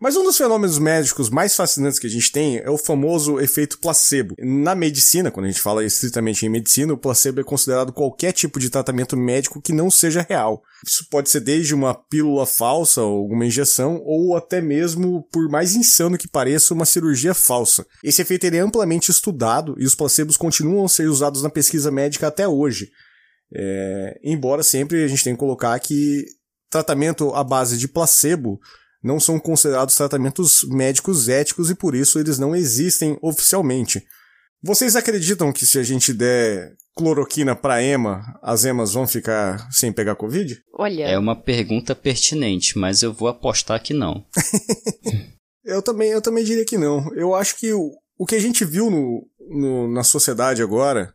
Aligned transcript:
Mas 0.00 0.16
um 0.16 0.24
dos 0.24 0.38
fenômenos 0.38 0.78
médicos 0.78 1.28
mais 1.28 1.54
fascinantes 1.54 1.98
que 1.98 2.06
a 2.06 2.10
gente 2.10 2.32
tem 2.32 2.56
é 2.56 2.70
o 2.70 2.78
famoso 2.78 3.38
efeito 3.38 3.78
placebo. 3.78 4.34
Na 4.38 4.74
medicina, 4.74 5.30
quando 5.30 5.44
a 5.44 5.50
gente 5.50 5.60
fala 5.60 5.84
estritamente 5.84 6.46
em 6.46 6.48
medicina, 6.48 6.94
o 6.94 6.96
placebo 6.96 7.42
é 7.42 7.44
considerado 7.44 7.92
qualquer 7.92 8.32
tipo 8.32 8.58
de 8.58 8.70
tratamento 8.70 9.14
médico 9.14 9.60
que 9.60 9.74
não 9.74 9.90
seja 9.90 10.24
real. 10.26 10.62
Isso 10.86 11.06
pode 11.10 11.28
ser 11.28 11.40
desde 11.40 11.74
uma 11.74 11.92
pílula 11.92 12.46
falsa 12.46 13.02
ou 13.02 13.18
alguma 13.18 13.44
injeção, 13.44 14.00
ou 14.02 14.34
até 14.34 14.62
mesmo, 14.62 15.22
por 15.30 15.50
mais 15.50 15.74
insano 15.76 16.16
que 16.16 16.26
pareça, 16.26 16.72
uma 16.72 16.86
cirurgia 16.86 17.34
falsa. 17.34 17.86
Esse 18.02 18.22
efeito 18.22 18.46
é 18.46 18.58
amplamente 18.58 19.10
estudado 19.10 19.74
e 19.78 19.84
os 19.84 19.94
placebos 19.94 20.38
continuam 20.38 20.86
a 20.86 20.88
ser 20.88 21.10
usados 21.10 21.42
na 21.42 21.50
pesquisa 21.50 21.90
médica 21.90 22.28
até 22.28 22.48
hoje. 22.48 22.88
É, 23.54 24.18
embora 24.24 24.62
sempre 24.62 25.04
a 25.04 25.08
gente 25.08 25.22
tenha 25.22 25.36
que 25.36 25.40
colocar 25.40 25.78
que 25.78 26.24
tratamento 26.70 27.34
à 27.34 27.44
base 27.44 27.76
de 27.76 27.88
placebo 27.88 28.58
não 29.02 29.18
são 29.18 29.38
considerados 29.38 29.96
tratamentos 29.96 30.64
médicos 30.68 31.28
éticos 31.28 31.70
e 31.70 31.74
por 31.74 31.94
isso 31.94 32.18
eles 32.18 32.38
não 32.38 32.54
existem 32.54 33.18
oficialmente. 33.22 34.04
Vocês 34.62 34.94
acreditam 34.94 35.52
que 35.52 35.64
se 35.64 35.78
a 35.78 35.82
gente 35.82 36.12
der 36.12 36.74
cloroquina 36.94 37.56
para 37.56 37.82
ema, 37.82 38.38
as 38.42 38.64
emas 38.64 38.92
vão 38.92 39.06
ficar 39.06 39.66
sem 39.70 39.90
pegar 39.90 40.16
covid? 40.16 40.60
Olha. 40.74 41.04
É 41.04 41.18
uma 41.18 41.34
pergunta 41.34 41.94
pertinente, 41.94 42.78
mas 42.78 43.02
eu 43.02 43.12
vou 43.12 43.28
apostar 43.28 43.82
que 43.82 43.94
não. 43.94 44.26
eu 45.64 45.80
também, 45.80 46.10
eu 46.10 46.20
também 46.20 46.44
diria 46.44 46.64
que 46.64 46.76
não. 46.76 47.10
Eu 47.14 47.34
acho 47.34 47.56
que 47.56 47.72
o, 47.72 47.90
o 48.18 48.26
que 48.26 48.34
a 48.34 48.40
gente 48.40 48.66
viu 48.66 48.90
no, 48.90 49.26
no 49.48 49.90
na 49.90 50.04
sociedade 50.04 50.62
agora, 50.62 51.14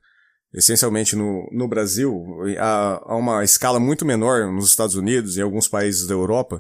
essencialmente 0.52 1.16
no, 1.16 1.48
no 1.52 1.68
Brasil, 1.68 2.26
a, 2.58 3.00
a 3.06 3.16
uma 3.16 3.44
escala 3.44 3.80
muito 3.80 4.04
menor 4.04 4.52
nos 4.52 4.70
Estados 4.70 4.96
Unidos 4.96 5.38
e 5.38 5.40
em 5.40 5.44
alguns 5.44 5.68
países 5.68 6.08
da 6.08 6.16
Europa, 6.16 6.60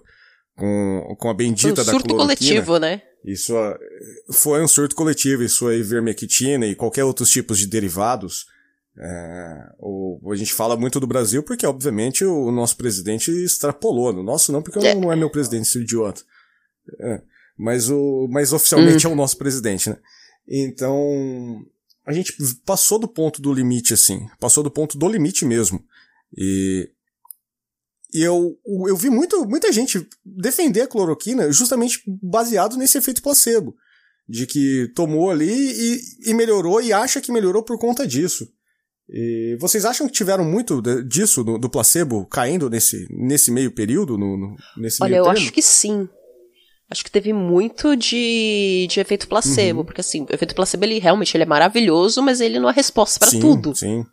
com, 0.55 1.15
com 1.19 1.29
a 1.29 1.33
bendita 1.33 1.81
um 1.81 1.85
da 1.85 1.91
surto 1.91 2.15
coletivo, 2.15 2.79
né? 2.79 3.01
Isso 3.23 3.53
foi 4.31 4.63
um 4.63 4.67
surto 4.67 4.95
coletivo, 4.95 5.43
isso 5.43 5.67
a 5.67 5.75
ivermectina 5.75 6.65
e 6.65 6.75
qualquer 6.75 7.03
outros 7.03 7.29
tipos 7.29 7.57
de 7.57 7.67
derivados. 7.67 8.45
É, 8.97 9.70
o, 9.79 10.31
a 10.31 10.35
gente 10.35 10.53
fala 10.53 10.77
muito 10.77 10.99
do 10.99 11.07
Brasil 11.07 11.43
porque, 11.43 11.65
obviamente, 11.65 12.23
o, 12.23 12.51
nosso 12.51 12.77
presidente 12.77 13.31
extrapolou. 13.31 14.13
No 14.13 14.23
nosso 14.23 14.51
não, 14.51 14.62
porque 14.62 14.79
é. 14.79 14.95
não 14.95 15.12
é 15.12 15.15
meu 15.15 15.29
presidente, 15.29 15.63
esse 15.63 15.79
idiota. 15.79 16.21
É, 16.99 17.21
mas, 17.57 17.90
o, 17.90 18.27
mas 18.29 18.53
oficialmente 18.53 19.07
hum. 19.07 19.09
é 19.09 19.13
o 19.13 19.17
nosso 19.17 19.37
presidente, 19.37 19.90
né? 19.90 19.97
Então, 20.47 21.65
a 22.05 22.13
gente 22.13 22.34
passou 22.65 22.99
do 22.99 23.07
ponto 23.07 23.41
do 23.41 23.51
limite, 23.51 23.93
assim. 23.93 24.27
Passou 24.40 24.63
do 24.63 24.71
ponto 24.71 24.97
do 24.97 25.09
limite 25.09 25.43
mesmo. 25.43 25.84
E 26.37 26.90
eu, 28.21 28.58
eu 28.88 28.96
vi 28.96 29.10
muito, 29.10 29.46
muita 29.46 29.71
gente 29.71 30.08
defender 30.24 30.82
a 30.82 30.88
cloroquina 30.88 31.52
justamente 31.52 32.02
baseado 32.21 32.77
nesse 32.77 32.98
efeito 32.98 33.21
placebo. 33.21 33.76
De 34.27 34.48
que 34.48 34.91
tomou 34.96 35.30
ali 35.30 35.52
e, 35.52 35.99
e 36.32 36.34
melhorou 36.34 36.82
e 36.82 36.91
acha 36.91 37.21
que 37.21 37.32
melhorou 37.32 37.62
por 37.62 37.77
conta 37.77 38.08
disso. 38.08 38.48
E 39.08 39.55
vocês 39.60 39.86
acham 39.86 40.08
que 40.08 40.13
tiveram 40.13 40.43
muito 40.43 40.82
disso, 41.04 41.43
do, 41.43 41.60
do 41.60 41.70
placebo, 41.70 42.26
caindo 42.26 42.70
nesse, 42.70 43.08
nesse 43.12 43.52
meio 43.52 43.71
período? 43.71 44.18
No, 44.18 44.36
no 44.36 44.55
nesse 44.77 45.04
Olha, 45.04 45.18
eu 45.18 45.30
acho 45.30 45.52
que 45.52 45.62
sim. 45.62 46.10
Acho 46.90 47.04
que 47.04 47.12
teve 47.12 47.34
muito 47.34 47.96
de, 47.96 48.88
de 48.90 48.99
efeito 48.99 49.27
placebo, 49.27 49.80
uhum. 49.80 49.86
porque 49.86 50.02
assim, 50.02 50.21
o 50.24 50.34
efeito 50.34 50.55
placebo 50.55 50.86
ele 50.86 50.99
realmente 50.99 51.36
ele 51.36 51.43
é 51.43 51.48
maravilhoso, 51.48 52.21
mas 52.21 52.41
ele 52.41 52.60
não 52.60 52.70
é 52.70 52.74
resposta 52.74 53.20
para 53.20 53.40
tudo. 53.40 53.76
Sim. 53.76 54.04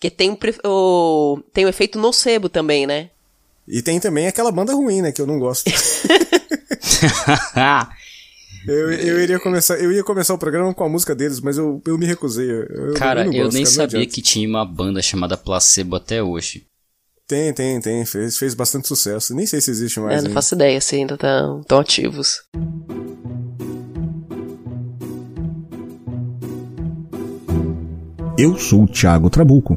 Que 0.00 0.10
tem 0.10 0.38
o, 0.64 1.40
tem 1.52 1.64
o 1.64 1.68
efeito 1.68 1.98
nocebo 1.98 2.48
também, 2.48 2.86
né? 2.86 3.10
E 3.66 3.82
tem 3.82 3.98
também 3.98 4.26
aquela 4.26 4.52
banda 4.52 4.72
ruim, 4.72 5.02
né? 5.02 5.12
Que 5.12 5.20
eu 5.20 5.26
não 5.26 5.38
gosto. 5.38 5.70
eu, 8.66 8.92
eu, 8.92 9.22
iria 9.22 9.38
começar, 9.38 9.76
eu 9.76 9.92
ia 9.92 10.02
começar 10.02 10.34
o 10.34 10.38
programa 10.38 10.72
com 10.72 10.84
a 10.84 10.88
música 10.88 11.14
deles, 11.14 11.40
mas 11.40 11.58
eu, 11.58 11.82
eu 11.86 11.98
me 11.98 12.06
recusei. 12.06 12.50
Eu, 12.50 12.94
cara, 12.94 13.26
eu, 13.26 13.32
eu 13.32 13.48
nem 13.50 13.64
cara, 13.64 13.74
sabia 13.74 14.06
que 14.06 14.22
tinha 14.22 14.48
uma 14.48 14.64
banda 14.64 15.02
chamada 15.02 15.36
Placebo 15.36 15.96
até 15.96 16.22
hoje. 16.22 16.64
Tem, 17.26 17.52
tem, 17.52 17.80
tem. 17.80 18.04
Fez, 18.06 18.38
fez 18.38 18.54
bastante 18.54 18.88
sucesso. 18.88 19.34
Nem 19.34 19.46
sei 19.46 19.60
se 19.60 19.70
existe 19.70 20.00
mais. 20.00 20.12
É, 20.12 20.16
não 20.16 20.28
ainda. 20.28 20.34
faço 20.34 20.54
ideia 20.54 20.80
se 20.80 20.96
ainda 20.96 21.14
estão 21.14 21.62
tão 21.64 21.78
ativos. 21.78 22.42
Eu 28.38 28.56
sou 28.56 28.84
o 28.84 28.86
Thiago 28.86 29.28
Trabuco 29.28 29.76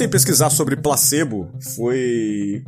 Comecei 0.00 0.06
a 0.06 0.10
pesquisar 0.10 0.50
sobre 0.50 0.76
placebo, 0.76 1.50
foi. 1.74 2.64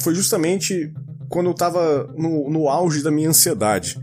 Foi 0.00 0.14
justamente 0.14 0.92
quando 1.28 1.46
eu 1.46 1.54
tava 1.54 2.12
no, 2.16 2.50
no 2.50 2.68
auge 2.68 3.02
da 3.02 3.10
minha 3.10 3.28
ansiedade. 3.28 3.98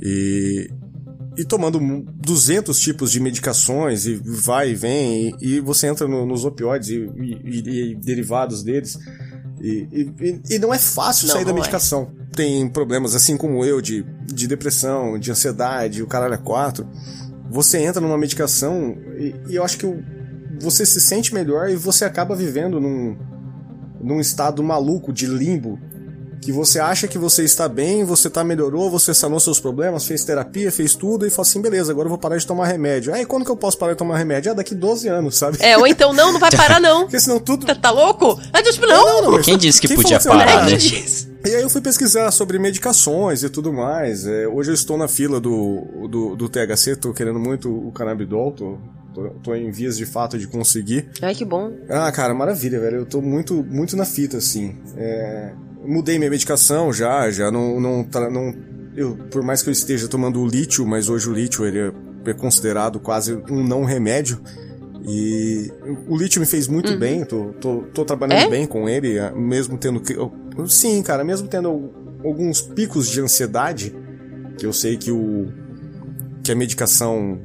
E. 0.00 0.70
E 1.38 1.44
tomando 1.44 1.78
200 2.14 2.80
tipos 2.80 3.12
de 3.12 3.20
medicações, 3.20 4.06
e 4.06 4.14
vai 4.24 4.70
e 4.70 4.74
vem, 4.74 5.36
e, 5.38 5.56
e 5.56 5.60
você 5.60 5.86
entra 5.86 6.08
no, 6.08 6.24
nos 6.24 6.46
opioides 6.46 6.88
e, 6.88 6.94
e, 6.94 7.90
e, 7.90 7.94
derivados 7.94 8.62
deles. 8.62 8.98
E, 9.60 9.86
e, 10.48 10.58
não 10.58 10.72
é 10.72 10.78
fácil 10.78 11.28
não, 11.28 11.34
sair 11.34 11.44
da 11.44 11.50
é. 11.50 11.54
medicação. 11.54 12.10
É. 12.18 12.36
Tem 12.36 12.66
problemas, 12.66 13.14
assim 13.14 13.36
como 13.36 13.62
eu, 13.66 13.82
de, 13.82 14.02
de 14.24 14.46
depressão, 14.46 15.18
de 15.18 15.30
ansiedade, 15.30 16.02
o 16.02 16.06
caralho 16.06 16.32
é 16.32 16.38
quatro. 16.38 16.88
Você 17.50 17.82
entra 17.82 18.00
numa 18.00 18.16
medicação 18.16 18.96
e, 19.18 19.54
eu 19.54 19.62
acho 19.62 19.76
que 19.76 19.84
o, 19.84 20.02
você 20.58 20.86
se 20.86 21.00
sente 21.00 21.34
melhor 21.34 21.68
e 21.68 21.76
você 21.76 22.04
acaba 22.04 22.34
vivendo 22.34 22.80
num, 22.80 23.16
num 24.00 24.20
estado 24.20 24.62
maluco 24.62 25.12
de 25.12 25.26
limbo. 25.26 25.78
Que 26.46 26.52
você 26.52 26.78
acha 26.78 27.08
que 27.08 27.18
você 27.18 27.42
está 27.42 27.68
bem, 27.68 28.04
você 28.04 28.30
tá 28.30 28.44
melhorou, 28.44 28.88
você 28.88 29.12
sanou 29.12 29.40
seus 29.40 29.58
problemas, 29.58 30.06
fez 30.06 30.24
terapia, 30.24 30.70
fez 30.70 30.94
tudo 30.94 31.26
e 31.26 31.30
fala 31.30 31.42
assim: 31.42 31.60
beleza, 31.60 31.90
agora 31.90 32.06
eu 32.06 32.10
vou 32.10 32.18
parar 32.18 32.36
de 32.36 32.46
tomar 32.46 32.68
remédio. 32.68 33.12
Aí 33.12 33.26
quando 33.26 33.44
que 33.44 33.50
eu 33.50 33.56
posso 33.56 33.76
parar 33.76 33.94
de 33.94 33.98
tomar 33.98 34.16
remédio? 34.16 34.52
Ah, 34.52 34.54
daqui 34.54 34.72
12 34.72 35.08
anos, 35.08 35.36
sabe? 35.36 35.58
É, 35.58 35.76
ou 35.76 35.84
então 35.88 36.12
não, 36.12 36.32
não 36.32 36.38
vai 36.38 36.52
parar 36.52 36.80
não. 36.80 37.00
Porque 37.10 37.18
senão 37.18 37.40
tudo. 37.40 37.66
Tá, 37.66 37.74
tá 37.74 37.90
louco? 37.90 38.40
Ah, 38.52 38.62
tipo, 38.62 38.86
não, 38.86 39.22
não, 39.22 39.32
não 39.32 39.42
Quem 39.42 39.58
disse 39.58 39.80
que 39.80 39.88
Quem 39.88 39.96
podia 39.96 40.20
parar, 40.20 40.66
né? 40.66 40.78
E 41.44 41.54
aí 41.54 41.62
eu 41.62 41.70
fui 41.70 41.80
pesquisar 41.80 42.30
sobre 42.30 42.60
medicações 42.60 43.42
e 43.42 43.48
tudo 43.48 43.72
mais. 43.72 44.24
É, 44.24 44.46
hoje 44.46 44.70
eu 44.70 44.74
estou 44.74 44.96
na 44.96 45.08
fila 45.08 45.40
do, 45.40 46.08
do, 46.08 46.36
do 46.36 46.48
THC, 46.48 46.94
tô 46.94 47.12
querendo 47.12 47.40
muito 47.40 47.68
o 47.68 47.90
canabidol, 47.90 48.52
tô, 48.52 48.78
Tô, 49.14 49.30
tô, 49.42 49.54
em 49.54 49.70
vias 49.70 49.96
de 49.96 50.04
fato 50.04 50.38
de 50.38 50.46
conseguir. 50.46 51.08
Ai, 51.22 51.34
que 51.34 51.42
bom. 51.42 51.72
Ah, 51.88 52.12
cara, 52.12 52.34
maravilha, 52.34 52.78
velho. 52.78 52.98
Eu 52.98 53.06
tô 53.06 53.22
muito, 53.22 53.64
muito 53.64 53.96
na 53.96 54.04
fita, 54.04 54.36
assim. 54.36 54.76
É... 54.94 55.54
Mudei 55.86 56.18
minha 56.18 56.30
medicação 56.30 56.92
já, 56.92 57.30
já 57.30 57.50
não, 57.50 57.80
não, 57.80 58.08
não. 58.30 58.54
Eu, 58.96 59.16
por 59.30 59.42
mais 59.42 59.62
que 59.62 59.68
eu 59.68 59.72
esteja 59.72 60.08
tomando 60.08 60.40
o 60.40 60.46
lítio, 60.46 60.86
mas 60.86 61.08
hoje 61.08 61.28
o 61.28 61.32
lítio 61.32 61.64
ele 61.66 61.92
é 62.24 62.32
considerado 62.32 62.98
quase 62.98 63.34
um 63.50 63.62
não 63.62 63.84
remédio. 63.84 64.40
E 65.08 65.70
o 66.08 66.16
lítio 66.16 66.40
me 66.40 66.46
fez 66.46 66.66
muito 66.66 66.92
uhum. 66.92 66.98
bem, 66.98 67.24
tô, 67.24 67.52
tô, 67.60 67.82
tô 67.94 68.04
trabalhando 68.04 68.46
é? 68.46 68.48
bem 68.48 68.66
com 68.66 68.88
ele, 68.88 69.18
mesmo 69.32 69.78
tendo 69.78 70.00
que. 70.00 70.16
Sim, 70.66 71.00
cara, 71.02 71.22
mesmo 71.22 71.46
tendo 71.46 71.92
alguns 72.24 72.60
picos 72.60 73.08
de 73.08 73.20
ansiedade, 73.20 73.94
que 74.58 74.66
eu 74.66 74.72
sei 74.72 74.96
que 74.96 75.12
o. 75.12 75.46
que 76.42 76.50
a 76.50 76.56
medicação 76.56 77.40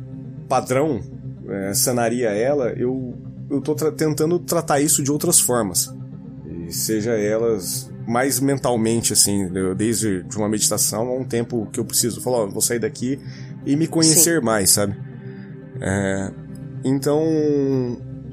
padrão 0.50 1.02
é, 1.48 1.74
sanaria 1.74 2.30
ela, 2.30 2.70
eu, 2.72 3.14
eu 3.50 3.62
tô 3.62 3.76
tra 3.76 3.92
tentando 3.92 4.40
tratar 4.40 4.80
isso 4.80 5.04
de 5.04 5.12
outras 5.12 5.40
formas. 5.40 5.94
E 6.50 6.74
seja 6.74 7.12
elas 7.12 7.91
mais 8.12 8.40
mentalmente, 8.42 9.14
assim, 9.14 9.50
desde 9.78 10.22
de 10.24 10.38
uma 10.38 10.50
meditação 10.50 11.08
a 11.08 11.14
um 11.14 11.24
tempo 11.24 11.68
que 11.72 11.80
eu 11.80 11.86
preciso. 11.86 12.20
Falar, 12.20 12.40
ó, 12.40 12.48
vou 12.48 12.62
sair 12.62 12.80
daqui 12.80 13.18
e 13.66 13.76
me 13.76 13.88
conhecer 13.88 14.40
Sim. 14.40 14.46
mais, 14.46 14.72
sabe? 14.72 14.96
É, 15.80 16.32
então, 16.84 17.24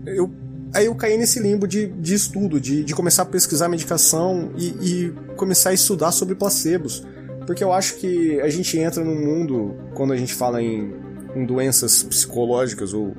eu 0.05 0.31
aí 0.75 0.87
eu 0.87 0.95
caí 0.95 1.17
nesse 1.17 1.39
limbo 1.41 1.67
de, 1.67 1.87
de 1.87 2.15
estudo, 2.15 2.61
de, 2.61 2.85
de 2.85 2.95
começar 2.95 3.23
a 3.23 3.27
pesquisar 3.27 3.69
medicação 3.69 4.53
e, 4.57 4.67
e 4.83 5.15
começar 5.37 5.71
a 5.71 5.75
estudar 5.75 6.13
sobre 6.13 6.35
placebos. 6.35 7.07
porque 7.47 7.63
eu 7.63 7.73
acho 7.73 7.97
que 7.97 8.41
a 8.41 8.49
gente 8.49 8.77
entra 8.79 9.03
num 9.03 9.19
mundo, 9.19 9.77
quando 9.95 10.13
a 10.13 10.17
gente 10.17 10.35
fala 10.35 10.61
em, 10.61 10.93
em 11.37 11.47
doenças 11.47 12.03
psicológicas, 12.03 12.93
ou. 12.93 13.17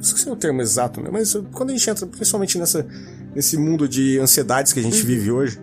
Esqueci 0.00 0.28
o 0.28 0.36
termo 0.36 0.60
exato, 0.60 1.00
né? 1.00 1.08
Mas 1.10 1.34
quando 1.52 1.70
a 1.70 1.72
gente 1.72 1.88
entra, 1.88 2.06
principalmente 2.06 2.58
nessa, 2.58 2.86
nesse 3.34 3.56
mundo 3.56 3.88
de 3.88 4.18
ansiedades 4.18 4.72
que 4.72 4.78
a 4.78 4.82
gente 4.82 5.02
vive 5.04 5.30
hoje, 5.30 5.58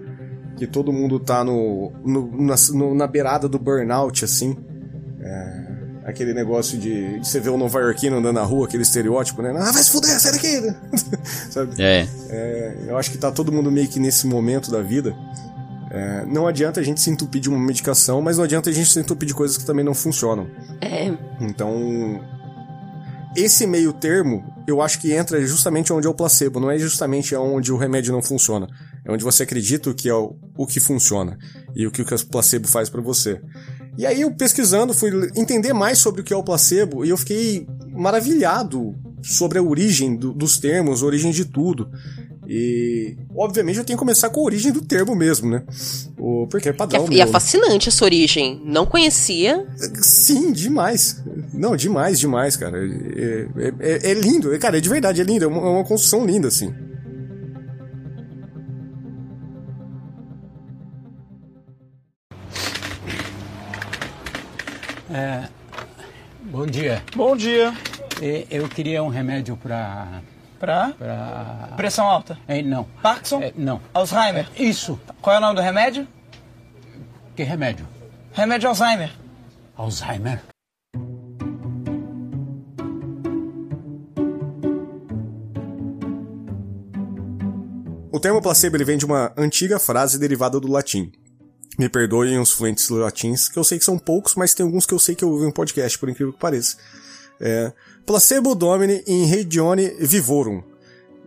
que 0.57 0.67
todo 0.67 0.94
mundo 0.94 1.19
tá 1.19 1.44
no, 1.44 1.91
no, 2.05 2.45
na, 2.45 2.55
no, 2.73 2.95
na 2.95 3.07
beirada 3.07 3.47
do 3.47 3.57
burnout, 3.57 4.23
assim. 4.23 4.57
É, 5.19 5.63
aquele 6.05 6.33
negócio 6.33 6.77
de, 6.77 7.19
de 7.19 7.27
você 7.27 7.39
ver 7.39 7.50
o 7.50 7.57
Nova 7.57 7.79
Yorkino 7.79 8.17
andando 8.17 8.35
na 8.35 8.44
rua, 8.44 8.67
aquele 8.67 8.83
estereótipo, 8.83 9.41
né? 9.41 9.53
Ah, 9.55 9.71
vai 9.71 9.83
se 9.83 9.89
fuder, 9.89 10.19
sai 10.19 10.31
daqui! 10.33 10.75
Sabe? 11.50 11.81
É. 11.81 12.07
É, 12.29 12.77
eu 12.88 12.97
acho 12.97 13.11
que 13.11 13.17
tá 13.17 13.31
todo 13.31 13.51
mundo 13.51 13.71
meio 13.71 13.88
que 13.88 14.00
nesse 14.00 14.27
momento 14.27 14.71
da 14.71 14.81
vida. 14.81 15.15
É, 15.91 16.25
não 16.25 16.47
adianta 16.47 16.79
a 16.79 16.83
gente 16.83 17.00
se 17.00 17.09
entupir 17.09 17.39
de 17.39 17.50
uma 17.50 17.59
medicação, 17.59 18.21
mas 18.21 18.38
não 18.38 18.44
adianta 18.44 18.69
a 18.69 18.73
gente 18.73 18.89
se 18.89 19.00
entupir 19.00 19.27
de 19.27 19.33
coisas 19.33 19.57
que 19.57 19.65
também 19.65 19.85
não 19.85 19.94
funcionam. 19.94 20.47
É. 20.81 21.13
Então, 21.39 22.19
esse 23.35 23.67
meio 23.67 23.94
termo, 23.94 24.44
eu 24.67 24.81
acho 24.81 25.00
que 25.00 25.11
entra 25.13 25.39
justamente 25.45 25.94
onde 25.94 26.07
é 26.07 26.09
o 26.09 26.13
placebo, 26.13 26.59
não 26.59 26.71
é 26.71 26.77
justamente 26.79 27.35
onde 27.35 27.71
o 27.71 27.77
remédio 27.77 28.11
não 28.11 28.21
funciona. 28.21 28.67
É 29.05 29.11
onde 29.11 29.23
você 29.23 29.44
acredita 29.44 29.89
o 29.89 29.94
que 29.94 30.07
é 30.07 30.13
o, 30.13 30.35
o 30.57 30.65
que 30.65 30.79
funciona 30.79 31.38
e 31.75 31.85
o 31.85 31.91
que 31.91 32.01
o 32.01 32.05
placebo 32.27 32.67
faz 32.67 32.89
para 32.89 33.01
você. 33.01 33.41
E 33.97 34.05
aí 34.05 34.21
eu 34.21 34.31
pesquisando, 34.33 34.94
fui 34.94 35.11
entender 35.35 35.73
mais 35.73 36.00
sobre 36.00 36.21
o 36.21 36.23
que 36.23 36.33
é 36.33 36.38
o 36.38 36.44
placebo 36.44 37.05
e 37.05 37.09
eu 37.09 37.17
fiquei 37.17 37.67
maravilhado 37.91 38.95
sobre 39.21 39.59
a 39.59 39.63
origem 39.63 40.15
do, 40.15 40.33
dos 40.33 40.57
termos, 40.57 41.03
a 41.03 41.05
origem 41.05 41.31
de 41.31 41.45
tudo. 41.45 41.89
E, 42.47 43.15
obviamente, 43.35 43.77
eu 43.77 43.85
tenho 43.85 43.97
que 43.97 44.01
começar 44.01 44.29
com 44.29 44.41
a 44.41 44.44
origem 44.44 44.71
do 44.71 44.81
termo 44.81 45.15
mesmo, 45.15 45.50
né? 45.50 45.63
O, 46.17 46.45
porque 46.47 46.69
é 46.69 46.73
padrão. 46.73 47.07
E 47.09 47.21
é, 47.21 47.23
é 47.23 47.27
fascinante 47.27 47.88
essa 47.88 48.03
origem. 48.03 48.61
Não 48.65 48.85
conhecia. 48.85 49.65
Sim, 50.01 50.51
demais. 50.51 51.23
Não, 51.53 51.75
demais, 51.75 52.19
demais, 52.19 52.57
cara. 52.57 52.77
É, 52.77 53.47
é, 53.57 53.73
é, 53.79 54.11
é 54.11 54.13
lindo. 54.13 54.57
Cara, 54.59 54.77
é 54.77 54.81
de 54.81 54.89
verdade, 54.89 55.21
é 55.21 55.23
lindo. 55.23 55.45
É 55.45 55.47
uma, 55.47 55.57
é 55.57 55.69
uma 55.69 55.83
construção 55.85 56.25
linda, 56.25 56.50
assim. 56.50 56.73
É, 65.13 65.48
bom 66.45 66.65
dia. 66.65 67.04
Bom 67.15 67.36
dia. 67.36 67.71
É, 68.19 68.48
Eu 68.50 68.68
queria 68.68 69.04
um 69.04 69.10
remédio 69.10 69.56
para. 69.56 70.21
Pra? 70.60 70.94
para. 70.98 71.74
Pressão 71.77 72.07
alta. 72.07 72.38
É, 72.48 72.62
não. 72.63 72.86
Parkinson? 73.01 73.42
É, 73.42 73.54
não. 73.56 73.80
Alzheimer? 73.94 74.48
Isso. 74.57 75.00
Qual 75.21 75.36
é 75.36 75.38
o 75.38 75.42
nome 75.42 75.56
do 75.56 75.62
remédio? 75.62 76.07
Que 77.36 77.44
remédio? 77.44 77.88
Remédio 78.31 78.69
Alzheimer. 78.69 79.12
Alzheimer? 79.77 80.42
O 88.12 88.19
termo 88.19 88.42
placebo 88.42 88.77
ele 88.77 88.86
vem 88.86 88.98
de 88.98 89.06
uma 89.06 89.31
antiga 89.38 89.80
frase 89.80 90.19
derivada 90.19 90.60
do 90.60 90.71
latim. 90.71 91.12
Me 91.77 91.89
perdoem 91.89 92.39
os 92.39 92.51
fluentes 92.51 92.89
latins, 92.89 93.49
que 93.49 93.57
eu 93.57 93.63
sei 93.63 93.79
que 93.79 93.85
são 93.85 93.97
poucos, 93.97 94.35
mas 94.35 94.53
tem 94.53 94.65
alguns 94.65 94.85
que 94.85 94.93
eu 94.93 94.99
sei 94.99 95.15
que 95.15 95.23
eu 95.23 95.29
ouvi 95.29 95.47
em 95.47 95.51
podcast, 95.51 95.97
por 95.97 96.09
incrível 96.09 96.33
que 96.33 96.39
pareça. 96.39 96.77
É, 97.41 97.71
placebo 98.05 98.53
domini 98.53 99.03
in 99.07 99.25
regione 99.25 99.95
vivorum. 99.99 100.61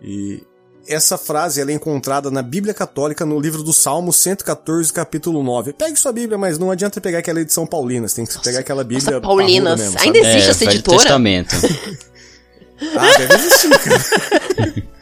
E 0.03 0.43
essa 0.89 1.19
frase 1.19 1.61
ela 1.61 1.73
é 1.73 1.75
encontrada 1.75 2.31
na 2.31 2.43
Bíblia 2.43 2.73
Católica 2.73 3.27
no 3.27 3.41
livro 3.41 3.63
do 3.63 3.73
Salmo 3.73 4.13
114, 4.13 4.93
capítulo 4.93 5.43
9. 5.43 5.73
Pegue 5.73 5.97
sua 5.97 6.13
Bíblia, 6.13 6.39
mas 6.39 6.59
não 6.59 6.71
adianta 6.71 7.01
pegar 7.01 7.19
aquela 7.19 7.41
edição 7.41 7.67
Paulinas, 7.67 8.15
tem 8.15 8.25
que 8.25 8.33
Nossa, 8.33 8.45
pegar 8.45 8.61
aquela 8.61 8.85
Bíblia 8.85 9.13
Nossa, 9.13 9.21
Paulinas. 9.21 9.81
Mesmo, 9.81 9.99
Ainda 10.01 10.19
existe 10.19 10.47
é, 10.47 10.51
essa 10.51 10.65
editora? 10.65 10.99
Testamento. 10.99 11.57
ah, 12.97 13.19
deve 13.19 13.35
existir, 13.35 13.71
cara. 13.79 14.87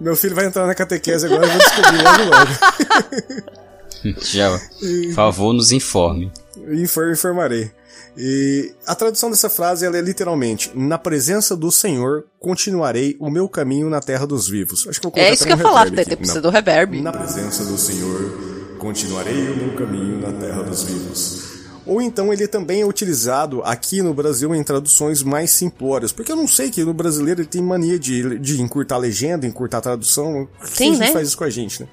Meu 0.00 0.16
filho 0.16 0.34
vai 0.34 0.46
entrar 0.46 0.66
na 0.66 0.74
catequese 0.74 1.26
agora, 1.26 1.44
eu 1.44 1.50
vou 1.50 1.58
descobrir 1.58 2.02
logo 2.02 2.24
logo. 2.24 3.52
Já, 4.20 4.58
por 4.58 5.14
favor, 5.14 5.52
nos 5.52 5.72
informe. 5.72 6.30
Infor, 6.56 7.10
informarei. 7.10 7.70
E 8.16 8.72
a 8.86 8.94
tradução 8.94 9.30
dessa 9.30 9.48
frase 9.48 9.86
ela 9.86 9.96
é 9.96 10.00
literalmente: 10.00 10.70
Na 10.74 10.98
presença 10.98 11.56
do 11.56 11.72
Senhor 11.72 12.26
continuarei 12.38 13.16
o 13.18 13.30
meu 13.30 13.48
caminho 13.48 13.88
na 13.88 14.00
terra 14.00 14.26
dos 14.26 14.48
vivos. 14.48 14.86
Acho 14.86 15.00
que 15.00 15.06
eu 15.06 15.12
É 15.14 15.32
isso 15.32 15.44
que 15.46 15.52
eu 15.52 15.56
ia 15.56 15.62
falar, 15.62 15.90
deve 15.90 16.16
precisa 16.16 16.40
do 16.40 16.50
reverb. 16.50 17.00
Na 17.00 17.12
presença 17.12 17.64
do 17.64 17.78
Senhor 17.78 18.76
continuarei 18.78 19.48
o 19.48 19.56
meu 19.56 19.74
caminho 19.74 20.20
na 20.20 20.32
terra 20.32 20.62
dos 20.62 20.82
vivos. 20.82 21.52
Ou 21.86 22.00
então 22.00 22.32
ele 22.32 22.46
também 22.46 22.82
é 22.82 22.86
utilizado 22.86 23.60
aqui 23.64 24.02
no 24.02 24.14
Brasil 24.14 24.54
em 24.54 24.62
traduções 24.62 25.22
mais 25.22 25.50
simplórias. 25.50 26.12
Porque 26.12 26.30
eu 26.30 26.36
não 26.36 26.46
sei 26.46 26.70
que 26.70 26.84
no 26.84 26.94
brasileiro 26.94 27.40
ele 27.40 27.48
tem 27.48 27.62
mania 27.62 27.98
de, 27.98 28.38
de 28.38 28.60
encurtar 28.60 28.96
a 28.96 28.98
legenda, 28.98 29.46
encurtar 29.46 29.78
a 29.78 29.80
tradução. 29.80 30.48
Sim, 30.62 30.96
né? 30.96 31.12
faz 31.12 31.28
isso 31.28 31.38
com 31.38 31.44
a 31.44 31.50
gente, 31.50 31.82
né? 31.82 31.88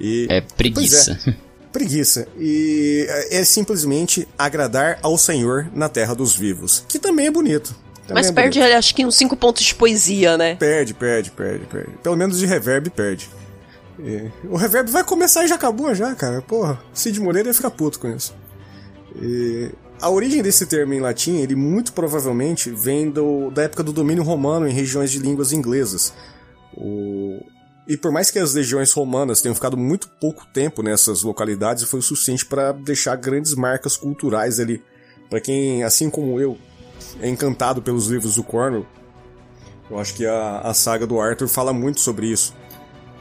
E, 0.00 0.26
É 0.30 0.40
preguiça. 0.40 1.18
É, 1.26 1.34
preguiça. 1.72 2.28
E 2.38 3.06
é 3.30 3.44
simplesmente 3.44 4.28
agradar 4.38 4.98
ao 5.02 5.18
Senhor 5.18 5.68
na 5.74 5.88
terra 5.88 6.14
dos 6.14 6.34
vivos. 6.36 6.84
Que 6.88 6.98
também 6.98 7.26
é 7.26 7.30
bonito. 7.30 7.74
Também 8.06 8.22
Mas 8.22 8.28
é 8.28 8.32
perde, 8.32 8.58
bonito. 8.60 8.76
acho 8.76 8.94
que 8.94 9.04
uns 9.04 9.16
cinco 9.16 9.36
pontos 9.36 9.64
de 9.64 9.74
poesia, 9.74 10.36
né? 10.36 10.56
Perde, 10.56 10.94
perde, 10.94 11.30
perde, 11.30 11.64
perde. 11.66 11.92
Pelo 12.02 12.16
menos 12.16 12.38
de 12.38 12.46
reverb 12.46 12.90
perde. 12.90 13.28
E 13.98 14.30
o 14.48 14.56
reverb 14.56 14.90
vai 14.90 15.04
começar 15.04 15.44
e 15.44 15.48
já 15.48 15.54
acabou 15.54 15.94
já, 15.94 16.14
cara. 16.14 16.42
Porra, 16.42 16.80
Cid 16.92 17.18
Moreira 17.20 17.48
ia 17.48 17.54
ficar 17.54 17.70
puto 17.70 17.98
com 17.98 18.08
isso. 18.08 18.34
E 19.20 19.70
a 20.00 20.10
origem 20.10 20.42
desse 20.42 20.66
termo 20.66 20.92
em 20.92 21.00
latim, 21.00 21.36
ele 21.36 21.54
muito 21.54 21.92
provavelmente 21.92 22.70
vem 22.70 23.10
do, 23.10 23.50
da 23.50 23.62
época 23.62 23.82
do 23.82 23.92
domínio 23.92 24.22
romano 24.22 24.68
em 24.68 24.72
regiões 24.72 25.10
de 25.10 25.18
línguas 25.18 25.52
inglesas. 25.52 26.12
O... 26.76 27.40
E 27.86 27.96
por 27.96 28.10
mais 28.10 28.30
que 28.30 28.38
as 28.38 28.54
legiões 28.54 28.92
romanas 28.92 29.42
tenham 29.42 29.54
ficado 29.54 29.76
muito 29.76 30.08
pouco 30.08 30.46
tempo 30.46 30.82
nessas 30.82 31.22
localidades, 31.22 31.84
foi 31.84 32.00
o 32.00 32.02
suficiente 32.02 32.46
para 32.46 32.72
deixar 32.72 33.14
grandes 33.16 33.54
marcas 33.54 33.96
culturais 33.96 34.58
ali. 34.58 34.82
Para 35.28 35.40
quem, 35.40 35.82
assim 35.82 36.08
como 36.08 36.40
eu, 36.40 36.56
é 37.20 37.28
encantado 37.28 37.82
pelos 37.82 38.06
livros 38.06 38.36
do 38.36 38.42
Cornwell, 38.42 38.86
eu 39.90 39.98
acho 39.98 40.14
que 40.14 40.24
a, 40.24 40.60
a 40.60 40.72
saga 40.72 41.06
do 41.06 41.20
Arthur 41.20 41.46
fala 41.48 41.72
muito 41.72 42.00
sobre 42.00 42.26
isso. 42.26 42.54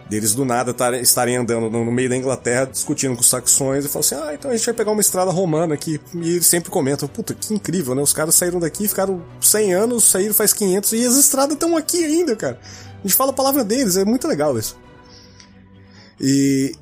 Deles 0.10 0.36
do 0.36 0.46
nada 0.46 0.74
tar- 0.74 0.94
estarem 0.96 1.38
andando 1.38 1.70
no 1.70 1.92
meio 1.92 2.10
da 2.10 2.16
Inglaterra 2.16 2.66
discutindo 2.66 3.16
com 3.16 3.22
os 3.22 3.30
saxões 3.30 3.86
e 3.86 3.88
falam 3.88 4.02
assim: 4.02 4.16
ah, 4.16 4.34
então 4.34 4.52
a 4.52 4.56
gente 4.56 4.66
vai 4.66 4.74
pegar 4.74 4.92
uma 4.92 5.02
estrada 5.02 5.32
romana 5.32 5.74
aqui. 5.74 6.00
E 6.14 6.32
eles 6.32 6.46
sempre 6.46 6.70
comentam: 6.70 7.08
puta, 7.08 7.34
que 7.34 7.54
incrível, 7.54 7.96
né? 7.96 8.02
Os 8.02 8.14
caras 8.14 8.36
saíram 8.36 8.60
daqui, 8.60 8.88
ficaram 8.88 9.24
100 9.42 9.74
anos, 9.74 10.04
saíram 10.04 10.34
faz 10.34 10.52
500 10.54 10.92
e 10.94 11.06
as 11.06 11.16
estradas 11.16 11.54
estão 11.54 11.76
aqui 11.76 12.04
ainda, 12.04 12.36
cara. 12.36 12.60
Gente 13.04 13.16
fala 13.16 13.32
a 13.32 13.34
palavra 13.34 13.64
deles, 13.64 13.98
é 13.98 14.06
muito 14.06 14.28
legal 14.28 14.58
isso. 14.58 14.78
E 16.20 16.74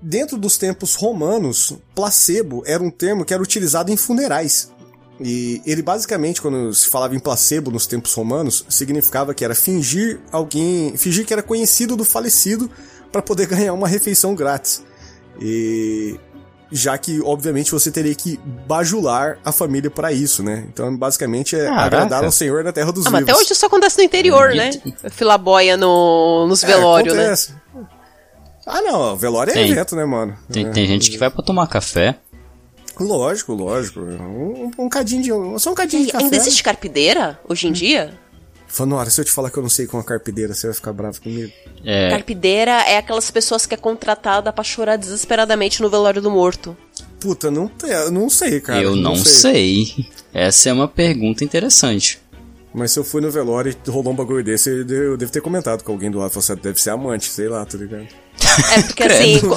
dentro 0.00 0.36
dos 0.36 0.58
tempos 0.58 0.94
romanos, 0.94 1.72
placebo 1.94 2.62
era 2.66 2.82
um 2.82 2.90
termo 2.90 3.24
que 3.24 3.32
era 3.32 3.42
utilizado 3.42 3.90
em 3.90 3.96
funerais. 3.96 4.70
E 5.20 5.62
ele 5.64 5.80
basicamente, 5.80 6.42
quando 6.42 6.74
se 6.74 6.88
falava 6.88 7.14
em 7.14 7.20
placebo 7.20 7.70
nos 7.70 7.86
tempos 7.86 8.12
romanos, 8.14 8.64
significava 8.68 9.32
que 9.32 9.44
era 9.44 9.54
fingir 9.54 10.20
alguém, 10.30 10.96
fingir 10.96 11.24
que 11.24 11.32
era 11.32 11.42
conhecido 11.42 11.96
do 11.96 12.04
falecido 12.04 12.70
para 13.12 13.22
poder 13.22 13.46
ganhar 13.48 13.72
uma 13.72 13.88
refeição 13.88 14.34
grátis. 14.34 14.82
E 15.40 16.18
já 16.72 16.96
que 16.98 17.20
obviamente 17.22 17.70
você 17.70 17.90
teria 17.90 18.14
que 18.14 18.38
bajular 18.66 19.38
a 19.44 19.52
família 19.52 19.90
para 19.90 20.12
isso, 20.12 20.42
né? 20.42 20.64
Então 20.72 20.96
basicamente 20.96 21.54
é 21.56 21.64
Caraca. 21.66 21.84
agradar 21.84 22.24
ao 22.24 22.30
Senhor 22.32 22.64
na 22.64 22.72
terra 22.72 22.90
dos 22.92 23.06
Ah, 23.06 23.10
mas 23.10 23.20
vivos. 23.20 23.34
até 23.34 23.42
hoje 23.42 23.52
isso 23.52 23.66
acontece 23.66 23.98
no 23.98 24.04
interior, 24.04 24.54
né? 24.54 24.70
Filaboia 25.10 25.76
no, 25.76 26.46
nos 26.48 26.64
É, 26.64 26.66
velórios, 26.66 27.14
né? 27.14 27.20
acontece. 27.22 27.54
Ah, 28.66 28.80
não, 28.80 29.14
velório 29.16 29.50
é 29.50 29.54
Tem. 29.54 29.70
evento, 29.70 29.94
né, 29.94 30.04
mano? 30.04 30.36
Tem, 30.50 30.66
É. 30.66 30.70
tem 30.70 30.86
gente 30.86 31.10
que 31.10 31.18
vai 31.18 31.30
pra 31.30 31.42
tomar 31.42 31.66
café. 31.66 32.16
Lógico, 32.98 33.52
lógico. 33.52 34.00
Um, 34.00 34.70
um 34.78 34.88
cadinho 34.88 35.22
de. 35.54 35.60
Só 35.60 35.72
um 35.72 35.74
cadinho 35.74 36.04
de 36.04 36.08
E 36.08 36.12
café. 36.12 36.24
ainda 36.24 36.36
existe 36.36 36.62
carpideira 36.62 37.38
hoje 37.48 37.66
em 37.68 37.72
dia? 37.72 38.14
Fanora, 38.74 39.08
se 39.08 39.20
eu 39.20 39.24
te 39.24 39.30
falar 39.30 39.50
que 39.50 39.56
eu 39.56 39.62
não 39.62 39.70
sei 39.70 39.86
com 39.86 39.98
a 39.98 40.04
carpideira, 40.04 40.52
você 40.52 40.66
vai 40.66 40.74
ficar 40.74 40.92
bravo 40.92 41.20
comigo. 41.22 41.52
É, 41.84 42.10
Carpideira 42.10 42.72
é 42.88 42.96
aquelas 42.98 43.30
pessoas 43.30 43.66
que 43.66 43.74
é 43.74 43.76
contratada 43.76 44.52
pra 44.52 44.64
chorar 44.64 44.96
desesperadamente 44.96 45.80
no 45.80 45.88
velório 45.88 46.20
do 46.20 46.30
morto. 46.30 46.76
Puta, 47.20 47.50
não, 47.52 47.68
te- 47.68 47.86
não 48.10 48.28
sei, 48.28 48.60
cara. 48.60 48.82
eu 48.82 48.96
não 48.96 49.14
sei. 49.16 49.86
Essa 50.32 50.70
é 50.70 50.72
uma 50.72 50.88
pergunta 50.88 51.44
interessante. 51.44 52.18
Mas 52.76 52.90
se 52.90 52.98
eu 52.98 53.04
fui 53.04 53.20
no 53.20 53.30
velório 53.30 53.72
e 53.86 53.90
rolou 53.90 54.12
um 54.12 54.16
bagulho 54.16 54.42
desse, 54.42 54.68
eu 54.68 54.84
de- 54.84 54.94
eu 54.94 55.16
devo 55.16 55.30
ter 55.30 55.40
comentado 55.40 55.84
com 55.84 55.92
alguém 55.92 56.10
do 56.10 56.18
lado. 56.18 56.36
Assim, 56.36 56.56
deve 56.56 56.82
ser 56.82 56.90
amante, 56.90 57.30
sei 57.30 57.48
lá, 57.48 57.64
tá 57.64 57.78
ligado? 57.78 58.08
É 58.76 58.82
porque 58.82 59.02
assim. 59.04 59.38
co- 59.40 59.56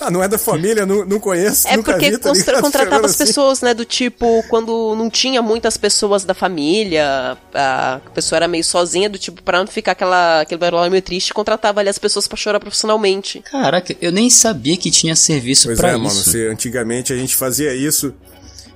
Ah, 0.00 0.10
não 0.12 0.22
é 0.22 0.28
da 0.28 0.38
família, 0.38 0.86
não, 0.86 1.04
não 1.04 1.18
conheço, 1.18 1.66
É 1.66 1.76
nunca 1.76 1.92
porque 1.94 2.10
vi, 2.12 2.18
tá 2.18 2.30
ligado? 2.32 2.60
contratava 2.62 3.04
as 3.06 3.12
assim. 3.14 3.26
pessoas, 3.26 3.60
né? 3.62 3.74
Do 3.74 3.84
tipo, 3.84 4.44
quando 4.48 4.94
não 4.94 5.10
tinha 5.10 5.42
muitas 5.42 5.76
pessoas 5.76 6.22
da 6.22 6.34
família, 6.34 7.36
a 7.52 8.00
pessoa 8.14 8.36
era 8.36 8.46
meio 8.46 8.62
sozinha, 8.62 9.10
do 9.10 9.18
tipo, 9.18 9.42
pra 9.42 9.58
não 9.58 9.66
ficar 9.66 9.92
aquela, 9.92 10.42
aquele 10.42 10.60
velório 10.60 10.88
meio 10.90 11.02
triste, 11.02 11.34
contratava 11.34 11.80
ali 11.80 11.88
as 11.88 11.98
pessoas 11.98 12.28
pra 12.28 12.36
chorar 12.36 12.60
profissionalmente. 12.60 13.40
Caraca, 13.50 13.94
eu 14.00 14.12
nem 14.12 14.30
sabia 14.30 14.76
que 14.76 14.88
tinha 14.88 15.16
serviço 15.16 15.66
Pois 15.66 15.78
pra 15.80 15.88
é, 15.88 15.92
isso. 15.94 16.00
mano, 16.00 16.14
se 16.14 16.46
antigamente 16.46 17.12
a 17.12 17.16
gente 17.16 17.34
fazia 17.34 17.74
isso... 17.74 18.14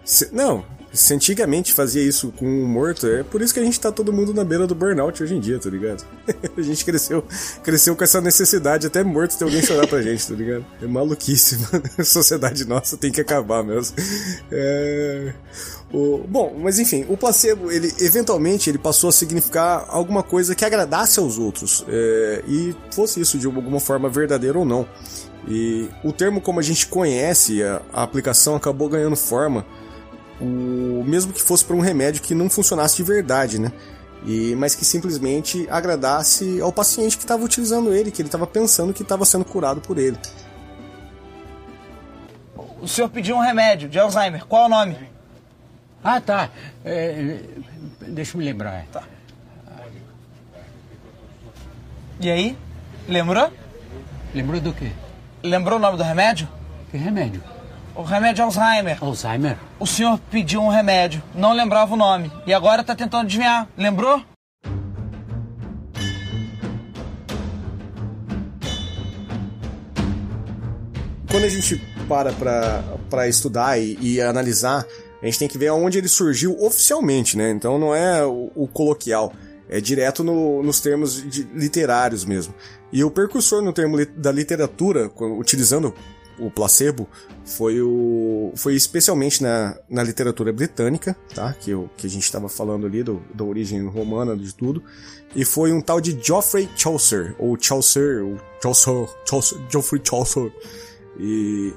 se- 0.05 0.29
não, 0.33 0.65
se 0.97 1.15
antigamente 1.15 1.73
fazia 1.73 2.03
isso 2.03 2.33
com 2.37 2.47
um 2.47 2.67
morto, 2.67 3.07
é 3.07 3.23
por 3.23 3.43
isso 3.43 3.53
que 3.53 3.61
a 3.61 3.65
gente 3.65 3.79
tá 3.79 3.93
todo 3.93 4.13
mundo 4.13 4.33
na 4.35 4.45
beira 4.45 4.67
do 4.67 4.75
burnout 4.75 5.23
hoje 5.23 5.35
em 5.35 5.41
dia, 5.41 5.59
tá 5.59 5.69
ligado? 5.71 6.05
a 6.57 6.63
gente 6.63 6.85
cresceu, 6.85 7.25
cresceu 7.63 7.95
com 7.95 8.03
essa 8.03 8.21
necessidade, 8.21 8.87
até 8.87 9.05
morto 9.05 9.37
ter 9.37 9.45
alguém 9.45 9.63
chorar 9.63 9.87
pra 9.87 10.03
gente, 10.03 10.27
tá 10.27 10.35
ligado? 10.35 10.65
É 10.83 10.87
maluquice, 10.87 11.59
mano. 11.73 11.85
Sociedade 12.05 12.67
nossa 12.67 12.97
tem 12.97 13.13
que 13.13 13.21
acabar 13.21 13.63
mesmo. 13.63 13.97
É... 14.51 15.35
O, 15.93 16.25
bom, 16.27 16.59
mas 16.61 16.79
enfim, 16.79 17.07
o 17.09 17.17
placebo, 17.17 17.71
ele 17.71 17.93
eventualmente 18.01 18.69
ele 18.69 18.79
passou 18.79 19.09
a 19.09 19.13
significar 19.13 19.87
alguma 19.89 20.23
coisa 20.23 20.55
que 20.55 20.65
agradasse 20.65 21.21
aos 21.21 21.39
outros 21.39 21.85
é, 21.89 22.43
e 22.49 22.75
fosse 22.91 23.21
isso 23.21 23.39
de 23.39 23.47
alguma 23.47 23.79
forma 23.79 24.09
verdadeiro 24.09 24.61
ou 24.61 24.65
não. 24.65 24.87
E 25.49 25.89
o 26.03 26.13
termo 26.13 26.41
como 26.41 26.59
a 26.59 26.63
gente 26.63 26.89
conhece, 26.89 27.63
a, 27.63 27.81
a 27.93 28.03
aplicação 28.03 28.57
acabou 28.57 28.89
ganhando 28.89 29.15
forma, 29.15 29.65
o 30.41 31.03
mesmo 31.07 31.33
que 31.33 31.43
fosse 31.43 31.65
para 31.65 31.77
um 31.77 31.81
remédio 31.81 32.23
que 32.23 32.35
não 32.35 32.51
funcionasse 32.51 32.97
de 32.97 33.03
verdade, 33.03 33.59
né? 33.59 33.73
E, 34.25 34.55
mas 34.57 34.75
que 34.75 34.85
simplesmente 34.85 35.67
agradasse 35.71 36.61
ao 36.61 36.73
paciente 36.73 37.17
que 37.17 37.25
estava 37.25 37.45
utilizando 37.45 37.93
ele, 37.93 38.11
que 38.11 38.21
ele 38.21 38.29
estava 38.29 38.47
pensando 38.47 38.93
que 38.93 39.03
estava 39.03 39.25
sendo 39.25 39.45
curado 39.45 39.81
por 39.81 39.99
ele. 39.99 40.19
O 42.81 42.89
senhor 42.89 43.09
pediu 43.09 43.37
um 43.37 43.41
remédio 43.41 43.89
de 43.89 43.99
Alzheimer. 43.99 44.45
Qual 44.47 44.65
é 44.65 44.67
o 44.67 44.69
nome? 44.69 44.97
Ah, 46.03 46.21
tá. 46.21 46.51
É, 46.85 47.41
deixa 48.01 48.37
eu 48.37 48.39
me 48.39 48.45
lembrar. 48.45 48.85
Tá. 48.93 49.03
E 52.21 52.31
aí? 52.31 52.57
Lembrou? 53.09 53.53
Lembrou 54.35 54.61
do 54.61 54.73
quê? 54.73 54.91
Lembrou 55.43 55.79
o 55.79 55.83
nome 55.83 55.97
do 55.97 56.03
remédio? 56.03 56.49
Que 56.91 56.97
remédio? 56.97 57.43
O 57.97 58.03
remédio 58.03 58.45
Alzheimer. 58.45 58.99
Alzheimer? 59.03 59.57
O 59.81 59.87
senhor 59.87 60.19
pediu 60.31 60.61
um 60.63 60.69
remédio, 60.69 61.23
não 61.35 61.53
lembrava 61.53 61.95
o 61.95 61.97
nome. 61.97 62.31
E 62.47 62.53
agora 62.53 62.85
tá 62.85 62.95
tentando 62.95 63.25
adivinhar. 63.25 63.67
Lembrou? 63.77 64.23
Quando 71.31 71.45
a 71.45 71.49
gente 71.49 71.81
para 72.09 72.33
pra 73.11 73.29
estudar 73.29 73.79
e, 73.79 73.99
e 74.01 74.21
analisar, 74.21 74.87
a 75.21 75.27
gente 75.27 75.39
tem 75.39 75.49
que 75.49 75.59
ver 75.59 75.69
aonde 75.69 75.99
ele 75.99 76.09
surgiu 76.09 76.57
oficialmente, 76.63 77.37
né? 77.37 77.51
Então 77.51 77.79
não 77.79 77.95
é 77.95 78.25
o, 78.25 78.51
o 78.55 78.69
coloquial, 78.69 79.33
é 79.69 79.81
direto 79.81 80.23
no- 80.23 80.63
nos 80.63 80.81
termos 80.81 81.23
de- 81.29 81.43
literários 81.55 82.25
mesmo. 82.25 82.55
E 82.93 83.03
o 83.03 83.11
precursor 83.11 83.61
no 83.63 83.73
termo 83.73 83.97
li- 83.97 84.07
da 84.07 84.31
literatura, 84.31 85.11
utilizando 85.39 85.93
o 86.39 86.51
placebo, 86.51 87.09
foi 87.45 87.81
o 87.81 88.53
foi 88.57 88.75
especialmente 88.75 89.43
na, 89.43 89.77
na 89.89 90.03
literatura 90.03 90.53
britânica, 90.53 91.17
tá? 91.35 91.53
Que, 91.53 91.75
o 91.75 91.89
que 91.97 92.07
a 92.07 92.11
gente 92.11 92.25
estava 92.25 92.49
falando 92.49 92.87
ali 92.87 93.03
do, 93.03 93.23
da 93.35 93.45
origem 93.45 93.87
romana 93.87 94.37
de 94.37 94.55
tudo. 94.55 94.83
E 95.35 95.45
foi 95.45 95.73
um 95.73 95.81
tal 95.81 96.01
de 96.01 96.19
Geoffrey 96.21 96.69
Chaucer, 96.77 97.35
ou 97.39 97.57
Chaucer, 97.61 98.25
ou 98.25 98.39
Chaucer, 98.63 99.09
Chaucer 99.29 99.59
Geoffrey 99.71 100.01
Chaucer. 100.03 100.53
E, 101.19 101.73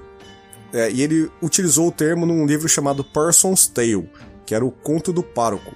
é, 0.74 0.92
e 0.92 1.02
ele 1.02 1.30
utilizou 1.42 1.88
o 1.88 1.92
termo 1.92 2.26
num 2.26 2.46
livro 2.46 2.68
chamado 2.68 3.04
Parson's 3.04 3.68
Tale, 3.68 4.10
que 4.46 4.56
era 4.56 4.66
o 4.66 4.72
conto 4.72 5.12
do 5.12 5.24
pároco. 5.24 5.76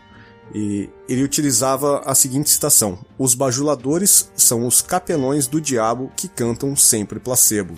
E 0.54 0.90
ele 1.08 1.24
utilizava 1.24 2.00
a 2.06 2.14
seguinte 2.14 2.50
citação: 2.50 3.00
Os 3.18 3.34
bajuladores 3.34 4.32
são 4.36 4.68
os 4.68 4.82
capelões 4.82 5.48
do 5.48 5.60
diabo 5.60 6.12
que 6.16 6.28
cantam 6.28 6.76
sempre 6.76 7.20
placebo. 7.20 7.76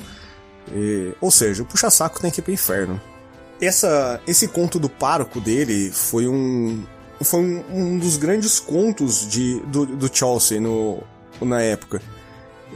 E- 0.74 1.14
ou 1.22 1.30
seja, 1.32 1.64
o 1.64 1.66
puxa-saco 1.66 2.20
tem 2.22 2.32
que 2.32 2.40
ir 2.40 2.44
pro 2.44 2.52
inferno. 2.54 3.00
Essa, 3.62 4.20
esse 4.28 4.48
conto 4.48 4.78
do 4.80 4.90
pároco 4.90 5.40
dele 5.40 5.90
foi 5.92 6.28
um, 6.28 6.84
foi 7.24 7.40
um, 7.40 7.64
um 7.72 7.98
dos 7.98 8.18
grandes 8.18 8.60
contos 8.60 9.28
de, 9.28 9.60
do, 9.68 9.86
do 9.86 10.10
Chaucer 10.14 10.60
no, 10.60 11.02
na 11.42 11.62
época. 11.62 12.02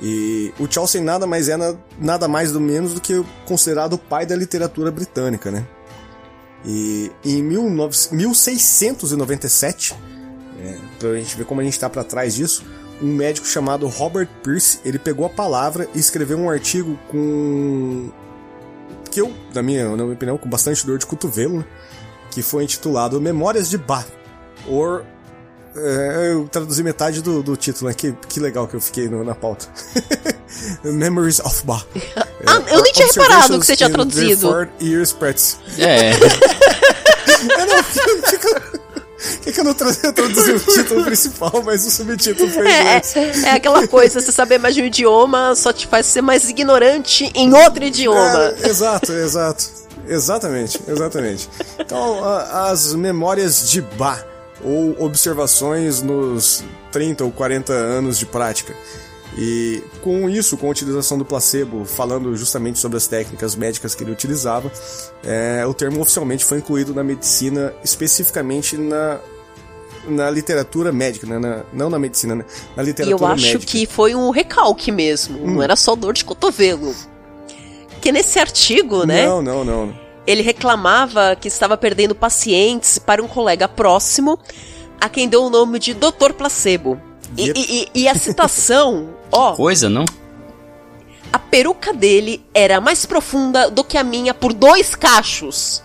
E 0.02 0.54
o 0.60 0.72
Chaucer 0.72 1.02
nada 1.04 1.28
mais 1.28 1.50
é 1.50 1.58
na- 1.58 1.76
nada 2.00 2.28
mais 2.28 2.52
do 2.52 2.62
menos 2.62 2.94
do 2.94 3.02
que 3.02 3.22
considerado 3.46 3.94
o 3.94 3.98
pai 3.98 4.26
da 4.26 4.36
literatura 4.36 4.90
britânica, 4.92 5.52
né? 5.52 5.66
E 6.66 7.12
em 7.26 7.48
19 7.48 7.96
1697, 8.12 9.96
é, 10.62 10.78
pra 11.00 11.16
gente 11.16 11.36
ver 11.36 11.46
como 11.46 11.62
a 11.62 11.64
gente 11.64 11.80
tá 11.80 11.90
pra 11.90 12.04
trás 12.04 12.36
disso, 12.36 12.64
um 13.02 13.08
médico 13.14 13.48
chamado 13.48 13.88
Robert 13.88 14.28
Pierce, 14.44 14.80
ele 14.84 15.00
pegou 15.00 15.26
a 15.26 15.30
palavra 15.30 15.88
e 15.96 16.00
escreveu 16.00 16.38
um 16.38 16.50
artigo 16.50 16.98
com 17.10 18.10
que 19.12 19.22
eu, 19.22 19.34
na 19.54 19.62
minha, 19.64 19.90
na 19.90 20.04
minha 20.04 20.14
opinião, 20.14 20.38
com 20.38 20.48
bastante 20.50 20.86
dor 20.86 20.98
de 21.00 21.06
cotovelo, 21.06 21.60
né? 21.60 21.66
que 22.32 22.42
foi 22.44 22.64
intitulado 22.64 23.20
Memórias 23.20 23.70
de 23.70 23.78
Bach, 23.78 24.06
ou 24.68 25.02
é, 25.76 26.32
eu 26.34 26.48
traduzi 26.52 26.84
metade 26.84 27.22
do, 27.22 27.42
do 27.42 27.56
título, 27.58 27.90
né? 27.90 27.94
Que, 27.96 28.12
que 28.28 28.40
legal 28.40 28.68
que 28.68 28.76
eu 28.76 28.82
fiquei 28.82 29.08
no- 29.08 29.24
na 29.24 29.34
pauta. 29.34 29.66
Memories 30.84 31.40
of 31.40 31.66
Bach. 31.66 31.86
Ah, 32.48 32.62
eu 32.72 32.82
nem 32.82 32.94
tinha 32.94 33.06
reparado 33.06 33.60
que 33.60 33.66
você 33.66 33.76
tinha 33.76 33.90
traduzido. 33.90 34.48
Years. 34.82 35.58
É, 35.78 36.12
Eu 37.40 37.66
não, 37.68 37.76
eu- 37.76 37.84
por 37.84 38.69
que 39.52 39.56
que 39.56 39.60
eu 39.60 39.64
não 39.64 39.74
traduzi 39.74 40.52
o 40.52 40.60
título 40.60 41.04
principal, 41.06 41.62
mas 41.66 41.86
o 41.86 41.92
subtítulo 41.92 42.50
foi 42.52 42.68
É, 42.68 42.98
é, 43.16 43.40
é 43.46 43.52
aquela 43.52 43.88
coisa, 43.88 44.20
você 44.22 44.32
saber 44.32 44.58
mais 44.60 44.76
de 44.76 44.82
um 44.82 44.86
idioma 44.86 45.56
só 45.56 45.72
te 45.74 45.88
faz 45.88 46.06
ser 46.06 46.22
mais 46.22 46.50
ignorante 46.50 47.32
em 47.36 47.54
outro 47.54 47.84
idioma. 47.84 48.54
É, 48.64 48.68
exato, 48.70 49.12
exato. 49.12 49.80
Exatamente, 50.08 50.80
exatamente. 50.88 51.50
Então, 51.78 52.24
a- 52.24 52.70
as 52.72 52.94
memórias 52.96 53.70
de 53.70 53.82
Bach, 53.82 54.24
ou 54.64 54.96
observações 55.06 56.02
nos 56.02 56.64
30 56.92 57.24
ou 57.24 57.32
40 57.32 57.72
anos 57.74 58.18
de 58.18 58.26
prática. 58.26 58.74
E 59.38 59.82
com 60.02 60.28
isso, 60.30 60.58
com 60.58 60.68
a 60.68 60.70
utilização 60.72 61.18
do 61.18 61.24
placebo, 61.24 61.86
falando 61.86 62.36
justamente 62.36 62.80
sobre 62.80 62.98
as 62.98 63.06
técnicas 63.08 63.56
médicas 63.56 63.94
que 63.96 64.04
ele 64.04 64.12
utilizava, 64.12 64.72
é, 65.24 65.64
o 65.66 65.74
termo 65.74 66.02
oficialmente 66.02 66.44
foi 66.44 66.58
incluído 66.58 66.94
na 66.94 67.04
medicina, 67.04 67.72
especificamente 67.84 68.76
na, 68.76 69.20
na 70.10 70.30
literatura 70.30 70.92
médica, 70.92 71.26
né? 71.28 71.38
na, 71.40 71.64
não 71.72 71.90
na 71.90 72.00
medicina, 72.00 72.36
né? 72.36 72.46
na 72.76 72.84
E 72.84 72.86
literatura 72.88 73.24
eu 73.26 73.28
acho 73.34 73.46
médica. 73.46 73.66
que 73.66 73.86
foi 73.86 74.16
um 74.16 74.30
recalque 74.30 74.92
mesmo, 74.92 75.38
Hum. 75.44 75.56
não 75.56 75.64
era 75.64 75.76
só 75.76 75.96
dor 75.96 76.14
de 76.14 76.26
cotovelo. 76.26 76.94
Que 78.02 78.12
nesse 78.12 78.40
artigo, 78.40 79.06
né, 79.06 79.26
Não, 79.28 79.42
não, 79.42 79.64
não. 79.66 79.94
ele 80.26 80.42
reclamava 80.42 81.36
que 81.36 81.48
estava 81.48 81.76
perdendo 81.78 82.16
pacientes 82.16 82.98
para 82.98 83.22
um 83.24 83.28
colega 83.28 83.68
próximo, 83.68 84.40
a 85.02 85.08
quem 85.10 85.28
deu 85.28 85.44
o 85.44 85.50
nome 85.50 85.80
de 85.80 85.94
Dr. 85.94 86.34
Placebo. 86.38 87.00
E, 87.38 87.50
e- 87.50 87.54
e- 87.94 88.02
e 88.04 88.08
a 88.08 88.16
citação, 88.16 89.10
ó, 89.32 89.54
coisa, 89.56 89.90
não? 89.90 90.06
a 91.32 91.38
peruca 91.38 91.94
dele 91.94 92.44
era 92.54 92.82
mais 92.82 93.06
profunda 93.06 93.70
do 93.70 93.84
que 93.84 93.98
a 93.98 94.04
minha 94.04 94.34
por 94.34 94.52
dois 94.54 94.96
cachos. 94.96 95.84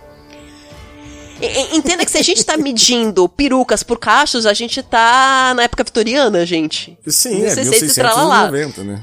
E- 1.44 1.74
e- 1.74 1.76
Entenda 1.76 2.04
que 2.04 2.10
se 2.10 2.18
a 2.18 2.22
gente 2.22 2.44
tá 2.44 2.56
medindo 2.56 3.28
perucas 3.28 3.82
por 3.82 3.98
cachos, 3.98 4.46
a 4.46 4.52
gente 4.54 4.82
tá 4.82 5.52
na 5.56 5.62
época 5.64 5.84
vitoriana, 5.84 6.44
gente. 6.46 6.96
Sim, 7.06 7.42
é 7.44 7.54
1600 7.54 7.90
e 7.90 7.94
tralalá. 7.94 8.50
1690, 8.50 8.84
né? 8.84 9.02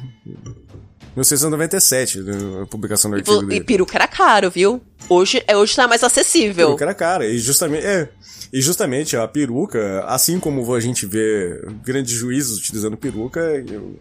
1697, 1.16 2.20
né, 2.22 2.62
a 2.64 2.66
publicação 2.66 3.12
do 3.12 3.18
E, 3.18 3.20
artigo 3.20 3.44
e 3.44 3.46
dele. 3.48 3.64
peruca 3.66 3.98
era 3.98 4.08
caro, 4.08 4.50
viu? 4.50 4.82
Hoje, 5.10 5.44
é, 5.46 5.58
hoje 5.58 5.76
tá 5.76 5.88
mais 5.88 6.04
acessível. 6.04 6.68
Peruca 6.68 6.86
era 6.86 6.94
cara, 6.94 7.26
e 7.28 7.38
justamente, 7.38 7.86
é, 7.86 8.08
e 8.54 8.62
justamente 8.62 9.18
a 9.18 9.28
peruca, 9.28 10.06
assim 10.08 10.40
como 10.40 10.74
a 10.74 10.80
gente 10.80 11.06
vê 11.06 11.62
grandes 11.84 12.14
juízes 12.14 12.58
utilizando 12.58 12.96
peruca, 12.96 13.42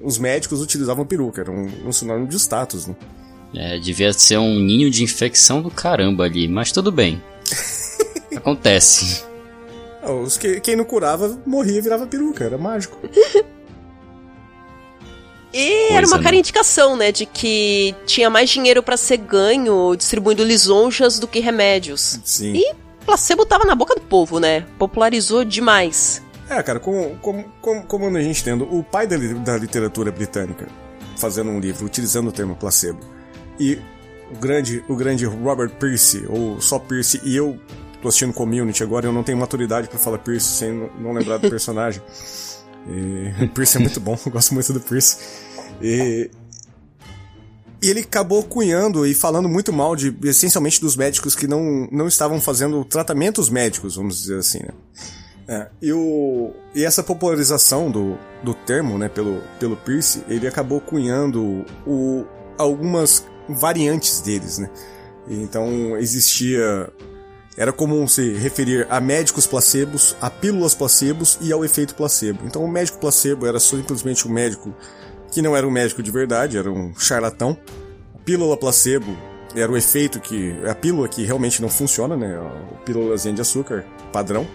os 0.03 0.19
médicos 0.19 0.61
utilizavam 0.61 1.05
peruca, 1.05 1.41
era 1.41 1.51
um, 1.51 1.69
um 1.87 1.93
sinônimo 1.93 2.29
de 2.29 2.37
status, 2.37 2.87
né? 2.87 2.95
É, 3.53 3.79
devia 3.81 4.13
ser 4.13 4.39
um 4.39 4.61
ninho 4.61 4.89
de 4.89 5.03
infecção 5.03 5.61
do 5.61 5.71
caramba 5.71 6.23
ali, 6.25 6.47
mas 6.47 6.71
tudo 6.71 6.93
bem. 6.93 7.21
Acontece. 8.37 9.25
Ah, 10.03 10.13
Os 10.13 10.37
que, 10.37 10.61
quem 10.61 10.77
não 10.77 10.85
curava 10.85 11.39
morria 11.47 11.79
e 11.79 11.81
virava 11.81 12.07
peruca, 12.07 12.45
era 12.45 12.59
mágico. 12.59 12.97
E 15.53 15.93
era 15.93 16.07
uma 16.07 16.19
né? 16.19 16.23
cara 16.23 16.37
indicação, 16.37 16.97
né, 16.97 17.11
de 17.11 17.27
que 17.27 17.93
tinha 18.07 18.31
mais 18.31 18.49
dinheiro 18.49 18.85
pra 18.85 18.97
ser 18.97 19.17
ganho 19.17 19.97
distribuindo 19.97 20.45
lisonjas 20.45 21.19
do 21.19 21.27
que 21.27 21.41
remédios. 21.41 22.21
Sim. 22.25 22.53
E 22.55 22.75
placebo 23.05 23.45
tava 23.45 23.65
na 23.65 23.75
boca 23.75 23.95
do 23.95 24.01
povo, 24.01 24.39
né? 24.39 24.65
Popularizou 24.79 25.45
demais. 25.45 26.23
É, 26.49 26.63
cara, 26.63 26.79
como, 26.79 27.17
como, 27.17 27.45
como, 27.61 27.83
como 27.85 28.17
a 28.17 28.23
gente 28.23 28.41
entende, 28.43 28.67
o 28.71 28.83
pai 28.83 29.07
da, 29.07 29.17
da 29.17 29.57
literatura 29.57 30.13
britânica 30.13 30.69
fazendo 31.17 31.51
um 31.51 31.61
livro 31.61 31.85
utilizando 31.85 32.29
o 32.29 32.33
termo 32.33 32.57
placebo 32.57 33.01
e 33.59 33.79
o 34.33 34.39
grande, 34.39 34.85
o 34.89 34.95
grande 34.95 35.25
Robert 35.27 35.71
Pierce, 35.71 36.25
ou 36.29 36.61
só 36.61 36.79
Pierce, 36.79 37.21
e 37.25 37.37
eu 37.37 37.59
tô 38.01 38.09
assistindo 38.09 38.33
Community 38.33 38.83
agora, 38.83 39.07
eu 39.07 39.13
não 39.13 39.23
tenho 39.23 39.39
maturidade 39.39 39.89
pra 39.89 39.99
falar 39.99 40.19
Pierce 40.19 40.47
sem 40.47 40.91
não 40.99 41.13
lembrar 41.13 41.39
do 41.39 41.49
personagem. 41.49 42.03
E, 42.89 43.47
Pierce 43.49 43.77
é 43.77 43.81
muito 43.81 44.01
bom, 44.01 44.19
eu 44.25 44.33
gosto 44.33 44.55
muito 44.55 44.73
do 44.73 44.81
Pierce. 44.81 45.19
E, 45.83 46.31
e 47.83 47.91
ele 47.91 48.01
acabou 48.01 48.43
cunhando 48.43 49.07
e 49.07 49.15
falando 49.15 49.51
muito 49.51 49.71
mal 49.71 49.95
de, 49.95 50.17
essencialmente, 50.25 50.81
dos 50.81 50.97
médicos 50.97 51.35
que 51.35 51.47
não, 51.47 51.87
não 51.93 52.09
estavam 52.09 52.41
fazendo 52.41 52.83
tratamentos 52.83 53.51
médicos, 53.51 53.97
vamos 53.97 54.23
dizer 54.23 54.39
assim, 54.39 54.61
né? 54.61 54.73
É, 55.47 55.67
e, 55.83 55.93
o, 55.93 56.53
e 56.75 56.85
essa 56.85 57.03
popularização 57.03 57.91
do, 57.91 58.17
do 58.43 58.55
termo, 58.55 58.97
né, 58.97 59.09
pelo, 59.09 59.43
pelo 59.59 59.77
Pierce, 59.77 60.23
ele 60.29 60.47
acabou 60.47 60.81
cunhando 60.81 61.67
o, 61.87 62.25
algumas 62.57 63.27
variantes 63.49 64.21
deles, 64.21 64.59
né? 64.59 64.71
Então 65.29 65.97
existia. 65.97 66.89
Era 67.57 67.73
comum 67.73 68.07
se 68.07 68.33
referir 68.35 68.87
a 68.89 69.01
médicos 69.01 69.47
placebos, 69.47 70.17
a 70.21 70.31
pílulas 70.31 70.75
placebos 70.75 71.39
e 71.41 71.53
ao 71.53 71.65
efeito 71.65 71.95
placebo. 71.95 72.41
Então 72.45 72.65
o 72.65 72.69
médico 72.69 72.99
placebo 72.99 73.47
era 73.47 73.59
simplesmente 73.59 74.27
um 74.27 74.31
médico 74.31 74.75
que 75.31 75.43
não 75.43 75.57
era 75.57 75.67
um 75.67 75.71
médico 75.71 76.03
de 76.03 76.11
verdade, 76.11 76.57
era 76.57 76.71
um 76.71 76.95
charlatão. 76.97 77.57
A 78.15 78.19
pílula 78.19 78.57
placebo 78.57 79.17
era 79.55 79.71
o 79.71 79.77
efeito 79.77 80.21
que. 80.21 80.55
A 80.69 80.75
pílula 80.75 81.09
que 81.09 81.25
realmente 81.25 81.61
não 81.61 81.69
funciona, 81.69 82.17
né? 82.17 82.37
A 82.37 82.85
pílulazinha 82.85 83.35
de 83.35 83.41
açúcar 83.41 83.85
padrão. 84.13 84.47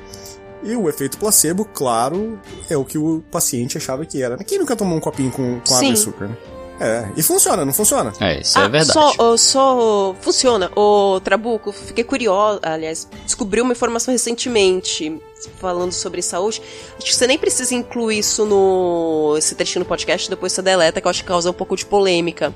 E 0.64 0.76
o 0.76 0.90
efeito 0.90 1.18
placebo, 1.18 1.66
claro, 1.66 2.40
é 2.70 2.76
o 2.76 2.84
que 2.84 2.98
o 2.98 3.24
paciente 3.30 3.78
achava 3.78 4.06
que 4.06 4.22
era. 4.22 4.38
Quem 4.38 4.58
nunca 4.58 4.76
tomou 4.76 4.98
um 4.98 5.02
copinho 5.02 5.32
com, 5.32 5.60
com 5.60 5.76
água 5.76 5.90
e 5.90 5.92
açúcar, 5.92 6.28
né? 6.28 6.38
É, 6.80 7.08
e 7.16 7.24
funciona, 7.24 7.64
não 7.64 7.74
funciona? 7.74 8.12
É, 8.20 8.42
isso 8.42 8.60
é 8.60 8.68
verdade. 8.68 8.92
Só, 8.92 9.14
ó, 9.18 9.38
só 9.38 10.16
funciona. 10.22 10.70
O 10.76 11.20
Trabuco, 11.22 11.72
fiquei 11.72 12.04
curiosa, 12.04 12.60
aliás, 12.64 13.08
descobri 13.24 13.62
uma 13.62 13.72
informação 13.72 14.12
recentemente 14.12 15.22
falando 15.58 15.92
sobre 15.94 16.22
saúde. 16.22 16.62
Acho 16.98 17.06
que 17.06 17.16
você 17.16 17.28
nem 17.28 17.38
precisa 17.38 17.74
incluir 17.74 18.20
isso 18.20 18.46
no 18.46 19.36
esse 19.38 19.56
trechinho 19.56 19.84
no 19.84 19.86
podcast, 19.86 20.30
depois 20.30 20.52
você 20.52 20.62
deleta, 20.62 21.00
que 21.00 21.08
eu 21.08 21.10
acho 21.10 21.22
que 21.22 21.28
causa 21.28 21.50
um 21.50 21.54
pouco 21.54 21.76
de 21.76 21.86
polêmica. 21.86 22.54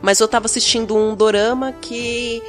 Mas 0.00 0.18
eu 0.18 0.26
tava 0.26 0.46
assistindo 0.46 0.96
um 0.96 1.14
dorama 1.14 1.72
que 1.80 2.42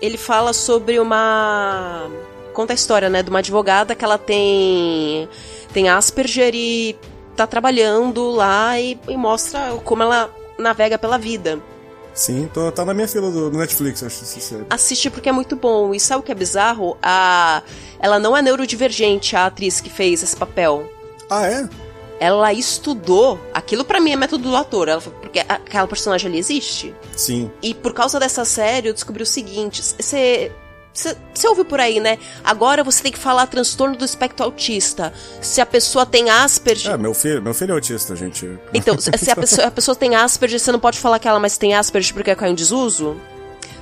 ele 0.00 0.16
fala 0.16 0.52
sobre 0.52 0.98
uma 0.98 2.08
conta 2.52 2.72
a 2.72 2.74
história, 2.74 3.08
né, 3.08 3.22
de 3.22 3.30
uma 3.30 3.38
advogada 3.38 3.94
que 3.94 4.04
ela 4.04 4.18
tem 4.18 5.28
tem 5.72 5.88
Asperger 5.88 6.54
e 6.54 6.96
tá 7.36 7.46
trabalhando 7.46 8.30
lá 8.30 8.80
e, 8.80 8.98
e 9.08 9.16
mostra 9.16 9.78
como 9.84 10.02
ela 10.02 10.30
navega 10.58 10.98
pela 10.98 11.18
vida. 11.18 11.60
Sim, 12.16 12.48
tô, 12.52 12.72
tá 12.72 12.82
na 12.82 12.94
minha 12.94 13.06
fila 13.06 13.30
do, 13.30 13.50
do 13.50 13.58
Netflix, 13.58 14.02
acho 14.02 14.20
que 14.20 14.40
você 14.40 14.64
Assiste 14.70 15.10
porque 15.10 15.28
é 15.28 15.32
muito 15.32 15.54
bom. 15.54 15.94
E 15.94 16.00
sabe 16.00 16.20
o 16.20 16.22
que 16.22 16.32
é 16.32 16.34
bizarro? 16.34 16.96
A... 17.02 17.62
Ela 18.00 18.18
não 18.18 18.34
é 18.34 18.40
neurodivergente, 18.40 19.36
a 19.36 19.46
atriz 19.46 19.82
que 19.82 19.90
fez 19.90 20.22
esse 20.22 20.34
papel. 20.34 20.90
Ah, 21.28 21.46
é? 21.46 21.68
Ela 22.18 22.54
estudou. 22.54 23.38
Aquilo 23.52 23.84
pra 23.84 24.00
mim 24.00 24.12
é 24.12 24.16
método 24.16 24.48
do 24.48 24.56
ator. 24.56 24.88
Ela... 24.88 25.02
Porque 25.02 25.40
aquela 25.40 25.86
personagem 25.86 26.30
ali 26.30 26.38
existe. 26.38 26.94
Sim. 27.14 27.50
E 27.62 27.74
por 27.74 27.92
causa 27.92 28.18
dessa 28.18 28.46
série 28.46 28.88
eu 28.88 28.94
descobri 28.94 29.22
o 29.22 29.26
seguinte: 29.26 29.82
você. 29.82 30.50
Você 30.96 31.48
ouviu 31.48 31.64
por 31.64 31.78
aí, 31.78 32.00
né? 32.00 32.18
Agora 32.42 32.82
você 32.82 33.02
tem 33.02 33.12
que 33.12 33.18
falar 33.18 33.46
transtorno 33.46 33.96
do 33.96 34.04
espectro 34.04 34.44
autista. 34.44 35.12
Se 35.42 35.60
a 35.60 35.66
pessoa 35.66 36.06
tem 36.06 36.30
Asperger. 36.30 36.92
É, 36.92 36.96
meu 36.96 37.12
filho, 37.12 37.42
meu 37.42 37.52
filho 37.52 37.72
é 37.72 37.74
autista, 37.74 38.16
gente. 38.16 38.58
Então, 38.72 38.96
se 38.98 39.30
a 39.30 39.36
pessoa, 39.36 39.66
a 39.66 39.70
pessoa 39.70 39.94
tem 39.94 40.16
Asperger, 40.16 40.58
você 40.58 40.72
não 40.72 40.80
pode 40.80 40.98
falar 40.98 41.18
que 41.18 41.28
ela 41.28 41.38
mais 41.38 41.58
tem 41.58 41.74
Asperger 41.74 42.14
porque 42.14 42.34
caiu 42.34 42.52
em 42.52 42.54
desuso? 42.54 43.20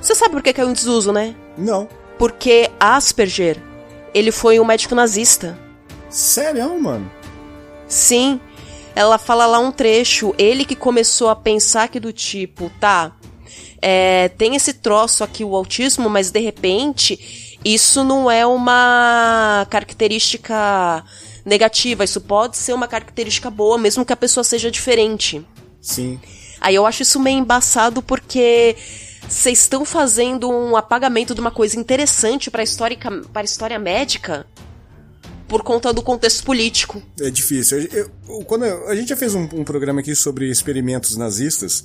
Você 0.01 0.13
sabe 0.13 0.33
por 0.33 0.43
que 0.43 0.51
caiu 0.51 0.69
em 0.69 0.73
desuso, 0.73 1.13
né? 1.13 1.33
Não. 1.57 1.87
Porque 2.19 2.69
Asperger, 2.79 3.57
ele 4.13 4.31
foi 4.31 4.59
um 4.59 4.65
médico 4.65 4.93
nazista. 4.93 5.57
Sério, 6.09 6.79
mano? 6.79 7.09
Sim. 7.87 8.39
Ela 8.95 9.17
fala 9.17 9.45
lá 9.45 9.59
um 9.59 9.71
trecho, 9.71 10.33
ele 10.37 10.63
que 10.63 10.75
começou 10.75 11.29
a 11.29 11.35
pensar 11.35 11.89
que 11.89 11.99
do 11.99 12.13
tipo, 12.13 12.71
tá, 12.79 13.11
é, 13.81 14.29
tem 14.29 14.55
esse 14.55 14.73
troço 14.73 15.23
aqui, 15.23 15.43
o 15.43 15.55
autismo, 15.55 16.09
mas 16.09 16.31
de 16.31 16.39
repente 16.39 17.57
isso 17.63 18.03
não 18.03 18.29
é 18.29 18.45
uma 18.45 19.65
característica 19.69 21.03
negativa, 21.43 22.03
isso 22.03 22.21
pode 22.21 22.57
ser 22.57 22.73
uma 22.73 22.87
característica 22.87 23.49
boa, 23.49 23.77
mesmo 23.77 24.05
que 24.05 24.13
a 24.13 24.17
pessoa 24.17 24.43
seja 24.43 24.69
diferente. 24.71 25.45
Sim. 25.81 26.19
Aí 26.61 26.73
eu 26.75 26.85
acho 26.85 27.03
isso 27.03 27.19
meio 27.19 27.37
embaçado 27.39 28.01
porque 28.01 28.75
vocês 29.27 29.59
estão 29.59 29.83
fazendo 29.85 30.49
um 30.49 30.75
apagamento 30.75 31.33
de 31.35 31.41
uma 31.41 31.51
coisa 31.51 31.79
interessante 31.79 32.49
para 32.49 32.63
história 32.63 32.97
para 33.31 33.43
história 33.43 33.77
médica 33.79 34.45
por 35.47 35.61
conta 35.61 35.93
do 35.93 36.01
contexto 36.01 36.43
político. 36.43 37.01
É 37.19 37.29
difícil. 37.29 37.81
Eu- 37.91 38.11
eu- 38.27 38.43
quando 38.45 38.65
eu- 38.65 38.87
a 38.89 38.95
gente 38.95 39.09
já 39.09 39.15
fez 39.17 39.35
um, 39.35 39.43
um 39.53 39.63
programa 39.63 39.99
aqui 39.99 40.15
sobre 40.15 40.49
experimentos 40.49 41.15
nazistas, 41.17 41.83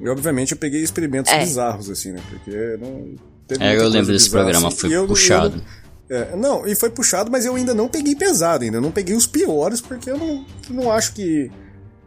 e 0.00 0.08
obviamente 0.08 0.52
eu 0.52 0.58
peguei 0.58 0.82
experimentos 0.82 1.32
É. 1.32 1.38
bizarros, 1.40 1.88
assim, 1.90 2.12
né? 2.12 2.20
Porque 2.28 2.76
não. 2.80 3.14
teve 3.46 3.64
É, 3.64 3.76
eu 3.76 3.88
lembro 3.88 4.12
desse 4.12 4.28
programa, 4.30 4.68
assim. 4.68 4.76
foi 4.76 4.92
eu- 4.92 5.06
puxado. 5.06 5.62
eu 6.08 6.18
não- 6.18 6.18
é, 6.18 6.36
não, 6.36 6.66
e 6.66 6.74
foi 6.74 6.90
puxado, 6.90 7.30
mas 7.30 7.44
eu 7.44 7.54
ainda 7.56 7.74
não 7.74 7.88
peguei 7.88 8.14
pesado, 8.14 8.64
ainda 8.64 8.80
não 8.80 8.90
peguei 8.92 9.14
os 9.16 9.26
piores, 9.26 9.80
porque 9.80 10.10
eu 10.10 10.16
não, 10.18 10.44
não 10.70 10.92
acho 10.92 11.12
que, 11.14 11.50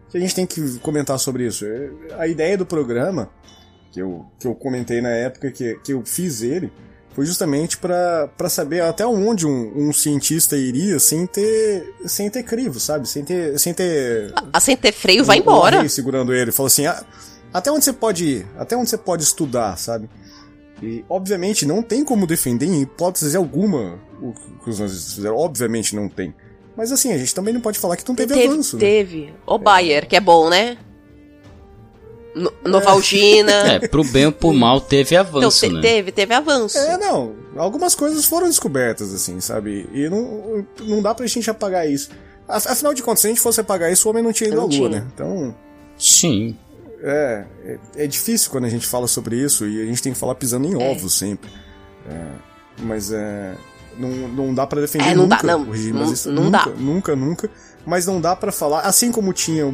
que 0.10 0.17
a 0.17 0.19
gente 0.21 0.34
tem 0.36 0.45
que 0.45 0.80
comentar 0.80 1.17
sobre 1.19 1.45
isso. 1.45 1.65
É, 1.65 1.89
A 2.17 2.28
ideia 2.28 2.58
do 2.58 2.65
programa, 2.65 3.30
que 3.91 3.99
eu, 4.02 4.25
que 4.39 4.47
eu 4.47 4.54
comentei 4.56 5.02
na 5.02 5.10
época 5.10 5.52
que, 5.52 5.75
que 5.84 5.91
eu 5.93 6.04
fiz 6.06 6.41
ele, 6.43 6.71
foi 7.15 7.25
justamente 7.25 7.78
pra 7.78 8.30
pra 8.38 8.47
saber 8.47 8.82
até 8.82 9.06
onde 9.06 9.45
um, 9.45 9.73
um 9.75 9.91
cientista 9.91 10.56
iria 10.56 10.99
sem 10.99 11.25
ter, 11.25 11.93
sem 12.06 12.30
ter 12.30 12.43
crivo, 12.43 12.80
sabe? 12.80 13.10
Sem 13.10 13.25
ter, 13.25 13.60
sem 13.60 13.73
ter 13.73 14.32
A 14.54 14.60
sem 14.60 14.78
ter 14.78 14.91
freio 14.93 15.25
vai 15.25 15.38
um- 15.38 15.39
um 15.39 15.43
embora. 15.43 15.78
arreio 15.78 15.89
segurando 15.89 16.34
ele. 16.34 16.52
Falou 16.52 16.67
assim, 16.67 16.86
ah, 16.86 17.04
até 17.54 17.72
onde 17.72 17.84
você 17.86 17.94
pode 17.94 18.26
ir? 18.26 18.48
Até 18.58 18.76
onde 18.78 18.90
você 18.90 18.98
pode 18.98 19.24
estudar, 19.24 19.78
sabe? 19.78 20.10
E, 20.82 21.04
obviamente, 21.10 21.66
não 21.66 21.82
tem 21.84 22.04
como 22.06 22.26
defender 22.26 22.66
em 22.66 22.82
hipótese 22.82 23.36
alguma 23.36 24.00
o 24.22 24.34
que 24.64 24.70
os 24.70 24.80
nazistas 24.80 25.14
fizeram. 25.14 25.36
Obviamente 25.36 25.96
não 25.96 26.08
tem. 26.08 26.34
Mas 26.78 26.92
assim, 26.92 27.12
a 27.12 27.18
gente 27.18 27.36
também 27.36 27.54
não 27.54 27.60
pode 27.62 27.78
falar 27.78 27.98
que 27.98 28.08
não 28.08 28.16
teve, 28.16 28.34
teve, 28.34 28.48
avanço, 28.48 28.78
né? 28.78 28.80
teve. 28.80 29.34
O 29.46 29.58
Bayer, 29.58 30.08
que 30.08 30.16
é 30.16 30.20
bom, 30.22 30.50
né? 30.50 30.78
No- 32.36 32.54
Novalgina. 32.64 33.52
É, 33.84 33.88
pro 33.88 34.04
bem 34.04 34.28
ou 34.28 34.32
pro 34.32 34.54
mal 34.54 34.80
teve 34.80 35.16
Então, 35.16 35.28
avanço, 35.40 35.60
te- 35.68 35.74
né? 35.74 35.82
teve, 35.82 36.12
teve 36.12 36.34
avanço. 36.34 36.78
É, 36.78 36.98
não. 36.98 37.36
Algumas 37.58 37.96
coisas 37.96 38.24
foram 38.26 38.48
descobertas, 38.48 39.14
assim, 39.14 39.42
sabe? 39.42 39.90
E 39.94 40.08
não, 40.10 40.66
não 40.80 41.02
dá 41.02 41.14
pra 41.14 41.26
gente 41.28 41.50
apagar 41.50 41.90
isso. 41.90 42.10
Af- 42.48 42.68
Afinal 42.68 42.94
de 42.94 43.02
contas, 43.04 43.22
se 43.22 43.28
a 43.28 43.30
gente 43.32 43.42
fosse 43.42 43.60
apagar 43.60 43.92
isso, 43.92 44.08
o 44.08 44.12
homem 44.12 44.24
não 44.24 44.32
tinha 44.32 44.48
ido 44.48 44.56
Não 44.56 44.64
à 44.64 44.68
lua, 44.68 44.72
tinha. 44.76 44.90
né? 44.90 45.08
Então, 45.14 45.56
Sim. 45.98 46.56
É, 47.02 47.46
é, 47.64 47.80
é 48.04 48.08
difícil 48.08 48.52
quando 48.52 48.66
a 48.66 48.70
gente 48.70 48.86
fala 48.86 49.08
sobre 49.08 49.38
isso 49.38 49.66
e 49.68 49.82
a 49.82 49.86
gente 49.86 50.02
tem 50.02 50.12
que 50.14 50.20
falar 50.20 50.36
pisando 50.36 50.68
em 50.68 50.82
É. 50.82 50.92
ovos 50.92 51.18
sempre. 51.18 51.50
É, 52.10 52.26
mas 52.82 53.12
é. 53.12 53.56
Não, 53.98 54.10
não 54.10 54.54
dá 54.54 54.66
pra 54.66 54.80
defender 54.80 55.10
É, 55.10 55.16
não 55.16 55.28
dá, 55.28 55.38
nunca 55.38 55.48
não. 55.48 55.62
o 55.68 55.72
regime 55.72 55.94
Não- 55.94 56.00
nazista. 56.02 56.32
não 56.32 56.44
nunca, 56.46 56.58
dá. 56.58 56.76
Nunca, 56.78 57.16
nunca. 57.16 57.50
Mas 57.86 58.06
não 58.06 58.22
dá 58.22 58.36
pra 58.36 58.52
falar, 58.52 58.82
assim 58.82 59.12
como 59.12 59.34
tinha 59.34 59.66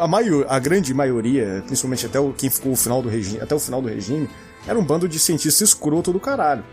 a, 0.00 0.06
maior, 0.06 0.46
a 0.48 0.58
grande 0.58 0.94
maioria, 0.94 1.62
principalmente 1.66 2.06
até 2.06 2.18
o, 2.20 2.32
quem 2.32 2.48
ficou 2.48 2.72
o 2.72 2.76
final 2.76 3.02
do 3.02 3.08
regime, 3.08 3.40
até 3.42 3.54
o 3.54 3.58
final 3.58 3.82
do 3.82 3.88
regime, 3.88 4.28
era 4.66 4.78
um 4.78 4.84
bando 4.84 5.08
de 5.08 5.18
cientistas 5.18 5.68
escroto 5.68 6.12
do 6.12 6.20
caralho. 6.20 6.64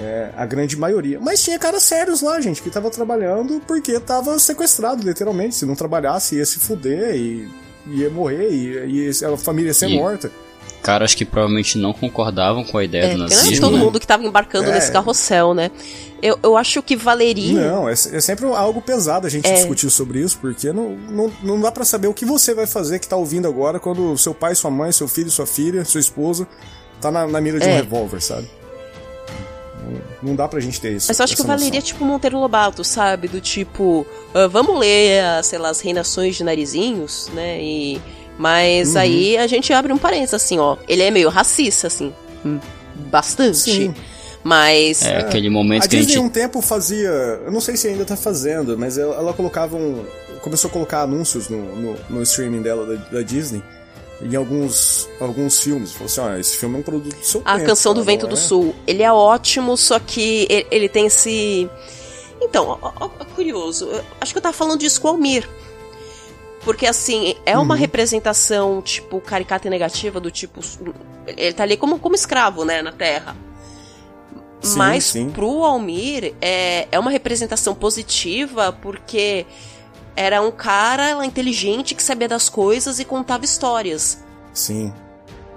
É, 0.00 0.30
a 0.36 0.46
grande 0.46 0.76
maioria. 0.76 1.18
Mas 1.20 1.42
tinha 1.42 1.58
caras 1.58 1.82
sérios 1.82 2.20
lá, 2.22 2.40
gente, 2.40 2.62
que 2.62 2.70
tava 2.70 2.90
trabalhando 2.90 3.60
porque 3.66 3.98
tava 4.00 4.38
sequestrado, 4.38 5.02
literalmente. 5.06 5.54
Se 5.56 5.66
não 5.66 5.74
trabalhasse, 5.74 6.36
ia 6.36 6.46
se 6.46 6.58
fuder 6.60 7.14
e 7.16 7.48
ia 7.86 8.10
morrer, 8.10 8.48
e, 8.50 9.08
e 9.08 9.24
a 9.24 9.36
família 9.36 9.68
ia 9.70 9.74
ser 9.74 9.88
E- 9.88 9.96
morta. 9.96 10.30
Caras 10.82 11.14
que 11.14 11.26
provavelmente 11.26 11.76
não 11.76 11.92
concordavam 11.92 12.64
com 12.64 12.78
a 12.78 12.84
ideia 12.84 13.04
É, 13.04 13.08
do 13.14 13.14
é 13.16 13.18
nazismo. 13.28 13.60
todo 13.60 13.76
né? 13.76 13.84
mundo 13.84 14.00
que 14.00 14.06
tava 14.06 14.24
embarcando 14.24 14.70
É. 14.70 14.74
nesse 14.74 14.90
carrossel, 14.90 15.52
né? 15.52 15.70
Eu, 16.22 16.38
eu 16.42 16.56
acho 16.56 16.82
que 16.82 16.96
valeria. 16.96 17.70
Não, 17.70 17.86
é, 17.86 17.92
é 17.92 17.96
sempre 17.96 18.46
algo 18.46 18.80
pesado 18.80 19.26
a 19.26 19.30
gente 19.30 19.46
É. 19.46 19.54
discutir 19.54 19.90
sobre 19.90 20.20
isso, 20.20 20.38
porque 20.40 20.72
não, 20.72 20.90
não, 20.96 21.32
não 21.42 21.60
dá 21.60 21.70
pra 21.70 21.84
saber 21.84 22.08
o 22.08 22.14
que 22.14 22.24
você 22.24 22.54
vai 22.54 22.66
fazer 22.66 22.98
que 22.98 23.06
tá 23.06 23.14
ouvindo 23.16 23.46
agora 23.46 23.78
quando 23.78 24.16
seu 24.16 24.32
pai, 24.34 24.54
sua 24.54 24.70
mãe, 24.70 24.90
seu 24.90 25.06
filho, 25.06 25.30
sua 25.30 25.46
filha, 25.46 25.84
sua 25.84 26.00
esposa 26.00 26.48
tá 26.98 27.10
na, 27.10 27.26
na 27.26 27.40
mira 27.42 27.58
de 27.60 27.66
um 27.66 27.70
É. 27.70 27.76
revólver, 27.76 28.20
sabe? 28.22 28.48
Não, 30.22 30.34
dá 30.36 30.46
pra 30.48 30.60
gente 30.60 30.80
ter 30.80 30.92
isso. 30.94 31.06
Mas 31.08 31.18
eu 31.18 31.24
acho 31.24 31.36
que 31.36 31.42
valeria 31.42 31.80
noção. 31.80 31.82
tipo 31.82 32.04
Monteiro 32.04 32.38
Lobato, 32.38 32.82
sabe? 32.84 33.28
Do 33.28 33.40
tipo, 33.40 34.06
ah, 34.34 34.46
vamos 34.46 34.78
ler, 34.78 35.22
ah, 35.22 35.42
sei 35.42 35.58
lá, 35.58 35.70
as 35.70 35.80
reinações 35.80 36.36
de 36.36 36.44
narizinhos, 36.44 37.28
né? 37.34 37.60
E. 37.62 38.00
Mas 38.38 38.90
Uhum. 38.94 39.00
aí 39.00 39.36
a 39.36 39.46
gente 39.46 39.72
abre 39.72 39.92
um 39.92 39.98
parênteses, 39.98 40.34
assim, 40.34 40.58
ó. 40.58 40.76
Ele 40.88 41.02
é 41.02 41.10
meio 41.10 41.28
racista, 41.28 41.88
assim. 41.88 42.12
Hum, 42.44 42.58
Bastante. 43.10 43.58
Sim. 43.58 43.94
Mas. 44.42 45.02
É, 45.02 45.18
aquele 45.18 45.50
momento 45.50 45.84
A 45.84 45.88
que 45.88 45.96
a 45.96 45.98
Disney 45.98 46.14
gente. 46.14 46.24
um 46.24 46.28
tempo 46.30 46.62
fazia, 46.62 47.08
eu 47.44 47.52
não 47.52 47.60
sei 47.60 47.76
se 47.76 47.88
ainda 47.88 48.04
tá 48.04 48.16
fazendo, 48.16 48.78
mas 48.78 48.96
ela, 48.96 49.14
ela 49.16 49.32
colocava 49.34 49.76
um, 49.76 50.04
começou 50.40 50.68
a 50.70 50.72
colocar 50.72 51.02
anúncios 51.02 51.48
no, 51.50 51.58
no, 51.76 51.96
no 52.08 52.22
streaming 52.22 52.62
dela 52.62 52.86
da, 52.86 53.18
da 53.18 53.22
Disney 53.22 53.62
em 54.22 54.34
alguns 54.36 55.08
alguns 55.20 55.60
filmes. 55.62 55.92
Falou 55.92 56.06
assim, 56.06 56.20
ó, 56.20 56.36
esse 56.36 56.56
filme 56.56 56.76
é 56.76 56.78
um 56.78 56.82
produto 56.82 57.16
do 57.16 57.24
seu 57.24 57.42
A 57.44 57.54
tempo, 57.56 57.66
Canção 57.66 57.92
do 57.94 58.00
cara, 58.00 58.12
Vento 58.12 58.22
não 58.22 58.30
do 58.30 58.36
é? 58.36 58.40
Sul. 58.40 58.74
Ele 58.86 59.02
é 59.02 59.12
ótimo, 59.12 59.76
só 59.76 59.98
que 59.98 60.46
ele, 60.50 60.66
ele 60.70 60.88
tem 60.88 61.06
esse. 61.06 61.68
Então, 62.42 62.78
ó, 62.80 62.92
ó, 63.00 63.08
curioso. 63.34 63.86
eu 63.86 64.02
Acho 64.20 64.32
que 64.32 64.38
eu 64.38 64.42
tava 64.42 64.54
falando 64.56 64.78
disso 64.80 65.00
com 65.00 65.08
o 65.08 65.10
Almir. 65.12 65.48
Porque, 66.64 66.86
assim, 66.86 67.34
é 67.46 67.56
uma 67.56 67.74
Uhum. 67.74 67.80
representação, 67.80 68.82
tipo, 68.82 69.18
caricata 69.20 69.66
e 69.66 69.70
negativa, 69.70 70.20
do 70.20 70.30
tipo. 70.30 70.60
Ele 71.26 71.52
tá 71.54 71.62
ali 71.62 71.76
como, 71.76 71.98
como 71.98 72.14
escravo, 72.14 72.64
né, 72.64 72.82
na 72.82 72.92
Terra. 72.92 73.34
Sim, 74.60 74.76
Mas 74.76 75.04
sim. 75.04 75.30
pro 75.30 75.64
Almir 75.64 76.34
é, 76.38 76.86
é 76.92 76.98
uma 76.98 77.10
representação 77.10 77.74
positiva 77.74 78.70
porque 78.82 79.46
era 80.16 80.40
um 80.42 80.50
cara 80.50 81.24
inteligente 81.24 81.94
que 81.94 82.02
sabia 82.02 82.28
das 82.28 82.48
coisas 82.48 82.98
e 82.98 83.04
contava 83.04 83.44
histórias. 83.44 84.18
Sim. 84.52 84.92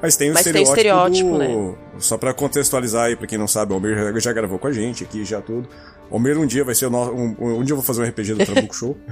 Mas 0.01 0.15
tem 0.17 0.31
o 0.31 0.33
Mas 0.33 0.43
tem 0.43 0.61
estereótipo, 0.61 1.29
estereótipo, 1.35 1.77
do... 1.95 2.01
Só 2.03 2.17
pra 2.17 2.33
contextualizar 2.33 3.05
aí, 3.05 3.15
pra 3.15 3.25
quem 3.25 3.37
não 3.37 3.47
sabe, 3.47 3.71
o 3.71 3.75
Almir 3.75 3.95
já, 3.97 4.19
já 4.19 4.33
gravou 4.33 4.59
com 4.59 4.67
a 4.67 4.71
gente 4.71 5.03
aqui, 5.03 5.23
já 5.23 5.41
tudo. 5.41 5.67
O 6.09 6.15
Almir 6.15 6.37
um 6.37 6.45
dia 6.45 6.63
vai 6.65 6.75
ser 6.75 6.87
o 6.87 6.89
nosso... 6.89 7.13
Um, 7.13 7.35
um 7.39 7.63
dia 7.63 7.71
eu 7.71 7.77
vou 7.77 7.83
fazer 7.83 8.01
um 8.01 8.05
RPG 8.05 8.33
do 8.33 8.45
Trabuco 8.45 8.73
Show. 8.75 8.97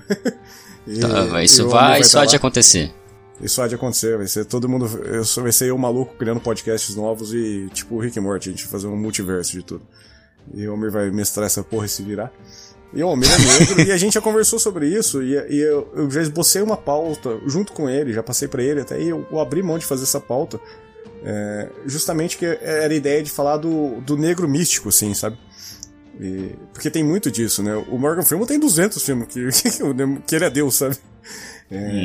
E- 0.88 0.99
Tá, 0.99 1.43
isso 1.43 1.69
vai, 1.69 1.84
Almir 1.86 2.01
isso 2.01 2.13
tá 2.13 2.23
há 2.23 2.25
de 2.25 2.32
lá. 2.32 2.38
acontecer. 2.38 2.91
Isso 3.39 3.62
há 3.62 3.67
de 3.67 3.75
acontecer, 3.75 4.17
vai 4.17 4.25
ser 4.27 4.45
todo 4.45 4.67
mundo. 4.67 4.86
Eu 5.06 5.23
vai 5.43 5.51
ser 5.51 5.69
eu 5.69 5.77
maluco 5.77 6.15
criando 6.15 6.39
podcasts 6.39 6.95
novos 6.95 7.34
e 7.34 7.69
tipo 7.71 7.95
o 7.95 7.99
Rick 7.99 8.19
Morty, 8.19 8.49
a 8.49 8.51
gente 8.51 8.63
vai 8.63 8.71
fazer 8.71 8.88
um 8.88 8.95
multiverso 8.97 9.51
de 9.51 9.63
tudo. 9.63 9.86
E 10.56 10.67
o 10.67 10.71
Almir 10.71 10.91
vai 10.91 11.12
mestrar 11.12 11.45
essa 11.45 11.63
porra 11.63 11.86
e 11.86 11.89
se 11.89 12.01
virar. 12.01 12.32
E 12.93 13.01
o 13.04 13.08
Almir 13.08 13.30
é 13.32 13.38
negro, 13.38 13.82
e 13.88 13.91
a 13.91 13.97
gente 13.97 14.13
já 14.13 14.21
conversou 14.21 14.60
sobre 14.60 14.88
isso, 14.88 15.23
e, 15.23 15.34
e 15.49 15.60
eu, 15.60 15.88
eu 15.95 16.12
já 16.12 16.21
esbocei 16.21 16.62
uma 16.62 16.75
pauta 16.75 17.39
junto 17.47 17.71
com 17.71 17.89
ele, 17.89 18.12
já 18.13 18.21
passei 18.21 18.47
pra 18.47 18.62
ele 18.62 18.82
até, 18.82 18.99
e 19.01 19.08
eu, 19.10 19.25
eu 19.32 19.39
abri 19.39 19.63
mão 19.63 19.77
de 19.80 19.86
fazer 19.86 20.04
essa 20.04 20.19
pauta. 20.19 20.60
é, 21.23 21.69
justamente 21.86 22.38
que 22.38 22.45
era 22.45 22.91
a 22.93 22.95
ideia 22.95 23.23
de 23.23 23.30
falar 23.32 23.58
do, 23.58 24.01
do 24.01 24.17
negro 24.17 24.47
místico, 24.47 24.89
assim, 24.89 25.13
sabe? 25.13 25.38
E- 26.19 26.56
porque 26.73 26.89
tem 26.89 27.04
muito 27.04 27.32
disso, 27.32 27.63
né? 27.63 27.75
O 27.89 27.97
Morgan 27.97 28.23
Freeman 28.23 28.45
tem 28.45 28.60
200 28.60 29.01
filmes 29.04 29.27
que, 29.27 29.47
que 30.27 30.36
ele 30.36 30.45
é 30.45 30.49
Deus, 30.49 30.75
sabe? 30.75 30.97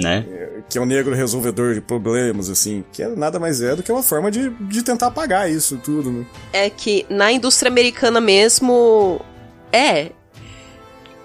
né? 0.00 0.24
que 0.68 0.78
é 0.78 0.80
um 0.80 0.86
negro 0.86 1.12
resolvedor 1.14 1.74
de 1.74 1.80
problemas, 1.80 2.48
assim, 2.48 2.84
que 2.92 3.02
é 3.02 3.08
nada 3.08 3.40
mais 3.40 3.60
é 3.60 3.74
do 3.74 3.82
que 3.82 3.90
uma 3.90 4.02
forma 4.02 4.30
de, 4.30 4.50
de 4.50 4.82
tentar 4.84 5.08
apagar 5.08 5.50
isso 5.50 5.76
tudo, 5.82 6.12
né? 6.12 6.24
é 6.52 6.70
que 6.70 7.04
na 7.10 7.32
indústria 7.32 7.68
americana 7.68 8.20
mesmo 8.20 9.20
é 9.72 10.12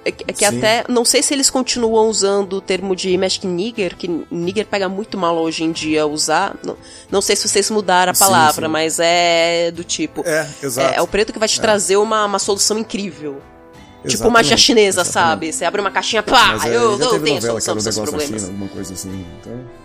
é 0.03 0.11
que 0.11 0.23
é 0.27 0.33
que 0.33 0.47
Sim. 0.47 0.57
até 0.57 0.83
não 0.89 1.05
sei 1.05 1.21
se 1.21 1.33
eles 1.33 1.49
continuam 1.49 2.09
usando 2.09 2.53
o 2.53 2.61
termo 2.61 2.95
de 2.95 3.15
Magic 3.17 3.45
Nigger, 3.45 3.95
que 3.95 4.07
Nigger 4.31 4.65
pega 4.65 4.89
muito 4.89 5.17
mal 5.17 5.37
hoje 5.37 5.63
em 5.63 5.71
dia 5.71 6.07
usar. 6.07 6.55
Não, 6.63 6.75
não 7.09 7.21
sei 7.21 7.35
se 7.35 7.47
vocês 7.47 7.69
mudaram 7.69 8.11
a 8.11 8.15
palavra, 8.15 8.65
sim. 8.65 8.71
mas 8.71 8.99
é 8.99 9.71
do 9.71 9.83
tipo. 9.83 10.23
É, 10.25 10.47
exato. 10.61 10.95
É, 10.95 10.97
é 10.97 11.01
o 11.01 11.07
preto 11.07 11.31
que 11.31 11.39
vai 11.39 11.47
te 11.47 11.61
trazer 11.61 11.97
uma, 11.97 12.25
uma 12.25 12.39
solução 12.39 12.79
incrível. 12.79 13.41
Tipo 14.01 14.13
Exatamente, 14.13 14.33
magia 14.33 14.57
chinesa, 14.57 15.01
exatamente. 15.01 15.13
sabe? 15.13 15.53
Você 15.53 15.65
abre 15.65 15.79
uma 15.79 15.91
caixinha, 15.91 16.23
pá, 16.23 16.53
Mas 16.53 16.65
é, 16.65 16.75
eu, 16.75 16.97
já 16.97 17.05
eu 17.05 17.21
tenho 17.21 17.37
a 17.37 17.41
solução 17.41 17.75
dos 17.75 17.83
seus 17.83 17.97
na 17.97 18.03
problemas. 18.03 18.41
China, 18.41 18.51
alguma 18.51 18.69
coisa 18.69 18.93
assim, 18.93 19.25
então... 19.39 19.81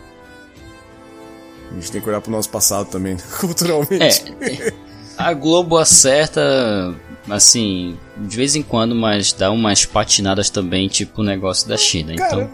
A 1.70 1.74
gente 1.74 1.92
tem 1.92 2.00
que 2.00 2.08
olhar 2.08 2.22
pro 2.22 2.30
nosso 2.30 2.48
passado 2.48 2.88
também, 2.88 3.18
culturalmente. 3.38 4.34
É, 4.40 4.72
a 5.18 5.34
Globo 5.34 5.76
acerta, 5.76 6.94
assim, 7.28 7.98
de 8.16 8.36
vez 8.36 8.54
em 8.56 8.62
quando, 8.62 8.94
mas 8.94 9.32
dá 9.32 9.50
umas 9.50 9.84
patinadas 9.84 10.50
também, 10.50 10.88
tipo 10.88 11.20
o 11.20 11.24
negócio 11.24 11.68
da 11.68 11.76
China. 11.76 12.14
Cara, 12.16 12.50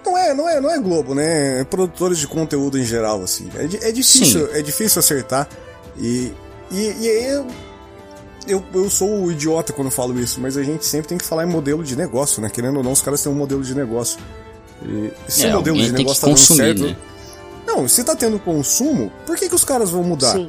Então, 0.00 0.12
não 0.12 0.18
é, 0.18 0.34
não 0.34 0.48
é, 0.48 0.60
não 0.60 0.70
é 0.70 0.78
Globo, 0.78 1.14
né? 1.14 1.60
É 1.60 1.64
produtores 1.64 2.18
de 2.18 2.26
conteúdo 2.26 2.78
em 2.78 2.84
geral, 2.84 3.22
assim. 3.22 3.48
É, 3.54 3.88
é 3.88 3.92
difícil, 3.92 4.48
é 4.52 4.62
difícil 4.62 4.98
acertar. 4.98 5.48
E, 5.98 6.32
e, 6.70 6.96
e 7.00 7.08
aí 7.08 7.24
eu, 7.26 7.46
eu, 8.46 8.64
eu 8.74 8.90
sou 8.90 9.24
o 9.24 9.30
idiota 9.30 9.72
quando 9.72 9.90
falo 9.90 10.18
isso, 10.18 10.40
mas 10.40 10.56
a 10.56 10.62
gente 10.62 10.84
sempre 10.84 11.08
tem 11.08 11.18
que 11.18 11.24
falar 11.24 11.44
em 11.44 11.50
modelo 11.50 11.84
de 11.84 11.96
negócio, 11.96 12.40
né? 12.42 12.48
Querendo 12.48 12.78
ou 12.78 12.82
não, 12.82 12.92
os 12.92 13.02
caras 13.02 13.22
têm 13.22 13.30
um 13.30 13.36
modelo 13.36 13.62
de 13.62 13.74
negócio. 13.74 14.18
E 14.82 15.12
se 15.28 15.46
É, 15.46 15.50
o 15.50 15.58
modelo 15.58 15.76
de 15.76 15.92
negócio 15.92 16.20
tá 16.20 16.26
dando 16.26 16.36
consumir, 16.38 16.58
certo. 16.58 16.82
né? 16.82 16.96
Não, 17.66 17.86
se 17.86 18.02
tá 18.02 18.16
tendo 18.16 18.38
consumo, 18.38 19.12
por 19.26 19.36
que, 19.36 19.48
que 19.48 19.54
os 19.54 19.64
caras 19.64 19.90
vão 19.90 20.02
mudar? 20.02 20.32
Sim. 20.32 20.48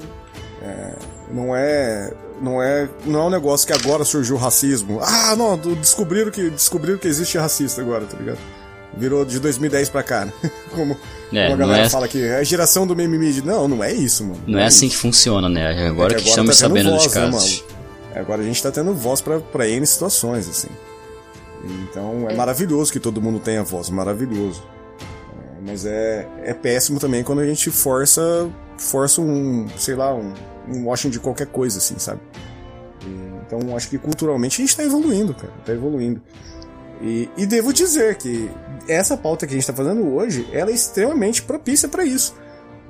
Não 1.31 1.55
é, 1.55 2.11
não 2.41 2.61
é, 2.61 2.89
não 3.05 3.19
é 3.21 3.23
um 3.25 3.29
negócio 3.29 3.67
que 3.67 3.73
agora 3.73 4.03
surgiu 4.03 4.35
o 4.35 4.39
racismo. 4.39 4.99
Ah, 5.01 5.35
não, 5.35 5.57
descobriram 5.57 6.31
que 6.31 6.49
descobriram 6.49 6.97
que 6.97 7.07
existe 7.07 7.37
racista 7.37 7.81
agora, 7.81 8.05
tá 8.05 8.17
ligado? 8.17 8.39
Virou 8.97 9.23
de 9.23 9.39
2010 9.39 9.87
pra 9.89 10.03
cá, 10.03 10.25
né? 10.25 10.33
Como, 10.75 10.97
É, 11.31 11.43
como 11.43 11.45
a 11.45 11.49
não 11.49 11.57
galera 11.57 11.85
é- 11.85 11.89
fala 11.89 12.07
que 12.07 12.21
é 12.21 12.35
a 12.37 12.43
geração 12.43 12.85
do 12.85 12.93
mimimi. 12.95 13.41
Não, 13.41 13.67
não 13.67 13.81
é 13.83 13.93
isso, 13.93 14.23
mano. 14.25 14.41
não 14.47 14.59
é 14.59 14.65
assim 14.65 14.87
que 14.87 14.93
isso. 14.93 15.01
funciona, 15.01 15.47
né? 15.47 15.87
Agora 15.87 16.13
É 16.13 16.17
que 16.17 16.27
estamos 16.27 16.57
tá 16.57 16.67
tendo 16.67 16.69
sabendo 16.77 16.89
voz, 16.91 17.03
dos 17.05 17.15
né, 17.15 17.21
casos. 17.21 17.63
mano? 17.63 17.71
Agora 18.15 18.41
a 18.41 18.43
gente 18.45 18.61
tá 18.61 18.69
tendo 18.71 18.93
voz 18.93 19.21
pra, 19.21 19.39
pra 19.39 19.67
N 19.69 19.85
situações, 19.87 20.49
assim. 20.49 20.67
Então 21.89 22.27
é, 22.29 22.35
maravilhoso 22.35 22.91
que 22.91 22.99
todo 22.99 23.21
mundo 23.21 23.39
tenha 23.39 23.63
voz, 23.63 23.89
maravilhoso. 23.89 24.61
É, 24.99 25.61
mas 25.65 25.85
é, 25.85 26.27
é 26.43 26.53
péssimo 26.53 26.99
também 26.99 27.23
quando 27.23 27.39
a 27.39 27.45
gente 27.45 27.69
força, 27.69 28.49
força 28.81 29.21
um, 29.21 29.67
sei 29.77 29.95
lá, 29.95 30.13
um, 30.13 30.33
um 30.67 30.85
washing 30.87 31.09
de 31.09 31.19
qualquer 31.19 31.47
coisa, 31.47 31.77
assim, 31.77 31.97
sabe? 31.97 32.21
Então 33.45 33.75
acho 33.75 33.89
que 33.89 33.97
culturalmente 33.97 34.61
a 34.61 34.65
gente 34.65 34.77
tá 34.77 34.83
evoluindo, 34.83 35.33
cara, 35.33 35.53
tá 35.65 35.73
evoluindo. 35.73 36.21
E, 37.01 37.29
e 37.35 37.45
devo 37.45 37.73
dizer 37.73 38.15
que 38.15 38.49
essa 38.87 39.17
pauta 39.17 39.45
que 39.47 39.53
a 39.53 39.55
gente 39.57 39.67
tá 39.67 39.73
fazendo 39.73 40.13
hoje, 40.13 40.47
ela 40.53 40.69
é 40.69 40.73
extremamente 40.73 41.41
propícia 41.41 41.89
pra 41.89 42.05
isso 42.05 42.35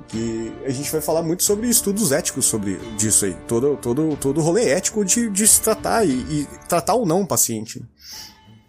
que 0.08 0.52
a 0.66 0.70
gente 0.70 0.92
vai 0.92 1.00
falar 1.00 1.22
muito 1.22 1.42
sobre 1.42 1.68
estudos 1.68 2.12
éticos 2.12 2.44
sobre 2.44 2.76
disso 2.98 3.24
aí, 3.24 3.34
todo 3.48 3.78
todo 3.78 4.14
todo 4.16 4.42
rolê 4.42 4.68
ético 4.68 5.04
de, 5.06 5.30
de 5.30 5.48
se 5.48 5.62
tratar 5.62 6.04
e, 6.04 6.10
e 6.10 6.48
tratar 6.68 6.94
ou 6.94 7.06
não 7.06 7.22
o 7.22 7.26
paciente. 7.26 7.82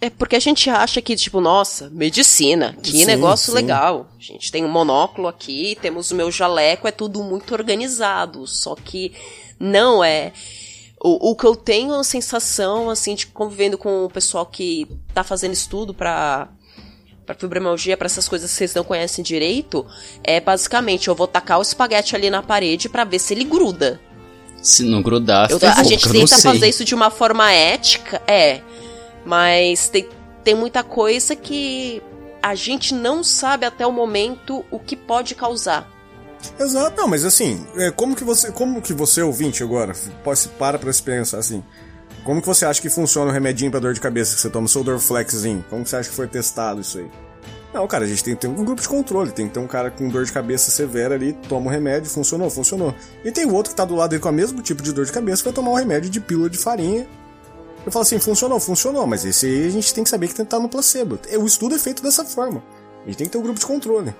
É 0.03 0.09
porque 0.09 0.35
a 0.35 0.39
gente 0.39 0.69
acha 0.69 1.01
que, 1.01 1.15
tipo, 1.15 1.39
nossa, 1.39 1.89
medicina, 1.89 2.75
que 2.83 2.91
Sim, 2.91 3.05
negócio 3.05 3.51
sim. 3.51 3.55
legal. 3.57 4.07
A 4.19 4.21
gente 4.21 4.51
tem 4.51 4.65
um 4.65 4.69
monóculo 4.69 5.29
aqui, 5.29 5.77
temos 5.81 6.11
o 6.11 6.15
meu 6.15 6.29
jaleco, 6.29 6.85
é 6.85 6.91
tudo 6.91 7.23
muito 7.23 7.53
organizado. 7.53 8.45
Só 8.45 8.75
que 8.75 9.13
não 9.57 10.03
é. 10.03 10.33
O, 11.01 11.31
o 11.31 11.35
que 11.37 11.45
eu 11.45 11.55
tenho 11.55 11.93
a 11.93 12.03
sensação, 12.03 12.89
assim, 12.89 13.15
de 13.15 13.27
convivendo 13.27 13.77
com 13.77 14.03
o 14.03 14.09
pessoal 14.09 14.45
que 14.45 14.85
tá 15.13 15.23
fazendo 15.23 15.53
estudo 15.53 15.93
pra, 15.93 16.49
pra 17.25 17.33
fibromialgia, 17.33 17.95
pra 17.95 18.07
essas 18.07 18.27
coisas 18.27 18.51
que 18.51 18.57
vocês 18.57 18.73
não 18.73 18.83
conhecem 18.83 19.23
direito, 19.23 19.85
é 20.21 20.41
basicamente 20.41 21.07
eu 21.07 21.15
vou 21.15 21.27
tacar 21.27 21.59
o 21.59 21.61
espaguete 21.61 22.13
ali 22.13 22.29
na 22.29 22.43
parede 22.43 22.89
pra 22.89 23.05
ver 23.05 23.19
se 23.19 23.33
ele 23.33 23.45
gruda. 23.45 24.01
Se 24.61 24.83
não 24.83 25.01
grudar, 25.01 25.49
Eu- 25.49 25.59
a 25.61 25.83
gente 25.83 26.09
tenta 26.09 26.37
fazer 26.39 26.67
isso 26.67 26.83
de 26.83 26.93
uma 26.93 27.09
forma 27.09 27.49
ética, 27.53 28.21
é. 28.27 28.59
Mas 29.25 29.87
tem, 29.89 30.09
tem 30.43 30.55
muita 30.55 30.83
coisa 30.83 31.35
que 31.35 32.01
a 32.41 32.55
gente 32.55 32.93
não 32.93 33.23
sabe 33.23 33.65
até 33.65 33.87
o 33.87 33.91
momento 33.91 34.65
o 34.69 34.79
que 34.79 34.95
pode 34.95 35.33
causar. 35.33 35.89
Exato, 36.59 36.97
não, 36.97 37.07
mas 37.07 37.23
assim, 37.23 37.65
é, 37.75 37.89
como 37.89 38.15
que 38.15 38.23
você, 38.23 38.51
como 38.51 38.81
que 38.81 38.93
você 38.93 39.21
ouvinte 39.21 39.63
agora, 39.63 39.93
pode 40.23 40.47
para 40.49 40.77
pra 40.77 40.91
se 40.91 41.01
pensar 41.01 41.37
assim, 41.37 41.63
como 42.23 42.41
que 42.41 42.47
você 42.47 42.65
acha 42.65 42.81
que 42.81 42.89
funciona 42.89 43.31
o 43.31 43.33
remedinho 43.33 43.71
pra 43.71 43.79
dor 43.79 43.93
de 43.93 44.01
cabeça 44.01 44.35
que 44.35 44.41
você 44.41 44.49
toma, 44.49 44.65
o 44.65 44.69
seu 44.69 44.83
Dorflexzinho? 44.83 45.63
Como 45.69 45.83
que 45.83 45.89
você 45.89 45.95
acha 45.95 46.09
que 46.09 46.15
foi 46.15 46.27
testado 46.27 46.81
isso 46.81 46.97
aí? 46.99 47.09
Não, 47.73 47.87
cara, 47.87 48.05
a 48.05 48.07
gente 48.07 48.23
tem 48.23 48.35
que 48.35 48.41
ter 48.41 48.47
um 48.47 48.53
grupo 48.53 48.81
de 48.81 48.87
controle, 48.87 49.31
tem 49.31 49.47
que 49.47 49.53
ter 49.53 49.59
um 49.59 49.67
cara 49.67 49.89
com 49.89 50.07
dor 50.07 50.23
de 50.23 50.31
cabeça 50.31 50.69
severa 50.69 51.15
ali, 51.15 51.33
toma 51.49 51.67
o 51.67 51.69
remédio, 51.69 52.09
funcionou, 52.09 52.49
funcionou. 52.49 52.93
E 53.25 53.31
tem 53.31 53.45
o 53.45 53.53
outro 53.53 53.71
que 53.71 53.75
tá 53.75 53.83
do 53.83 53.95
lado 53.95 54.11
dele 54.11 54.21
com 54.21 54.29
o 54.29 54.31
mesmo 54.31 54.61
tipo 54.61 54.83
de 54.83 54.93
dor 54.93 55.05
de 55.05 55.11
cabeça, 55.11 55.41
que 55.41 55.45
vai 55.45 55.53
tomar 55.53 55.71
um 55.71 55.75
remédio 55.75 56.09
de 56.09 56.21
pílula 56.21 56.49
de 56.49 56.57
farinha. 56.57 57.07
Eu 57.85 57.91
falo 57.91 58.03
assim, 58.03 58.19
funcionou, 58.19 58.59
funcionou, 58.59 59.05
mas 59.05 59.25
esse 59.25 59.45
aí 59.45 59.67
a 59.67 59.69
gente 59.69 59.93
tem 59.93 60.03
que 60.03 60.09
saber 60.09 60.27
que 60.27 60.35
tem 60.35 60.45
que 60.45 60.47
estar 60.47 60.59
no 60.59 60.69
placebo. 60.69 61.19
O 61.37 61.45
estudo 61.45 61.75
é 61.75 61.79
feito 61.79 62.01
dessa 62.01 62.23
forma. 62.23 62.63
A 63.03 63.07
gente 63.07 63.17
tem 63.17 63.27
que 63.27 63.31
ter 63.33 63.37
um 63.37 63.41
grupo 63.41 63.59
de 63.59 63.65
controle. 63.65 64.13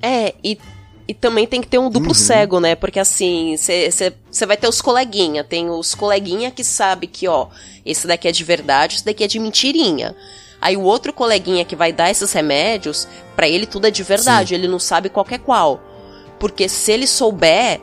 É, 0.00 0.34
e, 0.42 0.58
e 1.06 1.12
também 1.14 1.46
tem 1.46 1.60
que 1.60 1.68
ter 1.68 1.78
um 1.78 1.90
duplo 1.90 2.08
Uhum. 2.08 2.14
cego, 2.14 2.58
né? 2.58 2.74
Porque 2.74 2.98
assim, 2.98 3.54
você 3.56 4.46
vai 4.46 4.56
ter 4.56 4.66
os 4.66 4.80
coleguinha. 4.80 5.44
Tem 5.44 5.68
os 5.68 5.94
coleguinha 5.94 6.50
que 6.50 6.64
sabe 6.64 7.06
que, 7.06 7.28
ó, 7.28 7.48
esse 7.84 8.06
daqui 8.06 8.26
é 8.28 8.32
de 8.32 8.44
verdade, 8.44 8.96
esse 8.96 9.04
daqui 9.04 9.22
é 9.22 9.28
de 9.28 9.38
mentirinha. 9.38 10.16
Aí 10.60 10.76
o 10.76 10.82
outro 10.82 11.12
coleguinha 11.12 11.64
que 11.64 11.76
vai 11.76 11.92
dar 11.92 12.10
esses 12.10 12.32
remédios, 12.32 13.06
pra 13.36 13.48
ele 13.48 13.66
tudo 13.66 13.86
é 13.86 13.90
de 13.90 14.02
verdade, 14.02 14.54
ele 14.54 14.68
não 14.68 14.78
sabe 14.78 15.08
qual 15.08 15.26
é 15.28 15.36
qual. 15.36 15.80
Porque 16.38 16.68
se 16.68 16.92
ele 16.92 17.06
souber, 17.06 17.80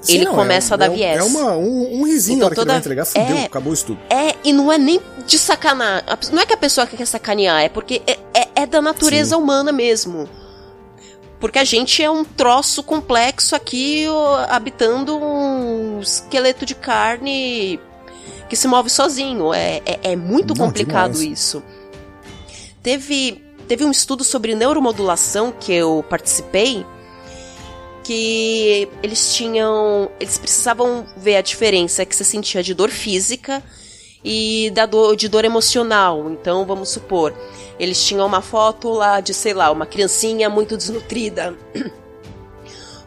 Sim, 0.00 0.14
ele 0.16 0.24
não, 0.26 0.34
começa 0.34 0.72
é, 0.72 0.74
a 0.74 0.76
dar 0.76 0.86
é, 0.86 0.90
viés. 0.90 1.18
É 1.18 1.22
uma, 1.22 1.56
um, 1.56 2.00
um 2.00 2.06
risinho 2.06 2.36
Então 2.36 2.40
na 2.40 2.46
hora 2.46 2.54
que 2.54 2.60
ele 2.60 2.64
toda- 2.64 2.72
vai 2.72 2.78
entregar, 2.80 3.04
fudeu, 3.04 3.36
é- 3.36 3.44
acabou 3.44 3.70
o 3.70 3.74
estudo. 3.74 3.98
É, 4.08 4.34
e 4.44 4.52
não 4.52 4.72
é 4.72 4.78
nem 4.78 5.00
de 5.26 5.38
sacanagem. 5.38 6.04
Não 6.32 6.40
é 6.42 6.46
que 6.46 6.54
a 6.54 6.56
pessoa 6.56 6.86
quer 6.86 7.04
sacanear, 7.06 7.62
é 7.62 7.68
porque 7.68 8.00
é, 8.06 8.18
é- 8.32 8.48
é 8.62 8.66
da 8.66 8.80
natureza 8.80 9.36
humana 9.36 9.72
mesmo. 9.72 10.28
Porque 11.40 11.58
a 11.58 11.64
gente 11.64 12.02
é 12.02 12.10
um 12.10 12.24
troço 12.24 12.82
complexo 12.82 13.54
aqui, 13.54 14.06
habitando 14.48 15.16
um 15.16 16.00
esqueleto 16.00 16.64
de 16.66 16.74
carne 16.74 17.78
que 18.48 18.56
se 18.56 18.66
move 18.66 18.90
sozinho. 18.90 19.52
É, 19.54 19.80
é, 19.86 19.98
é 20.12 20.16
muito 20.16 20.54
Não, 20.54 20.66
complicado 20.66 21.12
demais. 21.12 21.38
isso. 21.40 21.62
Teve, 22.82 23.42
teve 23.66 23.84
um 23.84 23.90
estudo 23.90 24.24
sobre 24.24 24.54
neuromodulação 24.54 25.52
que 25.52 25.72
eu 25.72 26.04
participei 26.08 26.84
que 28.08 28.88
eles 29.02 29.34
tinham. 29.34 30.10
Eles 30.18 30.38
precisavam 30.38 31.04
ver 31.14 31.36
a 31.36 31.42
diferença 31.42 32.06
que 32.06 32.16
você 32.16 32.24
sentia 32.24 32.62
de 32.62 32.72
dor 32.72 32.88
física 32.88 33.62
e 34.24 34.70
da 34.74 34.86
dor, 34.86 35.14
de 35.14 35.28
dor 35.28 35.44
emocional. 35.44 36.30
Então, 36.30 36.64
vamos 36.64 36.88
supor, 36.88 37.34
eles 37.78 38.02
tinham 38.02 38.26
uma 38.26 38.40
foto 38.40 38.88
lá 38.88 39.20
de, 39.20 39.34
sei 39.34 39.52
lá, 39.52 39.70
uma 39.70 39.84
criancinha 39.84 40.48
muito 40.48 40.74
desnutrida. 40.74 41.54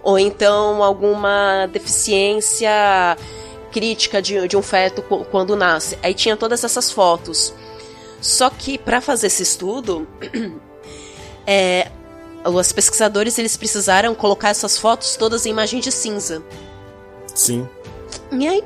Ou 0.03 0.19
então 0.19 0.83
alguma 0.83 1.65
deficiência 1.65 3.17
crítica 3.71 4.21
de, 4.21 4.47
de 4.47 4.55
um 4.55 4.61
feto 4.61 5.01
qu- 5.01 5.25
quando 5.25 5.55
nasce. 5.55 5.97
Aí 6.03 6.13
tinha 6.13 6.37
todas 6.37 6.63
essas 6.63 6.91
fotos. 6.91 7.55
Só 8.21 8.51
que 8.51 8.77
para 8.77 9.01
fazer 9.01 9.27
esse 9.27 9.41
estudo, 9.41 10.07
é, 11.47 11.89
os 12.43 12.71
pesquisadores 12.71 13.37
eles 13.37 13.55
precisaram 13.55 14.15
colocar 14.15 14.49
essas 14.49 14.77
fotos 14.77 15.15
todas 15.15 15.45
em 15.45 15.49
imagem 15.49 15.79
de 15.79 15.91
cinza. 15.91 16.43
Sim. 17.33 17.67
E 18.31 18.47
aí, 18.47 18.63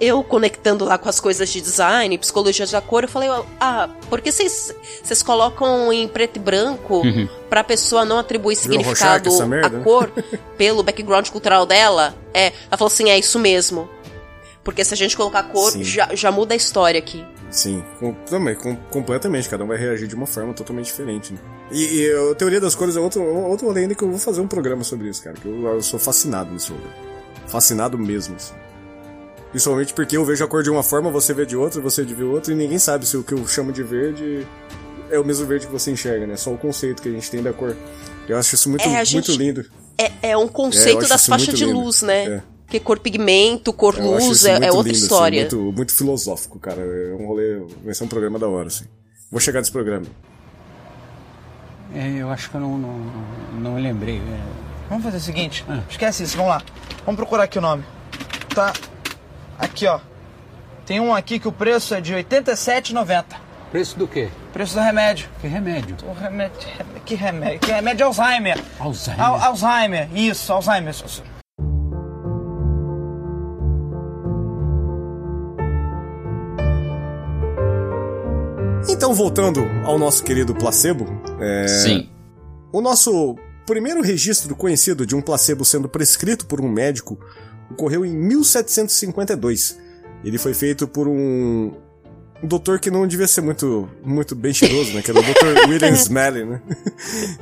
eu 0.00 0.22
conectando 0.22 0.84
lá 0.84 0.98
com 0.98 1.08
as 1.08 1.18
coisas 1.18 1.48
de 1.48 1.60
design, 1.60 2.16
psicologia 2.18 2.66
da 2.66 2.80
cor, 2.80 3.04
eu 3.04 3.08
falei, 3.08 3.28
ah, 3.60 3.88
por 4.08 4.20
que 4.20 4.30
vocês 4.30 4.74
vocês 5.02 5.22
colocam 5.22 5.92
em 5.92 6.06
preto 6.06 6.36
e 6.36 6.40
branco 6.40 7.02
pra 7.48 7.64
pessoa 7.64 8.04
não 8.04 8.18
atribuir 8.18 8.56
significado 8.56 9.30
à 9.64 9.70
cor 9.82 10.10
pelo 10.56 10.82
background 10.82 11.28
cultural 11.30 11.64
dela? 11.64 12.14
É, 12.34 12.46
ela 12.68 12.76
falou 12.76 12.88
assim, 12.92 13.10
é 13.10 13.18
isso 13.18 13.38
mesmo. 13.38 13.88
Porque 14.62 14.84
se 14.84 14.92
a 14.92 14.96
gente 14.96 15.16
colocar 15.16 15.44
cor, 15.44 15.72
Sim. 15.72 15.84
já, 15.84 16.08
já 16.12 16.30
muda 16.30 16.52
a 16.52 16.56
história 16.56 16.98
aqui. 16.98 17.24
Sim, 17.50 17.82
com, 18.00 18.12
também, 18.28 18.54
com- 18.54 18.76
completamente. 18.90 19.48
Cada 19.48 19.62
um 19.64 19.66
vai 19.68 19.78
reagir 19.78 20.06
de 20.08 20.14
uma 20.14 20.26
forma 20.26 20.52
totalmente 20.52 20.86
diferente. 20.86 21.32
Né? 21.32 21.38
E, 21.70 22.00
e 22.02 22.30
a 22.30 22.34
teoria 22.34 22.60
das 22.60 22.74
cores 22.74 22.96
é 22.96 23.00
outro, 23.00 23.22
outro 23.22 23.66
rolê 23.66 23.82
ainda 23.82 23.94
que 23.94 24.02
eu 24.02 24.10
vou 24.10 24.18
fazer 24.18 24.40
um 24.40 24.48
programa 24.48 24.82
sobre 24.84 25.08
isso, 25.08 25.22
cara. 25.22 25.36
Que 25.36 25.48
eu, 25.48 25.64
eu 25.66 25.82
sou 25.82 25.98
fascinado 25.98 26.50
nesse 26.52 26.70
rolê. 26.70 26.82
Fascinado 27.46 27.96
mesmo, 27.96 28.34
assim. 28.36 28.54
Principalmente 29.50 29.94
porque 29.94 30.16
eu 30.16 30.24
vejo 30.24 30.44
a 30.44 30.48
cor 30.48 30.62
de 30.62 30.68
uma 30.70 30.82
forma, 30.82 31.10
você 31.10 31.32
vê 31.32 31.46
de 31.46 31.56
outra, 31.56 31.80
você 31.80 32.02
vê 32.02 32.24
outra, 32.24 32.52
e 32.52 32.56
ninguém 32.56 32.78
sabe 32.78 33.06
se 33.06 33.16
o 33.16 33.22
que 33.22 33.32
eu 33.32 33.46
chamo 33.46 33.72
de 33.72 33.82
verde 33.82 34.46
é 35.10 35.18
o 35.18 35.24
mesmo 35.24 35.46
verde 35.46 35.66
que 35.66 35.72
você 35.72 35.90
enxerga, 35.90 36.26
né? 36.26 36.36
Só 36.36 36.52
o 36.52 36.58
conceito 36.58 37.00
que 37.00 37.08
a 37.08 37.12
gente 37.12 37.30
tem 37.30 37.42
da 37.42 37.52
cor. 37.52 37.74
Eu 38.28 38.36
acho 38.36 38.54
isso 38.56 38.68
muito, 38.68 38.82
É, 38.82 38.88
muito 38.96 39.04
gente- 39.06 39.36
lindo. 39.36 39.64
É, 39.96 40.30
é 40.30 40.36
um 40.36 40.44
É, 40.44 40.48
conceito 40.48 40.98
acho 40.98 41.08
das 41.08 41.26
faixas 41.26 41.54
de 41.54 41.64
lindo. 41.64 41.78
luz, 41.78 42.02
né? 42.02 42.24
É. 42.26 42.42
Porque 42.66 42.80
cor 42.80 42.98
pigmento, 42.98 43.72
cor 43.72 43.96
Eu 43.96 44.16
acho 44.16 44.26
luz 44.26 44.38
isso 44.38 44.48
é, 44.48 44.52
muito 44.52 44.64
é 44.64 44.72
outra 44.72 44.82
lindo, 44.82 44.96
assim, 44.96 45.02
história. 45.04 45.40
muito, 45.40 45.72
muito 45.72 45.94
filosófico, 45.94 46.58
cara. 46.58 46.80
É 46.82 47.14
um 47.14 47.26
rolê. 47.26 47.62
Vai 47.84 47.94
ser 47.94 48.04
um 48.04 48.08
programa 48.08 48.38
da 48.38 48.48
hora, 48.48 48.66
assim. 48.66 48.84
Vou 49.30 49.40
chegar 49.40 49.60
nesse 49.60 49.70
programa. 49.72 50.04
É, 51.94 52.08
eu 52.20 52.28
acho 52.30 52.50
que 52.50 52.56
eu 52.56 52.60
não, 52.60 52.76
não, 52.76 52.98
não 53.60 53.74
me 53.74 53.80
lembrei. 53.82 54.16
é. 54.18 54.40
Vamos 54.88 55.04
fazer 55.04 55.16
o 55.16 55.20
seguinte, 55.20 55.64
esquece 55.90 56.22
isso, 56.24 56.36
vamos 56.36 56.50
lá. 56.52 56.62
Vamos 57.04 57.16
procurar 57.16 57.44
aqui 57.44 57.58
o 57.58 57.60
nome. 57.62 57.82
Tá 58.54 58.72
aqui, 59.58 59.86
ó. 59.86 59.98
Tem 60.84 61.00
um 61.00 61.12
aqui 61.14 61.38
que 61.40 61.48
o 61.48 61.52
preço 61.52 61.94
é 61.94 62.00
de 62.00 62.14
R$ 62.14 62.22
87,90. 62.24 63.24
Preço 63.72 63.98
do 63.98 64.06
quê? 64.06 64.28
Preço 64.52 64.74
do 64.74 64.80
remédio. 64.80 65.28
Que 65.40 65.48
remédio? 65.48 65.96
O 66.08 66.12
remédio. 66.12 66.56
Que 67.04 67.14
remédio? 67.16 67.58
Que 67.60 67.72
remédio 67.72 67.96
de 67.98 68.02
Alzheimer. 68.04 68.60
Alzheimer. 68.78 69.24
Al- 69.24 69.40
Alzheimer, 69.42 70.08
isso, 70.16 70.52
Alzheimer. 70.52 70.94
Então, 78.88 79.12
voltando 79.14 79.60
ao 79.84 79.98
nosso 79.98 80.22
querido 80.22 80.54
placebo, 80.54 81.06
é, 81.40 81.66
Sim. 81.68 82.08
o 82.72 82.80
nosso 82.80 83.36
primeiro 83.66 84.00
registro 84.00 84.54
conhecido 84.54 85.04
de 85.04 85.14
um 85.14 85.20
placebo 85.20 85.64
sendo 85.64 85.88
prescrito 85.88 86.46
por 86.46 86.60
um 86.60 86.68
médico 86.68 87.18
ocorreu 87.70 88.04
em 88.06 88.16
1752. 88.16 89.76
Ele 90.24 90.38
foi 90.38 90.54
feito 90.54 90.86
por 90.86 91.08
um, 91.08 91.72
um 92.42 92.46
doutor 92.46 92.78
que 92.78 92.90
não 92.90 93.06
devia 93.06 93.26
ser 93.26 93.40
muito, 93.40 93.88
muito 94.04 94.34
bem 94.36 94.54
cheiroso, 94.54 94.92
né? 94.92 95.02
Que 95.02 95.10
era 95.10 95.18
o 95.20 95.22
Dr. 95.22 95.66
William 95.68 95.90
Smelly, 95.90 96.44
né? 96.44 96.62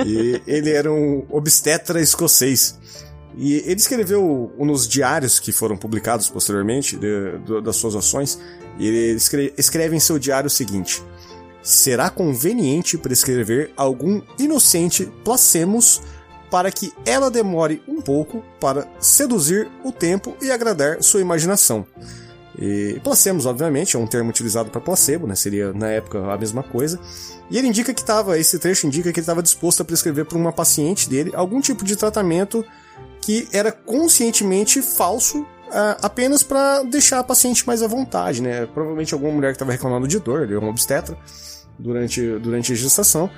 E 0.05 0.41
ele 0.47 0.71
era 0.73 0.91
um 0.91 1.25
obstetra 1.31 2.01
escocês. 2.01 2.79
E 3.37 3.55
ele 3.67 3.75
escreveu 3.81 4.53
nos 4.59 4.89
diários 4.89 5.39
que 5.41 5.53
foram 5.53 5.77
publicados 5.77 6.29
posteriormente 6.29 6.97
de- 6.97 7.39
do- 7.45 7.61
das 7.61 7.77
suas 7.77 7.97
ações, 7.97 8.39
e 8.79 8.87
ele 8.87 9.17
escre- 9.17 9.53
escreve 9.59 9.97
em 9.97 10.01
seu 10.01 10.19
diário 10.21 10.47
o 10.47 10.51
seguinte: 10.51 11.03
será 11.65 12.11
conveniente 12.11 12.99
prescrever 12.99 13.73
algum 13.75 14.21
inocente 14.39 15.11
placemos 15.25 16.03
para 16.51 16.71
que 16.71 16.93
ela 17.05 17.31
demore 17.31 17.83
um 17.89 18.01
pouco 18.01 18.45
para 18.61 18.87
seduzir 19.01 19.69
o 19.83 19.91
tempo 19.91 20.37
e 20.41 20.53
agradar 20.53 21.03
sua 21.03 21.21
imaginação. 21.21 21.85
E 22.57 23.01
placemos, 23.03 23.47
obviamente, 23.47 23.97
é 23.97 23.99
um 23.99 24.07
termo 24.07 24.31
utilizado 24.31 24.71
para 24.71 24.81
placebo, 24.81 25.27
né? 25.27 25.35
Seria 25.35 25.73
na 25.73 25.89
época 25.89 26.33
a 26.33 26.39
mesma 26.39 26.63
coisa. 26.63 27.01
E 27.51 27.59
ele 27.59 27.67
indica 27.67 27.93
que 27.93 28.01
estava, 28.01 28.39
esse 28.39 28.59
trecho 28.61 28.87
indica 28.87 29.13
que 29.13 29.19
ele 29.19 29.25
estava 29.25 29.43
disposto 29.43 29.81
a 29.81 29.85
prescrever 29.85 30.25
para 30.27 30.39
uma 30.39 30.53
paciente 30.53 31.09
dele 31.09 31.33
algum 31.35 31.61
tipo 31.61 31.85
de 31.85 31.97
tratamento 31.97 32.65
que 33.21 33.49
era 33.53 33.73
conscientemente 33.73 34.81
falso 34.81 35.45
ah, 35.73 35.99
apenas 36.03 36.45
para 36.45 36.85
deixar 36.85 37.19
a 37.19 37.25
paciente 37.25 37.67
mais 37.67 37.83
à 37.83 37.89
vontade, 37.89 38.41
né? 38.41 38.67
Provavelmente 38.67 39.13
alguma 39.13 39.33
mulher 39.33 39.49
que 39.49 39.57
estava 39.57 39.73
reclamando 39.73 40.07
de 40.07 40.21
dor, 40.21 40.43
ele 40.43 40.55
é 40.55 40.59
um 40.59 40.69
obstetra 40.69 41.19
durante, 41.79 42.21
durante 42.39 42.73
a 42.73 42.77
gestação. 42.77 43.31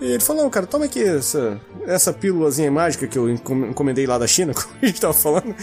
E 0.00 0.12
ele 0.12 0.20
falou, 0.20 0.48
cara, 0.48 0.66
toma 0.66 0.86
aqui 0.86 1.02
essa, 1.02 1.60
essa 1.86 2.12
pílulazinha 2.12 2.70
mágica 2.70 3.06
que 3.06 3.18
eu 3.18 3.28
encom- 3.28 3.66
encomendei 3.66 4.06
lá 4.06 4.16
da 4.16 4.26
China, 4.26 4.52
como 4.54 4.74
a 4.80 4.86
gente 4.86 5.00
tava 5.00 5.14
falando. 5.14 5.54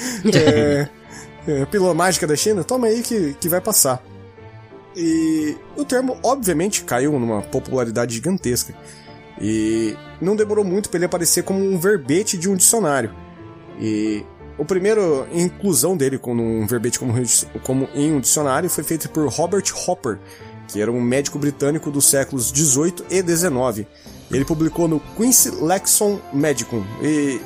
É, 1.47 1.62
é, 1.62 1.65
pílula 1.65 1.93
mágica 1.93 2.27
da 2.27 2.36
China, 2.36 2.63
toma 2.63 2.88
aí 2.88 3.01
que, 3.01 3.34
que 3.39 3.49
vai 3.49 3.62
passar. 3.62 4.03
E 4.95 5.56
o 5.75 5.86
termo, 5.86 6.17
obviamente, 6.23 6.84
caiu 6.84 7.17
numa 7.19 7.41
popularidade 7.41 8.15
gigantesca. 8.15 8.73
E 9.39 9.95
não 10.19 10.36
demorou 10.36 10.65
muito 10.65 10.89
para 10.89 10.97
ele 10.97 11.06
aparecer 11.06 11.43
como 11.43 11.60
um 11.60 11.80
verbete 11.80 12.38
de 12.38 12.49
um 12.49 12.56
dicionário. 12.56 13.13
E 13.80 14.25
o 14.58 14.65
primeiro 14.65 15.27
inclusão 15.32 15.95
dele 15.95 16.17
como 16.17 16.43
um 16.43 16.65
verbete 16.65 16.97
como, 16.97 17.13
como 17.63 17.88
em 17.93 18.12
um 18.12 18.19
dicionário 18.19 18.69
foi 18.69 18.84
feito 18.84 19.10
por 19.10 19.27
Robert 19.30 19.65
Hopper, 19.88 20.17
que 20.67 20.82
era 20.82 20.91
um 20.91 21.01
médico 21.01 21.38
britânico 21.39 21.89
dos 21.91 22.10
séculos 22.10 22.51
18 22.51 23.06
e 23.10 23.21
19. 23.21 23.88
Ele 24.32 24.43
publicou 24.45 24.88
no 24.88 24.99
Quincy 25.15 25.51
Lexon 25.51 26.19
Medicum. 26.34 26.84
E 27.01 27.39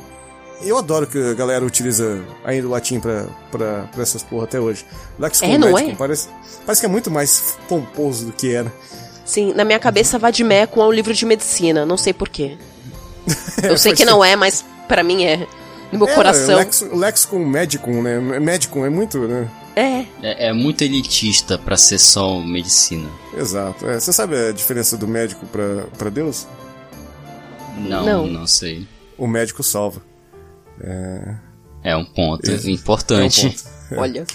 eu 0.63 0.77
adoro 0.77 1.05
que 1.07 1.17
a 1.17 1.34
galera 1.34 1.63
utiliza 1.65 2.23
ainda 2.43 2.67
o 2.67 2.71
latim 2.71 2.99
pra, 2.99 3.25
pra, 3.51 3.84
pra 3.91 4.01
essas 4.01 4.23
porra 4.23 4.45
até 4.45 4.60
hoje. 4.60 4.86
Lexicon 5.19 5.45
É, 5.53 5.57
Medicum 5.57 5.91
é? 5.91 5.95
parece, 5.95 6.27
parece 6.65 6.81
que 6.81 6.86
é 6.86 6.89
muito 6.89 7.12
mais 7.12 7.55
pomposo 7.67 8.25
do 8.25 8.31
que 8.31 8.53
era. 8.53 8.71
Sim, 9.23 9.53
na 9.53 9.63
minha 9.63 9.79
cabeça 9.79 10.17
Vadimecum 10.17 10.81
é 10.81 10.86
um 10.86 10.91
livro 10.91 11.13
de 11.13 11.25
medicina, 11.25 11.86
não 11.86 11.97
sei 11.97 12.13
porquê. 12.13 12.57
Eu 13.63 13.77
sei 13.77 13.93
que 13.93 14.03
não 14.03 14.23
é, 14.25 14.36
mas 14.36 14.65
pra 14.88 15.03
mim 15.03 15.23
é. 15.23 15.47
No 15.91 15.99
meu 15.99 16.07
É, 16.07 16.15
coração. 16.15 16.55
Lex, 16.55 16.81
Lexicon 16.93 17.45
Medicum, 17.45 18.01
né? 18.01 18.19
Medicum 18.39 18.86
é 18.86 18.89
muito, 18.89 19.19
né? 19.19 19.47
É. 19.75 19.99
É, 20.21 20.47
é 20.47 20.53
muito 20.53 20.84
elitista 20.84 21.57
pra 21.57 21.77
ser 21.77 21.97
só 21.99 22.39
medicina. 22.41 23.10
Exato. 23.38 23.88
É, 23.88 23.99
você 23.99 24.12
sabe 24.12 24.36
a 24.36 24.51
diferença 24.51 24.97
do 24.97 25.07
médico 25.07 25.45
pra, 25.47 25.86
pra 25.97 26.10
Deus? 26.10 26.45
Não, 27.77 28.05
Não. 28.05 28.27
não, 28.27 28.47
sei. 28.47 28.86
O 29.17 29.27
médico 29.27 29.63
salva. 29.63 30.01
É 31.84 31.95
um 31.95 32.05
ponto 32.05 32.49
Esse- 32.51 32.71
importante. 32.71 33.45
É 33.45 33.47
um 33.47 33.51
ponto. 33.51 34.01
Olha. 34.01 34.25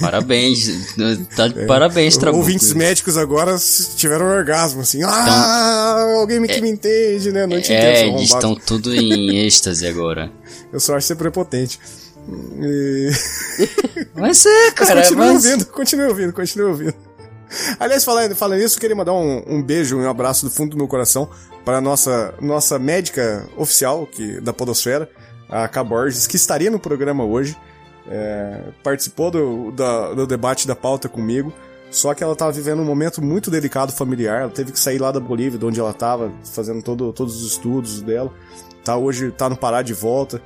Parabéns. 0.00 0.94
Tá 1.34 1.48
de 1.48 1.66
parabéns, 1.66 2.16
Trabuco. 2.16 2.42
Ouvintes 2.44 2.72
médicos 2.72 3.18
agora 3.18 3.56
tiveram 3.96 4.26
um 4.26 4.30
orgasmo, 4.30 4.80
assim. 4.82 5.02
Ah, 5.02 6.16
alguém 6.20 6.38
me, 6.38 6.46
que 6.46 6.60
me 6.60 6.70
entende, 6.70 7.32
né? 7.32 7.46
Não 7.46 7.60
te 7.60 7.72
entendo, 7.72 7.84
É, 7.84 7.96
seu 7.96 8.08
eles 8.10 8.30
estão 8.30 8.54
tudo 8.54 8.94
em 8.94 9.38
êxtase 9.44 9.86
agora. 9.86 10.30
Eu 10.72 10.78
só 10.78 10.96
acho 10.96 11.08
ser 11.08 11.16
prepotente. 11.16 11.80
E... 12.28 13.10
Mas 14.14 14.46
é, 14.46 14.66
Mas 14.66 14.88
cara, 14.88 15.02
continue 15.02 15.26
mas... 15.26 15.44
ouvindo, 15.44 15.66
continue 15.66 16.06
ouvindo, 16.06 16.32
continue 16.32 16.66
ouvindo. 16.66 16.94
Aliás, 17.78 18.04
falando, 18.04 18.34
falando 18.34 18.60
isso, 18.60 18.76
eu 18.76 18.80
queria 18.80 18.96
mandar 18.96 19.12
um, 19.12 19.42
um 19.46 19.62
beijo 19.62 20.00
e 20.00 20.04
um 20.04 20.08
abraço 20.08 20.46
do 20.46 20.50
fundo 20.50 20.70
do 20.70 20.76
meu 20.76 20.88
coração 20.88 21.28
para 21.64 21.78
a 21.78 21.80
nossa, 21.80 22.34
nossa 22.40 22.78
médica 22.78 23.46
oficial 23.56 24.06
que, 24.06 24.40
da 24.40 24.52
Podosfera, 24.52 25.08
a 25.50 25.68
K. 25.68 25.84
Borges, 25.84 26.26
que 26.26 26.36
estaria 26.36 26.70
no 26.70 26.78
programa 26.78 27.24
hoje. 27.24 27.56
É, 28.08 28.58
participou 28.82 29.30
do, 29.30 29.70
da- 29.70 30.14
do 30.14 30.26
debate 30.26 30.66
da 30.66 30.74
pauta 30.74 31.08
comigo. 31.08 31.52
Só 31.90 32.14
que 32.14 32.24
ela 32.24 32.32
estava 32.32 32.50
vivendo 32.50 32.80
um 32.80 32.86
momento 32.86 33.20
muito 33.22 33.50
delicado 33.50 33.92
familiar. 33.92 34.40
Ela 34.42 34.50
teve 34.50 34.72
que 34.72 34.80
sair 34.80 34.98
lá 34.98 35.12
da 35.12 35.20
Bolívia, 35.20 35.58
de 35.58 35.66
onde 35.66 35.78
ela 35.78 35.90
estava, 35.90 36.32
fazendo 36.42 36.82
todo, 36.82 37.12
todos 37.12 37.36
os 37.42 37.52
estudos 37.52 38.00
dela. 38.00 38.32
Tá 38.82 38.96
hoje 38.96 39.30
tá 39.30 39.48
no 39.50 39.56
Pará 39.56 39.82
de 39.82 39.92
volta. 39.92 40.40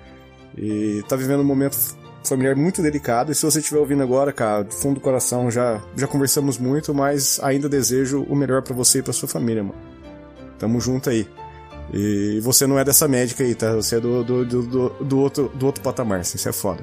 E 0.56 1.02
tá 1.08 1.16
vivendo 1.16 1.40
um 1.40 1.44
momento 1.44 1.76
familiar 2.24 2.56
muito 2.56 2.82
delicado. 2.82 3.30
E 3.30 3.34
se 3.34 3.42
você 3.44 3.58
estiver 3.60 3.78
ouvindo 3.78 4.02
agora, 4.02 4.32
cara, 4.32 4.64
do 4.64 4.72
fundo 4.74 4.94
do 4.96 5.00
coração, 5.00 5.50
já, 5.50 5.80
já 5.96 6.06
conversamos 6.06 6.58
muito, 6.58 6.92
mas 6.94 7.38
ainda 7.42 7.68
desejo 7.68 8.22
o 8.28 8.34
melhor 8.34 8.62
para 8.62 8.74
você 8.74 8.98
e 8.98 9.02
pra 9.02 9.12
sua 9.12 9.28
família, 9.28 9.62
mano. 9.62 9.76
Tamo 10.58 10.80
junto 10.80 11.10
aí. 11.10 11.28
E 11.92 12.40
você 12.42 12.66
não 12.66 12.78
é 12.78 12.84
dessa 12.84 13.06
médica 13.06 13.44
aí, 13.44 13.54
tá? 13.54 13.72
Você 13.74 13.96
é 13.96 14.00
do, 14.00 14.24
do, 14.24 14.44
do, 14.44 14.62
do, 14.62 14.88
do 15.04 15.18
outro, 15.20 15.52
do 15.54 15.66
outro 15.66 15.82
patamar, 15.82 16.20
assim, 16.20 16.36
você 16.38 16.48
é 16.48 16.52
foda. 16.52 16.82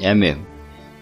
É 0.00 0.14
mesmo. 0.14 0.46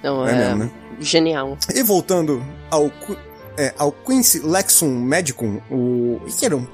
Não, 0.03 0.27
É 0.27 0.31
é, 0.33 0.35
mesmo, 0.37 0.57
né? 0.65 0.71
genial. 1.01 1.59
E 1.75 1.83
voltando 1.83 2.43
ao, 2.71 2.89
Qu- 2.89 3.17
é, 3.59 3.75
ao 3.77 3.93
Quincy 3.93 4.41
Lexum 4.41 4.99
Medicum, 5.01 5.61
o, 5.71 6.21
que 6.39 6.47
era 6.47 6.57
um 6.57 6.67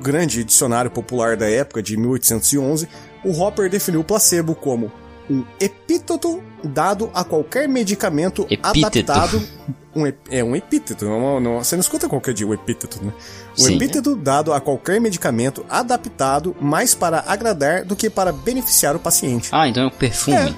grande 0.00 0.44
dicionário 0.44 0.90
popular 0.90 1.36
da 1.36 1.48
época, 1.48 1.82
de 1.82 1.96
1811, 1.96 2.88
o 3.24 3.40
Hopper 3.40 3.68
definiu 3.70 4.00
o 4.00 4.04
placebo 4.04 4.54
como 4.54 4.90
um 5.28 5.44
epíteto 5.60 6.42
dado 6.64 7.10
a 7.14 7.22
qualquer 7.24 7.68
medicamento 7.68 8.42
Epíteto. 8.50 9.12
adaptado. 9.12 9.48
Um, 9.94 10.06
ep- 10.06 10.28
é 10.30 10.42
um 10.44 10.54
epíteto, 10.54 11.04
não, 11.04 11.36
é 11.36 11.40
não- 11.40 11.58
você 11.64 11.74
não 11.74 11.80
escuta 11.80 12.08
qualquer 12.08 12.32
dia 12.34 12.46
o 12.46 12.54
epíteto, 12.54 13.04
né? 13.04 13.12
Um 13.58 13.62
Sim. 13.64 13.74
epíteto 13.76 14.14
dado 14.14 14.52
a 14.52 14.60
qualquer 14.60 15.00
medicamento 15.00 15.64
adaptado 15.68 16.54
mais 16.60 16.94
para 16.94 17.24
agradar 17.26 17.84
do 17.84 17.96
que 17.96 18.08
para 18.08 18.32
beneficiar 18.32 18.94
o 18.94 19.00
paciente. 19.00 19.48
Ah, 19.52 19.66
então 19.68 19.82
é 19.84 19.86
um 19.86 19.90
perfume. 19.90 20.56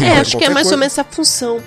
É, 0.00 0.18
acho 0.20 0.38
que 0.38 0.44
é 0.44 0.48
mais 0.50 0.64
coisa. 0.68 0.74
ou 0.74 0.78
menos 0.78 0.92
essa 0.92 1.04
função. 1.04 1.60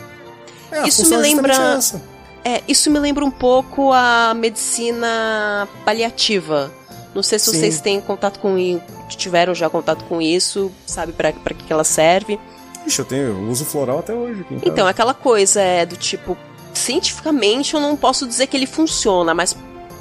É, 0.71 0.79
a 0.79 0.87
Isso 0.87 1.03
função 1.03 1.19
me 1.21 1.29
é 1.29 1.35
lembra- 1.35 1.53
essa. 1.77 2.01
É, 2.43 2.61
isso 2.67 2.89
me 2.91 2.99
lembra 2.99 3.25
um 3.25 3.31
pouco 3.31 3.91
a 3.91 4.33
medicina 4.35 5.67
paliativa. 5.83 6.71
Não 7.15 7.23
sei 7.23 7.39
se 7.39 7.49
Sim. 7.49 7.57
vocês 7.59 7.79
têm 7.81 7.99
contato 8.01 8.39
com 8.39 8.57
i- 8.57 8.81
tiveram 9.09 9.55
já 9.55 9.69
contato 9.69 10.03
com 10.05 10.21
isso, 10.21 10.69
sabe 10.85 11.13
pra 11.13 11.31
pra 11.31 11.53
que 11.53 11.71
ela 11.71 11.83
serve. 11.85 12.37
Ixi, 12.85 12.99
eu 12.99 13.05
tenho, 13.05 13.23
eu 13.29 13.49
uso 13.49 13.63
floral 13.65 13.99
até 13.99 14.13
hoje. 14.13 14.45
Então, 14.63 14.85
aquela 14.85 15.13
coisa 15.13 15.61
é 15.61 15.85
do 15.85 15.95
tipo, 15.95 16.37
cientificamente 16.73 17.73
eu 17.73 17.79
não 17.79 17.95
posso 17.95 18.27
dizer 18.27 18.47
que 18.47 18.55
ele 18.57 18.67
funciona, 18.67 19.33
mas 19.33 19.55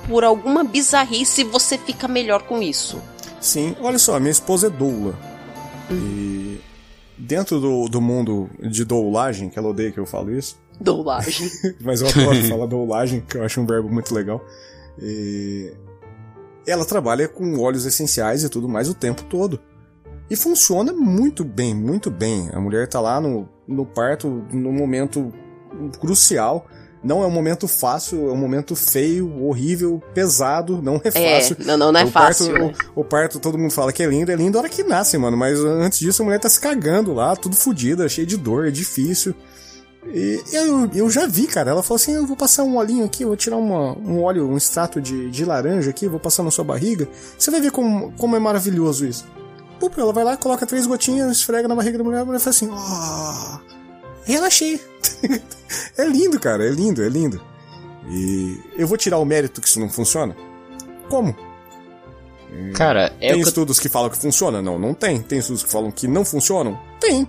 por 0.09 0.23
alguma 0.25 0.63
bizarrice 0.65 1.45
você 1.45 1.79
fica 1.79 2.07
melhor 2.09 2.43
com 2.43 2.61
isso. 2.61 3.01
Sim, 3.41 3.75
olha 3.81 3.99
só, 3.99 4.19
minha 4.19 4.31
esposa 4.33 4.67
é 4.67 4.71
doula. 4.71 5.15
E 5.91 6.61
dentro 7.17 7.61
do, 7.61 7.89
do 7.89 8.01
mundo 8.01 8.51
de 8.61 8.85
doulagem, 8.85 9.49
que 9.49 9.59
ela 9.59 9.69
odeia 9.69 9.91
que 9.93 9.99
eu 9.99 10.07
falo 10.07 10.31
isso, 10.37 10.59
Doulagem. 10.81 11.49
mas 11.81 12.03
eu 12.03 12.09
adoro 12.09 12.43
falar 12.49 12.67
doulagem, 12.67 13.21
que 13.21 13.37
eu 13.37 13.45
acho 13.45 13.61
um 13.61 13.67
verbo 13.67 13.89
muito 13.89 14.13
legal. 14.13 14.45
E 15.01 15.73
ela 16.67 16.85
trabalha 16.85 17.29
com 17.29 17.59
óleos 17.61 17.85
essenciais 17.87 18.43
e 18.45 18.49
tudo 18.49 18.69
mais 18.69 18.89
o 18.89 18.95
tempo 18.95 19.23
todo. 19.25 19.61
E 20.31 20.37
funciona 20.37 20.93
muito 20.93 21.45
bem, 21.45 21.75
muito 21.75 22.11
bem. 22.11 22.49
A 22.53 22.61
mulher 22.61 22.89
tá 22.89 23.01
lá 23.01 23.21
no, 23.21 23.49
no 23.69 23.85
parto, 23.85 24.45
no 24.53 24.73
momento 24.73 25.33
crucial. 26.01 26.67
Não 27.03 27.23
é 27.23 27.27
um 27.27 27.31
momento 27.31 27.69
fácil, 27.69 28.31
é 28.31 28.33
um 28.33 28.37
momento 28.37 28.75
feio, 28.75 29.45
horrível, 29.45 30.03
pesado, 30.15 30.81
não 30.81 30.99
é 31.05 31.09
É, 31.09 31.41
fácil. 31.41 31.57
não, 31.67 31.77
não, 31.77 31.93
não 31.93 32.01
é 32.01 32.05
o 32.05 32.11
fácil. 32.11 32.51
Parto, 32.51 32.91
o, 32.97 33.01
o 33.01 33.05
parto, 33.05 33.39
todo 33.39 33.59
mundo 33.59 33.71
fala 33.73 33.93
que 33.93 34.03
é 34.03 34.07
lindo, 34.07 34.33
é 34.33 34.35
lindo 34.35 34.57
a 34.57 34.63
hora 34.63 34.71
que 34.71 34.83
nasce, 34.83 35.19
mano. 35.19 35.37
Mas 35.37 35.59
antes 35.61 35.99
disso, 35.99 36.23
a 36.23 36.25
mulher 36.25 36.41
tá 36.41 36.49
se 36.49 36.59
cagando 36.59 37.13
lá, 37.13 37.37
tudo 37.37 37.55
fodida, 37.55 38.09
cheia 38.09 38.27
de 38.27 38.39
dor, 38.39 38.67
é 38.67 38.71
difícil. 38.71 39.35
E 40.07 40.43
eu, 40.53 40.91
eu 40.95 41.11
já 41.11 41.27
vi, 41.27 41.47
cara. 41.47 41.71
Ela 41.71 41.83
falou 41.83 41.97
assim: 41.97 42.13
eu 42.13 42.27
vou 42.27 42.37
passar 42.37 42.63
um 42.63 42.77
olhinho 42.77 43.05
aqui, 43.05 43.23
eu 43.23 43.29
vou 43.29 43.37
tirar 43.37 43.57
uma, 43.57 43.97
um 43.99 44.23
óleo, 44.23 44.49
um 44.49 44.57
extrato 44.57 45.01
de, 45.01 45.31
de 45.31 45.45
laranja 45.45 45.91
aqui, 45.91 46.07
vou 46.07 46.21
passar 46.21 46.43
na 46.43 46.51
sua 46.51 46.65
barriga. 46.65 47.09
Você 47.39 47.51
vai 47.51 47.61
ver 47.61 47.71
como, 47.71 48.13
como 48.13 48.37
é 48.37 48.39
maravilhoso 48.39 49.07
isso. 49.07 49.27
Pô, 49.81 49.91
ela 49.97 50.13
vai 50.13 50.25
lá, 50.25 50.37
coloca 50.37 50.67
três 50.67 50.87
gotinhas, 50.87 51.39
esfrega 51.39 51.69
na 51.69 51.75
barriga 51.75 51.99
da 51.99 52.05
mulher, 52.05 52.21
a 52.21 52.25
mulher 52.25 52.39
fala 52.39 52.51
assim: 52.51 52.69
ó. 52.71 53.59
relaxei. 54.25 54.81
é 55.97 56.05
lindo, 56.05 56.39
cara, 56.39 56.67
é 56.67 56.71
lindo, 56.71 57.03
é 57.03 57.09
lindo. 57.09 57.41
E 58.09 58.61
eu 58.77 58.87
vou 58.87 58.99
tirar 58.99 59.19
o 59.19 59.25
mérito 59.25 59.61
que 59.61 59.69
isso 59.69 59.81
não 59.81 59.89
funciona? 59.89 60.37
Como? 61.09 61.35
Cara, 62.75 63.13
é 63.21 63.31
tem 63.31 63.41
o 63.41 63.43
que 63.43 63.49
estudos 63.49 63.81
que 63.81 63.89
falam 63.89 64.11
que 64.11 64.19
funciona? 64.19 64.63
Não, 64.63 64.79
não 64.79 64.95
tem. 64.95 65.21
Tem 65.21 65.39
estudos 65.39 65.65
que 65.65 65.71
falam 65.71 65.91
que 65.91 66.07
não 66.07 66.25
funcionam? 66.25 66.79
Tem. 67.01 67.29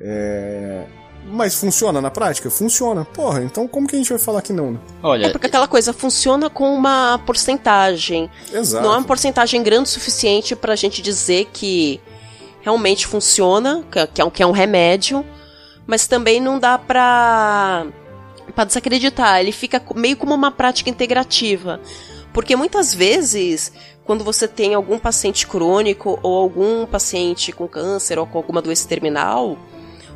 É, 0.00 0.84
Mas 1.30 1.54
funciona 1.54 2.00
na 2.00 2.10
prática? 2.10 2.50
Funciona. 2.50 3.04
Porra, 3.04 3.42
então 3.42 3.68
como 3.68 3.86
que 3.86 3.94
a 3.94 3.98
gente 3.98 4.10
vai 4.10 4.18
falar 4.18 4.42
que 4.42 4.52
não, 4.52 4.72
né? 4.72 4.78
Olha, 5.02 5.26
É 5.26 5.30
porque 5.30 5.46
aquela 5.46 5.68
coisa 5.68 5.92
funciona 5.92 6.48
com 6.48 6.74
uma 6.74 7.18
porcentagem. 7.26 8.30
Exato. 8.52 8.84
Não 8.84 8.94
é 8.94 8.96
uma 8.98 9.04
porcentagem 9.06 9.62
grande 9.62 9.88
o 9.88 9.92
suficiente 9.92 10.56
pra 10.56 10.74
gente 10.76 11.02
dizer 11.02 11.48
que 11.52 12.00
realmente 12.60 13.06
funciona, 13.06 13.84
que- 13.90 14.06
que 14.08 14.20
é 14.20 14.24
um, 14.24 14.30
que 14.30 14.42
é 14.42 14.46
um 14.46 14.50
remédio, 14.52 15.24
mas 15.86 16.06
também 16.06 16.40
não 16.40 16.58
dá 16.58 16.76
pra, 16.78 17.86
pra 18.54 18.64
desacreditar. 18.64 19.40
Ele 19.40 19.52
fica 19.52 19.80
meio 19.94 20.16
como 20.16 20.34
uma 20.34 20.50
prática 20.50 20.90
integrativa. 20.90 21.80
Porque 22.32 22.54
muitas 22.54 22.92
vezes, 22.94 23.72
quando 24.04 24.22
você 24.22 24.46
tem 24.46 24.74
algum 24.74 24.98
paciente 24.98 25.46
crônico 25.46 26.18
ou 26.22 26.36
algum 26.38 26.84
paciente 26.86 27.52
com 27.52 27.66
câncer 27.66 28.18
ou 28.18 28.26
com 28.26 28.38
alguma 28.38 28.60
doença 28.60 28.86
terminal, 28.86 29.56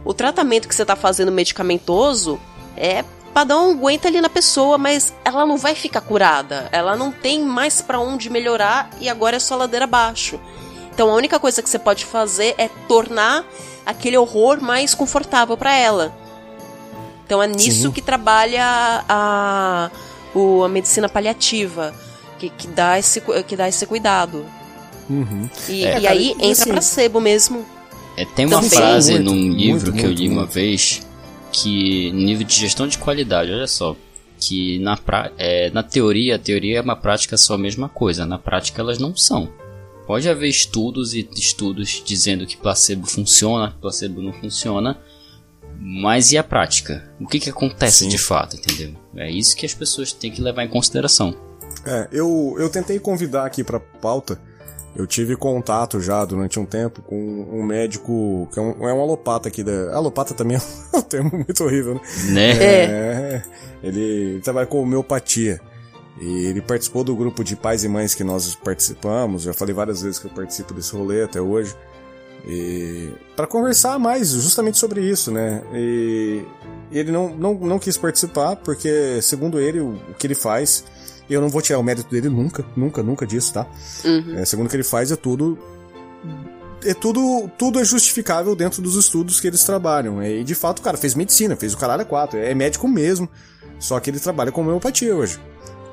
o 0.05 0.13
tratamento 0.15 0.69
que 0.69 0.75
você 0.75 0.85
tá 0.85 0.97
fazendo 0.97 1.31
medicamentoso 1.33 2.41
é 2.77 3.05
pra 3.33 3.45
dar 3.45 3.59
um 3.61 3.71
aguento 3.71 4.07
ali 4.07 4.21
na 4.21 4.29
pessoa, 4.29 4.77
mas 4.77 5.13
ela 5.25 5.47
não 5.47 5.57
vai 5.57 5.75
ficar 5.75 6.01
curada. 6.03 6.69
Ela 6.73 6.97
não 6.97 7.11
tem 7.11 7.43
mais 7.43 7.81
pra 7.81 7.99
onde 7.99 8.29
melhorar 8.29 8.91
e 9.01 9.09
agora 9.09 9.37
é 9.37 9.41
só 9.41 9.57
ladeira 9.57 9.85
abaixo. 9.85 10.39
Então 10.95 11.11
a 11.11 11.15
única 11.15 11.39
coisa 11.39 11.63
que 11.63 11.71
você 11.71 11.79
pode 11.79 12.05
fazer 12.05 12.55
é 12.59 12.69
tornar 12.87 13.45
aquele 13.87 14.17
horror 14.19 14.61
mais 14.61 14.95
confortável 14.95 15.57
pra 15.57 15.75
ela. 15.75 16.13
Então 17.25 17.43
é 17.43 17.47
nisso 17.47 17.83
Sim. 17.89 17.91
que 17.93 18.03
trabalha 18.03 19.03
a, 19.09 19.91
o- 20.35 20.63
a 20.65 20.69
medicina 20.69 21.09
paliativa, 21.09 21.95
que, 22.39 22.51
que, 22.51 22.67
dá 22.67 22.99
esse, 22.99 23.23
que 23.47 23.57
dá 23.57 23.69
esse 23.69 23.87
cuidado. 23.87 24.45
Uhum. 25.09 25.49
E, 25.69 25.85
É, 25.87 25.99
e 25.99 26.03
cara, 26.03 26.11
aí 26.15 26.27
e 26.39 26.47
entra 26.47 26.51
assim- 26.65 26.71
placebo 26.73 27.21
mesmo. 27.21 27.65
É, 28.17 28.25
tem 28.25 28.47
uma 28.47 28.57
Também. 28.57 28.71
frase 28.71 29.13
Muito, 29.15 29.25
num 29.25 29.53
livro 29.53 29.91
muito, 29.91 29.93
que 29.93 30.01
eu 30.01 30.09
muito, 30.09 30.19
li 30.23 30.29
uma 30.29 30.41
muito. 30.43 30.53
vez 30.53 31.07
que 31.51 32.11
no 32.13 32.21
nível 32.21 32.47
de 32.47 32.55
gestão 32.55 32.87
de 32.87 32.99
qualidade, 32.99 33.51
olha 33.53 33.67
só, 33.67 33.97
que 34.39 34.79
na, 34.81 34.97
pra, 34.97 35.31
é, 35.39 35.71
na 35.71 35.83
teoria, 35.83 36.37
a 36.37 36.39
teoria 36.39 36.79
é 36.79 36.81
uma 36.81 36.97
prática 36.97 37.37
só 37.37 37.55
a 37.55 37.59
mesma 37.59 37.89
coisa, 37.89 38.27
na 38.27 38.39
prática 38.39 38.81
elas 38.81 38.99
não 38.99 39.15
são. 39.15 39.49
Pode 40.07 40.29
haver 40.29 40.49
estudos 40.49 41.15
e 41.15 41.29
estudos 41.35 42.03
dizendo 42.05 42.47
que 42.47 42.57
placebo 42.57 43.07
funciona, 43.07 43.71
que 43.71 43.79
placebo 43.79 44.21
não 44.21 44.33
funciona, 44.33 44.99
mas 45.79 46.33
e 46.33 46.39
a 46.39 46.43
prática? 46.43 47.09
O 47.21 47.27
que, 47.27 47.39
que 47.39 47.51
acontece 47.51 48.05
Sim. 48.05 48.09
de 48.09 48.19
fato, 48.19 48.57
entendeu? 48.57 48.95
É 49.17 49.31
isso 49.31 49.57
que 49.57 49.65
as 49.65 49.75
pessoas 49.75 50.13
têm 50.13 50.31
que 50.31 50.43
levar 50.43 50.65
em 50.65 50.69
consideração. 50.69 51.35
É, 51.85 52.09
eu, 52.13 52.57
eu 52.59 52.69
tentei 52.69 52.99
convidar 52.99 53.47
aqui 53.47 53.63
pra 53.65 53.81
pauta. 53.81 54.41
Eu 54.95 55.07
tive 55.07 55.37
contato 55.37 56.01
já 56.01 56.25
durante 56.25 56.61
um 56.61 56.67
tempo 56.67 57.01
com 57.03 57.17
um 57.17 57.63
médico 57.63 58.49
que 58.53 58.59
é 58.59 58.63
um, 58.63 58.89
é 58.89 58.93
um 58.93 59.01
alopata 59.01 59.49
aqui 59.49 59.63
da. 59.63 59.95
Alopata 59.95 60.35
também 60.35 60.59
é 60.93 60.97
um 60.97 61.03
termo 61.03 61.31
muito 61.33 61.65
horrível, 61.65 61.95
né? 61.95 62.01
Né? 62.31 62.55
É, 62.55 63.43
ele 63.83 64.41
trabalha 64.41 64.67
com 64.67 64.83
homeopatia. 64.83 65.61
E 66.21 66.45
ele 66.45 66.61
participou 66.61 67.03
do 67.03 67.17
grupo 67.17 67.43
de 67.43 67.57
pais 67.57 67.85
e 67.85 67.89
mães 67.89 68.15
que 68.15 68.23
nós 68.23 68.55
participamos. 68.55 69.43
Já 69.43 69.55
falei 69.55 69.75
várias 69.75 70.03
vezes 70.03 70.19
que 70.19 70.27
eu 70.27 70.31
participo 70.31 70.75
desse 70.75 70.95
rolê 70.95 71.23
até 71.23 71.41
hoje. 71.41 71.75
E 72.47 73.13
para 73.35 73.47
conversar 73.47 73.99
mais 73.99 74.31
justamente 74.31 74.77
sobre 74.79 75.01
isso, 75.01 75.31
né? 75.31 75.63
E 75.73 76.45
ele 76.91 77.11
não, 77.11 77.31
não, 77.31 77.55
não 77.55 77.79
quis 77.79 77.97
participar 77.97 78.57
porque, 78.57 79.21
segundo 79.23 79.59
ele, 79.59 79.81
o, 79.81 79.95
o 80.11 80.15
que 80.19 80.27
ele 80.27 80.35
faz, 80.35 80.85
eu 81.29 81.41
não 81.41 81.49
vou 81.49 81.63
tirar 81.63 81.79
o 81.79 81.83
mérito 81.83 82.11
dele 82.11 82.29
nunca, 82.29 82.65
nunca, 82.77 83.03
nunca 83.03 83.27
disso, 83.27 83.53
tá? 83.53 83.67
Uhum. 84.05 84.39
É, 84.39 84.45
segundo 84.45 84.67
o 84.67 84.69
que 84.71 84.77
ele 84.77 84.83
faz, 84.83 85.11
é 85.11 85.17
tudo. 85.17 85.59
É 86.85 86.95
tudo, 86.95 87.49
tudo 87.57 87.79
é 87.79 87.85
justificável 87.85 88.57
dentro 88.57 88.83
dos 88.83 88.97
estudos 88.97 89.41
que 89.41 89.47
eles 89.47 89.63
trabalham. 89.63 90.23
E 90.23 90.43
de 90.43 90.55
fato, 90.55 90.81
o 90.81 90.83
cara 90.83 90.97
fez 90.97 91.15
medicina, 91.15 91.55
fez 91.55 91.75
o 91.75 91.79
caralho 91.79 92.03
a 92.03 92.05
quatro, 92.05 92.39
é 92.39 92.53
médico 92.55 92.89
mesmo. 92.89 93.29
Só 93.79 93.99
que 94.01 94.11
ele 94.11 94.19
trabalha 94.19 94.51
com 94.51 94.63
homeopatia 94.63 95.15
hoje. 95.15 95.39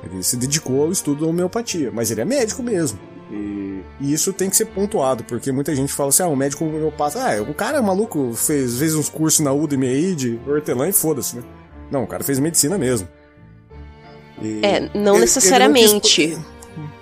Ele 0.02 0.22
se 0.22 0.36
dedicou 0.36 0.82
ao 0.82 0.92
estudo 0.92 1.24
da 1.24 1.30
homeopatia, 1.30 1.90
mas 1.92 2.10
ele 2.10 2.22
é 2.22 2.24
médico 2.24 2.62
mesmo. 2.62 2.98
E, 3.30 3.82
e 4.00 4.12
isso 4.12 4.32
tem 4.32 4.50
que 4.50 4.56
ser 4.56 4.66
pontuado, 4.66 5.22
porque 5.24 5.52
muita 5.52 5.74
gente 5.74 5.92
fala 5.92 6.08
assim: 6.08 6.22
ah, 6.22 6.28
um 6.28 6.36
médico 6.36 6.64
homeopata, 6.64 7.20
ah, 7.20 7.42
o 7.42 7.54
cara 7.54 7.78
é 7.78 7.80
maluco, 7.80 8.32
fez, 8.34 8.78
fez 8.78 8.94
uns 8.94 9.08
cursos 9.08 9.40
na 9.40 9.52
Udemy 9.52 9.86
aí 9.86 10.14
de 10.14 10.40
hortelã 10.46 10.88
e 10.88 10.92
foda-se, 10.92 11.36
né? 11.36 11.42
Não, 11.90 12.04
o 12.04 12.06
cara 12.06 12.24
fez 12.24 12.38
medicina 12.38 12.76
mesmo. 12.76 13.08
E 14.40 14.60
É, 14.62 14.70
não 14.70 14.76
ele- 14.76 14.90
ele 14.94 15.04
não 15.04 15.18
necessariamente. 15.18 16.38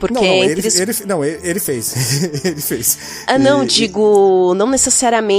Porque 0.01 0.15
não, 0.15 0.23
não, 0.23 0.29
ele, 0.45 0.67
os- 0.67 0.77
ele, 0.77 0.93
não, 1.07 1.25
ele, 1.25 1.59
fez. 1.61 1.93
ele 2.45 2.61
fez. 2.61 2.99
Ah, 3.27 3.37
não, 3.39 3.65
E- 3.65 3.67
digo, 3.67 4.55
não 4.55 4.67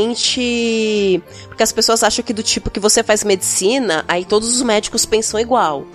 necessariamente. 0.09 1.21
Porque 1.47 1.63
as 1.63 1.71
pessoas 1.71 2.03
acham 2.03 2.23
que 2.23 2.33
do 2.33 2.43
tipo 2.43 2.69
que 2.69 2.79
você 2.79 3.03
faz 3.03 3.23
medicina, 3.23 4.03
aí 4.07 4.25
todos 4.25 4.49
os 4.55 4.61
médicos 4.61 5.05
pensam 5.05 5.39
igual. 5.39 5.85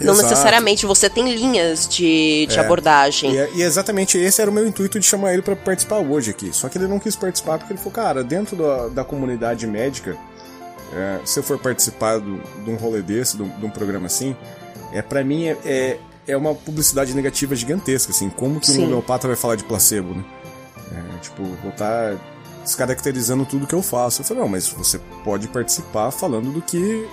Não 0.00 0.12
Exato. 0.14 0.28
necessariamente 0.28 0.86
você 0.86 1.10
tem 1.10 1.34
linhas 1.34 1.88
de, 1.88 2.46
de 2.48 2.56
É. 2.56 2.60
abordagem. 2.60 3.32
E, 3.34 3.38
é- 3.38 3.50
e 3.56 3.62
exatamente 3.62 4.16
esse 4.16 4.40
era 4.40 4.48
o 4.50 4.54
meu 4.54 4.66
intuito 4.66 4.98
de 5.00 5.04
chamar 5.04 5.32
ele 5.32 5.42
pra 5.42 5.56
participar 5.56 5.98
hoje 5.98 6.30
aqui. 6.30 6.50
Só 6.52 6.68
que 6.68 6.78
ele 6.78 6.86
não 6.86 7.00
quis 7.00 7.16
participar 7.16 7.58
porque 7.58 7.72
ele 7.72 7.78
falou, 7.80 7.92
cara, 7.92 8.22
dentro 8.22 8.54
da, 8.54 8.88
da 8.88 9.04
comunidade 9.04 9.66
médica, 9.66 10.16
é, 10.94 11.18
se 11.24 11.40
eu 11.40 11.42
for 11.42 11.58
participar 11.58 12.18
do- 12.20 12.40
de 12.64 12.70
um 12.70 12.76
rolê 12.76 13.02
desse, 13.02 13.36
de 13.36 13.42
um, 13.42 13.48
de 13.48 13.66
um 13.66 13.70
programa 13.70 14.06
assim, 14.06 14.36
é 14.92 15.02
para 15.02 15.22
mim 15.24 15.46
é, 15.46 15.56
é, 15.64 15.98
é 16.26 16.36
uma 16.36 16.54
publicidade 16.54 17.14
negativa 17.14 17.54
gigantesca, 17.54 18.12
assim. 18.12 18.28
Como 18.30 18.60
que 18.60 18.66
Sim. 18.68 18.80
um 18.82 18.84
homeopata 18.84 19.26
vai 19.26 19.36
falar 19.36 19.56
de 19.56 19.64
placebo, 19.64 20.14
né? 20.14 20.24
É, 20.92 21.18
tipo, 21.20 21.42
vou 21.42 21.70
estar 21.70 22.16
descaracterizando 22.64 23.44
tudo 23.46 23.66
que 23.66 23.74
eu 23.74 23.82
faço. 23.82 24.20
Eu 24.20 24.24
falei, 24.26 24.42
não, 24.42 24.48
mas 24.48 24.68
você 24.68 24.98
pode 25.24 25.48
participar 25.48 26.10
falando 26.10 26.52
do 26.52 26.60
que, 26.62 27.06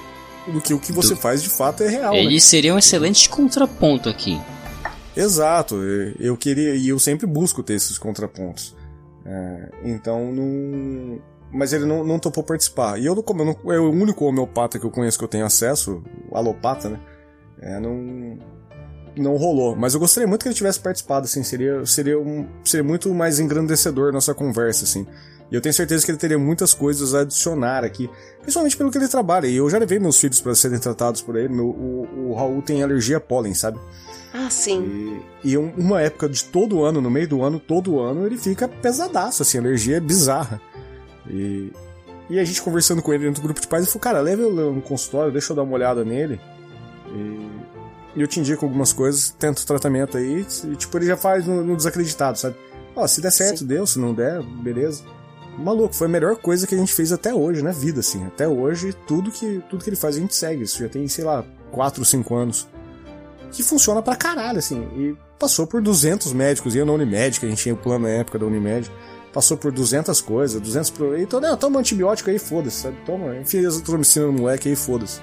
do 0.47 0.59
que 0.61 0.73
o 0.73 0.79
que 0.79 0.91
você 0.91 1.13
Do- 1.13 1.19
faz 1.21 1.41
de 1.41 1.49
fato 1.49 1.83
é 1.83 1.89
real, 1.89 2.13
né? 2.13 2.19
Ele 2.23 2.39
seria 2.39 2.73
um 2.73 2.77
excelente 2.77 3.29
contraponto 3.29 4.09
aqui. 4.09 4.39
Exato, 5.15 5.75
eu- 6.19 6.35
queria 6.35 6.75
e 6.75 6.89
eu 6.89 6.99
sempre 6.99 7.25
busco 7.25 7.63
ter 7.63 7.73
esses 7.75 7.97
contrapontos. 7.97 8.75
É, 9.25 9.69
então 9.85 10.31
não. 10.31 11.19
Mas 11.51 11.71
ele 11.71 11.85
não, 11.85 12.03
não 12.03 12.19
topou 12.19 12.43
participar. 12.43 12.99
E 12.99 13.05
eu, 13.05 13.23
como 13.23 13.41
eu 13.41 13.45
não, 13.45 13.73
é 13.73 13.79
o 13.79 13.89
único 13.89 14.25
homeopata 14.25 14.77
que 14.77 14.85
eu 14.85 14.91
conheço 14.91 15.17
que 15.17 15.23
eu 15.23 15.27
tenho 15.29 15.45
acesso, 15.45 16.03
o 16.29 16.37
alopata, 16.37 16.89
né? 16.89 16.99
É, 17.61 17.79
não. 17.79 18.37
Não 19.17 19.37
rolou. 19.37 19.75
Mas 19.77 19.93
eu 19.93 19.99
gostaria 19.99 20.27
muito 20.27 20.41
que 20.43 20.49
ele 20.49 20.55
tivesse 20.55 20.79
participado, 20.79 21.25
assim. 21.25 21.41
Seria, 21.41 21.85
seria, 21.85 22.19
um, 22.19 22.45
seria 22.65 22.83
muito 22.83 23.13
mais 23.13 23.39
engrandecedor 23.39 24.11
nossa 24.11 24.33
conversa, 24.33 24.83
assim. 24.83 25.07
E 25.49 25.55
eu 25.55 25.61
tenho 25.61 25.73
certeza 25.73 26.03
que 26.03 26.11
ele 26.11 26.17
teria 26.17 26.37
muitas 26.37 26.73
coisas 26.73 27.13
a 27.15 27.21
adicionar 27.21 27.83
aqui. 27.85 28.09
Principalmente 28.41 28.75
pelo 28.75 28.91
que 28.91 28.97
ele 28.97 29.07
trabalha. 29.07 29.47
E 29.47 29.55
eu 29.55 29.69
já 29.69 29.77
levei 29.77 29.99
meus 29.99 30.17
filhos 30.19 30.41
para 30.41 30.53
serem 30.53 30.79
tratados 30.79 31.21
por 31.21 31.37
ele. 31.37 31.47
Meu, 31.47 31.67
o, 31.67 32.29
o 32.31 32.33
Raul 32.33 32.61
tem 32.61 32.83
alergia 32.83 33.17
a 33.17 33.19
pólen, 33.21 33.53
sabe? 33.53 33.79
Ah, 34.33 34.49
sim. 34.49 35.21
E, 35.45 35.51
e 35.51 35.57
um- 35.57 35.71
uma 35.77 36.01
época 36.01 36.27
de 36.27 36.43
todo 36.43 36.83
ano, 36.83 36.99
no 36.99 37.09
meio 37.09 37.27
do 37.29 37.41
ano, 37.41 37.57
todo 37.57 38.01
ano, 38.01 38.25
ele 38.25 38.37
fica 38.37 38.67
pesadaço, 38.67 39.43
assim, 39.43 39.57
a 39.59 39.61
alergia 39.61 39.95
é 39.95 39.99
bizarra. 40.01 40.59
E, 41.29 41.71
e 42.29 42.37
a 42.37 42.43
gente 42.43 42.61
conversando 42.61 43.01
com 43.01 43.13
ele 43.13 43.23
dentro 43.23 43.41
do 43.41 43.45
grupo 43.45 43.61
de 43.61 43.67
pais, 43.67 43.83
ele 43.83 43.91
falou, 43.91 44.01
cara, 44.01 44.19
leva 44.19 44.41
eu 44.41 44.73
no 44.73 44.81
consultório, 44.81 45.31
deixa 45.31 45.53
eu 45.53 45.55
dar 45.55 45.63
uma 45.63 45.73
olhada 45.73 46.03
nele. 46.03 46.37
E, 47.07 48.21
eu 48.21 48.27
te 48.27 48.39
indico 48.39 48.65
algumas 48.65 48.93
coisas, 48.93 49.29
tenta 49.37 49.61
o 49.61 49.65
tratamento 49.65 50.17
aí, 50.17 50.45
e 50.63 50.75
tipo, 50.75 50.97
ele 50.97 51.05
já 51.05 51.17
faz 51.17 51.45
no, 51.45 51.63
no 51.63 51.75
desacreditado, 51.75 52.37
sabe? 52.39 52.55
Ó, 52.95 53.05
se 53.05 53.19
der 53.19 53.31
certo, 53.31 53.59
Sim. 53.59 53.65
deu, 53.65 53.85
se 53.85 53.99
não 53.99 54.13
der, 54.13 54.41
beleza. 54.41 55.03
Maluco, 55.57 55.93
foi 55.93 56.07
a 56.07 56.09
melhor 56.09 56.37
coisa 56.37 56.65
que 56.65 56.75
a 56.75 56.77
gente 56.77 56.93
fez 56.93 57.11
até 57.11 57.33
hoje 57.33 57.61
na 57.61 57.71
vida, 57.71 57.99
assim. 57.99 58.25
Até 58.25 58.47
hoje, 58.47 58.93
tudo 59.05 59.31
que, 59.31 59.61
tudo 59.69 59.83
que 59.83 59.89
ele 59.89 59.97
faz 59.97 60.15
a 60.15 60.19
gente 60.19 60.35
segue. 60.35 60.63
Isso 60.63 60.79
já 60.79 60.89
tem, 60.89 61.07
sei 61.07 61.23
lá, 61.23 61.45
4, 61.71 62.03
5 62.03 62.35
anos 62.35 62.67
que 63.51 63.63
funciona 63.63 64.01
pra 64.01 64.15
caralho, 64.15 64.59
assim. 64.59 64.81
E 64.97 65.15
passou 65.39 65.65
por 65.65 65.81
200 65.81 66.33
médicos, 66.33 66.75
ia 66.75 66.85
na 66.85 66.91
Unimed, 66.91 67.39
que 67.39 67.45
a 67.45 67.49
gente 67.49 67.63
tinha 67.63 67.73
o 67.73 67.77
plano 67.77 68.05
na 68.05 68.13
época 68.13 68.37
da 68.37 68.45
Unimed. 68.45 68.91
Passou 69.33 69.57
por 69.57 69.71
200 69.71 70.19
coisas, 70.21 70.61
200 70.61 70.89
pro... 70.91 71.17
Então, 71.17 71.41
não, 71.41 71.57
toma 71.57 71.79
antibiótico 71.79 72.29
aí, 72.29 72.39
foda-se, 72.39 72.81
sabe? 72.81 72.97
Toma, 73.05 73.35
enfia 73.37 73.67
azitromicina 73.67 74.27
no 74.27 74.33
moleque 74.33 74.69
aí, 74.69 74.75
foda-se. 74.75 75.21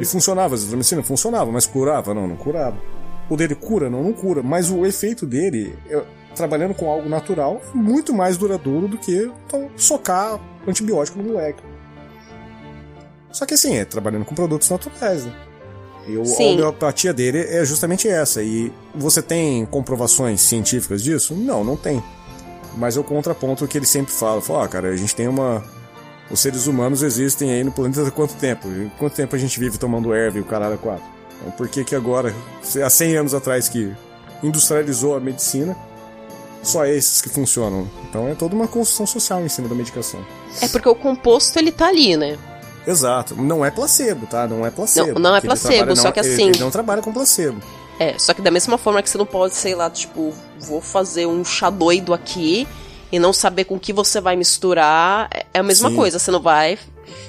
E 0.00 0.04
funcionava, 0.04 0.54
a 0.54 0.56
azitromicina 0.56 1.02
funcionava, 1.02 1.50
mas 1.50 1.66
curava? 1.66 2.14
Não, 2.14 2.26
não 2.28 2.36
curava. 2.36 2.76
O 3.28 3.36
dele 3.36 3.54
cura? 3.54 3.88
Não, 3.90 4.02
não 4.02 4.12
cura. 4.12 4.42
Mas 4.42 4.70
o 4.70 4.84
efeito 4.86 5.26
dele, 5.26 5.74
é, 5.88 6.02
trabalhando 6.34 6.74
com 6.74 6.88
algo 6.90 7.08
natural, 7.08 7.60
é 7.72 7.76
muito 7.76 8.12
mais 8.12 8.36
duradouro 8.36 8.86
do 8.86 8.98
que 8.98 9.30
então, 9.46 9.68
socar 9.76 10.38
antibiótico 10.66 11.18
no 11.18 11.32
moleque. 11.32 11.62
Só 13.32 13.44
que 13.46 13.54
assim, 13.54 13.76
é 13.76 13.84
trabalhando 13.84 14.24
com 14.24 14.34
produtos 14.34 14.70
naturais, 14.70 15.24
né? 15.24 15.32
E 16.06 16.16
o- 16.16 16.22
a 16.22 16.42
homeopatia 16.52 17.12
dele 17.12 17.38
é 17.40 17.64
justamente 17.64 18.08
essa. 18.08 18.42
E 18.42 18.70
você 18.94 19.20
tem 19.22 19.64
comprovações 19.66 20.40
científicas 20.42 21.02
disso? 21.02 21.34
Não, 21.34 21.64
não 21.64 21.76
tem. 21.76 22.02
Mas 22.76 22.94
eu 22.96 23.02
contraponto 23.02 23.64
o 23.64 23.68
que 23.68 23.78
ele 23.78 23.86
sempre 23.86 24.12
fala. 24.12 24.40
Fala, 24.40 24.64
ah, 24.64 24.68
cara, 24.68 24.88
a 24.90 24.96
gente 24.96 25.14
tem 25.16 25.26
uma. 25.26 25.64
Os 26.30 26.40
seres 26.40 26.66
humanos 26.66 27.02
existem 27.02 27.50
aí 27.52 27.62
no 27.62 27.70
planeta 27.70 28.06
há 28.06 28.10
quanto 28.10 28.34
tempo? 28.34 28.68
Quanto 28.98 29.14
tempo 29.14 29.36
a 29.36 29.38
gente 29.38 29.58
vive 29.60 29.76
tomando 29.78 30.12
erva 30.14 30.38
e 30.38 30.40
o 30.40 30.44
caralho 30.44 30.74
a 30.74 30.78
quatro? 30.78 31.04
Então 31.40 31.50
por 31.52 31.68
que 31.68 31.84
que 31.84 31.94
agora, 31.94 32.34
há 32.84 32.90
100 32.90 33.16
anos 33.16 33.34
atrás 33.34 33.68
que 33.68 33.92
industrializou 34.42 35.16
a 35.16 35.20
medicina, 35.20 35.76
só 36.62 36.86
esses 36.86 37.20
que 37.20 37.28
funcionam? 37.28 37.88
Então 38.08 38.28
é 38.28 38.34
toda 38.34 38.54
uma 38.54 38.66
construção 38.66 39.06
social 39.06 39.44
em 39.44 39.48
cima 39.48 39.68
da 39.68 39.74
medicação. 39.74 40.24
É 40.62 40.68
porque 40.68 40.88
o 40.88 40.94
composto 40.94 41.58
ele 41.58 41.70
tá 41.70 41.88
ali, 41.88 42.16
né? 42.16 42.38
Exato. 42.86 43.34
Não 43.34 43.64
é 43.64 43.70
placebo, 43.70 44.26
tá? 44.26 44.46
Não 44.46 44.64
é 44.64 44.70
placebo. 44.70 45.14
Não, 45.18 45.30
não 45.30 45.36
é 45.36 45.40
placebo, 45.40 45.74
trabalha- 45.74 45.96
só 45.96 46.04
não- 46.04 46.12
que 46.12 46.20
ele- 46.20 46.34
assim- 46.34 46.48
Ele 46.48 46.58
não 46.60 46.70
trabalha 46.70 47.02
com 47.02 47.12
placebo. 47.12 47.60
É, 47.98 48.18
só 48.18 48.34
que 48.34 48.42
da 48.42 48.50
mesma 48.50 48.76
forma 48.76 49.02
que 49.02 49.08
você 49.08 49.16
não 49.18 49.26
pode, 49.26 49.54
sei 49.54 49.74
lá, 49.74 49.88
tipo, 49.88 50.32
vou 50.60 50.80
fazer 50.80 51.26
um 51.26 51.44
chá 51.44 51.70
doido 51.70 52.12
aqui 52.12 52.66
e 53.12 53.18
não 53.18 53.32
saber 53.32 53.64
com 53.64 53.76
o 53.76 53.80
que 53.80 53.92
você 53.92 54.20
vai 54.20 54.36
misturar, 54.36 55.28
é- 55.32 55.46
é 55.54 55.58
a 55.60 55.62
mesma 55.62 55.90
Sim. 55.90 55.96
coisa. 55.96 56.18
Você 56.18 56.30
não 56.30 56.40
vai 56.40 56.78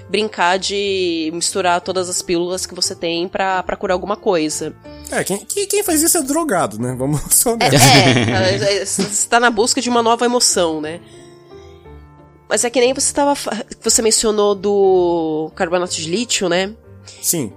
brincar 0.10 0.58
de 0.58 1.30
misturar 1.34 1.82
todas 1.82 2.10
as 2.10 2.22
pílulas 2.22 2.66
que 2.66 2.76
você 2.76 2.96
tem 2.96 3.28
pra, 3.28 3.62
pra 3.64 3.76
curar 3.76 3.94
alguma 3.94 4.16
coisa. 4.16 4.74
É, 5.12 5.24
quem, 5.24 5.46
quem, 5.46 5.84
faz 5.84 6.02
isso 6.02 6.18
é 6.18 6.22
drogado, 6.22 6.80
né? 6.80 6.96
Vamos 6.98 7.22
ser 7.34 7.50
É, 7.60 8.76
é, 8.76 8.82
é, 8.82 8.86
você 8.86 9.28
tá 9.28 9.40
na 9.40 9.50
busca 9.50 9.82
de 9.82 9.90
uma 9.90 10.02
nova 10.02 10.26
emoção, 10.26 10.80
né? 10.82 11.00
Mas 12.48 12.64
é 12.64 12.70
que 12.70 12.80
nem 12.80 12.94
você 12.94 13.14
tava. 13.14 13.34
Você 13.82 14.02
mencionou 14.02 14.54
do 14.54 15.52
carbonato 15.56 15.96
de 15.96 16.10
lítio, 16.10 16.48
né? 16.48 16.74
Sim. 17.22 17.52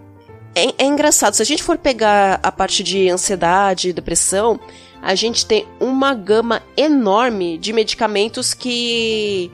É, 0.54 0.82
é 0.82 0.86
engraçado, 0.86 1.34
se 1.34 1.42
a 1.42 1.44
gente 1.44 1.62
for 1.62 1.76
pegar 1.78 2.40
a 2.42 2.50
parte 2.50 2.82
de 2.82 3.08
ansiedade, 3.08 3.92
depressão, 3.92 4.58
a 5.02 5.14
gente 5.14 5.46
tem 5.46 5.66
uma 5.80 6.14
gama 6.14 6.62
enorme 6.76 7.58
de 7.58 7.72
medicamentos 7.72 8.54
que 8.54 9.50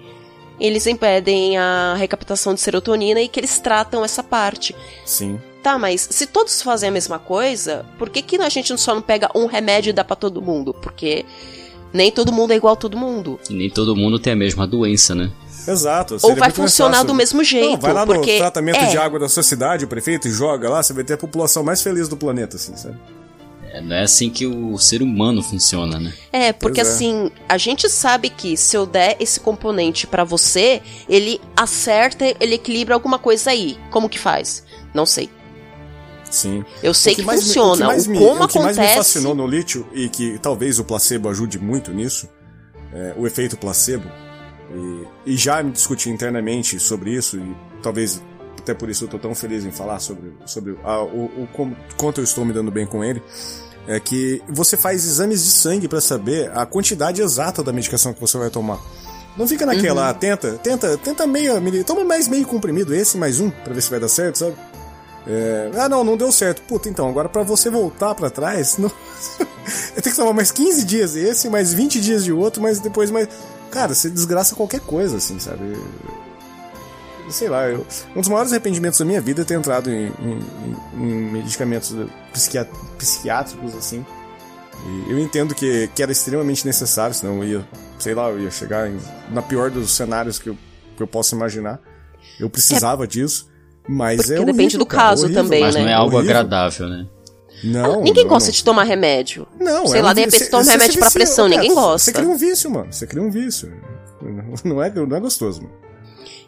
eles 0.58 0.86
impedem 0.86 1.56
a 1.58 1.94
recaptação 1.96 2.54
de 2.54 2.60
serotonina 2.60 3.20
e 3.20 3.28
que 3.28 3.40
eles 3.40 3.58
tratam 3.58 4.04
essa 4.04 4.22
parte. 4.22 4.74
Sim. 5.04 5.40
Tá, 5.62 5.78
mas 5.78 6.06
se 6.10 6.26
todos 6.26 6.60
fazem 6.60 6.90
a 6.90 6.92
mesma 6.92 7.18
coisa, 7.18 7.86
por 7.98 8.10
que, 8.10 8.20
que 8.22 8.36
a 8.36 8.48
gente 8.48 8.76
só 8.78 8.94
não 8.94 9.02
pega 9.02 9.30
um 9.34 9.46
remédio 9.46 9.90
e 9.90 9.92
dá 9.92 10.04
pra 10.04 10.14
todo 10.14 10.42
mundo? 10.42 10.74
Porque 10.74 11.24
nem 11.92 12.10
todo 12.12 12.32
mundo 12.32 12.52
é 12.52 12.56
igual 12.56 12.74
a 12.74 12.76
todo 12.76 12.96
mundo. 12.98 13.40
E 13.48 13.54
nem 13.54 13.70
todo 13.70 13.96
mundo 13.96 14.18
tem 14.18 14.34
a 14.34 14.36
mesma 14.36 14.66
doença, 14.66 15.14
né? 15.14 15.30
Exato. 15.66 16.18
Ou 16.22 16.36
vai 16.36 16.50
funcionar 16.50 16.98
fácil. 16.98 17.06
do 17.06 17.14
mesmo 17.14 17.42
jeito. 17.42 17.70
Não, 17.70 17.78
vai 17.78 17.92
lá 17.94 18.04
porque 18.04 18.32
no 18.32 18.38
tratamento 18.38 18.76
é, 18.76 18.86
de 18.86 18.98
água 18.98 19.18
da 19.18 19.28
sua 19.28 19.42
cidade, 19.42 19.86
o 19.86 19.88
prefeito, 19.88 20.28
e 20.28 20.30
joga 20.30 20.68
lá, 20.68 20.82
você 20.82 20.92
vai 20.92 21.02
ter 21.02 21.14
a 21.14 21.18
população 21.18 21.64
mais 21.64 21.82
feliz 21.82 22.08
do 22.08 22.16
planeta, 22.16 22.56
assim, 22.56 22.76
sabe? 22.76 22.96
É, 23.74 23.80
não 23.80 23.96
é 23.96 24.02
assim 24.02 24.30
que 24.30 24.46
o 24.46 24.78
ser 24.78 25.02
humano 25.02 25.42
funciona, 25.42 25.98
né? 25.98 26.12
É, 26.32 26.52
porque 26.52 26.78
é. 26.78 26.82
assim, 26.84 27.28
a 27.48 27.58
gente 27.58 27.88
sabe 27.88 28.30
que 28.30 28.56
se 28.56 28.76
eu 28.76 28.86
der 28.86 29.16
esse 29.18 29.40
componente 29.40 30.06
pra 30.06 30.22
você, 30.22 30.80
ele 31.08 31.40
acerta, 31.56 32.24
ele 32.38 32.54
equilibra 32.54 32.94
alguma 32.94 33.18
coisa 33.18 33.50
aí. 33.50 33.76
Como 33.90 34.08
que 34.08 34.18
faz? 34.18 34.62
Não 34.94 35.04
sei. 35.04 35.28
Sim. 36.30 36.64
Eu 36.82 36.94
sei 36.94 37.14
O 37.14 37.16
que, 37.16 37.22
mais 37.22 37.40
me- 37.40 37.46
funciona. 37.46 37.72
o 37.74 37.78
que 37.78 37.84
mais 37.84 38.06
o 38.06 38.10
me, 38.10 38.18
como 38.18 38.44
o 38.44 38.48
que 38.48 38.58
mais 38.60 38.78
me 38.78 38.88
fascinou 38.88 39.34
no 39.34 39.46
lítio, 39.46 39.86
e 39.92 40.08
que 40.08 40.38
talvez 40.38 40.78
o 40.78 40.84
placebo 40.84 41.28
ajude 41.28 41.58
muito 41.58 41.92
nisso, 41.92 42.28
é 42.92 43.14
o 43.16 43.26
efeito 43.26 43.56
placebo. 43.56 44.08
E, 45.26 45.32
e 45.32 45.36
já 45.36 45.62
me 45.62 45.72
discuti 45.72 46.08
internamente 46.10 46.78
sobre 46.78 47.10
isso, 47.10 47.36
e 47.38 47.56
talvez 47.82 48.22
até 48.58 48.72
por 48.72 48.88
isso 48.88 49.04
eu 49.04 49.08
tô 49.08 49.18
tão 49.18 49.34
feliz 49.34 49.64
em 49.64 49.70
falar 49.70 49.98
sobre, 50.00 50.32
sobre 50.46 50.76
a- 50.84 51.02
o, 51.02 51.24
o 51.42 51.48
como- 51.52 51.76
quanto 51.96 52.20
eu 52.20 52.24
estou 52.24 52.44
me 52.44 52.52
dando 52.52 52.70
bem 52.70 52.86
com 52.86 53.04
ele. 53.04 53.22
É 53.86 54.00
que 54.00 54.42
você 54.48 54.76
faz 54.76 55.04
exames 55.04 55.42
de 55.44 55.50
sangue 55.50 55.86
pra 55.88 56.00
saber 56.00 56.50
a 56.56 56.64
quantidade 56.64 57.20
exata 57.20 57.62
da 57.62 57.72
medicação 57.72 58.14
que 58.14 58.20
você 58.20 58.38
vai 58.38 58.48
tomar. 58.50 58.80
Não 59.36 59.46
fica 59.48 59.66
naquela, 59.66 60.08
ah, 60.08 60.14
tenta, 60.14 60.52
tenta, 60.62 60.96
tenta 60.96 61.26
meia, 61.26 61.60
toma 61.84 62.04
mais 62.04 62.28
meio 62.28 62.46
comprimido, 62.46 62.94
esse 62.94 63.16
mais 63.18 63.40
um, 63.40 63.50
pra 63.50 63.74
ver 63.74 63.82
se 63.82 63.90
vai 63.90 63.98
dar 64.00 64.08
certo, 64.08 64.38
sabe? 64.38 64.54
É, 65.26 65.70
ah, 65.76 65.88
não, 65.88 66.04
não 66.04 66.16
deu 66.16 66.30
certo. 66.30 66.62
Puta, 66.62 66.88
então, 66.88 67.08
agora 67.08 67.28
pra 67.28 67.42
você 67.42 67.68
voltar 67.68 68.14
pra 68.14 68.30
trás, 68.30 68.76
não... 68.78 68.90
eu 69.96 70.02
tenho 70.02 70.14
que 70.14 70.16
tomar 70.16 70.32
mais 70.32 70.50
15 70.52 70.84
dias 70.84 71.16
esse, 71.16 71.48
mais 71.50 71.74
20 71.74 72.00
dias 72.00 72.24
de 72.24 72.32
outro, 72.32 72.62
mas 72.62 72.78
depois 72.78 73.10
mais. 73.10 73.28
Cara, 73.70 73.92
você 73.94 74.08
desgraça 74.08 74.54
qualquer 74.54 74.80
coisa, 74.80 75.16
assim, 75.16 75.38
sabe? 75.40 75.76
Sei 77.30 77.48
lá, 77.48 77.68
eu... 77.68 77.84
um 78.14 78.20
dos 78.20 78.28
maiores 78.28 78.52
arrependimentos 78.52 78.98
da 78.98 79.04
minha 79.04 79.20
vida 79.20 79.42
é 79.42 79.44
ter 79.44 79.54
entrado 79.54 79.90
em, 79.90 80.12
em- 80.22 80.46
em 80.94 81.32
medicamentos 81.32 81.92
psiquiá- 82.32 82.66
psiquiátricos, 83.08 83.74
assim. 83.74 84.04
E 85.06 85.10
eu 85.12 85.18
entendo 85.18 85.54
que, 85.54 85.88
que 85.94 86.02
era 86.02 86.12
extremamente 86.12 86.66
necessário, 86.66 87.14
senão 87.14 87.42
eu 87.42 87.48
ia, 87.60 87.68
sei 87.98 88.14
lá, 88.14 88.28
eu 88.28 88.40
ia 88.40 88.50
chegar 88.50 88.88
em- 88.90 88.98
na 89.30 89.40
pior 89.40 89.70
dos 89.70 89.92
cenários 89.92 90.38
que 90.38 90.50
eu, 90.50 90.56
que 90.96 91.02
eu 91.02 91.06
posso 91.06 91.34
imaginar. 91.34 91.80
Eu 92.38 92.50
precisava 92.50 93.06
disso. 93.06 93.48
Mas 93.88 94.16
Porque 94.16 94.32
é 94.32 94.36
horrível, 94.36 94.54
depende 94.54 94.78
do 94.78 94.86
cara, 94.86 95.10
caso 95.10 95.24
horrível. 95.24 95.42
também, 95.42 95.60
Mas 95.62 95.74
né? 95.74 95.82
não 95.82 95.88
é 95.88 95.92
algo 95.94 96.16
Horrível. 96.16 96.36
agradável, 96.36 96.88
né? 96.88 97.06
Não, 97.62 98.02
Ninguém 98.02 98.24
não, 98.24 98.30
gosta 98.30 98.48
não. 98.48 98.52
de 98.54 98.64
tomar 98.64 98.82
remédio. 98.84 99.46
Não, 99.60 99.86
Sei 99.86 100.00
é 100.00 100.02
lá, 100.02 100.10
um 100.10 100.14
de 100.14 100.20
repente 100.22 100.50
toma 100.50 100.62
remédio 100.64 100.98
pra 100.98 101.06
vicia, 101.08 101.18
pressão, 101.20 101.48
cara, 101.48 101.60
ninguém 101.60 101.74
gosta. 101.74 101.98
Você 101.98 102.12
cria 102.12 102.28
um 102.28 102.36
vício, 102.36 102.70
mano. 102.70 102.92
Você 102.92 103.06
cria 103.06 103.22
um 103.22 103.30
vício. 103.30 103.72
Não 104.64 104.82
é, 104.82 104.90
não 104.90 105.16
é 105.16 105.20
gostoso, 105.20 105.62
mano. 105.62 105.74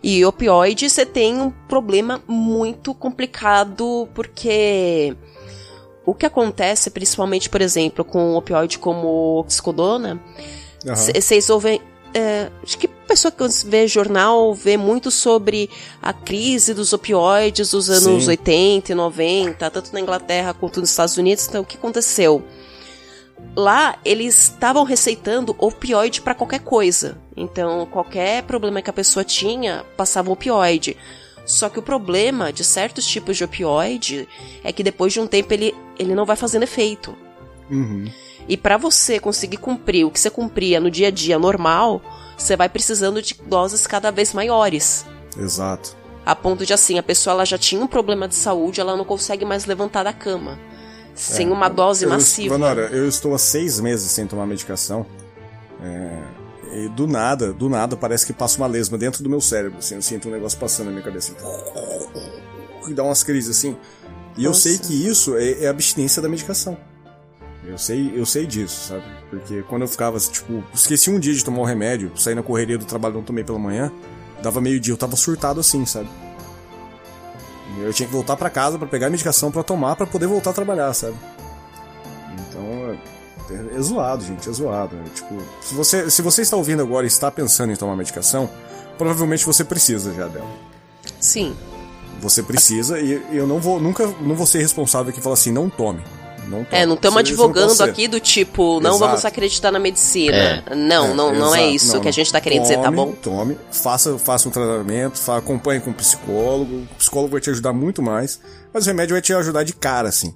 E 0.02 0.24
opioide, 0.24 0.88
você 0.88 1.04
tem 1.04 1.38
um 1.40 1.50
problema 1.50 2.22
muito 2.26 2.94
complicado, 2.94 4.08
porque 4.14 5.14
o 6.06 6.14
que 6.14 6.24
acontece, 6.24 6.88
principalmente, 6.88 7.50
por 7.50 7.60
exemplo, 7.60 8.04
com 8.04 8.32
um 8.32 8.36
opioide 8.36 8.78
como 8.78 9.40
oxicodona, 9.40 10.20
vocês 10.84 11.50
ouvem. 11.50 11.80
é, 12.14 12.48
acho 12.62 12.78
que 12.78 12.86
pessoa 13.06 13.32
que 13.32 13.44
vê 13.66 13.86
jornal 13.86 14.52
vê 14.54 14.76
muito 14.76 15.10
sobre 15.10 15.70
a 16.02 16.12
crise 16.12 16.74
dos 16.74 16.92
opioides 16.92 17.70
dos 17.70 17.88
anos 17.88 18.24
Sim. 18.24 18.30
80 18.30 18.92
e 18.92 18.94
90, 18.94 19.70
tanto 19.70 19.92
na 19.92 20.00
Inglaterra 20.00 20.52
quanto 20.52 20.80
nos 20.80 20.90
Estados 20.90 21.16
Unidos. 21.16 21.46
Então, 21.48 21.62
o 21.62 21.64
que 21.64 21.76
aconteceu? 21.76 22.44
Lá, 23.54 23.98
eles 24.04 24.44
estavam 24.44 24.84
receitando 24.84 25.54
opioide 25.58 26.20
para 26.20 26.34
qualquer 26.34 26.60
coisa. 26.60 27.18
Então, 27.36 27.86
qualquer 27.86 28.42
problema 28.42 28.82
que 28.82 28.90
a 28.90 28.92
pessoa 28.92 29.24
tinha, 29.24 29.84
passava 29.96 30.28
um 30.28 30.32
opioide. 30.32 30.96
Só 31.46 31.68
que 31.70 31.78
o 31.78 31.82
problema 31.82 32.52
de 32.52 32.62
certos 32.64 33.06
tipos 33.06 33.36
de 33.36 33.44
opioide 33.44 34.28
é 34.62 34.72
que 34.72 34.82
depois 34.82 35.12
de 35.12 35.20
um 35.20 35.26
tempo 35.26 35.54
ele, 35.54 35.72
ele 35.98 36.14
não 36.14 36.26
vai 36.26 36.36
fazendo 36.36 36.64
efeito. 36.64 37.16
Uhum. 37.70 38.04
E 38.48 38.56
para 38.56 38.76
você 38.76 39.18
conseguir 39.18 39.56
cumprir 39.56 40.04
o 40.04 40.10
que 40.10 40.20
você 40.20 40.28
cumpria 40.28 40.78
no 40.80 40.90
dia 40.90 41.08
a 41.08 41.10
dia 41.10 41.38
normal, 41.38 42.02
você 42.36 42.56
vai 42.56 42.68
precisando 42.68 43.22
de 43.22 43.34
doses 43.46 43.86
cada 43.86 44.10
vez 44.10 44.32
maiores. 44.34 45.06
Exato. 45.38 45.96
A 46.24 46.34
ponto 46.34 46.66
de 46.66 46.72
assim, 46.74 46.98
a 46.98 47.02
pessoa 47.02 47.34
ela 47.34 47.44
já 47.44 47.56
tinha 47.56 47.80
um 47.80 47.86
problema 47.86 48.26
de 48.26 48.34
saúde, 48.34 48.80
ela 48.80 48.96
não 48.96 49.04
consegue 49.04 49.44
mais 49.44 49.64
levantar 49.66 50.02
da 50.02 50.12
cama. 50.12 50.58
Sem 51.14 51.50
uma 51.50 51.68
dose 51.68 52.04
É, 52.04 52.06
Eu- 52.06 52.10
massiva. 52.10 52.58
Vanora, 52.58 52.88
eu 52.92 53.08
estou 53.08 53.32
há 53.34 53.38
seis 53.38 53.78
meses 53.80 54.10
sem 54.10 54.26
tomar 54.26 54.46
medicação. 54.46 55.06
É, 55.82 56.22
e 56.72 56.88
do 56.88 57.06
nada, 57.06 57.52
do 57.52 57.68
nada, 57.68 57.96
parece 57.96 58.26
que 58.26 58.32
passa 58.32 58.58
uma 58.58 58.66
lesma 58.66 58.98
dentro 58.98 59.22
do 59.22 59.30
meu 59.30 59.40
cérebro. 59.40 59.78
Assim, 59.78 59.94
eu 59.94 60.02
sinto 60.02 60.28
um 60.28 60.32
negócio 60.32 60.58
passando 60.58 60.86
na 60.86 60.92
minha 60.92 61.02
cabeça. 61.04 61.32
Assim, 61.32 62.90
e 62.90 62.94
dá 62.94 63.02
umas 63.02 63.22
crises 63.22 63.56
assim. 63.56 63.76
E 64.36 64.44
eu 64.44 64.50
Nossa. 64.50 64.62
sei 64.62 64.78
que 64.78 64.92
isso 64.92 65.36
é, 65.36 65.64
é 65.64 65.68
abstinência 65.68 66.20
da 66.20 66.28
medicação. 66.28 66.76
Eu 67.64 67.78
sei, 67.78 68.12
eu 68.14 68.24
sei 68.24 68.46
disso, 68.46 68.88
sabe? 68.88 69.02
Porque 69.28 69.62
quando 69.62 69.82
eu 69.82 69.88
ficava, 69.88 70.18
tipo, 70.18 70.62
esqueci 70.72 71.10
um 71.10 71.18
dia 71.18 71.34
de 71.34 71.44
tomar 71.44 71.62
o 71.62 71.64
remédio, 71.64 72.12
saí 72.16 72.34
na 72.34 72.42
correria 72.42 72.78
do 72.78 72.84
trabalho, 72.84 73.14
não 73.14 73.22
tomei 73.22 73.42
pela 73.42 73.58
manhã, 73.58 73.90
dava 74.40 74.60
meio-dia, 74.60 74.92
eu 74.92 74.96
tava 74.96 75.16
surtado 75.16 75.58
assim, 75.58 75.84
sabe? 75.84 76.08
Eu 77.80 77.92
tinha 77.92 78.06
que 78.06 78.12
voltar 78.12 78.36
pra 78.36 78.48
casa 78.48 78.78
pra 78.78 78.86
pegar 78.86 79.08
a 79.08 79.10
medicação 79.10 79.50
pra 79.50 79.62
tomar 79.62 79.96
pra 79.96 80.06
poder 80.06 80.26
voltar 80.26 80.50
a 80.50 80.52
trabalhar, 80.52 80.94
sabe? 80.94 81.16
Então, 82.34 82.96
é, 83.50 83.76
é 83.76 83.80
zoado, 83.80 84.24
gente, 84.24 84.48
é 84.48 84.52
zoado. 84.52 84.96
É, 84.96 85.08
tipo, 85.14 85.42
se 85.60 85.74
você, 85.74 86.10
se 86.10 86.22
você 86.22 86.42
está 86.42 86.56
ouvindo 86.56 86.82
agora 86.82 87.04
e 87.04 87.08
está 87.08 87.30
pensando 87.30 87.72
em 87.72 87.76
tomar 87.76 87.96
medicação, 87.96 88.48
provavelmente 88.96 89.44
você 89.44 89.64
precisa 89.64 90.12
já 90.14 90.26
dela. 90.26 90.50
Sim. 91.20 91.56
Você 92.20 92.42
precisa 92.42 92.98
e 92.98 93.22
eu 93.30 93.46
não 93.46 93.60
vou 93.60 93.78
nunca 93.78 94.06
não 94.20 94.34
vou 94.34 94.46
ser 94.46 94.58
responsável 94.58 95.12
que 95.12 95.20
fala 95.20 95.34
assim, 95.34 95.52
não 95.52 95.68
tome. 95.68 96.02
Não 96.48 96.64
tome. 96.64 96.68
É, 96.70 96.86
não 96.86 96.94
estamos 96.94 97.18
advogando 97.18 97.82
aqui 97.82 98.06
do 98.06 98.20
tipo, 98.20 98.80
não 98.80 98.90
Exato. 98.90 99.06
vamos 99.06 99.24
acreditar 99.24 99.70
na 99.70 99.78
medicina. 99.78 100.64
É. 100.66 100.74
Não, 100.74 101.14
não, 101.14 101.34
não 101.34 101.54
é 101.54 101.66
isso 101.68 101.94
Não, 101.94 102.00
que 102.00 102.08
a 102.08 102.12
gente 102.12 102.30
tá 102.30 102.40
querendo 102.40 102.62
dizer, 102.62 102.76
tá 102.76 102.84
Tome, 102.84 102.96
bom? 102.96 103.12
Tome, 103.12 103.58
faça, 103.72 104.16
faça 104.18 104.48
um 104.48 104.52
tratamento, 104.52 105.18
fa, 105.18 105.38
acompanhe 105.38 105.80
com 105.80 105.90
um 105.90 105.94
psicólogo. 105.94 106.86
O 106.92 106.94
psicólogo 106.96 107.32
vai 107.32 107.40
te 107.40 107.50
ajudar 107.50 107.72
muito 107.72 108.02
mais, 108.02 108.40
mas 108.72 108.84
o 108.84 108.86
remédio 108.86 109.14
vai 109.14 109.22
te 109.22 109.32
ajudar 109.34 109.64
de 109.64 109.72
cara, 109.72 110.08
assim. 110.08 110.34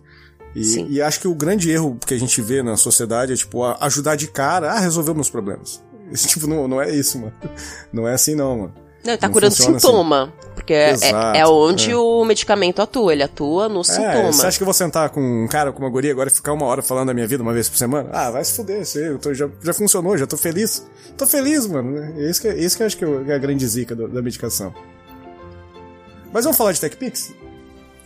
E, 0.54 0.94
e 0.96 1.02
acho 1.02 1.20
que 1.20 1.28
o 1.28 1.34
grande 1.34 1.70
erro 1.70 1.96
que 2.04 2.12
a 2.14 2.18
gente 2.18 2.40
vê 2.42 2.62
na 2.62 2.76
sociedade 2.76 3.32
é, 3.32 3.36
tipo, 3.36 3.62
a- 3.62 3.76
ajudar 3.82 4.16
de 4.16 4.26
cara, 4.26 4.72
ah, 4.72 4.78
resolveu 4.80 5.14
meus 5.14 5.30
problemas. 5.30 5.82
Esse 6.12 6.26
tipo, 6.28 6.46
não, 6.48 6.66
não 6.66 6.80
é 6.82 6.90
isso, 6.94 7.18
mano. 7.18 7.32
Não 7.92 8.08
é 8.08 8.14
assim, 8.14 8.34
não, 8.34 8.56
mano. 8.58 8.74
Não, 9.04 9.12
ele 9.12 9.18
tá 9.18 9.28
Não 9.28 9.32
curando 9.32 9.54
funciona 9.54 9.78
sintoma. 9.80 10.32
Porque 10.54 10.74
é, 10.74 10.90
Exato, 10.90 11.38
é 11.38 11.46
onde 11.46 11.92
é. 11.92 11.96
o 11.96 12.22
medicamento 12.24 12.82
atua, 12.82 13.12
ele 13.14 13.22
atua 13.22 13.66
no 13.68 13.80
É, 13.80 13.84
sintoma. 13.84 14.30
você 14.32 14.46
acha 14.46 14.58
que 14.58 14.62
eu 14.62 14.66
vou 14.66 14.74
sentar 14.74 15.08
com 15.08 15.20
um 15.44 15.48
cara, 15.48 15.72
com 15.72 15.78
uma 15.78 15.88
guria 15.88 16.12
agora 16.12 16.28
e 16.28 16.32
ficar 16.32 16.52
uma 16.52 16.66
hora 16.66 16.82
falando 16.82 17.06
da 17.06 17.14
minha 17.14 17.26
vida 17.26 17.42
uma 17.42 17.52
vez 17.54 17.66
por 17.68 17.78
semana? 17.78 18.10
Ah, 18.12 18.30
vai 18.30 18.44
se 18.44 18.52
fuder, 18.54 18.84
sei, 18.84 19.08
eu 19.08 19.18
tô- 19.18 19.32
já, 19.32 19.48
já 19.62 19.72
funcionou, 19.72 20.18
já 20.18 20.26
tô 20.26 20.36
feliz. 20.36 20.84
Tô 21.16 21.26
feliz, 21.26 21.66
mano. 21.66 21.96
É 22.20 22.28
isso 22.28 22.42
que, 22.42 22.48
é 22.48 22.58
isso 22.58 22.76
que 22.76 22.82
eu 22.82 22.86
acho 22.88 22.96
que 22.98 23.04
é 23.04 23.34
a 23.34 23.38
grande 23.38 23.66
zica 23.66 23.94
do- 23.94 24.06
da 24.08 24.20
medicação. 24.20 24.74
Mas 26.32 26.44
vamos 26.44 26.58
falar 26.58 26.72
de 26.72 26.80
TechPix? 26.80 27.32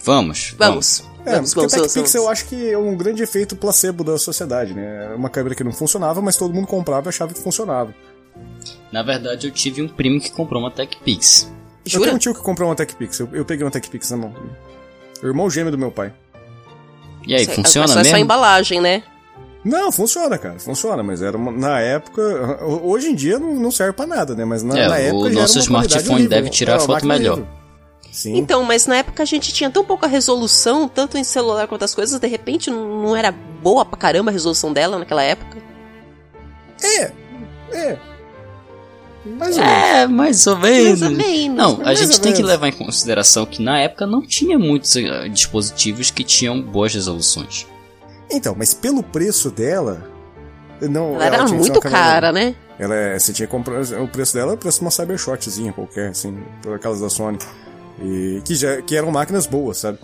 Vamos. 0.05 0.55
Vamos. 0.57 1.03
É, 1.27 1.41
porque 1.41 1.61
o 1.61 1.66
TechPix 1.68 2.14
eu 2.14 2.29
acho 2.29 2.45
que 2.47 2.70
é 2.70 2.77
um 2.79 2.95
grande 2.97 3.22
efeito 3.22 3.57
placebo 3.57 4.05
da 4.05 4.18
sociedade, 4.18 4.75
né? 4.75 5.11
É 5.12 5.14
Uma 5.14 5.31
câmera 5.31 5.55
que 5.55 5.64
não 5.64 5.72
funcionava, 5.72 6.20
mas 6.20 6.37
todo 6.37 6.53
mundo 6.53 6.66
comprava 6.66 7.09
e 7.09 7.11
achava 7.11 7.33
que 7.33 7.41
funcionava. 7.41 7.95
Na 8.93 9.03
verdade, 9.03 9.47
eu 9.47 9.51
tive 9.51 9.81
um 9.83 9.89
primo 9.89 10.20
que 10.20 10.31
comprou 10.31 10.61
uma 10.62 10.70
TechPix. 10.70 11.51
Eu 11.85 11.91
Jura? 11.91 12.05
tenho 12.05 12.16
um 12.16 12.18
tio 12.18 12.35
que 12.35 12.41
comprou 12.41 12.68
uma 12.68 12.75
TechPix, 12.77 13.18
eu, 13.20 13.29
eu 13.33 13.45
peguei 13.45 13.64
uma 13.64 13.70
TechPix 13.70 14.11
na 14.11 14.16
mão. 14.18 14.35
O 15.22 15.27
irmão 15.27 15.49
gêmeo 15.51 15.70
do 15.70 15.79
meu 15.79 15.91
pai. 15.91 16.12
E 17.27 17.35
aí, 17.35 17.43
Isso 17.43 17.53
é- 17.53 17.55
funciona 17.55 17.85
é 17.87 17.89
só, 17.89 17.93
é 18.01 18.05
só 18.05 18.11
a 18.11 18.12
mesmo? 18.12 18.18
embalagem, 18.18 18.81
né? 18.81 19.03
Não, 19.64 19.91
funciona, 19.91 20.37
cara, 20.37 20.59
funciona, 20.59 21.03
mas 21.03 21.22
era 21.22 21.37
uma- 21.39 21.51
na 21.51 21.81
época. 21.81 22.22
Hoje 22.83 23.09
em 23.09 23.14
dia 23.14 23.39
não, 23.39 23.55
não 23.55 23.70
serve 23.70 23.95
pra 23.95 24.07
nada, 24.07 24.35
né? 24.35 24.45
Mas 24.45 24.62
na, 24.62 24.79
É, 24.79 24.89
na 24.89 24.95
o 24.95 24.99
época. 24.99 25.22
já 25.25 25.31
era 25.31 25.41
nosso 25.41 25.59
smartphone 25.59 26.11
horrível. 26.11 26.29
deve 26.29 26.51
tirar 26.51 26.72
Era 26.75 26.83
uma 26.83 26.87
foto 26.87 27.07
melhor. 27.07 27.33
horrível. 27.39 27.64
Sim. 28.15 28.37
Então, 28.37 28.62
mas 28.62 28.87
na 28.87 28.99
época 28.99 29.25
a 29.25 29.27
gente 29.27 29.53
tinha 29.53 29.69
tão 29.69 29.85
pouca 29.85 30.07
resolução, 30.07 30.87
tanto 30.87 31.19
em 31.19 31.25
celular 31.25 31.67
quanto 31.67 31.85
as 31.85 31.93
coisas, 31.93 32.21
de 32.21 32.29
repente 32.29 32.71
não 32.71 33.17
era 33.17 33.33
boa 33.33 33.85
pra 33.85 33.99
caramba 33.99 34.31
a 34.31 34.33
resolução 34.33 34.73
dela 34.73 35.01
naquela 35.01 35.25
época. 35.25 35.59
É, 36.81 37.11
é. 37.73 37.99
Mais 39.27 39.59
ou 39.59 39.65
menos. 39.65 39.89
É, 39.89 40.07
mais 40.07 40.47
ou 40.47 40.57
menos. 40.57 41.01
Mais 41.01 41.03
ou 41.03 41.11
menos. 41.11 41.57
Não, 41.57 41.85
a 41.85 41.93
gente 41.93 42.21
tem 42.21 42.33
que 42.33 42.39
menos. 42.39 42.53
levar 42.53 42.69
em 42.69 42.73
consideração 42.73 43.45
que 43.45 43.61
na 43.61 43.81
época 43.81 44.07
não 44.07 44.23
tinha 44.23 44.57
muitos 44.61 44.95
eh, 44.95 45.29
dispositivos 45.29 46.12
que 46.12 46.23
tinham 46.23 46.62
boas 46.62 46.95
resoluções. 46.95 47.67
Então, 48.31 48.55
mas 48.57 48.73
pelo 48.73 49.03
preço 49.03 49.51
dela. 49.51 50.09
Não, 50.81 51.17
Ela 51.17 51.27
era 51.27 51.43
que 51.43 51.49
ser 51.49 51.57
muito 51.57 51.81
cara, 51.81 52.31
né? 52.31 52.55
Ela 52.79 52.95
é, 52.95 53.19
você 53.19 53.33
tinha 53.33 53.47
que 53.47 53.51
comprar. 53.51 53.81
O 54.01 54.07
preço 54.07 54.35
dela 54.35 54.53
é 54.53 54.55
o 54.55 54.59
preço 54.59 54.79
de 54.79 54.85
uma 54.85 54.91
Cybershotzinha 54.93 55.73
qualquer, 55.73 56.11
assim, 56.11 56.39
por 56.62 56.75
aquelas 56.75 57.01
da 57.01 57.11
Sony. 57.11 57.39
E 58.03 58.42
que, 58.45 58.55
já, 58.55 58.82
que 58.82 58.97
eram 58.97 59.11
máquinas 59.11 59.47
boas, 59.47 59.78
sabe? 59.78 59.99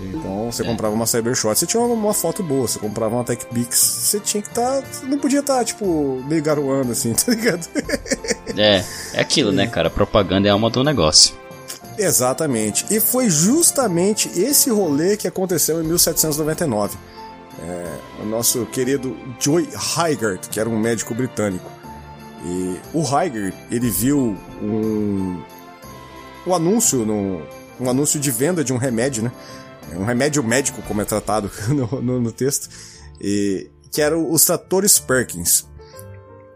Então 0.00 0.50
você 0.50 0.64
comprava 0.64 0.94
uma 0.94 1.06
Cybershot, 1.06 1.56
você 1.56 1.66
tinha 1.66 1.82
uma, 1.82 1.94
uma 1.94 2.14
foto 2.14 2.42
boa. 2.42 2.66
Você 2.66 2.78
comprava 2.78 3.14
uma 3.14 3.24
TechPix, 3.24 3.76
você 3.76 4.20
tinha 4.20 4.42
que 4.42 4.48
estar. 4.48 4.80
você 4.80 5.06
não 5.06 5.18
podia 5.18 5.40
estar, 5.40 5.64
tipo, 5.64 6.22
meio 6.26 6.42
garoando, 6.42 6.92
assim, 6.92 7.12
tá 7.14 7.32
ligado? 7.32 7.68
É, 8.56 8.84
é 9.14 9.20
aquilo, 9.20 9.52
né, 9.52 9.66
cara? 9.66 9.90
Propaganda 9.90 10.48
é 10.48 10.50
a 10.50 10.54
alma 10.54 10.70
do 10.70 10.82
negócio. 10.82 11.34
Exatamente. 11.98 12.86
E 12.90 13.00
foi 13.00 13.28
justamente 13.28 14.28
esse 14.38 14.70
rolê 14.70 15.16
que 15.16 15.28
aconteceu 15.28 15.82
em 15.82 15.86
1799. 15.86 16.96
É, 17.60 17.98
o 18.22 18.26
nosso 18.26 18.64
querido 18.66 19.16
Joy 19.38 19.68
Hygert, 19.96 20.48
que 20.48 20.58
era 20.58 20.68
um 20.68 20.78
médico 20.78 21.14
britânico. 21.14 21.70
E 22.44 22.76
o 22.92 23.02
Hygert, 23.02 23.54
ele 23.70 23.88
viu 23.88 24.36
um, 24.60 25.40
um 26.46 26.54
anúncio, 26.54 27.04
no, 27.06 27.42
um 27.80 27.88
anúncio 27.90 28.18
de 28.20 28.30
venda 28.30 28.62
de 28.64 28.72
um 28.72 28.76
remédio, 28.76 29.22
né? 29.22 29.32
É 29.92 29.96
Um 29.96 30.04
remédio 30.04 30.42
médico, 30.42 30.80
como 30.82 31.00
é 31.02 31.04
tratado 31.04 31.50
no, 31.68 32.00
no- 32.02 32.20
no 32.20 32.32
texto, 32.32 32.68
e, 33.20 33.70
que 33.90 34.00
era 34.00 34.18
os 34.18 34.44
tratores 34.44 34.98
Perkins. 34.98 35.66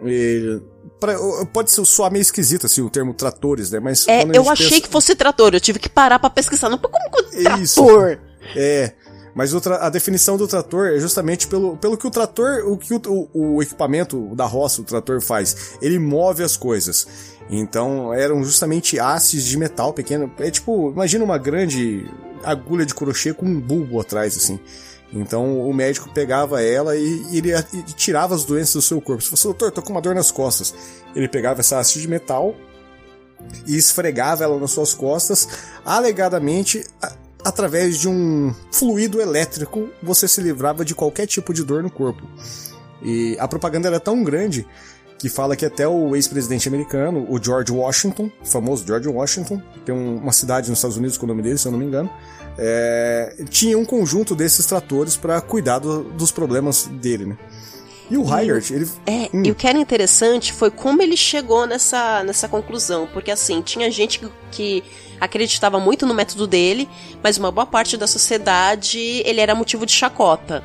E, 0.05 0.61
pra- 1.01 1.16
pode 1.53 1.70
ser 1.70 1.84
soar 1.84 2.11
meio 2.12 2.22
esquisito 2.22 2.66
assim 2.66 2.82
o 2.82 2.91
termo 2.91 3.14
tratores, 3.14 3.70
né? 3.70 3.80
Mas 3.80 4.07
É, 4.07 4.22
eu 4.34 4.49
achei 4.51 4.68
pensa- 4.68 4.80
que 4.82 4.89
fosse 4.89 5.14
trator, 5.14 5.55
eu 5.55 5.61
tive 5.61 5.78
que 5.78 5.89
parar 5.89 6.18
pra 6.18 6.30
pesquisar. 6.30 6.68
Não, 6.68 6.78
como 6.78 6.95
que 7.30 7.62
Isso. 7.62 7.84
trator? 7.84 8.18
É, 8.55 8.93
mas 9.34 9.53
o 9.53 9.61
a 9.80 9.89
definição 9.91 10.37
do 10.37 10.47
trator 10.47 10.89
é 10.89 10.99
justamente 11.01 11.47
pelo, 11.47 11.76
pelo 11.76 11.97
que 11.97 12.07
o 12.07 12.11
trator, 12.11 12.62
o 12.66 12.76
que 12.76 12.95
o, 12.95 13.01
o- 13.34 13.57
o 13.57 13.62
equipamento 13.62 14.34
da 14.34 14.45
roça, 14.45 14.80
o 14.80 14.84
trator 14.84 15.20
faz. 15.20 15.76
Ele 15.82 15.99
move 15.99 16.43
as 16.43 16.57
coisas. 16.57 17.07
Então 17.51 18.12
eram 18.12 18.42
justamente 18.42 18.99
hastes 18.99 19.44
de 19.44 19.57
metal 19.57 19.92
pequeno. 19.92 20.30
É 20.38 20.51
tipo, 20.51 20.90
imagina 20.90 21.24
uma 21.24 21.38
grande 21.38 22.07
agulha 22.42 22.84
de 22.84 22.94
crochê 22.94 23.32
com 23.32 23.47
um 23.47 23.61
bulbo 23.61 24.01
atrás, 24.01 24.36
assim. 24.36 24.59
Então 25.12 25.61
o 25.61 25.72
médico 25.72 26.11
pegava 26.12 26.61
ela 26.62 26.97
e, 26.97 27.24
e 27.30 27.38
ele 27.38 27.53
e 27.72 27.82
tirava 27.94 28.34
as 28.34 28.44
doenças 28.44 28.74
do 28.74 28.82
seu 28.82 29.01
corpo. 29.01 29.22
Se 29.22 29.30
fosse, 29.30 29.44
doutor, 29.44 29.70
tô 29.70 29.80
com 29.80 29.92
uma 29.92 30.01
dor 30.01 30.14
nas 30.14 30.30
costas. 30.32 30.74
Ele 31.14 31.28
pegava 31.28 31.61
essa 31.61 31.78
haste 31.78 32.01
de 32.01 32.09
metal 32.09 32.55
e 33.66 33.76
esfregava 33.76 34.42
ela 34.42 34.59
nas 34.59 34.72
suas 34.72 34.94
costas, 34.94 35.49
alegadamente 35.84 36.84
a- 37.01 37.12
através 37.44 38.01
de 38.01 38.09
um 38.09 38.53
fluido 38.72 39.20
elétrico, 39.20 39.88
você 40.03 40.26
se 40.26 40.40
livrava 40.40 40.84
de 40.84 40.94
qualquer 40.97 41.26
tipo 41.26 41.55
de 41.55 41.62
dor 41.62 41.82
no 41.82 41.90
corpo. 41.90 42.26
E 43.03 43.36
a 43.38 43.47
propaganda 43.47 43.86
era 43.86 44.01
tão 44.01 44.24
grande 44.24 44.66
que 45.19 45.29
fala 45.29 45.57
que 45.57 45.64
até 45.64 45.87
o 45.89 46.14
ex-presidente 46.14 46.69
americano, 46.69 47.27
o 47.29 47.43
George 47.43 47.73
Washington, 47.73 48.31
o 48.43 48.47
famoso 48.47 48.87
George 48.87 49.09
Washington, 49.09 49.62
tem 49.85 49.95
um- 49.95 50.17
uma 50.19 50.33
cidade 50.33 50.69
nos 50.69 50.79
Estados 50.79 50.97
Unidos 50.97 51.17
com 51.17 51.25
o 51.25 51.29
nome 51.29 51.43
dele, 51.43 51.57
se 51.59 51.67
eu 51.67 51.73
não 51.73 51.79
me 51.79 51.87
engano, 51.87 52.11
é, 52.59 53.35
tinha 53.51 53.79
um 53.79 53.85
conjunto 53.85 54.35
desses 54.35 54.64
tratores 54.67 55.17
para 55.17 55.41
cuidar 55.41 55.79
do- 55.79 56.05
dos 56.05 56.31
problemas 56.31 56.87
dele, 56.87 57.27
né? 57.27 57.37
E 58.11 58.17
o 58.17 58.23
Hygart, 58.23 58.71
ele. 58.71 58.89
É, 59.05 59.29
Hum. 59.35 59.43
e 59.45 59.51
o 59.51 59.55
que 59.55 59.67
era 59.67 59.77
interessante 59.79 60.53
foi 60.53 60.71
como 60.71 61.03
ele 61.03 61.17
chegou 61.17 61.67
nessa, 61.67 62.23
nessa 62.23 62.47
conclusão. 62.47 63.09
Porque, 63.12 63.33
assim, 63.33 63.61
tinha 63.62 63.91
gente 63.91 64.21
que, 64.21 64.29
que 64.53 64.85
acreditava 65.21 65.81
muito 65.81 66.07
no 66.07 66.14
método 66.14 66.47
dele, 66.47 66.89
mas 67.21 67.37
uma 67.37 67.51
boa 67.51 67.67
parte 67.67 67.97
da 67.97 68.07
sociedade 68.07 68.99
ele 69.25 69.41
era 69.41 69.57
motivo 69.57 69.85
de 69.85 69.91
chacota. 69.93 70.62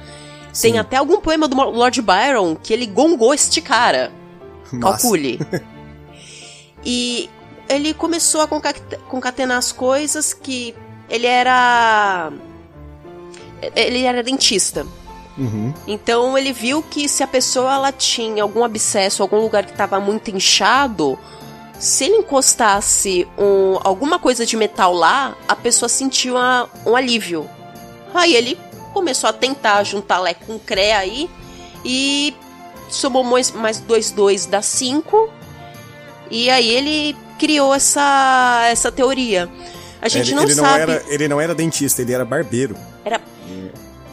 Tem 0.62 0.78
até 0.78 0.98
algum 0.98 1.20
poema 1.20 1.48
do 1.48 1.56
Lord 1.56 2.00
Byron 2.02 2.56
que 2.62 2.74
ele 2.74 2.86
gongou 2.86 3.34
este 3.34 3.60
cara. 3.60 4.12
Massa. 4.80 5.02
Calcule. 5.02 5.40
e 6.86 7.30
ele 7.70 7.94
começou 7.94 8.42
a 8.42 8.48
concate- 8.48 8.98
concatenar 9.10 9.58
as 9.58 9.72
coisas 9.72 10.34
que 10.34 10.76
ele 11.10 11.28
era. 11.28 12.32
Ele 13.76 14.04
era 14.04 14.24
dentista. 14.24 14.86
Uhum. 15.38 15.74
Então 15.88 16.38
ele 16.38 16.52
viu 16.52 16.84
que 16.84 17.08
se 17.08 17.24
a 17.24 17.28
pessoa 17.28 17.74
ela 17.74 17.92
tinha 17.92 18.44
algum 18.44 18.64
abscesso, 18.64 19.22
algum 19.22 19.40
lugar 19.40 19.66
que 19.66 19.72
estava 19.72 20.00
muito 20.00 20.30
inchado, 20.30 21.18
se 21.80 22.06
ele 22.06 22.16
encostasse 22.18 23.28
um- 23.38 23.80
alguma 23.84 24.20
coisa 24.20 24.46
de 24.46 24.58
metal 24.58 24.94
lá, 24.94 25.36
a 25.48 25.56
pessoa 25.56 25.88
sentia 25.88 26.34
uma- 26.34 26.70
um 26.86 26.96
alívio. 26.96 27.50
Aí 28.14 28.36
ele 28.36 28.58
começou 28.94 29.30
a 29.30 29.34
tentar 29.34 29.84
juntar 29.84 30.20
Lé 30.20 30.34
com 30.34 30.60
Cré 30.60 30.94
aí 30.94 31.30
e 31.86 32.34
somou 32.96 33.24
mais, 33.24 33.52
mais 33.52 33.80
dois 33.80 34.12
dois 34.12 34.46
dá 34.46 34.62
cinco 34.62 35.30
e 36.30 36.50
aí 36.50 36.70
ele 36.70 37.16
criou 37.40 37.74
essa 37.74 38.68
essa 38.72 38.92
teoria. 38.92 39.50
A 40.02 40.08
gente 40.08 40.28
ele, 40.30 40.36
não 40.36 40.44
ele 40.44 40.56
sabe. 40.56 40.80
era, 40.82 41.04
ele 41.08 41.28
não 41.28 41.40
era 41.40 41.54
dentista, 41.54 42.02
ele 42.02 42.14
era 42.14 42.26
barbeiro. 42.26 42.76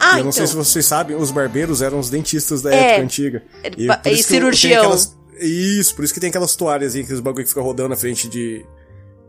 Ah, 0.01 0.19
eu 0.19 0.25
não 0.25 0.33
sei 0.33 0.47
se 0.47 0.53
então. 0.53 0.65
vocês 0.65 0.87
sabem, 0.87 1.17
os 1.17 1.31
barbeiros 1.31 1.83
eram 1.83 1.99
os 1.99 2.09
dentistas 2.09 2.63
da 2.63 2.73
É. 2.73 2.91
época 2.91 3.03
antiga. 3.05 3.43
por 3.63 3.81
e 3.81 3.85
isso 3.87 3.99
tem 4.03 4.23
cirurgião. 4.23 4.79
aquelas- 4.83 5.17
Isso, 5.41 5.95
por 5.95 6.05
isso 6.05 6.15
que 6.15 6.21
tem 6.21 6.29
aquelas 6.31 6.55
toalhas 6.57 6.95
aí, 6.95 7.03
aqueles 7.03 7.21
bagulho 7.21 7.45
que 7.45 7.49
fica 7.49 7.61
rodando 7.61 7.91
na 7.91 7.97
frente 7.97 8.29
de, 8.29 8.65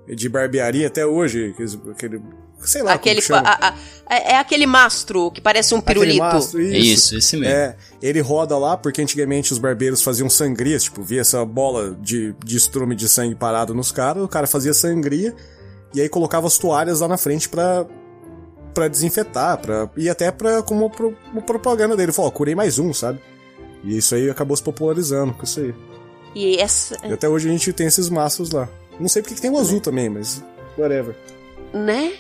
de 0.08 0.30
barbearia 0.30 0.88
até 0.88 1.06
hoje. 1.06 1.52
Aqueles, 1.54 1.78
aquele, 1.92 2.22
sei 2.62 2.82
lá 2.84 2.94
Aquele, 2.94 3.22
como 3.22 3.42
que 3.42 3.42
chama. 3.44 3.50
a- 3.50 3.70
a- 3.70 3.76
é 4.16 4.34
é 4.34 4.38
aquele 4.38 4.66
mastro 4.68 5.30
que 5.32 5.42
parece 5.42 5.74
um 5.76 5.82
pirulito. 5.82 6.18
mastro, 6.20 6.62
Isso, 6.62 7.16
esse 7.18 7.36
mesmo. 7.38 7.54
É, 7.54 7.76
ele 8.02 8.22
roda 8.22 8.58
lá 8.58 8.78
porque 8.78 9.02
antigamente 9.02 9.52
os 9.52 9.58
barbeiros 9.60 10.02
faziam 10.02 10.30
sangrias, 10.30 10.84
tipo, 10.84 11.02
via 11.04 11.22
essa 11.22 11.44
bola 11.46 11.98
de, 12.02 12.34
de 12.44 12.58
estrume 12.58 12.96
de 12.96 13.10
sangue 13.10 13.36
parado 13.36 13.74
nos 13.74 13.92
caras, 13.92 14.24
o 14.24 14.28
cara 14.28 14.48
fazia 14.48 14.74
sangria 14.74 15.36
e 15.94 16.00
aí 16.02 16.08
colocava 16.08 16.48
as 16.48 16.58
toalhas 16.58 17.00
lá 17.02 17.08
na 17.08 17.18
frente 17.18 17.50
pra, 17.50 17.86
pra 18.74 18.88
desinfetar, 18.88 19.58
pra, 19.58 19.90
e 19.98 20.10
até 20.10 20.32
pra, 20.32 20.62
como 20.62 20.90
pro, 20.90 21.16
uma 21.32 21.42
propaganda 21.42 21.98
dele. 21.98 22.12
Falou, 22.12 22.32
curei 22.32 22.56
mais 22.56 22.80
um, 22.80 22.94
sabe? 22.94 23.20
E 23.84 23.98
isso 23.98 24.14
aí 24.16 24.30
acabou 24.30 24.56
se 24.56 24.64
popularizando 24.64 25.34
com 25.34 25.44
isso 25.44 25.60
aí. 25.60 25.74
E 26.36 26.58
essa, 26.58 26.96
E 27.06 27.12
até 27.12 27.28
hoje 27.28 27.50
a 27.50 27.52
gente 27.52 27.74
tem 27.74 27.88
esses 27.88 28.08
maços 28.10 28.52
lá. 28.52 28.70
Não 29.00 29.08
sei 29.08 29.22
porque 29.22 29.36
que 29.36 29.42
tem 29.42 29.50
o 29.50 29.58
azul 29.58 29.80
também, 29.82 30.10
mas 30.10 30.44
whatever. 30.78 31.16
né? 31.74 32.14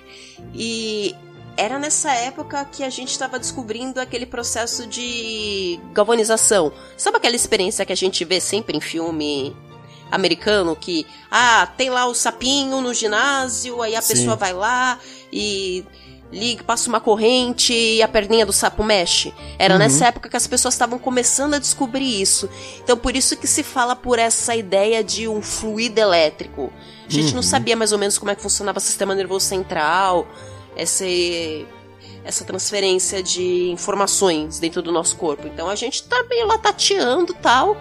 E 0.53 1.13
era 1.59 1.77
nessa 1.77 2.11
época 2.13 2.63
que 2.71 2.83
a 2.83 2.89
gente 2.89 3.11
estava 3.11 3.37
descobrindo 3.37 3.99
aquele 3.99 4.25
processo 4.25 4.87
de 4.87 5.79
galvanização. 5.93 6.71
Sabe 6.97 7.17
aquela 7.17 7.35
experiência 7.35 7.85
que 7.85 7.93
a 7.93 7.97
gente 7.97 8.23
vê 8.25 8.39
sempre 8.39 8.77
em 8.77 8.81
filme 8.81 9.55
americano 10.11 10.75
que 10.75 11.05
ah, 11.29 11.67
tem 11.77 11.89
lá 11.89 12.05
o 12.07 12.15
sapinho 12.15 12.81
no 12.81 12.93
ginásio, 12.93 13.81
aí 13.81 13.95
a 13.95 14.01
Sim. 14.01 14.13
pessoa 14.13 14.35
vai 14.35 14.53
lá 14.53 14.97
e 15.31 15.85
liga, 16.31 16.63
passa 16.63 16.89
uma 16.89 16.99
corrente 16.99 17.73
e 17.73 18.01
a 18.01 18.07
perninha 18.07 18.45
do 18.45 18.53
sapo 18.53 18.83
mexe. 18.83 19.33
Era 19.57 19.73
Uhum. 19.73 19.79
nessa 19.79 20.07
época 20.07 20.29
que 20.29 20.37
as 20.37 20.47
pessoas 20.47 20.73
estavam 20.73 20.97
começando 20.97 21.55
a 21.55 21.59
descobrir 21.59 22.21
isso. 22.21 22.49
Então 22.83 22.97
por 22.97 23.15
isso 23.15 23.35
que 23.37 23.47
se 23.47 23.63
fala 23.63 23.95
por 23.95 24.17
essa 24.17 24.55
ideia 24.55 25.03
de 25.03 25.27
um 25.27 25.41
fluido 25.41 25.99
elétrico. 25.99 26.71
A 27.07 27.11
gente 27.11 27.29
Uhum. 27.29 27.35
não 27.35 27.43
sabia 27.43 27.75
mais 27.75 27.91
ou 27.91 27.97
menos 27.99 28.17
como 28.17 28.31
é 28.31 28.35
que 28.35 28.41
funcionava 28.41 28.77
o 28.77 28.81
sistema 28.81 29.13
nervoso 29.13 29.45
central, 29.45 30.27
essa 30.81 31.05
essa 32.23 32.43
transferência 32.43 33.23
de 33.23 33.69
informações 33.71 34.59
dentro 34.59 34.81
do 34.81 34.91
nosso 34.91 35.15
corpo. 35.15 35.47
Então 35.47 35.69
a 35.69 35.75
gente 35.75 36.03
tá 36.03 36.23
meio 36.29 36.45
lá 36.47 36.57
tateando 36.57 37.33
tal. 37.33 37.77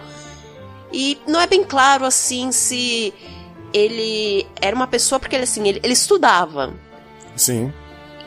E 0.91 1.19
não 1.27 1.39
é 1.39 1.45
bem 1.45 1.63
claro 1.63 2.03
assim 2.05 2.51
se 2.51 3.13
ele 3.71 4.47
era 4.59 4.75
uma 4.75 4.87
pessoa 4.87 5.19
porque 5.19 5.35
ele 5.35 5.43
assim, 5.43 5.67
ele, 5.67 5.79
ele 5.83 5.93
estudava 5.93 6.73
Sim. 7.35 7.71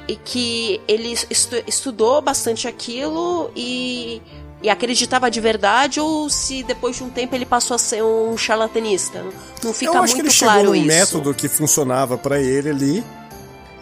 e 0.06 0.14
que 0.14 0.80
ele 0.86 1.12
estu- 1.28 1.62
estudou 1.66 2.22
bastante 2.22 2.68
aquilo 2.68 3.50
e, 3.56 4.22
e 4.62 4.70
acreditava 4.70 5.28
de 5.28 5.40
verdade 5.40 5.98
ou 5.98 6.30
se 6.30 6.62
depois 6.62 6.94
de 6.96 7.02
um 7.02 7.10
tempo 7.10 7.34
ele 7.34 7.44
passou 7.46 7.74
a 7.74 7.78
ser 7.78 8.04
um 8.04 8.36
charlatanista. 8.36 9.24
Não, 9.64 9.72
fica 9.72 9.90
Eu 9.90 10.02
acho 10.02 10.12
muito 10.12 10.14
que 10.14 10.20
ele 10.20 10.30
chegou 10.30 10.52
claro 10.54 10.68
num 10.68 10.74
isso. 10.76 10.86
método 10.86 11.34
que 11.34 11.48
funcionava 11.48 12.16
pra 12.16 12.38
ele 12.40 12.70
ali. 12.70 13.04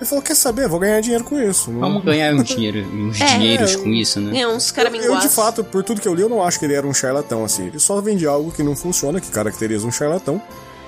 Ele 0.00 0.08
falou, 0.08 0.22
quer 0.22 0.34
saber, 0.34 0.66
vou 0.66 0.78
ganhar 0.80 0.98
dinheiro 1.00 1.22
com 1.24 1.38
isso. 1.38 1.70
Não- 1.70 1.80
Vamos 1.80 2.02
ganhar 2.04 2.32
um 2.32 2.42
dinheiro, 2.42 2.78
uns 2.90 3.20
É, 3.20 3.26
dinheiros 3.36 3.74
eu- 3.74 3.82
com 3.82 3.88
isso, 3.90 4.18
né? 4.18 4.40
É, 4.40 4.48
uns 4.48 4.68
Eu, 4.70 4.74
caraminguás. 4.74 5.22
de 5.22 5.28
fato, 5.28 5.62
por 5.62 5.84
tudo 5.84 6.00
que 6.00 6.08
eu 6.08 6.14
li, 6.14 6.22
eu 6.22 6.28
não 6.28 6.42
acho 6.42 6.58
que 6.58 6.64
ele 6.64 6.72
era 6.74 6.86
um 6.86 6.94
charlatão, 6.94 7.44
assim. 7.44 7.66
Ele 7.66 7.78
só 7.78 8.00
vende 8.00 8.26
algo 8.26 8.50
que 8.50 8.62
não 8.62 8.74
funciona, 8.74 9.20
que 9.20 9.28
caracteriza 9.30 9.86
um 9.86 9.92
charlatão. 9.92 10.40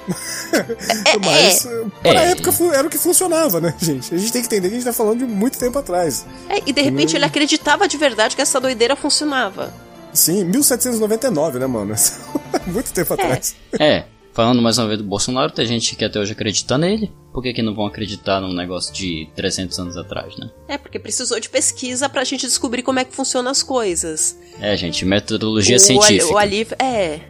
Mas, 1.24 1.66
eh, 1.66 1.84
pra 2.02 2.24
É. 2.24 2.30
época, 2.32 2.52
era 2.74 2.86
o 2.86 2.90
que 2.90 2.98
funcionava, 2.98 3.60
né, 3.60 3.74
gente? 3.80 4.14
A 4.14 4.18
gente 4.18 4.32
tem 4.32 4.40
que 4.42 4.46
entender 4.46 4.68
que 4.68 4.74
a 4.74 4.78
gente 4.78 4.86
tá 4.86 4.92
falando 4.92 5.18
de 5.18 5.24
muito 5.26 5.58
tempo 5.58 5.78
atrás. 5.78 6.24
É, 6.48 6.60
e 6.66 6.72
de 6.72 6.80
repente 6.82 7.14
ele 7.16 7.24
acreditava 7.24 7.86
de 7.86 7.96
verdade 7.96 8.34
que 8.34 8.42
essa 8.42 8.58
doideira 8.60 8.96
funcionava. 8.96 9.72
Sim, 10.12 10.44
1799, 10.44 11.58
né, 11.58 11.66
mano? 11.66 11.94
muito 12.66 12.92
tempo 12.92 13.14
atrás. 13.14 13.54
É, 13.78 14.04
falando 14.32 14.60
mais 14.62 14.78
uma 14.78 14.86
vez 14.86 14.98
do 14.98 15.04
Bolsonaro, 15.04 15.52
tem 15.52 15.66
gente 15.66 15.94
que 15.96 16.04
até 16.04 16.18
hoje 16.18 16.32
acredita 16.32 16.76
nele. 16.78 17.12
Por 17.32 17.42
que, 17.42 17.52
que 17.52 17.62
não 17.62 17.74
vão 17.74 17.86
acreditar 17.86 18.40
num 18.40 18.52
negócio 18.52 18.92
de 18.92 19.28
300 19.34 19.78
anos 19.78 19.96
atrás, 19.96 20.36
né? 20.36 20.50
É, 20.68 20.76
porque 20.78 20.98
precisou 20.98 21.38
de 21.40 21.48
pesquisa 21.48 22.08
pra 22.08 22.24
gente 22.24 22.46
descobrir 22.46 22.82
como 22.82 22.98
é 22.98 23.04
que 23.04 23.14
funcionam 23.14 23.50
as 23.50 23.62
coisas. 23.62 24.38
É, 24.60 24.76
gente, 24.76 25.04
metodologia 25.04 25.76
o, 25.76 25.80
científica. 25.80 26.32
O 26.32 26.38
alívio, 26.38 26.76
é, 26.78 27.20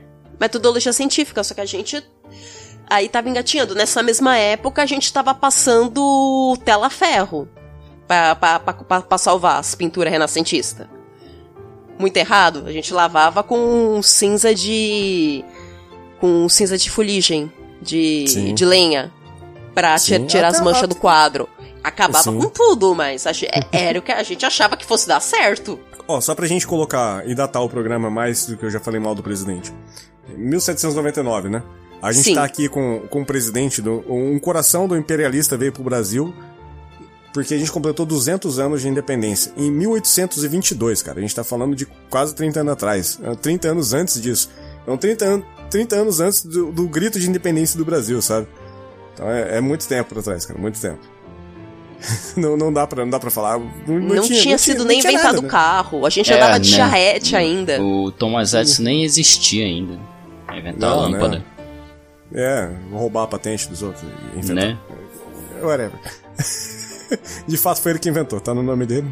metodologia 0.40 0.92
científica, 0.92 1.42
só 1.44 1.54
que 1.54 1.60
a 1.60 1.66
gente 1.66 2.02
aí 2.90 3.08
tava 3.08 3.28
engatinhando. 3.28 3.74
Nessa 3.74 4.02
mesma 4.02 4.36
época 4.36 4.82
a 4.82 4.86
gente 4.86 5.12
tava 5.12 5.32
passando 5.34 6.56
tela 6.64 6.90
ferro 6.90 7.48
pra, 8.08 8.34
pra, 8.34 8.58
pra, 8.60 8.72
pra- 8.74 9.00
pra 9.02 9.18
salvar 9.18 9.58
as 9.60 9.74
pinturas 9.74 10.12
renascentistas. 10.12 10.86
Muito 11.98 12.16
errado, 12.16 12.64
a 12.66 12.72
gente 12.72 12.92
lavava 12.92 13.42
com 13.44 14.00
cinza 14.02 14.52
de. 14.54 15.44
Com 16.22 16.48
cinza 16.48 16.78
de 16.78 16.88
fuligem, 16.88 17.52
de, 17.82 18.28
Sim. 18.28 18.54
de 18.54 18.64
lenha, 18.64 19.12
pra 19.74 19.98
Sim, 19.98 20.24
tirar 20.24 20.50
até 20.50 20.58
as 20.58 20.62
manchas 20.62 20.88
do 20.88 20.94
quadro. 20.94 21.48
Acabava 21.82 22.22
Sim. 22.22 22.38
com 22.38 22.48
tudo, 22.48 22.94
mas 22.94 23.26
a 23.26 23.32
era 23.72 23.98
o 23.98 24.02
que 24.02 24.12
a 24.12 24.22
gente 24.22 24.46
achava 24.46 24.76
que 24.76 24.86
fosse 24.86 25.08
dar 25.08 25.18
certo. 25.18 25.80
Ó, 26.06 26.20
só 26.20 26.32
pra 26.32 26.46
gente 26.46 26.64
colocar 26.64 27.28
e 27.28 27.34
datar 27.34 27.60
o 27.60 27.68
programa 27.68 28.08
mais 28.08 28.46
do 28.46 28.56
que 28.56 28.64
eu 28.64 28.70
já 28.70 28.78
falei 28.78 29.00
mal 29.00 29.16
do 29.16 29.22
presidente. 29.22 29.74
1799, 30.36 31.48
né? 31.48 31.60
A 32.00 32.12
gente 32.12 32.26
Sim. 32.26 32.34
tá 32.36 32.44
aqui 32.44 32.68
com, 32.68 33.00
com 33.10 33.22
o 33.22 33.26
presidente, 33.26 33.82
do, 33.82 34.04
um 34.08 34.38
coração 34.38 34.86
do 34.86 34.96
imperialista 34.96 35.56
veio 35.56 35.72
pro 35.72 35.82
Brasil, 35.82 36.32
porque 37.34 37.52
a 37.52 37.58
gente 37.58 37.72
completou 37.72 38.06
200 38.06 38.60
anos 38.60 38.80
de 38.80 38.88
independência. 38.88 39.52
Em 39.56 39.72
1822, 39.72 41.02
cara. 41.02 41.18
A 41.18 41.20
gente 41.20 41.34
tá 41.34 41.42
falando 41.42 41.74
de 41.74 41.84
quase 42.08 42.32
30 42.32 42.60
anos 42.60 42.72
atrás. 42.74 43.18
É, 43.24 43.34
30 43.34 43.68
anos 43.68 43.92
antes 43.92 44.22
disso. 44.22 44.50
Então, 44.84 44.96
30, 44.96 45.24
an 45.24 45.42
30 45.72 45.96
anos 45.96 46.20
antes 46.20 46.44
do, 46.44 46.70
do 46.70 46.86
grito 46.88 47.18
de 47.18 47.28
independência 47.28 47.76
do 47.78 47.84
Brasil, 47.84 48.20
sabe? 48.22 48.46
Então, 49.14 49.28
é, 49.28 49.58
é 49.58 49.60
muito 49.60 49.86
tempo 49.88 50.14
pra 50.14 50.22
trás, 50.22 50.46
cara. 50.46 50.58
Muito 50.58 50.80
tempo. 50.80 51.00
não, 52.36 52.56
não, 52.56 52.72
dá 52.72 52.86
pra, 52.86 53.04
não 53.04 53.10
dá 53.10 53.18
pra 53.20 53.30
falar. 53.30 53.58
Não, 53.58 53.98
Não, 53.98 54.22
tinha, 54.22 54.58
sido 54.58 54.80
não 54.80 54.86
nem 54.86 55.00
tinha 55.00 55.12
inventado 55.12 55.34
nada, 55.34 55.38
o 55.40 55.42
né? 55.42 55.48
carro. 55.48 56.06
A 56.06 56.10
gente 56.10 56.32
É, 56.32 56.36
andava 56.36 56.58
de 56.60 56.70
né? 56.70 56.76
charrete 56.76 57.36
ainda. 57.36 57.80
O 57.82 58.10
Thomas 58.10 58.54
Edison 58.54 58.82
nem 58.82 59.04
existia 59.04 59.64
ainda. 59.64 59.98
Inventar 60.52 60.90
a 60.90 60.94
Não, 60.94 61.00
lâmpada, 61.02 61.38
né? 61.38 61.44
É, 62.34 62.70
roubar 62.92 63.24
a 63.24 63.26
patente 63.26 63.68
dos 63.68 63.82
outros. 63.82 64.02
inventar. 64.34 64.54
né? 64.54 64.78
Whatever. 65.62 65.98
De 67.46 67.56
fato 67.58 67.80
foi 67.80 67.92
ele 67.92 67.98
que 67.98 68.08
inventou, 68.08 68.40
tá 68.40 68.54
no 68.54 68.62
nome 68.62 68.86
dele. 68.86 69.06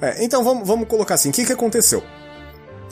É, 0.00 0.22
então 0.24 0.44
vamos, 0.44 0.66
vamos 0.68 0.86
colocar 0.86 1.14
assim, 1.14 1.30
o 1.30 1.32
que, 1.32 1.44
que 1.44 1.52
aconteceu? 1.52 2.02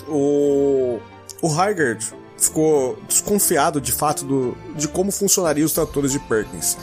O, 0.08 0.98
o 1.42 1.48
Hygert 1.48 2.12
ficou 2.44 2.98
desconfiado 3.08 3.80
de 3.80 3.92
fato 3.92 4.24
do, 4.24 4.56
de 4.76 4.88
como 4.88 5.10
funcionariam 5.10 5.66
os 5.66 5.72
tratores 5.72 6.12
de 6.12 6.18
Perkins. 6.18 6.76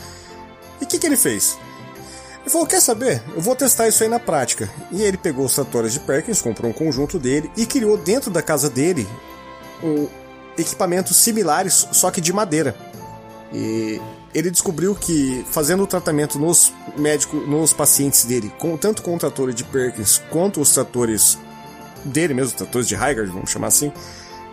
E 0.80 0.84
o 0.84 0.86
que, 0.86 0.98
que 0.98 1.06
ele 1.06 1.16
fez? 1.16 1.58
Ele 2.40 2.50
falou, 2.50 2.66
quer 2.66 2.80
saber? 2.80 3.22
Eu 3.34 3.40
vou 3.40 3.54
testar 3.54 3.88
isso 3.88 4.02
aí 4.02 4.08
na 4.08 4.18
prática. 4.18 4.70
E 4.90 5.02
ele 5.02 5.16
pegou 5.16 5.44
os 5.44 5.54
tratores 5.54 5.92
de 5.92 6.00
Perkins, 6.00 6.40
comprou 6.40 6.70
um 6.70 6.74
conjunto 6.74 7.18
dele 7.18 7.50
e 7.56 7.66
criou 7.66 7.96
dentro 7.96 8.30
da 8.30 8.42
casa 8.42 8.70
dele 8.70 9.06
um, 9.82 10.08
equipamentos 10.56 11.16
similares, 11.16 11.88
só 11.92 12.10
que 12.10 12.20
de 12.20 12.32
madeira. 12.32 12.74
E 13.52 14.00
ele 14.32 14.50
descobriu 14.50 14.94
que 14.94 15.44
fazendo 15.50 15.82
o 15.82 15.86
tratamento 15.86 16.38
nos 16.38 16.72
médicos, 16.96 17.46
nos 17.48 17.72
pacientes 17.72 18.24
dele, 18.24 18.52
com, 18.58 18.76
tanto 18.76 19.02
com 19.02 19.14
o 19.14 19.18
trator 19.18 19.52
de 19.52 19.64
Perkins 19.64 20.22
quanto 20.30 20.60
os 20.60 20.72
tratores 20.72 21.36
dele 22.04 22.32
mesmo, 22.32 22.56
tratores 22.56 22.88
de 22.88 22.94
Heigard, 22.94 23.30
vamos 23.30 23.50
chamar 23.50 23.66
assim, 23.66 23.92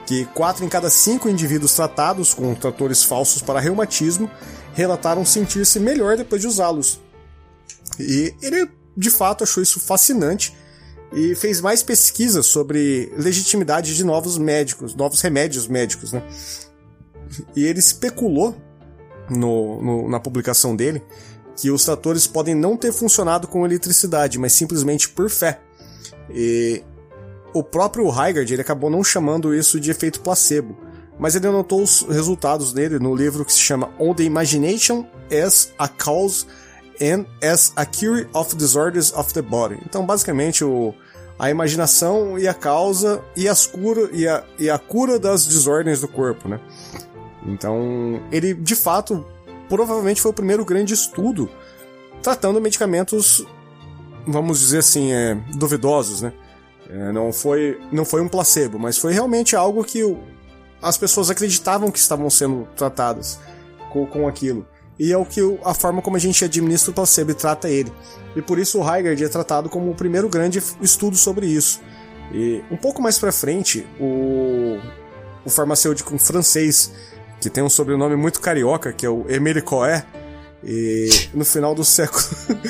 que 0.08 0.24
quatro 0.28 0.64
em 0.64 0.70
cada 0.70 0.90
cinco 0.90 1.28
indivíduos 1.28 1.74
tratados 1.74 2.34
com 2.34 2.56
tratores 2.56 3.04
falsos 3.04 3.42
para 3.42 3.60
reumatismo 3.60 4.32
relataram 4.74 5.26
sentir-se 5.26 5.82
melhor 5.82 6.16
depois 6.16 6.42
de 6.42 6.48
usá-los. 6.48 7.02
E 8.00 8.34
ele, 8.42 8.70
de 8.96 9.10
fato, 9.10 9.44
achou 9.44 9.62
isso 9.62 9.82
fascinante 9.82 10.56
e 11.14 11.36
fez 11.36 11.60
mais 11.60 11.84
pesquisas 11.84 12.46
sobre 12.46 13.12
legitimidade 13.18 13.96
de 13.96 14.04
novos 14.06 14.38
médicos, 14.38 14.96
novos 14.96 15.20
remédios 15.20 15.68
médicos, 15.68 16.14
né? 16.14 16.24
E 17.54 17.66
ele 17.66 17.80
especulou 17.80 18.56
no, 19.30 19.82
no, 19.82 20.10
na 20.10 20.22
publicação 20.22 20.74
dele 20.74 21.04
que 21.58 21.70
os 21.70 21.84
tratores 21.84 22.26
podem 22.26 22.56
não 22.56 22.78
ter 22.78 22.94
funcionado 22.94 23.48
com 23.48 23.66
eletricidade, 23.66 24.40
mas 24.40 24.54
simplesmente 24.54 25.10
por 25.10 25.30
fé. 25.30 25.60
E 26.30 26.82
o 27.54 27.64
próprio 27.64 28.08
Heigard 28.10 28.52
ele 28.52 28.62
acabou 28.62 28.90
não 28.90 29.04
chamando 29.04 29.54
isso 29.54 29.80
de 29.80 29.92
efeito 29.92 30.22
placebo, 30.22 30.78
mas 31.20 31.36
ele 31.36 31.48
anotou 31.48 31.82
os 31.82 32.02
resultados 32.02 32.74
dele 32.74 33.00
no 33.00 33.16
livro 33.16 33.44
que 33.44 33.54
se 33.54 33.60
chama 33.60 33.90
On 34.00 34.14
the 34.14 34.24
Imagination 34.24 35.06
as 35.32 35.74
a 35.78 35.88
Cause 35.88 36.46
and 37.02 37.26
as 37.44 37.74
a 37.76 37.86
Cure 37.86 38.28
of 38.34 38.56
Disorders 38.56 39.14
of 39.14 39.34
the 39.34 39.42
Body. 39.42 39.80
Então, 39.86 40.06
basicamente, 40.06 40.64
o, 40.64 40.94
a 41.40 41.50
imaginação 41.50 42.38
e 42.38 42.48
a 42.48 42.54
causa 42.54 43.24
e, 43.36 43.48
as 43.48 43.66
cura, 43.66 44.10
e, 44.12 44.28
a, 44.28 44.44
e 44.60 44.70
a 44.70 44.78
cura 44.78 45.20
das 45.20 45.46
desordens 45.46 46.02
do 46.02 46.08
corpo, 46.08 46.48
né? 46.48 46.60
Então, 47.46 48.22
ele 48.32 48.54
de 48.54 48.76
fato 48.76 49.26
provavelmente 49.70 50.22
foi 50.22 50.32
o 50.32 50.34
primeiro 50.34 50.66
grande 50.66 50.94
estudo 50.94 51.50
tratando 52.22 52.60
medicamentos, 52.60 53.46
vamos 54.26 54.60
dizer 54.60 54.80
assim, 54.80 55.12
é, 55.12 55.36
duvidosos, 55.56 56.22
né? 56.22 56.34
É, 56.90 57.12
não, 57.12 57.34
foi, 57.34 57.80
não 57.92 58.06
foi 58.06 58.22
um 58.22 58.28
placebo, 58.28 58.80
mas 58.80 58.98
foi 58.98 59.14
realmente 59.14 59.56
algo 59.56 59.84
que 59.84 60.04
o, 60.04 60.20
as 60.82 60.98
pessoas 60.98 61.30
acreditavam 61.30 61.92
que 61.92 62.00
estavam 62.00 62.30
sendo 62.30 62.68
tratadas 62.76 63.40
com, 63.92 64.06
com 64.06 64.28
aquilo. 64.28 64.66
E 65.00 65.12
é 65.12 65.18
o 65.18 65.26
que 65.26 65.42
a 65.64 65.74
forma 65.74 66.02
como 66.02 66.16
a 66.16 66.20
gente 66.20 66.44
administra 66.44 66.92
o 66.92 66.94
placebo 66.94 67.32
e 67.32 67.34
trata 67.36 67.70
ele. 67.70 67.92
E 68.36 68.42
por 68.42 68.58
isso 68.58 68.80
o 68.80 68.96
Heigard 68.96 69.24
é 69.24 69.30
tratado 69.30 69.70
como 69.70 69.92
o 69.92 69.96
primeiro 69.96 70.28
grande 70.28 70.62
estudo 70.82 71.16
sobre 71.16 71.46
isso. 71.46 71.82
E 72.32 72.64
um 72.72 72.78
pouco 72.78 73.02
mais 73.02 73.20
para 73.20 73.32
frente, 73.32 73.86
o, 74.00 74.80
o 75.46 75.50
farmacêutico 75.50 76.18
francês 76.18 76.92
que 77.40 77.50
tem 77.50 77.64
um 77.64 77.70
sobrenome 77.70 78.16
muito 78.16 78.42
carioca, 78.42 78.92
que 78.92 79.06
é 79.06 79.10
o 79.10 79.26
Emile 79.30 79.62
Coé. 79.62 80.04
E 80.64 81.10
no 81.34 81.46
final 81.46 81.76
do 81.76 81.86
século. 81.86 82.24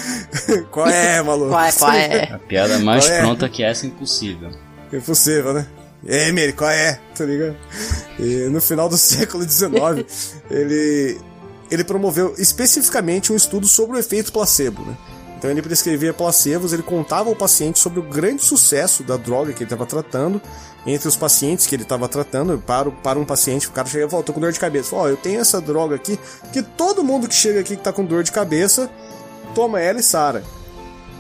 qual 0.72 0.88
é, 0.88 1.22
maluco? 1.22 1.50
Qual 1.50 1.64
é, 1.64 1.72
qual 1.72 1.94
é? 1.94 2.24
A 2.34 2.40
piada 2.40 2.80
mais 2.80 3.06
qual 3.06 3.16
é? 3.16 3.22
pronta 3.22 3.46
é? 3.46 3.50
que 3.50 3.64
essa 3.64 3.86
é 3.86 3.90
impossível. 3.90 4.52
Impossível, 4.92 5.54
né? 5.54 5.68
Emile, 6.06 6.54
qual 6.54 6.70
é? 6.70 7.00
Tá 7.16 7.26
ligado? 7.26 7.56
E 8.20 8.50
no 8.50 8.62
final 8.62 8.88
do 8.90 8.98
século 8.98 9.44
XIX, 9.44 10.42
ele, 10.50 11.20
ele 11.72 11.84
promoveu 11.84 12.36
especificamente 12.38 13.32
um 13.32 13.36
estudo 13.36 13.68
sobre 13.68 13.98
o 13.98 14.00
efeito 14.00 14.32
placebo, 14.32 14.84
né? 14.84 14.96
Então 15.38 15.52
ele 15.52 15.62
prescrevia 15.62 16.12
placebos, 16.14 16.74
ele 16.74 16.82
contava 16.82 17.30
ao 17.30 17.36
paciente 17.36 17.78
sobre 17.78 18.00
o 18.00 18.04
grande 18.04 18.44
sucesso 18.44 19.04
da 19.04 19.18
droga 19.18 19.54
que 19.54 19.60
ele 19.60 19.66
estava 19.66 19.86
tratando 19.86 20.42
entre 20.86 21.08
os 21.08 21.16
pacientes 21.16 21.68
que 21.68 21.76
ele 21.76 21.84
estava 21.84 22.08
tratando. 22.08 22.58
Para, 22.66 22.90
para 22.90 23.20
um 23.20 23.26
paciente, 23.26 23.68
o 23.68 23.72
cara 23.72 23.88
chega 23.88 24.06
e 24.06 24.24
tô 24.24 24.34
com 24.34 24.40
dor 24.40 24.52
de 24.52 24.60
cabeça. 24.60 24.96
Ó, 24.96 25.04
oh, 25.04 25.08
eu 25.08 25.16
tenho 25.16 25.40
essa 25.40 25.62
droga 25.62 25.96
aqui 25.96 26.20
que 26.52 26.64
todo 26.64 27.04
mundo 27.04 27.28
que 27.28 27.36
chega 27.36 27.60
aqui 27.60 27.76
que 27.76 27.84
tá 27.84 27.94
com 27.94 28.04
dor 28.04 28.24
de 28.24 28.32
cabeça 28.32 28.90
toma 29.54 29.80
ela 29.80 30.00
e 30.00 30.04
sara. 30.04 30.44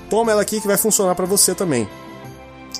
Toma 0.09 0.31
ela 0.31 0.41
aqui 0.41 0.59
que 0.59 0.67
vai 0.67 0.77
funcionar 0.77 1.13
para 1.13 1.25
você 1.25 1.53
também. 1.53 1.87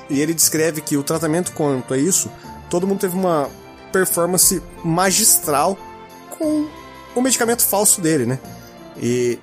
E 0.10 0.20
ele 0.20 0.34
descreve 0.34 0.82
que 0.82 0.98
o 0.98 1.04
tratamento 1.04 1.52
quanto 1.52 1.94
a 1.94 1.98
isso, 1.98 2.32
todo 2.68 2.88
mundo 2.88 3.00
teve 3.00 3.16
uma 3.16 3.48
performance 3.92 4.62
magistral 4.84 5.78
com 6.38 6.68
o 7.14 7.22
medicamento 7.22 7.64
falso 7.64 8.02
dele, 8.02 8.26
né? 8.26 8.40
E 9.00 9.38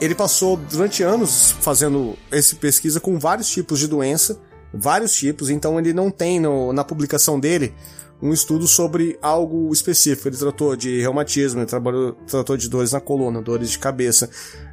ele 0.00 0.14
passou 0.14 0.56
durante 0.56 1.02
anos 1.02 1.52
fazendo 1.60 2.16
essa 2.30 2.54
pesquisa 2.56 3.00
com 3.00 3.18
vários 3.18 3.48
tipos 3.48 3.78
de 3.78 3.88
doença, 3.88 4.38
vários 4.72 5.14
tipos, 5.14 5.48
então 5.50 5.78
ele 5.78 5.92
não 5.92 6.10
tem 6.10 6.38
no, 6.38 6.72
na 6.72 6.84
publicação 6.84 7.40
dele 7.40 7.74
um 8.20 8.32
estudo 8.32 8.66
sobre 8.66 9.18
algo 9.20 9.72
específico. 9.72 10.28
Ele 10.28 10.36
tratou 10.36 10.76
de 10.76 11.00
reumatismo, 11.00 11.60
ele 11.60 11.66
trabalhou, 11.66 12.12
tratou 12.26 12.56
de 12.56 12.68
dores 12.68 12.92
na 12.92 13.00
coluna, 13.00 13.42
dores 13.42 13.70
de 13.70 13.78
cabeça, 13.78 14.30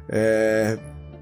é, 0.08 0.78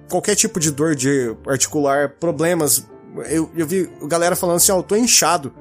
qualquer 0.09 0.34
tipo 0.34 0.61
de 0.61 0.70
dor 0.70 0.94
de 0.94 1.34
articular, 1.46 2.11
problemas. 2.18 2.86
Eu, 3.28 3.50
eu 3.55 3.66
vi 3.66 3.90
galera 4.07 4.36
falando 4.36 4.57
assim: 4.57 4.72
Ó, 4.72 4.76
oh, 4.76 4.78
eu 4.80 4.84
tô 4.84 4.96
inchado. 4.96 5.53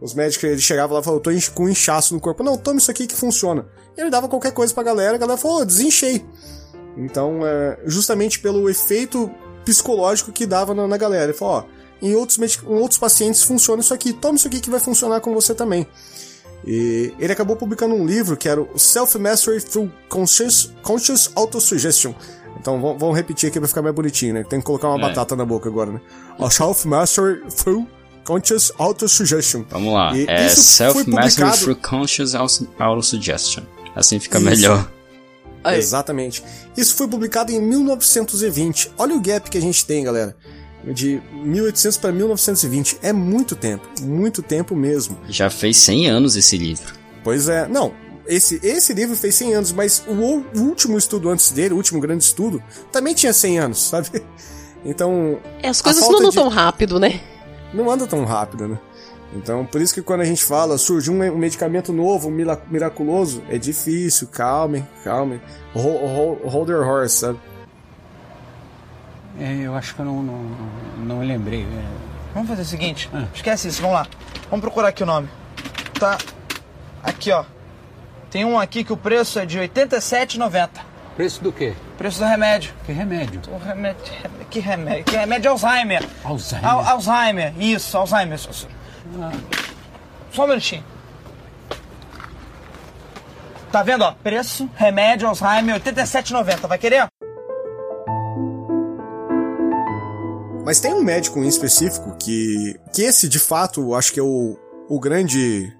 Os 0.00 0.14
médicos 0.14 0.44
ele 0.44 0.60
chegava 0.60 0.94
lá 0.94 1.00
e 1.00 1.04
falou: 1.04 1.18
eu 1.18 1.22
tô 1.22 1.52
com 1.52 1.68
inchaço 1.68 2.14
no 2.14 2.20
corpo. 2.20 2.42
Não, 2.42 2.56
toma 2.56 2.78
isso 2.78 2.90
aqui 2.90 3.06
que 3.06 3.14
funciona. 3.14 3.66
Ele 3.96 4.10
dava 4.10 4.28
qualquer 4.28 4.52
coisa 4.52 4.72
pra 4.72 4.82
galera, 4.82 5.16
a 5.16 5.18
galera 5.18 5.38
falou: 5.38 5.60
oh, 5.60 5.64
desinchei. 5.64 6.24
Então, 6.98 7.46
é, 7.46 7.78
justamente 7.86 8.40
pelo 8.40 8.68
efeito 8.68 9.30
psicológico 9.64 10.32
que 10.32 10.44
dava 10.44 10.74
na, 10.74 10.88
na 10.88 10.96
galera. 10.96 11.24
Ele 11.24 11.32
falou, 11.32 11.54
ó, 11.54 11.64
em 12.02 12.14
outros, 12.14 12.38
em 12.38 12.74
outros 12.74 12.98
pacientes 12.98 13.42
funciona 13.42 13.80
isso 13.80 13.94
aqui, 13.94 14.12
toma 14.12 14.36
isso 14.36 14.48
aqui 14.48 14.60
que 14.60 14.70
vai 14.70 14.80
funcionar 14.80 15.20
com 15.20 15.32
você 15.32 15.54
também. 15.54 15.86
E 16.66 17.14
ele 17.18 17.32
acabou 17.32 17.54
publicando 17.54 17.94
um 17.94 18.04
livro 18.04 18.36
que 18.36 18.48
era 18.48 18.60
o 18.60 18.78
Self-Mastery 18.78 19.62
Through 19.62 19.92
Conscious, 20.08 20.72
Conscious 20.82 21.30
Autosuggestion. 21.36 22.14
Então 22.60 22.80
vamos 22.80 23.16
repetir 23.16 23.48
aqui 23.48 23.60
pra 23.60 23.68
ficar 23.68 23.82
mais 23.82 23.94
bonitinho, 23.94 24.34
né? 24.34 24.44
Tem 24.44 24.58
que 24.58 24.66
colocar 24.66 24.88
uma 24.88 24.98
é. 24.98 25.08
batata 25.08 25.36
na 25.36 25.44
boca 25.44 25.68
agora, 25.68 25.92
né? 25.92 26.00
O 26.36 26.50
Self-Mastery 26.50 27.42
Through 27.52 27.86
Conscious 28.24 28.72
Autosuggestion. 28.76 29.64
Vamos 29.70 29.94
lá. 29.94 30.16
E 30.16 30.26
é 30.28 30.48
Self-Mastery 30.48 31.58
Through 31.58 31.76
Conscious 31.76 32.34
Autosuggestion. 32.34 33.62
Assim 33.94 34.18
fica 34.18 34.38
isso. 34.38 34.46
melhor. 34.46 34.90
Aí. 35.62 35.78
Exatamente. 35.78 36.42
Isso 36.76 36.94
foi 36.94 37.08
publicado 37.08 37.52
em 37.52 37.60
1920. 37.60 38.92
Olha 38.96 39.14
o 39.14 39.20
gap 39.20 39.50
que 39.50 39.58
a 39.58 39.60
gente 39.60 39.84
tem, 39.84 40.04
galera. 40.04 40.36
De 40.84 41.20
1800 41.32 41.98
para 41.98 42.12
1920. 42.12 42.98
É 43.02 43.12
muito 43.12 43.56
tempo. 43.56 43.86
Muito 44.00 44.42
tempo 44.42 44.74
mesmo. 44.76 45.18
Já 45.28 45.50
fez 45.50 45.76
100 45.78 46.08
anos 46.08 46.36
esse 46.36 46.56
livro. 46.56 46.94
Pois 47.24 47.48
é. 47.48 47.66
Não, 47.68 47.92
esse, 48.26 48.60
esse 48.62 48.92
livro 48.92 49.16
fez 49.16 49.34
100 49.34 49.54
anos, 49.54 49.72
mas 49.72 50.04
o, 50.06 50.12
o, 50.12 50.60
último 50.60 50.96
estudo 50.98 51.30
antes 51.30 51.50
dele, 51.50 51.74
o 51.74 51.76
último 51.76 52.00
grande 52.00 52.22
estudo, 52.22 52.62
também 52.92 53.14
tinha 53.14 53.32
100 53.32 53.58
anos, 53.58 53.78
sabe? 53.88 54.22
Então. 54.84 55.40
É, 55.60 55.68
as 55.68 55.82
coisas 55.82 56.00
não 56.00 56.18
andam 56.18 56.30
de... 56.30 56.36
tão 56.36 56.48
rápido, 56.48 57.00
né? 57.00 57.20
Não 57.74 57.90
anda 57.90 58.06
tão 58.06 58.24
rápido, 58.24 58.68
né? 58.68 58.78
Então, 59.34 59.64
por 59.64 59.80
isso 59.80 59.92
que 59.92 60.00
quando 60.00 60.22
a 60.22 60.24
gente 60.24 60.42
fala 60.42 60.78
surge 60.78 61.10
um 61.10 61.36
medicamento 61.36 61.92
novo, 61.92 62.30
miraculoso, 62.30 63.42
é 63.48 63.58
difícil, 63.58 64.28
calmem, 64.28 64.86
calmem. 65.04 65.40
Hold, 65.74 66.40
hold 66.44 66.68
your 66.70 66.86
horse, 66.86 67.18
sabe? 67.18 67.38
É, 69.38 69.52
eu 69.62 69.74
acho 69.74 69.94
que 69.94 70.00
eu 70.00 70.06
não, 70.06 70.22
não, 70.22 70.40
não 70.98 71.20
lembrei. 71.20 71.62
É... 71.62 71.84
Vamos 72.34 72.48
fazer 72.48 72.62
o 72.62 72.64
seguinte, 72.64 73.08
ah. 73.12 73.26
esquece 73.34 73.68
isso, 73.68 73.82
vamos 73.82 73.96
lá. 73.96 74.06
Vamos 74.50 74.62
procurar 74.62 74.88
aqui 74.88 75.02
o 75.02 75.06
nome. 75.06 75.28
Tá 75.98 76.18
aqui, 77.02 77.30
ó. 77.30 77.44
Tem 78.30 78.44
um 78.44 78.58
aqui 78.58 78.82
que 78.84 78.92
o 78.92 78.96
preço 78.96 79.38
é 79.38 79.46
de 79.46 79.58
R$ 79.58 79.68
87,90. 79.68 80.68
Preço 81.16 81.42
do 81.42 81.52
quê? 81.52 81.74
Preço 81.96 82.20
do 82.20 82.24
remédio. 82.24 82.72
Que 82.86 82.92
remédio? 82.92 83.40
O 83.48 83.58
remédio. 83.58 84.04
Que 84.50 84.60
remédio? 84.60 85.04
Que 85.04 85.16
remédio 85.16 85.48
é 85.48 85.50
Alzheimer. 85.50 86.08
Alzheimer. 86.24 86.70
Al 86.70 86.80
Alzheimer, 86.86 87.54
isso, 87.58 87.98
Alzheimer. 87.98 88.38
Só 90.32 90.44
um 90.44 90.48
minutinho. 90.48 90.84
Tá 93.70 93.82
vendo, 93.82 94.02
ó? 94.02 94.12
Preço, 94.12 94.68
remédio, 94.74 95.28
Alzheimer, 95.28 95.74
R$ 95.74 95.92
87,90. 95.92 96.66
Vai 96.66 96.78
querer? 96.78 97.06
Mas 100.64 100.80
tem 100.80 100.92
um 100.92 101.02
médico 101.02 101.38
em 101.38 101.48
específico 101.48 102.16
que. 102.18 102.78
que 102.92 103.02
esse, 103.02 103.28
de 103.28 103.38
fato, 103.38 103.94
acho 103.94 104.12
que 104.12 104.20
é 104.20 104.22
o, 104.22 104.58
o 104.88 105.00
grande. 105.00 105.74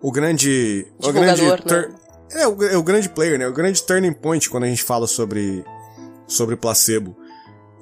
O 0.00 0.10
grande. 0.10 0.86
O 0.98 1.12
grande. 1.12 1.42
Né? 1.42 1.94
É, 2.32 2.46
o, 2.46 2.62
é 2.64 2.76
o 2.76 2.82
grande 2.82 3.08
player, 3.08 3.38
né? 3.38 3.46
O 3.46 3.52
grande 3.52 3.82
turning 3.82 4.12
point 4.12 4.48
quando 4.48 4.64
a 4.64 4.68
gente 4.68 4.82
fala 4.82 5.06
sobre. 5.06 5.64
sobre 6.26 6.56
placebo. 6.56 7.16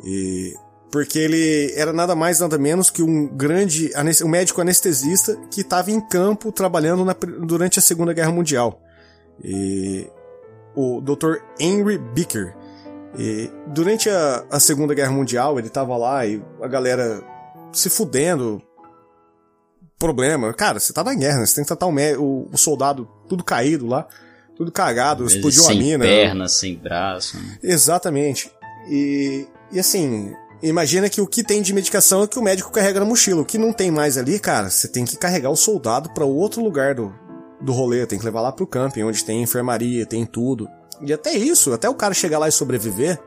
E 0.05 0.55
porque 0.91 1.19
ele 1.19 1.73
era 1.77 1.93
nada 1.93 2.15
mais 2.15 2.41
nada 2.41 2.59
menos 2.59 2.91
que 2.91 3.03
um 3.03 3.29
grande 3.29 3.91
um 4.25 4.29
médico 4.29 4.61
anestesista 4.61 5.37
que 5.51 5.61
estava 5.61 5.91
em 5.91 6.01
campo 6.01 6.51
trabalhando 6.51 7.05
na, 7.05 7.15
durante 7.15 7.79
a 7.79 7.83
Segunda 7.83 8.13
Guerra 8.13 8.33
Mundial. 8.33 8.83
E 9.43 10.09
o 10.75 11.01
Dr. 11.01 11.37
Henry 11.59 11.99
Bicker. 11.99 12.55
E 13.19 13.51
durante 13.69 14.09
a, 14.09 14.45
a 14.51 14.61
Segunda 14.61 14.95
Guerra 14.95 15.13
Mundial 15.13 15.59
ele 15.59 15.69
estava 15.69 15.97
lá 15.97 16.27
e 16.27 16.43
a 16.61 16.67
galera 16.67 17.23
se 17.73 17.89
fudendo. 17.89 18.61
Problema. 19.99 20.53
Cara, 20.55 20.81
você 20.81 20.95
tá 20.95 21.05
na 21.05 21.15
guerra, 21.15 21.41
né? 21.41 21.47
Você 21.47 21.57
tem 21.57 21.65
que 21.65 21.69
tratar 21.69 21.87
o, 21.87 21.93
o, 22.19 22.49
o 22.51 22.57
soldado 22.57 23.07
tudo 23.29 23.45
caído 23.45 23.87
lá, 23.87 24.09
tudo 24.57 24.73
cagado, 24.73 25.27
explodiu 25.27 25.67
a 25.67 25.75
mina. 25.75 26.05
Sem 26.05 26.17
perna, 26.17 26.49
sem 26.49 26.75
braço. 26.75 27.37
Né? 27.37 27.59
Exatamente. 27.63 28.51
E, 28.89 29.47
e 29.71 29.79
assim, 29.79 30.35
imagina 30.63 31.09
que 31.09 31.21
o 31.21 31.27
que 31.27 31.43
tem 31.43 31.63
de 31.63 31.73
medicação 31.73 32.23
é 32.23 32.27
que 32.27 32.39
o 32.39 32.43
médico 32.43 32.71
carrega 32.71 33.01
na 33.01 33.07
mochila. 33.07 33.43
O 33.43 33.45
que 33.45 33.59
não 33.59 33.73
tem 33.73 33.91
mais 33.91 34.17
ali, 34.19 34.39
cara, 34.39 34.71
você 34.71 34.89
tem 34.89 35.05
que 35.05 35.17
carregar 35.17 35.51
o 35.51 35.57
soldado 35.57 36.11
para 36.15 36.25
outro 36.25 36.63
lugar 36.63 36.95
do, 36.95 37.13
do 37.61 37.73
rolê, 37.73 38.07
tem 38.07 38.19
que 38.19 38.25
levar 38.25 38.41
lá 38.41 38.53
pro 38.53 38.67
camping, 38.67 39.03
onde 39.03 39.25
tem 39.25 39.43
enfermaria, 39.43 40.05
tem 40.07 40.25
tudo. 40.27 40.69
E 41.03 41.13
até 41.13 41.33
isso, 41.35 41.73
até 41.73 41.89
o 41.89 41.95
cara 41.95 42.13
chegar 42.13 42.39
lá 42.39 42.49
e 42.49 42.53
sobreviver, 42.53 43.19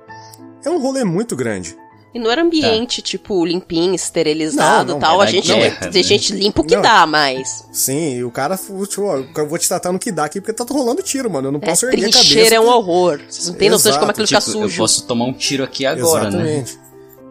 é 0.63 0.69
um 0.69 0.79
rolê 0.81 1.03
muito 1.03 1.35
grande. 1.35 1.75
E 2.15 2.19
não 2.19 2.29
era 2.29 2.43
ambiente, 2.43 3.01
tipo, 3.01 3.43
limpinho, 3.43 3.95
esterilizado 3.95 4.89
Não, 4.89 4.93
não, 4.93 4.99
tal. 4.99 5.19
A 5.19 5.23
era 5.23 5.31
gente, 5.31 5.47
guerra, 5.47 5.77
a 5.87 5.89
né? 5.89 6.03
gente 6.03 6.31
limpa 6.31 6.61
o 6.61 6.63
que 6.63 6.75
Não. 6.75 6.83
dá, 6.83 7.07
mas. 7.07 7.65
Sim, 7.71 8.17
e 8.17 8.23
o 8.23 8.29
cara, 8.29 8.55
tipo, 8.55 9.01
ó, 9.01 9.17
eu 9.35 9.49
vou 9.49 9.57
te 9.57 9.67
tratar 9.67 9.91
no 9.91 9.97
que 9.97 10.11
dá 10.11 10.25
aqui 10.25 10.39
porque 10.39 10.53
tá 10.53 10.63
rolando 10.69 11.01
tiro, 11.01 11.27
mano. 11.31 11.47
Eu 11.47 11.51
não 11.53 11.59
É, 11.59 11.65
posso 11.65 11.87
erguer 11.87 11.97
a 12.05 12.11
cabeça. 12.11 12.19
trincheira 12.19 12.55
é 12.55 12.59
um 12.59 12.65
que- 12.65 12.69
horror. 12.69 13.19
Vocês 13.27 13.47
não 13.47 13.55
têm 13.55 13.67
noção 13.71 13.91
de 13.91 13.97
como 13.97 14.11
aquilo 14.11 14.27
Tipo, 14.27 14.41
fica 14.41 14.51
eu 14.57 14.61
sujo. 14.61 14.77
posso 14.77 15.07
tomar 15.07 15.25
um 15.25 15.33
tiro 15.33 15.63
aqui 15.63 15.87
agora, 15.87 16.29
né? 16.29 16.63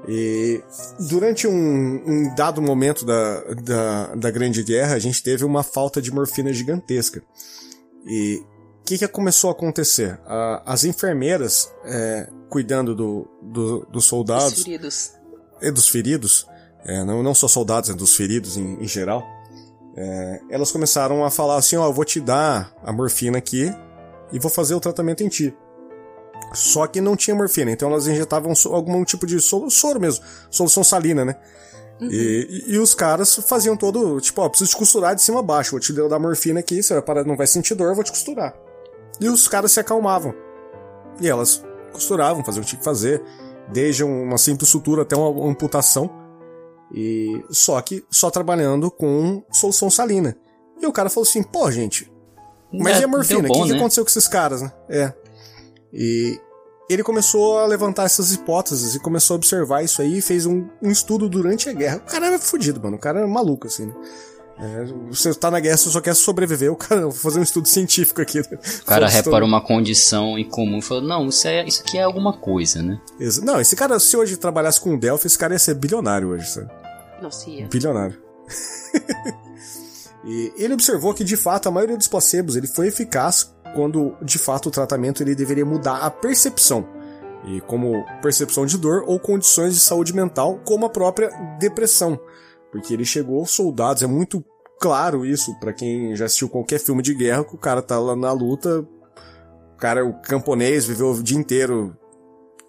E 0.08 0.60
durante 1.08 1.46
um, 1.46 1.52
um 1.54 2.34
dado 2.34 2.60
momento 2.60 3.04
da, 3.04 3.40
da, 3.54 4.14
da 4.16 4.30
Grande 4.30 4.62
Guerra, 4.64 4.94
a 4.94 4.98
gente 4.98 5.22
teve 5.22 5.44
uma 5.44 5.62
falta 5.62 6.02
de 6.02 6.12
morfina 6.12 6.52
gigantesca. 6.52 7.22
E 8.06 8.42
o 8.80 8.84
que, 8.84 8.98
que 8.98 9.06
começou 9.08 9.48
a 9.48 9.52
acontecer? 9.52 10.18
A- 10.26 10.62
as 10.66 10.84
enfermeiras, 10.84 11.72
é, 11.84 12.28
cuidando 12.48 12.94
do, 12.96 13.28
do- 13.40 13.86
dos 13.86 14.04
Os 14.04 14.08
soldados 14.08 14.62
feridos. 14.64 15.12
e 15.60 15.70
dos 15.70 15.88
feridos, 15.88 16.46
é, 16.84 17.04
não, 17.04 17.22
não 17.22 17.34
só 17.34 17.46
soldados, 17.46 17.88
é 17.88 17.94
dos 17.94 18.16
feridos 18.16 18.56
em, 18.56 18.82
em 18.82 18.88
geral, 18.88 19.22
é, 19.96 20.40
elas 20.50 20.72
começaram 20.72 21.24
a 21.24 21.30
falar 21.30 21.56
assim, 21.58 21.76
ó, 21.76 21.86
eu 21.86 21.92
vou 21.92 22.04
te 22.04 22.18
dar 22.18 22.74
a 22.82 22.92
morfina 22.92 23.38
aqui 23.38 23.72
e 24.32 24.38
vou 24.40 24.50
fazer 24.50 24.74
o 24.74 24.80
tratamento 24.80 25.22
em 25.22 25.28
ti. 25.28 25.54
Só 26.54 26.86
que 26.86 27.00
não 27.00 27.16
tinha 27.16 27.34
morfina, 27.34 27.70
então 27.70 27.88
elas 27.90 28.06
injetavam 28.06 28.52
algum 28.70 29.04
tipo 29.04 29.26
de 29.26 29.40
soro, 29.40 29.70
soro 29.70 30.00
mesmo, 30.00 30.24
solução 30.50 30.84
salina, 30.84 31.24
né? 31.24 31.36
E, 32.00 32.64
e- 32.68 32.74
e 32.74 32.78
os 32.78 32.94
caras 32.94 33.34
faziam 33.46 33.76
todo, 33.76 34.20
tipo, 34.20 34.40
ó, 34.42 34.48
preciso 34.48 34.70
te 34.70 34.76
costurar 34.76 35.14
de 35.14 35.22
cima 35.22 35.38
a 35.38 35.42
baixo, 35.42 35.70
vou 35.72 35.80
te 35.80 35.92
dar 35.92 36.18
morfina 36.18 36.58
aqui, 36.60 36.82
você 36.82 36.94
vai 36.94 37.02
parar, 37.02 37.24
não 37.24 37.36
vai 37.36 37.46
sentir 37.46 37.74
dor, 37.74 37.94
vou 37.94 38.02
te 38.02 38.10
costurar. 38.10 38.54
E 39.20 39.28
os 39.28 39.46
caras 39.46 39.70
se 39.72 39.78
acalmavam. 39.80 40.34
E 41.20 41.28
elas 41.28 41.62
costuravam, 41.92 42.42
faziam 42.44 42.62
o 42.62 42.64
que 42.64 42.70
tinha 42.70 42.78
que 42.80 42.84
fazer, 42.84 43.22
desde 43.68 44.02
uma 44.02 44.36
simples 44.36 44.68
sutura 44.68 45.02
até 45.02 45.14
uma 45.16 45.48
amputação. 45.48 46.10
E 46.94 47.42
só 47.50 47.80
que 47.80 48.04
só 48.10 48.30
trabalhando 48.30 48.90
com 48.90 49.42
solução 49.52 49.88
salina. 49.90 50.36
E 50.80 50.86
o 50.86 50.92
cara 50.92 51.08
falou 51.08 51.26
assim: 51.28 51.42
pô, 51.42 51.70
gente, 51.70 52.10
mas 52.72 52.96
É, 52.98 53.00
e 53.00 53.04
a 53.04 53.08
morfina? 53.08 53.40
O 53.40 53.42
que, 53.44 53.48
bom, 53.58 53.64
que 53.64 53.70
né? 53.72 53.76
aconteceu 53.78 54.04
com 54.04 54.10
esses 54.10 54.26
caras, 54.28 54.60
né? 54.62 54.72
É. 54.88 55.12
E 55.92 56.40
ele 56.88 57.02
começou 57.02 57.58
a 57.58 57.66
levantar 57.66 58.04
essas 58.04 58.32
hipóteses 58.32 58.94
e 58.94 59.00
começou 59.00 59.34
a 59.34 59.36
observar 59.36 59.82
isso 59.82 60.02
aí 60.02 60.18
e 60.18 60.22
fez 60.22 60.46
um, 60.46 60.66
um 60.80 60.90
estudo 60.90 61.28
durante 61.28 61.68
a 61.68 61.72
guerra. 61.72 61.96
O 61.96 62.10
cara 62.10 62.26
era 62.26 62.38
fudido, 62.38 62.80
mano. 62.80 62.96
O 62.96 63.00
cara 63.00 63.20
era 63.20 63.28
maluco, 63.28 63.66
assim, 63.66 63.86
né? 63.86 63.94
É, 64.58 64.84
você 65.08 65.34
tá 65.34 65.50
na 65.50 65.58
guerra, 65.58 65.76
você 65.76 65.90
só 65.90 66.00
quer 66.00 66.14
sobreviver. 66.14 66.70
O 66.70 66.76
cara, 66.76 67.02
vou 67.08 67.12
fazer 67.12 67.40
um 67.40 67.42
estudo 67.42 67.66
científico 67.66 68.20
aqui. 68.20 68.40
O 68.82 68.84
cara 68.84 69.08
repara 69.08 69.44
uma 69.44 69.60
condição 69.60 70.38
em 70.38 70.44
comum 70.48 70.78
e 70.78 70.82
fala, 70.82 71.00
não, 71.00 71.28
isso, 71.28 71.48
é, 71.48 71.64
isso 71.66 71.82
aqui 71.82 71.98
é 71.98 72.02
alguma 72.02 72.36
coisa, 72.36 72.82
né? 72.82 73.00
Não, 73.42 73.60
esse 73.60 73.74
cara, 73.74 73.98
se 73.98 74.16
hoje 74.16 74.36
trabalhasse 74.36 74.80
com 74.80 74.94
o 74.94 74.98
Delphi, 74.98 75.26
esse 75.26 75.38
cara 75.38 75.54
ia 75.54 75.58
ser 75.58 75.74
bilionário 75.74 76.28
hoje, 76.28 76.46
sabe? 76.50 76.70
Nossa, 77.20 77.48
ia. 77.48 77.66
Bilionário. 77.66 78.20
e 80.24 80.52
ele 80.56 80.74
observou 80.74 81.12
que, 81.12 81.24
de 81.24 81.36
fato, 81.36 81.68
a 81.68 81.72
maioria 81.72 81.96
dos 81.96 82.08
placebos 82.08 82.56
ele 82.56 82.66
foi 82.66 82.88
eficaz 82.88 83.54
quando, 83.74 84.14
de 84.22 84.38
fato, 84.38 84.68
o 84.68 84.72
tratamento 84.72 85.22
ele 85.22 85.34
deveria 85.34 85.64
mudar 85.64 85.98
a 85.98 86.10
percepção. 86.10 86.86
E 87.44 87.60
como 87.62 88.04
percepção 88.22 88.64
de 88.64 88.78
dor 88.78 89.02
ou 89.06 89.18
condições 89.18 89.74
de 89.74 89.80
saúde 89.80 90.14
mental, 90.14 90.60
como 90.64 90.86
a 90.86 90.90
própria 90.90 91.28
depressão. 91.58 92.20
Porque 92.70 92.94
ele 92.94 93.04
chegou 93.04 93.44
soldados, 93.46 94.02
é 94.02 94.06
muito 94.06 94.44
claro 94.80 95.26
isso 95.26 95.58
pra 95.58 95.72
quem 95.72 96.14
já 96.14 96.26
assistiu 96.26 96.48
qualquer 96.48 96.78
filme 96.78 97.02
de 97.02 97.14
guerra, 97.14 97.44
que 97.44 97.54
o 97.54 97.58
cara 97.58 97.82
tá 97.82 97.98
lá 97.98 98.14
na 98.14 98.32
luta, 98.32 98.80
o 98.80 99.76
cara, 99.76 100.04
o 100.04 100.20
camponês, 100.20 100.84
viveu 100.84 101.10
o 101.10 101.22
dia 101.22 101.38
inteiro 101.38 101.96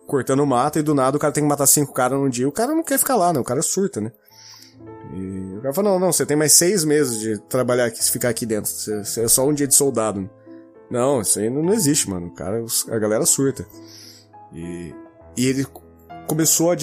cortando 0.08 0.46
mato 0.46 0.80
e 0.80 0.84
do 0.84 0.94
nada 0.94 1.16
o 1.16 1.20
cara 1.20 1.32
tem 1.32 1.44
que 1.44 1.50
matar 1.50 1.66
cinco 1.68 1.94
caras 1.94 2.20
num 2.20 2.30
dia. 2.30 2.48
O 2.48 2.52
cara 2.52 2.74
não 2.74 2.84
quer 2.84 2.98
ficar 2.98 3.16
lá, 3.16 3.32
né? 3.32 3.40
O 3.40 3.44
cara 3.44 3.62
surta, 3.62 4.02
né? 4.02 4.12
E 5.16 5.58
o 5.58 5.62
cara 5.62 5.74
fala, 5.74 5.92
não, 5.92 6.00
não, 6.00 6.12
você 6.12 6.26
tem 6.26 6.36
mais 6.36 6.54
seis 6.54 6.84
meses 6.84 7.20
de 7.20 7.38
trabalhar 7.38 7.86
aqui, 7.86 8.04
ficar 8.04 8.30
aqui 8.30 8.46
dentro. 8.46 8.72
Você, 8.72 9.22
é 9.22 9.28
só 9.28 9.48
um 9.48 9.54
dia 9.54 9.68
de 9.68 9.76
soldado. 9.76 10.30
Não, 10.90 11.22
isso 11.22 11.40
aí 11.40 11.50
não, 11.50 11.74
existe, 11.74 12.10
mano. 12.10 12.28
O 12.28 12.34
cara, 12.34 12.64
a 12.90 13.00
galera 13.00 13.26
surta. 13.26 13.66
E, 14.52 14.94
e 15.38 15.48
ele 15.48 15.66
começou 16.28 16.72
a, 16.72 16.76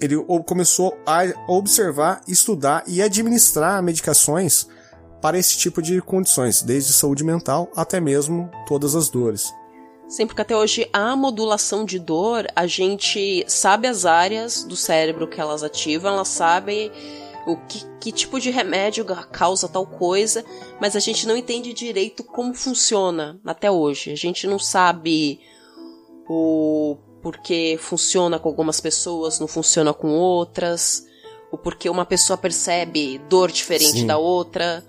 ele 0.00 0.16
começou 0.46 0.96
a 1.06 1.22
observar, 1.48 2.22
estudar 2.26 2.82
e 2.86 3.02
administrar 3.02 3.82
medicações 3.82 4.66
para 5.20 5.38
esse 5.38 5.58
tipo 5.58 5.82
de 5.82 6.00
condições, 6.00 6.62
desde 6.62 6.92
saúde 6.92 7.22
mental 7.22 7.70
até 7.76 8.00
mesmo 8.00 8.50
todas 8.66 8.96
as 8.96 9.10
dores. 9.10 9.52
Sim, 10.08 10.26
porque 10.26 10.42
até 10.42 10.56
hoje 10.56 10.88
a 10.92 11.14
modulação 11.14 11.84
de 11.84 11.98
dor, 11.98 12.46
a 12.56 12.66
gente 12.66 13.44
sabe 13.46 13.86
as 13.86 14.04
áreas 14.04 14.64
do 14.64 14.74
cérebro 14.74 15.28
que 15.28 15.40
elas 15.40 15.62
ativam, 15.62 16.14
elas 16.14 16.26
sabem 16.26 16.90
o 17.46 17.56
que, 17.56 17.84
que 18.00 18.12
tipo 18.12 18.38
de 18.38 18.50
remédio 18.50 19.04
causa 19.30 19.68
tal 19.68 19.86
coisa, 19.86 20.44
mas 20.80 20.94
a 20.94 21.00
gente 21.00 21.26
não 21.26 21.36
entende 21.36 21.72
direito 21.72 22.22
como 22.22 22.54
funciona 22.54 23.40
até 23.44 23.70
hoje. 23.70 24.12
A 24.12 24.16
gente 24.16 24.46
não 24.46 24.58
sabe 24.58 25.40
o 26.28 26.96
porquê 27.22 27.78
funciona 27.80 28.38
com 28.38 28.48
algumas 28.48 28.80
pessoas, 28.80 29.38
não 29.38 29.46
funciona 29.46 29.92
com 29.92 30.08
outras, 30.08 31.04
o 31.50 31.58
porquê 31.58 31.88
uma 31.90 32.04
pessoa 32.04 32.36
percebe 32.36 33.20
dor 33.28 33.50
diferente 33.50 34.00
Sim. 34.00 34.06
da 34.06 34.16
outra. 34.16 34.84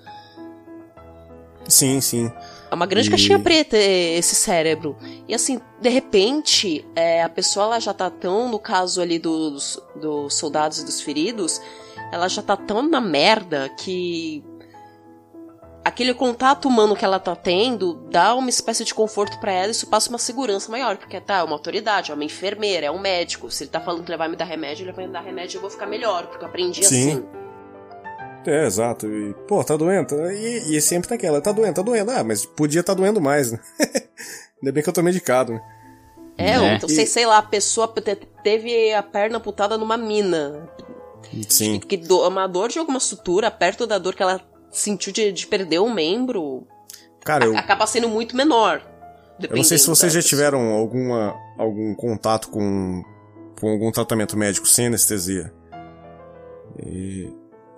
Sim, 1.67 2.01
sim. 2.01 2.31
É 2.69 2.75
uma 2.75 2.85
grande 2.85 3.07
E- 3.07 3.11
caixinha 3.11 3.39
preta 3.39 3.77
esse 3.77 4.35
cérebro. 4.35 4.97
E 5.27 5.33
assim, 5.33 5.59
de 5.81 5.89
repente, 5.89 6.85
é, 6.95 7.21
a 7.21 7.29
pessoa 7.29 7.65
ela 7.65 7.79
já 7.79 7.93
tá 7.93 8.09
tão, 8.09 8.49
no 8.49 8.59
caso 8.59 9.01
ali 9.01 9.19
dos, 9.19 9.81
dos 9.95 10.35
soldados 10.35 10.79
e 10.79 10.85
dos 10.85 11.01
feridos, 11.01 11.61
ela 12.11 12.27
já 12.27 12.41
tá 12.41 12.55
tão 12.57 12.81
na 12.81 12.99
merda 13.01 13.69
que 13.77 14.43
aquele 15.83 16.13
contato 16.13 16.67
humano 16.67 16.95
que 16.95 17.03
ela 17.03 17.19
tá 17.19 17.35
tendo 17.35 17.95
dá 18.11 18.35
uma 18.35 18.49
espécie 18.49 18.83
de 18.83 18.93
conforto 18.93 19.39
pra 19.39 19.51
ela 19.51 19.67
e 19.69 19.71
isso 19.71 19.87
passa 19.87 20.09
uma 20.09 20.19
segurança 20.19 20.69
maior, 20.71 20.97
porque 20.97 21.19
tá, 21.19 21.37
é 21.39 21.43
uma 21.43 21.53
autoridade, 21.55 22.11
é 22.11 22.13
uma 22.13 22.23
enfermeira, 22.23 22.85
é 22.87 22.91
um 22.91 22.99
médico. 22.99 23.49
Se 23.49 23.63
ele 23.63 23.71
tá 23.71 23.79
falando 23.79 24.03
que 24.03 24.11
ele 24.11 24.17
vai 24.17 24.27
me 24.27 24.35
dar 24.35 24.45
remédio, 24.45 24.83
ele 24.83 24.91
vai 24.91 25.07
me 25.07 25.13
dar 25.13 25.21
remédio 25.21 25.55
e 25.55 25.57
eu 25.57 25.61
vou 25.61 25.69
ficar 25.69 25.87
melhor, 25.87 26.27
porque 26.27 26.43
eu 26.43 26.49
aprendi 26.49 26.85
Sim. 26.85 27.11
assim. 27.11 27.25
É, 28.45 28.65
exato. 28.65 29.07
E, 29.07 29.33
pô, 29.47 29.63
tá 29.63 29.75
doendo. 29.77 30.15
E, 30.31 30.75
e 30.75 30.81
sempre 30.81 31.09
naquela, 31.11 31.39
tá 31.41 31.51
doendo, 31.51 31.75
tá 31.75 31.81
doendo. 31.83 32.09
Ah, 32.11 32.23
mas 32.23 32.43
podia 32.45 32.83
tá 32.83 32.93
doendo 32.93 33.21
mais, 33.21 33.51
né? 33.51 33.59
Ainda 34.61 34.71
bem 34.71 34.81
que 34.83 34.89
eu 34.89 34.93
tô 34.93 35.01
medicado, 35.03 35.53
né? 35.53 35.61
É, 36.37 36.57
ou 36.59 36.65
Né? 36.65 36.75
então, 36.75 36.89
sei, 36.89 37.05
sei 37.05 37.25
lá, 37.25 37.37
a 37.37 37.43
pessoa 37.43 37.87
te- 37.87 38.15
teve 38.43 38.91
a 38.93 39.03
perna 39.03 39.37
amputada 39.37 39.77
numa 39.77 39.95
mina. 39.95 40.67
Sim. 41.47 41.79
Que 41.79 41.97
do, 41.97 42.27
uma 42.27 42.47
dor 42.47 42.69
de 42.69 42.79
alguma 42.79 42.99
sutura, 42.99 43.49
perto 43.51 43.85
da 43.87 43.97
dor 43.97 44.15
que 44.15 44.23
ela 44.23 44.41
sentiu 44.69 45.11
de, 45.13 45.31
de 45.31 45.47
perder 45.47 45.79
um 45.79 45.93
membro, 45.93 46.65
Cara, 47.23 47.45
eu, 47.45 47.55
a- 47.55 47.59
acaba 47.59 47.85
sendo 47.87 48.07
muito 48.09 48.35
menor. 48.35 48.81
eu 49.41 49.55
não 49.57 49.63
sei 49.63 49.77
se 49.77 49.87
vocês 49.87 50.11
já 50.13 50.21
tiveram 50.21 50.71
alguma, 50.71 51.35
algum 51.57 51.93
contato 51.95 52.49
com, 52.49 53.03
com 53.59 53.69
algum 53.69 53.91
tratamento 53.91 54.37
médico 54.37 54.67
sem 54.67 54.87
anestesia. 54.87 55.53
E 56.85 57.29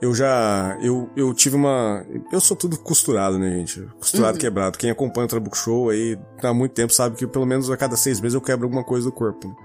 eu 0.02 0.14
já. 0.14 0.78
Eu, 0.82 1.10
eu 1.16 1.34
tive 1.34 1.56
uma. 1.56 2.06
Eu 2.32 2.40
sou 2.40 2.56
tudo 2.56 2.78
costurado, 2.78 3.40
né, 3.40 3.50
gente? 3.58 3.82
Costurado, 4.00 4.38
quebrado. 4.38 4.78
Quem 4.78 4.90
acompanha 4.92 5.26
o 5.26 5.30
Trabuco 5.30 5.58
Show 5.58 5.90
aí 5.90 6.18
há 6.42 6.54
muito 6.54 6.74
tempo 6.74 6.94
sabe 6.94 7.16
que 7.16 7.26
pelo 7.26 7.46
menos 7.46 7.70
a 7.72 7.78
cada 7.78 7.96
seis 7.96 8.20
meses 8.20 8.36
eu 8.36 8.42
quebro 8.42 8.66
alguma 8.66 8.84
coisa 8.84 9.06
do 9.08 9.12
corpo. 9.12 9.48
Né? 9.48 9.56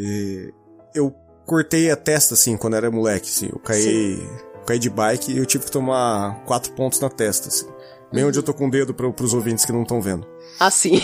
E 0.00 0.52
eu 0.94 1.14
cortei 1.46 1.90
a 1.90 1.96
testa, 1.96 2.34
assim, 2.34 2.56
quando 2.56 2.76
era 2.76 2.90
moleque, 2.90 3.28
assim. 3.28 3.48
Eu 3.52 3.58
caí, 3.60 4.28
caí 4.66 4.78
de 4.78 4.90
bike 4.90 5.32
e 5.32 5.38
eu 5.38 5.46
tive 5.46 5.64
que 5.64 5.70
tomar 5.70 6.42
quatro 6.44 6.72
pontos 6.72 7.00
na 7.00 7.08
testa, 7.08 7.48
assim. 7.48 7.66
Bem 8.12 8.24
onde 8.24 8.38
eu 8.38 8.42
tô 8.42 8.54
com 8.54 8.68
o 8.68 8.70
dedo 8.70 8.94
para 8.94 9.10
pros 9.12 9.34
ouvintes 9.34 9.64
que 9.64 9.72
não 9.72 9.82
estão 9.82 10.00
vendo. 10.00 10.26
Ah, 10.60 10.70
sim. 10.70 11.00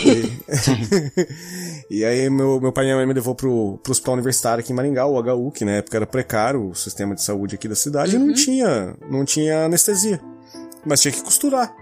e 1.89 2.03
aí 2.03 2.29
meu, 2.29 2.59
meu 2.61 2.71
pai 2.71 2.85
e 2.85 2.87
minha 2.87 2.95
mãe 2.95 3.05
me 3.05 3.13
levou 3.13 3.35
pro, 3.35 3.77
pro 3.83 3.91
hospital 3.91 4.13
universitário 4.15 4.61
aqui 4.61 4.71
em 4.71 4.75
Maringá, 4.75 5.05
o 5.05 5.19
HU, 5.19 5.51
que 5.51 5.65
na 5.65 5.73
época 5.73 5.97
era 5.97 6.07
precário, 6.07 6.69
o 6.69 6.73
sistema 6.75 7.13
de 7.13 7.21
saúde 7.21 7.55
aqui 7.55 7.67
da 7.67 7.75
cidade, 7.75 8.15
e 8.15 8.19
Uhum. 8.19 8.27
não 8.27 8.33
tinha, 8.33 8.95
não 9.09 9.25
tinha 9.25 9.65
anestesia. 9.65 10.19
Mas 10.85 11.01
tinha 11.01 11.11
que 11.11 11.21
costurar. 11.21 11.75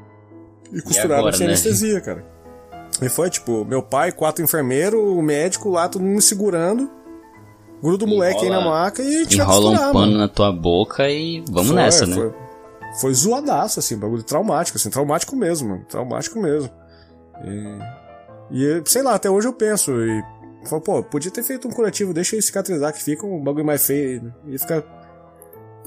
E 0.74 0.82
costurava 0.82 1.20
agora, 1.20 1.38
sem 1.38 1.47
né? 1.47 1.53
anestesia, 1.53 2.01
cara. 2.01 2.26
E 3.01 3.07
foi, 3.09 3.30
tipo, 3.30 3.64
meu 3.64 3.82
pai, 3.82 4.12
quatro 4.12 4.43
enfermeiros, 4.43 4.99
o 4.99 5.22
médico 5.22 5.70
lá, 5.70 5.88
todo 5.88 6.01
mundo 6.01 6.16
me 6.16 6.22
segurando. 6.22 6.89
Gruda 7.82 8.05
o 8.05 8.07
moleque 8.07 8.43
aí 8.43 8.49
na 8.49 8.59
Enrola- 8.59 8.82
maca 8.82 9.01
e 9.01 9.23
vai 9.25 9.34
Enrola 9.36 9.69
um 9.71 9.77
pano 9.77 9.93
mano. 9.93 10.17
na 10.17 10.27
tua 10.27 10.51
boca 10.51 11.09
e 11.09 11.43
vamos 11.49 11.67
Foi, 11.67 11.75
nessa, 11.75 12.05
né? 12.05 12.15
Foi, 12.15 12.34
foi 12.99 13.13
zoadaço, 13.13 13.79
assim, 13.79 13.97
bagulho 13.97 14.23
traumático, 14.23 14.77
assim, 14.77 14.89
traumático 14.89 15.36
mesmo, 15.36 15.69
mano. 15.69 15.86
Traumático 15.89 16.39
mesmo. 16.39 16.69
E, 17.43 17.77
e, 18.51 18.84
sei 18.86 19.01
lá, 19.01 19.15
até 19.15 19.29
hoje 19.29 19.47
eu 19.47 19.53
penso, 19.53 19.91
e 19.91 20.23
Falou, 20.65 20.82
pô, 20.82 21.03
podia 21.03 21.32
ter 21.32 21.43
feito 21.43 21.67
um 21.67 21.71
curativo, 21.71 22.13
deixa 22.13 22.36
ele 22.36 22.41
cicatrizar, 22.41 22.93
que 22.93 23.01
fica 23.03 23.25
um 23.25 23.43
bagulho 23.43 23.65
mais 23.65 23.86
feio. 23.86 24.34
Ia 24.45 24.59
ficar. 24.59 24.84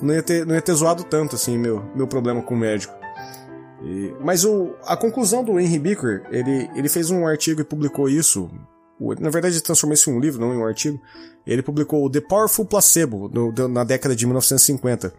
Não 0.03 0.13
ia 0.13 0.23
ter, 0.23 0.45
não 0.45 0.55
ia 0.55 0.61
ter 0.61 0.75
zoado 0.75 1.05
tanto, 1.05 1.37
assim, 1.37 1.57
meu, 1.57 1.85
meu 1.95 2.09
problema 2.09 2.43
com 2.43 2.55
o 2.55 2.59
médico. 2.59 2.93
E, 3.83 4.13
mas 4.21 4.45
o, 4.45 4.75
a 4.85 4.97
conclusão 4.97 5.45
do 5.45 5.61
Henry 5.61 5.79
Beaker, 5.79 6.25
ele, 6.31 6.69
ele 6.75 6.89
fez 6.89 7.11
um 7.11 7.27
artigo 7.27 7.61
e 7.61 7.65
publicou 7.65 8.09
isso. 8.09 8.51
Na 9.19 9.31
verdade, 9.31 9.61
transformou 9.61 9.95
isso 9.95 10.11
em 10.11 10.15
um 10.15 10.21
livro, 10.21 10.41
não 10.41 10.55
em 10.55 10.59
um 10.59 10.65
artigo. 10.65 11.01
Ele 11.47 11.63
publicou 11.63 12.09
The 12.09 12.21
Powerful 12.21 12.65
Placebo 12.65 13.29
no, 13.29 13.53
na 13.69 13.85
década 13.85 14.17
de 14.17 14.25
1950. 14.25 15.13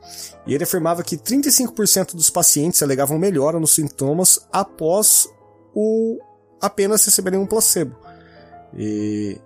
E 0.48 0.54
ele 0.54 0.64
afirmava 0.64 1.04
que 1.04 1.18
35% 1.18 2.16
dos 2.16 2.30
pacientes 2.30 2.82
alegavam 2.82 3.20
melhora 3.20 3.60
nos 3.60 3.76
sintomas 3.76 4.40
após 4.52 5.30
o 5.74 6.20
apenas 6.62 7.06
receberem 7.06 7.40
um 7.40 7.46
placebo. 7.46 7.96
E 8.76 9.40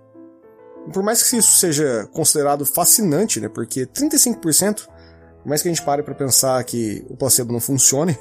por 0.92 1.02
mais 1.02 1.22
que 1.22 1.36
isso 1.36 1.58
seja 1.58 2.08
considerado 2.12 2.64
fascinante, 2.64 3.40
né, 3.40 3.48
porque 3.48 3.86
35%, 3.86 4.86
por 5.42 5.48
mais 5.48 5.62
que 5.62 5.68
a 5.68 5.72
gente 5.72 5.84
pare 5.84 6.02
para 6.02 6.14
pensar 6.14 6.62
que 6.64 7.04
o 7.08 7.16
placebo 7.16 7.52
não 7.52 7.60
funcione, 7.60 8.18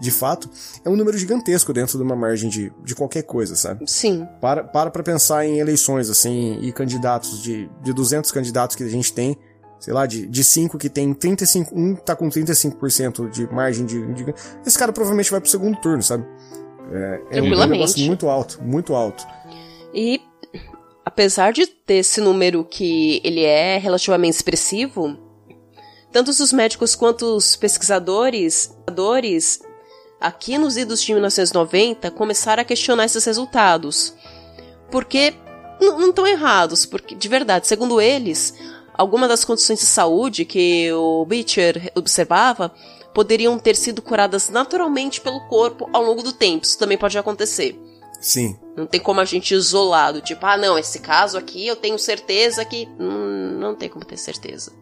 de 0.00 0.10
fato, 0.10 0.48
é 0.84 0.88
um 0.88 0.96
número 0.96 1.16
gigantesco 1.18 1.72
dentro 1.72 1.98
de 1.98 2.04
uma 2.04 2.14
margem 2.14 2.48
de, 2.48 2.72
de 2.84 2.94
qualquer 2.94 3.22
coisa, 3.22 3.56
sabe? 3.56 3.88
Sim. 3.90 4.26
Para, 4.40 4.64
para 4.64 4.90
pra 4.90 5.02
pensar 5.02 5.44
em 5.44 5.58
eleições, 5.58 6.08
assim, 6.08 6.58
e 6.60 6.72
candidatos, 6.72 7.42
de, 7.42 7.68
de 7.82 7.92
200 7.92 8.30
candidatos 8.30 8.76
que 8.76 8.84
a 8.84 8.88
gente 8.88 9.12
tem, 9.12 9.36
sei 9.80 9.92
lá, 9.92 10.06
de, 10.06 10.26
de 10.26 10.44
5 10.44 10.78
que 10.78 10.88
tem 10.88 11.12
35, 11.12 11.78
um 11.78 11.94
tá 11.94 12.14
com 12.14 12.28
35% 12.28 13.30
de 13.30 13.52
margem 13.52 13.84
de, 13.86 14.14
de, 14.14 14.34
Esse 14.64 14.78
cara 14.78 14.92
provavelmente 14.92 15.30
vai 15.30 15.40
pro 15.40 15.50
segundo 15.50 15.76
turno, 15.80 16.02
sabe? 16.02 16.24
É, 16.92 17.38
é 17.38 17.42
um 17.42 17.66
negócio 17.66 18.04
muito 18.06 18.28
alto, 18.28 18.62
muito 18.62 18.94
alto. 18.94 19.26
E 19.92 20.20
apesar 21.04 21.52
de 21.52 21.66
ter 21.66 21.94
esse 21.94 22.20
número 22.20 22.64
que 22.64 23.20
ele 23.24 23.42
é 23.42 23.78
relativamente 23.78 24.34
expressivo, 24.34 25.18
tanto 26.12 26.30
os 26.30 26.52
médicos 26.52 26.94
quanto 26.94 27.36
os 27.36 27.56
pesquisadores 27.56 28.74
aqui 30.20 30.58
nos 30.58 30.76
idos 30.76 31.02
de 31.02 31.12
1990 31.12 32.10
começaram 32.10 32.62
a 32.62 32.64
questionar 32.64 33.04
esses 33.04 33.24
resultados. 33.24 34.14
Porque 34.90 35.34
não 35.80 36.10
estão 36.10 36.26
errados, 36.26 36.84
porque 36.84 37.14
de 37.14 37.28
verdade, 37.28 37.66
segundo 37.66 38.00
eles, 38.00 38.54
algumas 38.94 39.28
das 39.28 39.44
condições 39.44 39.78
de 39.78 39.86
saúde 39.86 40.44
que 40.44 40.92
o 40.92 41.24
Beecher 41.24 41.92
observava 41.94 42.72
poderiam 43.14 43.58
ter 43.58 43.76
sido 43.76 44.02
curadas 44.02 44.48
naturalmente 44.48 45.20
pelo 45.20 45.40
corpo 45.48 45.88
ao 45.92 46.02
longo 46.02 46.22
do 46.22 46.32
tempo. 46.32 46.64
Isso 46.64 46.78
também 46.78 46.98
pode 46.98 47.16
acontecer. 47.18 47.78
Sim. 48.20 48.58
Não 48.76 48.86
tem 48.86 49.00
como 49.00 49.20
a 49.20 49.24
gente 49.24 49.54
isolado, 49.54 50.20
tipo, 50.20 50.44
ah, 50.44 50.56
não, 50.56 50.78
esse 50.78 50.98
caso 50.98 51.38
aqui 51.38 51.66
eu 51.66 51.76
tenho 51.76 51.98
certeza 51.98 52.64
que. 52.64 52.88
Hum, 52.98 53.56
não 53.58 53.74
tem 53.74 53.88
como 53.88 54.04
ter 54.04 54.16
certeza. 54.16 54.72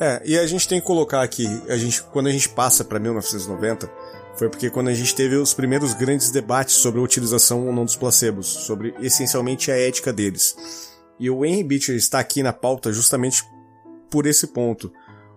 É, 0.00 0.22
e 0.24 0.38
a 0.38 0.46
gente 0.46 0.66
tem 0.66 0.80
que 0.80 0.86
colocar 0.86 1.22
aqui, 1.22 1.46
a 1.68 1.76
gente, 1.76 2.02
quando 2.02 2.26
a 2.28 2.32
gente 2.32 2.48
passa 2.48 2.84
para 2.84 2.98
1990, 2.98 3.90
foi 4.38 4.48
porque 4.48 4.70
quando 4.70 4.88
a 4.88 4.94
gente 4.94 5.14
teve 5.16 5.34
os 5.34 5.52
primeiros 5.52 5.94
grandes 5.94 6.30
debates 6.30 6.76
sobre 6.76 7.00
a 7.00 7.02
utilização 7.02 7.66
ou 7.66 7.72
não 7.72 7.84
dos 7.84 7.96
placebos, 7.96 8.46
sobre 8.46 8.94
essencialmente 9.00 9.70
a 9.72 9.76
ética 9.76 10.12
deles. 10.12 10.56
E 11.18 11.28
o 11.28 11.44
Henry 11.44 11.64
Beecher 11.64 11.96
está 11.96 12.20
aqui 12.20 12.40
na 12.40 12.52
pauta 12.52 12.92
justamente 12.92 13.42
por 14.08 14.26
esse 14.26 14.46
ponto. 14.46 14.92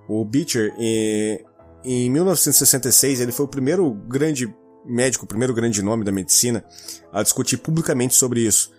O 0.07 0.23
Beecher, 0.23 0.71
em, 0.77 1.43
em 1.83 2.11
1966, 2.11 3.21
ele 3.21 3.31
foi 3.31 3.45
o 3.45 3.49
primeiro 3.49 3.91
grande 3.91 4.53
médico, 4.85 5.25
o 5.25 5.27
primeiro 5.27 5.53
grande 5.53 5.81
nome 5.81 6.03
da 6.03 6.11
medicina, 6.11 6.63
a 7.11 7.23
discutir 7.23 7.57
publicamente 7.57 8.13
sobre 8.13 8.41
isso. 8.41 8.71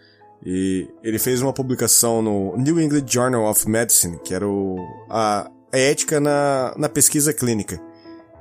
E 0.44 0.88
ele 1.02 1.18
fez 1.18 1.42
uma 1.42 1.52
publicação 1.52 2.22
no 2.22 2.56
New 2.56 2.80
England 2.80 3.06
Journal 3.08 3.44
of 3.50 3.68
Medicine, 3.68 4.20
que 4.24 4.34
era 4.34 4.46
o, 4.46 4.76
a, 5.10 5.50
a 5.72 5.78
ética 5.78 6.20
na, 6.20 6.74
na 6.76 6.88
pesquisa 6.88 7.32
clínica. 7.32 7.80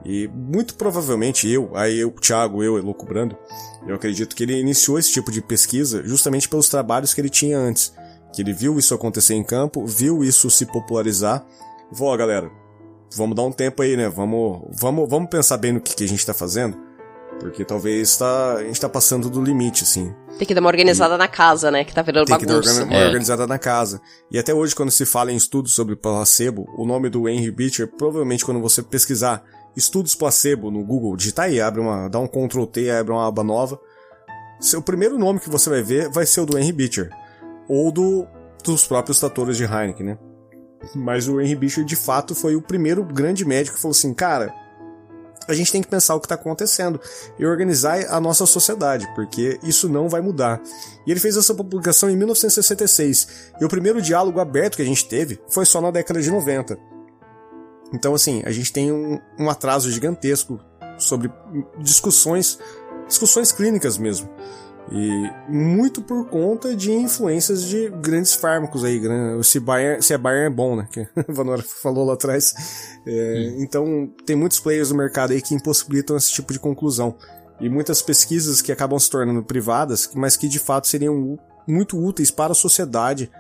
E 0.06 0.28
muito 0.28 0.76
provavelmente 0.76 1.48
eu, 1.50 1.72
aí 1.76 2.00
eu, 2.00 2.12
Thiago, 2.12 2.64
eu, 2.64 2.78
Eloco 2.78 3.06
Brando, 3.06 3.38
eu 3.88 3.96
acredito 3.96 4.36
que 4.36 4.44
ele 4.44 4.60
iniciou 4.60 4.98
esse 4.98 5.12
tipo 5.12 5.32
de 5.32 5.42
pesquisa 5.42 6.04
justamente 6.04 6.50
pelos 6.50 6.70
trabalhos 6.70 7.14
que 7.14 7.22
ele 7.22 7.30
tinha 7.30 7.58
antes. 7.58 7.94
Que 8.34 8.42
ele 8.42 8.54
viu 8.54 8.80
isso 8.80 8.94
acontecer 8.94 9.36
em 9.36 9.44
campo, 9.44 9.86
viu 9.86 10.24
isso 10.24 10.50
se 10.50 10.66
popularizar. 10.66 11.46
Ó, 12.00 12.18
galera, 12.18 12.50
vamos 13.14 13.36
dar 13.36 13.44
um 13.44 13.52
tempo 13.52 13.82
aí, 13.82 13.98
né? 13.98 14.10
Vamos, 14.10 14.62
vamos, 14.72 15.10
vamos 15.10 15.30
pensar 15.30 15.58
bem 15.58 15.74
no 15.74 15.82
que, 15.82 15.96
que 15.96 16.04
a 16.04 16.08
gente 16.08 16.26
tá 16.26 16.34
fazendo 16.34 16.78
porque 17.42 17.66
talvez 17.66 18.18
tá, 18.18 18.56
a 18.56 18.64
gente 18.64 18.80
tá 18.80 18.88
passando 18.88 19.30
do 19.30 19.42
limite, 19.42 19.84
assim. 19.84 20.14
Tem 20.38 20.48
que 20.48 20.54
dar 20.54 20.62
uma 20.62 20.70
organizada 20.70 21.16
e... 21.16 21.18
na 21.18 21.28
casa, 21.28 21.72
né? 21.72 21.84
Que 21.84 21.94
tá 21.94 22.02
virando 22.02 22.26
Tem 22.28 22.38
bagunça. 22.38 22.62
Tem 22.62 22.62
que 22.62 22.80
dar 22.80 22.86
uma 22.86 22.96
é. 22.96 23.06
organizada 23.06 23.48
na 23.48 23.58
casa. 23.58 24.00
E 24.30 24.38
até 24.38 24.54
hoje, 24.54 24.76
quando 24.76 24.92
se 24.92 25.06
fala 25.06 25.32
em 25.32 25.36
estudos 25.36 25.74
sobre 25.74 25.96
placebo, 25.96 26.66
o 26.78 26.86
nome 26.86 27.10
do 27.10 27.28
Henry 27.28 27.52
Beecher, 27.52 27.88
provavelmente 27.88 28.46
quando 28.46 28.62
você 28.62 28.84
pesquisar 28.84 29.44
estudos 29.76 30.16
placebo 30.16 30.70
no 30.70 30.84
Google, 30.84 31.16
digitar 31.16 31.46
aí, 31.46 31.62
abre 31.62 31.80
uma, 31.80 32.10
dá 32.10 32.20
um 32.20 32.28
Ctrl 32.28 32.66
T, 32.66 32.90
abre 32.90 33.12
uma 33.12 33.28
aba 33.28 33.44
nova. 33.44 33.80
Seu 34.60 34.82
primeiro 34.82 35.18
nome 35.18 35.40
que 35.40 35.50
você 35.50 35.70
vai 35.70 35.82
ver 35.82 36.10
vai 36.10 36.26
ser 36.26 36.42
o 36.42 36.46
do 36.46 36.58
Henry 36.58 36.72
Beecher. 36.72 37.10
Ou 37.68 37.92
do, 37.92 38.28
dos 38.64 38.86
próprios 38.86 39.20
tratores 39.20 39.58
de 39.58 39.64
Heineken, 39.64 40.06
né? 40.06 40.18
Mas 40.96 41.28
o 41.28 41.40
Henry 41.40 41.56
Beecher, 41.56 41.86
de 41.86 41.96
fato, 41.96 42.36
foi 42.36 42.56
o 42.56 42.62
primeiro 42.62 43.04
grande 43.04 43.46
médico 43.46 43.76
que 43.76 43.82
falou 43.82 43.94
assim, 43.94 44.14
cara, 44.14 44.54
a 45.48 45.54
gente 45.54 45.72
tem 45.72 45.82
que 45.82 45.88
pensar 45.88 46.16
o 46.16 46.20
que 46.20 46.26
está 46.26 46.36
acontecendo 46.36 47.00
e 47.38 47.46
organizar 47.46 48.06
a 48.10 48.20
nossa 48.20 48.46
sociedade, 48.46 49.08
porque 49.16 49.60
isso 49.64 49.90
não 49.90 50.08
vai 50.08 50.22
mudar. 50.22 50.62
E 51.06 51.12
ele 51.12 51.20
fez 51.20 51.36
essa 51.38 51.54
publicação 51.54 52.10
em 52.10 52.16
1966, 52.16 53.52
e 53.60 53.66
o 53.66 53.70
primeiro 53.70 54.02
diálogo 54.02 54.40
aberto 54.40 54.76
que 54.76 54.82
a 54.82 54.86
gente 54.86 55.08
teve 55.08 55.40
foi 55.50 55.66
só 55.66 55.82
na 55.82 55.92
década 55.92 56.22
de 56.22 56.30
90. 56.30 56.78
Então, 57.94 58.14
assim, 58.14 58.42
a 58.46 58.52
gente 58.52 58.72
tem 58.72 58.92
um, 58.92 59.20
um 59.38 59.50
atraso 59.50 59.92
gigantesco 59.92 60.60
sobre 60.98 61.32
discussões, 61.80 62.60
discussões 63.08 63.52
clínicas 63.52 63.98
mesmo. 63.98 64.30
E 64.92 65.32
muito 65.50 66.02
por 66.02 66.28
conta 66.28 66.76
de 66.76 66.92
influências 66.92 67.64
de 67.64 67.90
grandes 67.90 68.34
fármacos 68.34 68.84
aí. 68.84 69.02
Se, 69.44 69.60
Bayern, 69.60 70.02
se 70.02 70.14
é 70.14 70.18
Bayern 70.18 70.48
é 70.48 70.50
bom, 70.50 70.76
né? 70.76 70.88
Que 70.92 71.02
a 71.16 71.32
Vanora 71.32 71.64
falou 71.64 72.06
lá 72.06 72.14
atrás. 72.14 72.54
É, 73.06 73.54
então, 73.58 74.12
tem 74.26 74.36
muitos 74.36 74.60
players 74.60 74.92
no 74.92 74.98
mercado 74.98 75.32
aí 75.32 75.42
que 75.42 75.54
impossibilitam 75.54 76.18
esse 76.18 76.32
tipo 76.32 76.52
de 76.52 76.60
conclusão. 76.60 77.16
E 77.60 77.70
muitas 77.70 78.02
pesquisas 78.02 78.62
que 78.62 78.72
acabam 78.72 78.98
se 79.00 79.10
tornando 79.10 79.44
privadas, 79.44 80.10
mas 80.16 80.36
que 80.36 80.50
de 80.50 80.60
fato 80.60 80.88
seriam 80.88 81.38
muito 81.68 81.98
úteis 81.98 82.32
para 82.32 82.52
a 82.52 82.56
sociedade 82.56 83.32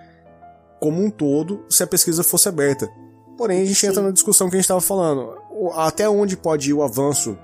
como 0.79 1.03
um 1.03 1.09
todo 1.09 1.65
se 1.69 1.83
a 1.83 1.87
pesquisa 1.87 2.23
fosse 2.23 2.47
aberta. 2.47 2.89
Porém, 3.37 3.61
a 3.61 3.65
gente 3.65 3.79
Sim. 3.79 3.87
entra 3.87 4.01
na 4.01 4.11
discussão 4.11 4.49
que 4.49 4.55
a 4.55 4.57
gente 4.57 4.65
estava 4.65 4.81
falando. 4.81 5.37
Até 5.73 6.09
onde 6.09 6.37
pode 6.37 6.69
ir 6.69 6.73
o 6.73 6.83
avanço, 6.83 7.37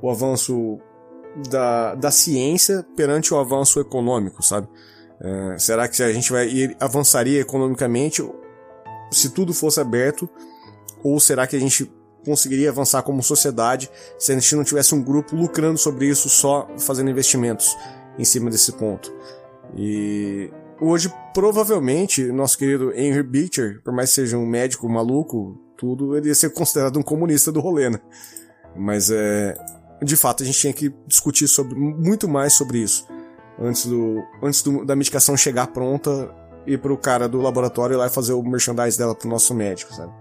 o 0.00 0.10
avanço 0.10 0.78
da, 1.50 1.94
da 1.94 2.10
ciência 2.10 2.84
perante 2.96 3.32
o 3.32 3.38
avanço 3.38 3.80
econômico, 3.80 4.42
sabe? 4.42 4.68
É, 5.20 5.58
será 5.58 5.88
que 5.88 6.02
a 6.02 6.12
gente 6.12 6.30
vai 6.30 6.48
ir, 6.48 6.76
avançaria 6.80 7.40
economicamente 7.40 8.22
se 9.10 9.30
tudo 9.30 9.52
fosse 9.52 9.80
aberto? 9.80 10.28
Ou 11.02 11.18
será 11.20 11.46
que 11.46 11.56
a 11.56 11.60
gente 11.60 11.90
conseguiria 12.24 12.70
avançar 12.70 13.02
como 13.02 13.22
sociedade 13.22 13.90
se 14.18 14.32
a 14.32 14.34
gente 14.34 14.54
não 14.54 14.64
tivesse 14.64 14.94
um 14.94 15.02
grupo 15.02 15.36
lucrando 15.36 15.78
sobre 15.78 16.06
isso 16.06 16.28
só 16.28 16.68
fazendo 16.78 17.10
investimentos 17.10 17.76
em 18.18 18.24
cima 18.24 18.50
desse 18.50 18.72
ponto? 18.72 19.12
E 19.76 20.50
hoje, 20.80 21.12
provavelmente, 21.34 22.24
nosso 22.32 22.58
querido 22.58 22.92
Henry 22.92 23.22
Beecher, 23.22 23.80
por 23.82 23.92
mais 23.92 24.10
que 24.10 24.16
seja 24.16 24.36
um 24.36 24.46
médico 24.46 24.88
maluco, 24.88 25.58
tudo, 25.76 26.16
ele 26.16 26.28
ia 26.28 26.34
ser 26.34 26.50
considerado 26.54 26.98
um 26.98 27.02
comunista 27.02 27.52
do 27.52 27.60
rolê, 27.60 27.90
né? 27.90 28.00
Mas 28.76 29.10
é, 29.10 29.56
de 30.02 30.16
fato 30.16 30.42
a 30.42 30.46
gente 30.46 30.58
tinha 30.58 30.72
que 30.72 30.94
discutir 31.06 31.48
sobre, 31.48 31.74
muito 31.74 32.28
mais 32.28 32.52
sobre 32.52 32.78
isso 32.78 33.06
antes, 33.60 33.86
do, 33.86 34.22
antes 34.42 34.62
do, 34.62 34.84
da 34.84 34.94
medicação 34.94 35.36
chegar 35.36 35.66
pronta 35.68 36.32
e 36.66 36.76
pro 36.78 36.96
cara 36.96 37.28
do 37.28 37.40
laboratório 37.40 37.94
ir 37.94 37.96
lá 37.96 38.08
fazer 38.08 38.32
o 38.32 38.42
merchandise 38.42 38.96
dela 38.96 39.14
pro 39.14 39.28
nosso 39.28 39.54
médico, 39.54 39.92
sabe? 39.94 40.12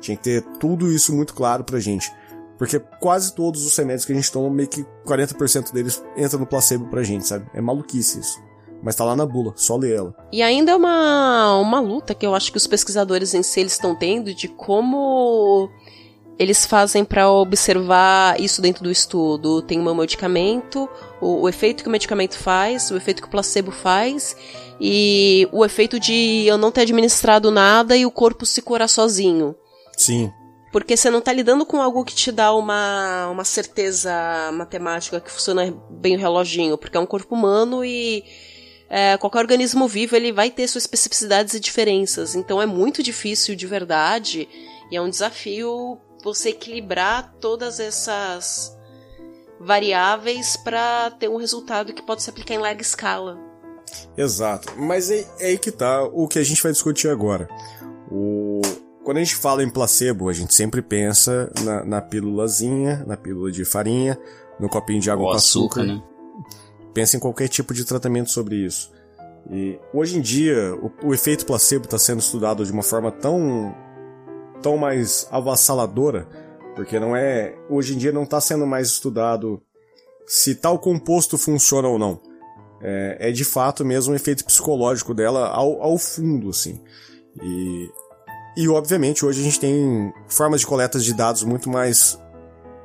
Tinha 0.00 0.16
que 0.16 0.22
ter 0.22 0.42
tudo 0.58 0.90
isso 0.90 1.14
muito 1.14 1.32
claro 1.32 1.64
pra 1.64 1.78
gente. 1.78 2.12
Porque 2.58 2.78
quase 3.00 3.34
todos 3.34 3.64
os 3.64 3.76
remédios 3.76 4.04
que 4.04 4.12
a 4.12 4.14
gente 4.14 4.30
toma, 4.30 4.50
meio 4.50 4.68
que 4.68 4.84
40% 5.06 5.72
deles 5.72 6.04
entra 6.16 6.38
no 6.38 6.46
placebo 6.46 6.86
pra 6.88 7.02
gente, 7.02 7.26
sabe? 7.26 7.48
É 7.54 7.60
maluquice 7.60 8.20
isso. 8.20 8.40
Mas 8.82 8.96
tá 8.96 9.04
lá 9.04 9.14
na 9.14 9.24
bula, 9.24 9.52
só 9.56 9.76
lê 9.76 9.94
ela. 9.94 10.14
E 10.32 10.42
ainda 10.42 10.72
é 10.72 10.76
uma, 10.76 11.56
uma 11.58 11.78
luta 11.78 12.14
que 12.14 12.26
eu 12.26 12.34
acho 12.34 12.50
que 12.50 12.58
os 12.58 12.66
pesquisadores 12.66 13.32
em 13.32 13.42
si 13.42 13.60
eles 13.60 13.72
estão 13.72 13.94
tendo 13.94 14.34
de 14.34 14.48
como 14.48 15.70
eles 16.38 16.66
fazem 16.66 17.04
para 17.04 17.30
observar 17.30 18.40
isso 18.40 18.60
dentro 18.60 18.82
do 18.82 18.90
estudo. 18.90 19.62
Tem 19.62 19.78
um 19.78 19.94
medicamento, 19.94 20.88
o, 21.20 21.42
o, 21.42 21.48
efeito 21.48 21.84
que 21.84 21.88
o 21.88 21.92
medicamento 21.92 22.36
faz, 22.36 22.90
o 22.90 22.96
efeito 22.96 23.22
que 23.22 23.28
o 23.28 23.30
placebo 23.30 23.70
faz 23.70 24.36
e 24.80 25.48
o 25.52 25.64
efeito 25.64 26.00
de 26.00 26.44
eu 26.46 26.58
não 26.58 26.72
ter 26.72 26.80
administrado 26.80 27.52
nada 27.52 27.96
e 27.96 28.04
o 28.04 28.10
corpo 28.10 28.44
se 28.44 28.60
curar 28.60 28.88
sozinho. 28.88 29.54
Sim. 29.96 30.32
Porque 30.72 30.96
você 30.96 31.10
não 31.10 31.20
tá 31.20 31.32
lidando 31.32 31.64
com 31.64 31.80
algo 31.80 32.04
que 32.04 32.14
te 32.14 32.32
dá 32.32 32.52
uma, 32.52 33.28
uma 33.28 33.44
certeza 33.44 34.10
matemática 34.54 35.20
que 35.20 35.30
funciona 35.30 35.72
bem 35.90 36.16
o 36.16 36.18
reloginho, 36.18 36.78
porque 36.78 36.96
é 36.96 37.00
um 37.00 37.06
corpo 37.06 37.34
humano 37.34 37.84
e 37.84 38.24
é, 38.94 39.16
qualquer 39.16 39.38
organismo 39.38 39.88
vivo 39.88 40.14
ele 40.14 40.30
vai 40.30 40.50
ter 40.50 40.68
suas 40.68 40.84
especificidades 40.84 41.54
e 41.54 41.60
diferenças. 41.60 42.34
Então 42.34 42.60
é 42.60 42.66
muito 42.66 43.02
difícil 43.02 43.56
de 43.56 43.66
verdade 43.66 44.46
e 44.90 44.96
é 44.96 45.00
um 45.00 45.08
desafio 45.08 45.98
você 46.22 46.50
equilibrar 46.50 47.32
todas 47.40 47.80
essas 47.80 48.76
variáveis 49.58 50.58
para 50.58 51.10
ter 51.12 51.30
um 51.30 51.38
resultado 51.38 51.94
que 51.94 52.02
pode 52.02 52.22
se 52.22 52.28
aplicar 52.28 52.52
em 52.52 52.58
larga 52.58 52.82
escala. 52.82 53.38
Exato. 54.14 54.74
Mas 54.76 55.10
é, 55.10 55.26
é 55.40 55.46
aí 55.46 55.58
que 55.58 55.70
tá 55.70 56.04
o 56.04 56.28
que 56.28 56.38
a 56.38 56.44
gente 56.44 56.62
vai 56.62 56.70
discutir 56.70 57.08
agora. 57.08 57.48
O... 58.10 58.60
Quando 59.02 59.16
a 59.16 59.24
gente 59.24 59.36
fala 59.36 59.64
em 59.64 59.70
placebo, 59.70 60.28
a 60.28 60.34
gente 60.34 60.54
sempre 60.54 60.82
pensa 60.82 61.50
na, 61.64 61.82
na 61.82 62.00
pílulazinha, 62.02 63.02
na 63.06 63.16
pílula 63.16 63.50
de 63.50 63.64
farinha, 63.64 64.18
no 64.60 64.68
copinho 64.68 65.00
de 65.00 65.10
água 65.10 65.24
Ou 65.24 65.30
com 65.30 65.36
açúcar, 65.36 65.80
açúcar. 65.80 65.94
né? 65.94 66.11
Pensa 66.94 67.16
em 67.16 67.20
qualquer 67.20 67.48
tipo 67.48 67.72
de 67.72 67.84
tratamento 67.84 68.30
sobre 68.30 68.56
isso. 68.56 68.92
E 69.50 69.78
hoje 69.92 70.18
em 70.18 70.20
dia, 70.20 70.74
o, 70.76 71.08
o 71.08 71.14
efeito 71.14 71.46
placebo 71.46 71.84
está 71.84 71.98
sendo 71.98 72.20
estudado 72.20 72.64
de 72.64 72.72
uma 72.72 72.82
forma 72.82 73.10
tão, 73.10 73.74
tão 74.62 74.76
mais 74.76 75.26
avassaladora, 75.30 76.28
porque 76.74 76.98
não 77.00 77.16
é, 77.16 77.54
hoje 77.68 77.94
em 77.94 77.98
dia 77.98 78.12
não 78.12 78.22
está 78.22 78.40
sendo 78.40 78.66
mais 78.66 78.88
estudado 78.88 79.62
se 80.26 80.54
tal 80.54 80.78
composto 80.78 81.36
funciona 81.36 81.88
ou 81.88 81.98
não. 81.98 82.20
É, 82.80 83.28
é 83.28 83.32
de 83.32 83.44
fato 83.44 83.84
mesmo 83.84 84.12
um 84.12 84.16
efeito 84.16 84.44
psicológico 84.44 85.14
dela 85.14 85.48
ao, 85.48 85.82
ao 85.82 85.98
fundo, 85.98 86.50
assim. 86.50 86.80
E, 87.40 87.90
e 88.56 88.68
obviamente 88.68 89.24
hoje 89.24 89.40
a 89.40 89.44
gente 89.44 89.60
tem 89.60 90.12
formas 90.26 90.60
de 90.60 90.66
coletas 90.66 91.04
de 91.04 91.14
dados 91.14 91.42
muito 91.42 91.70
mais 91.70 92.18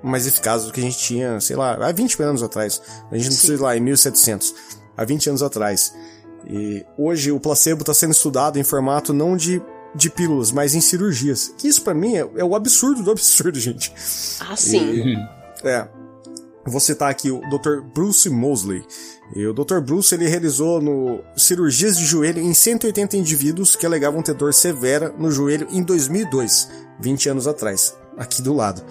mais 0.08 0.26
eficazes 0.26 0.68
do 0.68 0.74
que 0.74 0.80
a 0.80 0.84
gente 0.84 0.98
tinha, 0.98 1.40
sei 1.40 1.56
lá, 1.56 1.74
há 1.74 1.92
20 1.92 2.22
anos 2.24 2.44
atrás. 2.44 2.82
A 3.12 3.18
gente 3.18 3.26
não 3.26 3.36
precisa 3.36 3.54
ir 3.54 3.60
lá 3.60 3.78
em 3.78 3.80
1700, 3.80 4.56
há 4.96 5.06
20 5.06 5.30
anos 5.30 5.44
atrás. 5.44 5.94
E 6.50 6.86
hoje 6.98 7.32
o 7.32 7.40
placebo 7.40 7.82
está 7.82 7.94
sendo 7.94 8.12
estudado 8.12 8.58
em 8.58 8.64
formato 8.64 9.14
não 9.14 9.36
de, 9.36 9.62
de 9.94 10.10
pílulas, 10.10 10.52
mas 10.52 10.74
em 10.76 10.82
cirurgias. 10.82 11.54
Que 11.58 11.68
isso 11.68 11.82
para 11.82 11.94
mim 11.94 12.16
é, 12.16 12.28
é 12.38 12.44
o 12.44 12.56
absurdo 12.56 13.04
do 13.04 13.12
absurdo, 13.12 13.60
gente. 13.60 13.94
Ah, 14.40 14.56
sim. 14.56 15.16
É. 15.64 15.88
Vou 16.66 16.82
citar 16.82 17.10
aqui 17.10 17.32
o 17.32 17.40
Dr. 17.50 17.82
Bruce 17.94 18.30
Mosley. 18.30 18.84
E 19.36 19.46
o 19.46 19.54
Dr. 19.54 19.80
Bruce 19.80 20.14
ele 20.14 20.28
realizou 20.28 20.82
no 20.82 21.22
cirurgias 21.36 21.98
de 21.98 22.06
joelho 22.06 22.42
em 22.42 22.54
180 22.54 23.16
indivíduos 23.16 23.76
que 23.76 23.86
alegavam 23.86 24.22
ter 24.22 24.34
dor 24.34 24.54
severa 24.54 25.14
no 25.18 25.32
joelho 25.32 25.68
em 25.72 25.82
2002, 25.82 26.70
20 27.00 27.30
anos 27.30 27.48
atrás, 27.48 27.96
aqui 28.18 28.42
do 28.42 28.54
lado. 28.54 28.84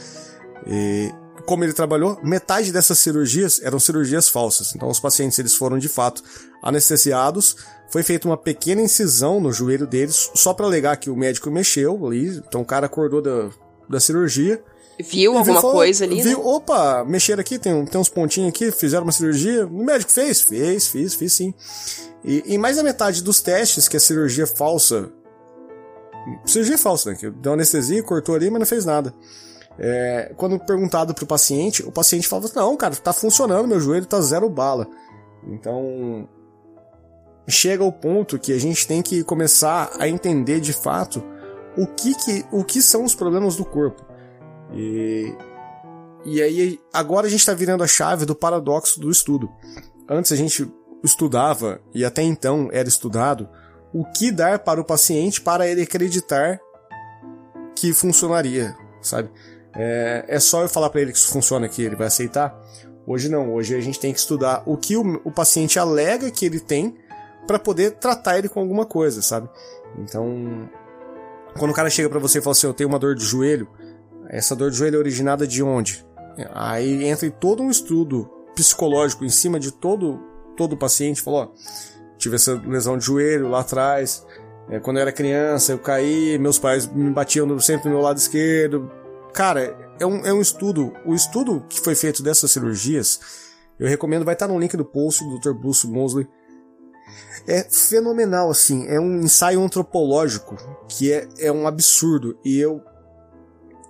E 0.67 1.12
como 1.45 1.62
ele 1.62 1.73
trabalhou, 1.73 2.19
metade 2.23 2.73
dessas 2.73 2.99
cirurgias 2.99 3.61
eram 3.62 3.79
cirurgias 3.79 4.29
falsas. 4.29 4.75
Então 4.75 4.89
os 4.89 4.99
pacientes 4.99 5.39
eles 5.39 5.55
foram 5.55 5.79
de 5.79 5.89
fato 5.89 6.23
anestesiados, 6.62 7.57
foi 7.89 8.03
feita 8.03 8.27
uma 8.27 8.37
pequena 8.37 8.83
incisão 8.83 9.39
no 9.41 9.53
joelho 9.53 9.87
deles 9.87 10.31
só 10.35 10.53
para 10.53 10.67
alegar 10.67 10.97
que 10.97 11.09
o 11.09 11.17
médico 11.17 11.51
mexeu 11.51 12.07
ali. 12.07 12.27
Então 12.49 12.62
o 12.62 12.64
cara 12.64 12.87
acordou 12.87 13.23
da, 13.23 13.51
da 13.89 14.01
cirurgia 14.01 14.61
Viu 14.99 15.35
e 15.35 15.37
alguma 15.37 15.61
falou- 15.61 15.77
coisa 15.77 16.05
ali, 16.05 16.23
Viu, 16.23 16.39
né? 16.39 16.45
opa, 16.45 17.05
mexeram 17.05 17.41
aqui, 17.43 17.59
tem, 17.59 17.85
tem 17.85 18.01
uns 18.01 18.09
pontinhos 18.09 18.49
aqui, 18.49 18.73
fizeram 18.73 19.05
uma 19.05 19.12
cirurgia. 19.12 19.67
O 19.67 19.85
médico 19.85 20.11
fez? 20.11 20.41
Fez, 20.41 20.89
fiz, 20.89 21.14
fiz 21.14 21.33
sim. 21.35 21.53
E, 22.25 22.43
e 22.47 22.59
mais 22.59 22.77
da 22.77 22.83
metade 22.83 23.23
dos 23.23 23.41
testes 23.41 23.87
que 23.89 23.97
a 23.97 24.01
cirurgia 24.01 24.47
falsa. 24.47 25.11
Cirurgia 26.45 26.79
falsa, 26.79 27.11
né? 27.11 27.17
Que 27.17 27.31
deu 27.31 27.53
anestesia, 27.53 28.03
cortou 28.03 28.35
ali, 28.35 28.51
mas 28.51 28.59
não 28.59 28.67
fez 28.67 28.85
nada. 28.85 29.14
É, 29.79 30.33
quando 30.37 30.59
perguntado 30.59 31.14
pro 31.14 31.27
paciente, 31.27 31.83
o 31.83 31.93
paciente 31.93 32.29
falava: 32.29 32.51
Não, 32.55 32.77
cara, 32.77 32.95
tá 32.97 33.12
funcionando, 33.12 33.68
meu 33.68 33.81
joelho 33.81 34.07
tá 34.07 34.20
zero 34.20 34.49
bala. 34.49 34.87
Então. 35.47 36.29
Chega 37.49 37.85
ao 37.85 37.93
ponto 37.93 38.41
que 38.41 38.53
a 38.53 38.59
gente 38.59 38.89
tem 38.89 39.01
que 39.01 39.22
começar 39.22 39.93
a 40.01 40.09
entender 40.09 40.59
de 40.59 40.72
fato 40.72 41.22
o 41.77 41.87
que, 41.87 42.12
que, 42.16 42.45
o 42.51 42.64
que 42.64 42.83
são 42.83 43.05
os 43.05 43.14
problemas 43.14 43.55
do 43.55 43.64
corpo. 43.64 44.05
E, 44.72 45.33
e 46.24 46.43
aí, 46.43 46.81
agora 46.93 47.29
a 47.29 47.31
gente 47.31 47.39
está 47.39 47.55
virando 47.55 47.85
a 47.85 47.87
chave 47.87 48.24
do 48.24 48.35
paradoxo 48.35 48.99
do 48.99 49.09
estudo. 49.09 49.49
Antes 50.09 50.33
a 50.33 50.37
gente 50.37 50.68
estudava, 51.05 51.81
e 51.95 52.05
até 52.05 52.20
então 52.20 52.68
era 52.72 52.89
estudado, 52.89 53.49
o 53.93 54.05
que 54.05 54.33
dar 54.33 54.59
para 54.59 54.81
o 54.81 54.85
paciente 54.85 55.41
para 55.41 55.68
ele 55.68 55.83
acreditar 55.83 56.61
que 57.77 57.93
funcionaria, 57.93 58.74
sabe? 59.01 59.31
É, 59.77 60.24
é 60.29 60.41
só 60.41 60.62
eu 60.62 60.68
falar 60.68 60.91
para 60.91 61.01
ele 61.01 61.12
que 61.12 61.18
isso 61.18 61.31
funciona 61.31 61.68
que 61.68 61.83
ele 61.83 61.97
vai 61.97 62.07
aceitar? 62.07 62.59
Hoje 63.07 63.29
não, 63.29 63.53
hoje 63.53 63.74
a 63.74 63.81
gente 63.81 64.01
tem 64.01 64.12
que 64.12 64.18
estudar 64.18 64.62
o 64.66 64.77
que 64.77 64.97
o, 64.97 65.20
o 65.24 65.31
paciente 65.31 65.79
alega 65.79 66.31
que 66.31 66.45
ele 66.45 66.59
tem 66.59 66.97
para 67.47 67.59
poder 67.59 67.93
tratar 67.93 68.39
ele 68.39 68.49
com 68.49 68.59
alguma 68.59 68.85
coisa, 68.85 69.22
sabe? 69.22 69.49
Então, 69.99 70.68
quando 71.59 71.70
o 71.70 71.74
cara 71.74 71.89
chega 71.89 72.09
para 72.09 72.18
você 72.18 72.39
e 72.39 72.43
fala 72.43 72.53
assim, 72.53 72.66
eu 72.66 72.74
tenho 72.74 72.89
uma 72.89 72.99
dor 72.99 73.14
de 73.14 73.24
joelho, 73.24 73.68
essa 74.29 74.57
dor 74.57 74.70
de 74.70 74.77
joelho 74.77 74.97
é 74.97 74.99
originada 74.99 75.47
de 75.47 75.62
onde? 75.62 76.05
Aí 76.53 77.05
entra 77.05 77.31
todo 77.31 77.62
um 77.62 77.70
estudo 77.70 78.29
psicológico 78.55 79.24
em 79.24 79.31
cima 79.31 79.61
de 79.61 79.70
todo 79.70 80.20
todo 80.57 80.77
paciente, 80.77 81.20
falou, 81.20 81.43
ó, 81.43 81.49
tive 82.16 82.37
essa 82.37 82.55
lesão 82.55 82.97
de 82.97 83.05
joelho 83.05 83.49
lá 83.49 83.61
atrás, 83.61 84.27
é, 84.68 84.81
quando 84.81 84.97
eu 84.97 85.03
era 85.03 85.12
criança 85.12 85.72
eu 85.72 85.79
caí, 85.79 86.39
meus 86.39 86.59
pais 86.59 86.87
me 86.87 87.11
batiam 87.11 87.59
sempre 87.61 87.89
no 87.89 87.97
meu 87.97 88.03
lado 88.03 88.16
esquerdo. 88.16 88.91
Cara, 89.37 89.76
é 90.01 90.07
um, 90.07 90.24
é 90.24 90.32
um 90.32 90.41
estudo, 90.41 90.95
o 91.05 91.14
estudo 91.14 91.62
que 91.68 91.78
foi 91.78 91.95
feito 91.95 92.22
dessas 92.22 92.51
cirurgias, 92.51 93.20
eu 93.78 93.87
recomendo, 93.87 94.24
vai 94.24 94.32
estar 94.32 94.49
no 94.49 94.59
link 94.59 94.74
do 94.78 94.84
post 94.84 95.22
do 95.22 95.39
Dr. 95.39 95.53
Bruce 95.53 95.87
Mosley, 95.87 96.26
é 97.47 97.62
fenomenal, 97.64 98.51
assim, 98.51 98.87
é 98.89 98.99
um 98.99 99.20
ensaio 99.20 99.62
antropológico 99.62 100.57
que 100.89 101.12
é, 101.12 101.28
é 101.39 101.53
um 101.53 101.66
absurdo, 101.66 102.39
e 102.43 102.59
eu 102.59 102.80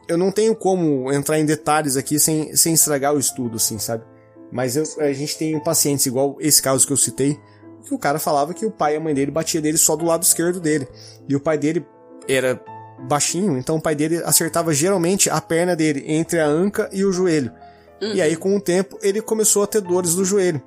eu 0.09 0.19
não 0.19 0.33
tenho 0.33 0.55
como 0.57 1.13
entrar 1.13 1.39
em 1.39 1.47
detalhes 1.47 1.97
aqui 1.97 2.19
sem, 2.19 2.55
sem 2.57 2.75
estragar 2.75 3.15
o 3.15 3.19
estudo, 3.19 3.55
assim, 3.57 3.79
sabe? 3.79 4.05
Mas 4.51 4.75
eu- 4.77 4.85
a 4.99 5.13
gente 5.13 5.39
tem 5.39 5.59
pacientes, 5.63 6.07
igual 6.07 6.37
esse 6.41 6.61
caso 6.61 6.85
que 6.85 6.93
eu 6.93 6.97
citei, 6.97 7.39
que 7.85 7.95
o 7.95 7.99
cara 7.99 8.19
falava 8.19 8.53
que 8.53 8.67
o 8.67 8.71
pai 8.71 8.95
e 8.95 8.97
a 8.97 9.01
mãe 9.01 9.15
dele 9.15 9.31
batia 9.31 9.61
nele 9.61 9.79
só 9.79 9.95
do 9.95 10.05
lado 10.05 10.25
esquerdo 10.25 10.61
dele. 10.61 10.89
E 11.29 11.35
o 11.37 11.41
pai 11.41 11.57
dele 11.57 11.87
era 12.29 12.61
baixinho, 12.99 13.57
então 13.59 13.77
o 13.77 13.81
pai 13.81 13.95
dele 13.95 14.23
acertava 14.25 14.73
geralmente 14.73 15.29
a 15.31 15.41
perna 15.41 15.77
dele 15.77 16.05
entre 16.07 16.41
a 16.41 16.47
anca 16.47 16.89
e 16.93 17.05
o 17.05 17.13
joelho. 17.13 17.53
E 18.01 18.21
aí, 18.21 18.37
com 18.37 18.55
o 18.57 18.61
tempo, 18.61 18.99
ele 19.03 19.23
começou 19.23 19.63
a 19.63 19.67
ter 19.67 19.81
dores 19.81 20.15
do 20.15 20.25
joelho. 20.25 20.61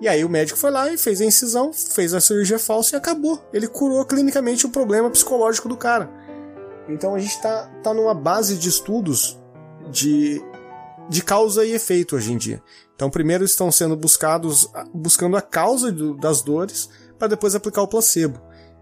E 0.00 0.08
aí 0.08 0.24
o 0.24 0.28
médico 0.28 0.58
foi 0.58 0.70
lá 0.70 0.90
e 0.90 0.98
fez 0.98 1.20
a 1.20 1.24
incisão, 1.24 1.72
fez 1.72 2.12
a 2.14 2.20
cirurgia 2.20 2.58
falsa 2.58 2.94
e 2.94 2.98
acabou. 2.98 3.42
Ele 3.52 3.66
curou 3.66 4.04
clinicamente 4.04 4.66
o 4.66 4.70
problema 4.70 5.10
psicológico 5.10 5.68
do 5.68 5.76
cara. 5.76 6.10
Então 6.88 7.14
a 7.14 7.18
gente 7.18 7.40
tá, 7.40 7.66
tá 7.82 7.92
numa 7.94 8.14
base 8.14 8.56
de 8.56 8.68
estudos 8.68 9.38
de, 9.90 10.42
de 11.08 11.22
causa 11.22 11.64
e 11.64 11.72
efeito 11.72 12.14
hoje 12.16 12.32
em 12.32 12.36
dia. 12.36 12.62
Então 12.94 13.10
primeiro 13.10 13.44
estão 13.44 13.70
sendo 13.72 13.96
buscados, 13.96 14.70
buscando 14.94 15.36
a 15.36 15.42
causa 15.42 15.90
do- 15.90 16.14
das 16.16 16.42
dores, 16.42 16.88
para 17.18 17.28
depois 17.28 17.54
aplicar 17.54 17.82
o 17.82 17.88
placebo. 17.88 18.38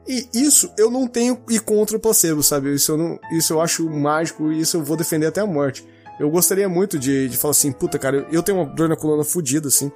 E 0.06 0.28
isso 0.34 0.70
eu 0.76 0.90
não 0.90 1.06
tenho 1.06 1.40
ir 1.48 1.60
contra 1.60 1.96
o 1.96 2.00
placebo, 2.00 2.42
sabe? 2.42 2.74
Isso 2.74 2.92
eu, 2.92 2.98
não, 2.98 3.18
isso 3.32 3.52
eu 3.52 3.60
acho 3.60 3.88
mágico 3.88 4.52
e 4.52 4.60
isso 4.60 4.76
eu 4.76 4.84
vou 4.84 4.96
defender 4.96 5.26
até 5.26 5.40
a 5.40 5.46
morte. 5.46 5.86
Eu 6.20 6.30
gostaria 6.30 6.68
muito 6.68 6.98
de, 6.98 7.28
de 7.28 7.36
falar 7.36 7.52
assim, 7.52 7.72
puta, 7.72 7.98
cara, 7.98 8.18
eu, 8.18 8.26
eu 8.30 8.42
tenho 8.42 8.58
uma 8.58 8.66
dor 8.66 8.88
na 8.88 8.96
coluna 8.96 9.24
fodida, 9.24 9.68
assim. 9.68 9.90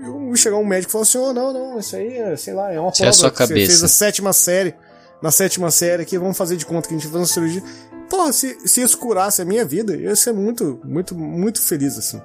Eu 0.00 0.34
chegar 0.36 0.56
um 0.56 0.64
médico 0.64 0.90
e 0.90 0.92
falar 0.92 1.02
assim, 1.02 1.18
oh, 1.18 1.32
não, 1.32 1.52
não, 1.52 1.78
isso 1.78 1.96
aí 1.96 2.16
é, 2.18 2.36
sei 2.36 2.52
lá, 2.54 2.72
é 2.72 2.78
uma 2.78 2.90
Isso 2.90 3.04
é 3.04 3.12
sua 3.12 3.30
que 3.30 3.36
você 3.38 3.46
cabeça. 3.48 3.66
fez 3.70 3.82
a 3.84 3.88
sétima 3.88 4.32
série. 4.32 4.74
Na 5.22 5.30
sétima 5.32 5.70
série 5.70 6.02
aqui, 6.02 6.16
vamos 6.18 6.36
fazer 6.36 6.56
de 6.56 6.64
conta 6.66 6.88
que 6.88 6.94
a 6.94 6.98
gente 6.98 7.08
vai 7.08 7.20
fazer 7.24 7.42
uma 7.42 7.50
cirurgia. 7.50 7.62
Porra, 8.08 8.32
se, 8.32 8.56
se 8.66 8.82
isso 8.82 8.96
curasse 8.98 9.42
a 9.42 9.44
minha 9.44 9.64
vida, 9.64 9.94
eu 9.94 10.00
ia 10.02 10.16
ser 10.16 10.32
muito, 10.32 10.80
muito, 10.84 11.14
muito 11.14 11.60
feliz, 11.60 11.98
assim. 11.98 12.20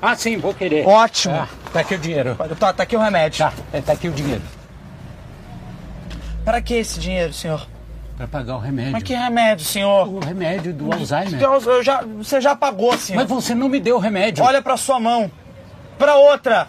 Ah, 0.00 0.16
sim, 0.16 0.36
vou 0.38 0.54
querer. 0.54 0.86
Ótimo. 0.86 1.34
Ah, 1.34 1.48
tá 1.72 1.80
aqui 1.80 1.94
o 1.94 1.98
dinheiro. 1.98 2.36
Tá, 2.58 2.72
tá 2.72 2.82
aqui 2.82 2.96
o 2.96 3.00
remédio. 3.00 3.38
Tá, 3.38 3.52
é, 3.72 3.80
tá 3.80 3.92
aqui 3.92 4.08
o 4.08 4.12
dinheiro. 4.12 4.42
Para 6.44 6.60
que 6.60 6.74
esse 6.74 7.00
dinheiro, 7.00 7.32
senhor? 7.32 7.66
Pra 8.16 8.28
pagar 8.28 8.56
o 8.56 8.58
remédio. 8.58 8.92
Mas 8.92 9.02
que 9.02 9.14
remédio, 9.14 9.64
senhor? 9.64 10.08
O 10.08 10.20
remédio 10.20 10.72
do 10.72 10.92
Alzheimer. 10.92 11.40
Eu, 11.40 11.60
eu 11.60 11.82
já, 11.82 12.02
você 12.02 12.40
já 12.40 12.54
pagou, 12.54 12.96
senhor. 12.96 13.20
Mas 13.20 13.28
você 13.28 13.54
não 13.54 13.68
me 13.68 13.80
deu 13.80 13.96
o 13.96 13.98
remédio. 13.98 14.44
Olha 14.44 14.62
pra 14.62 14.76
sua 14.76 15.00
mão. 15.00 15.30
Pra 15.98 16.14
outra. 16.16 16.68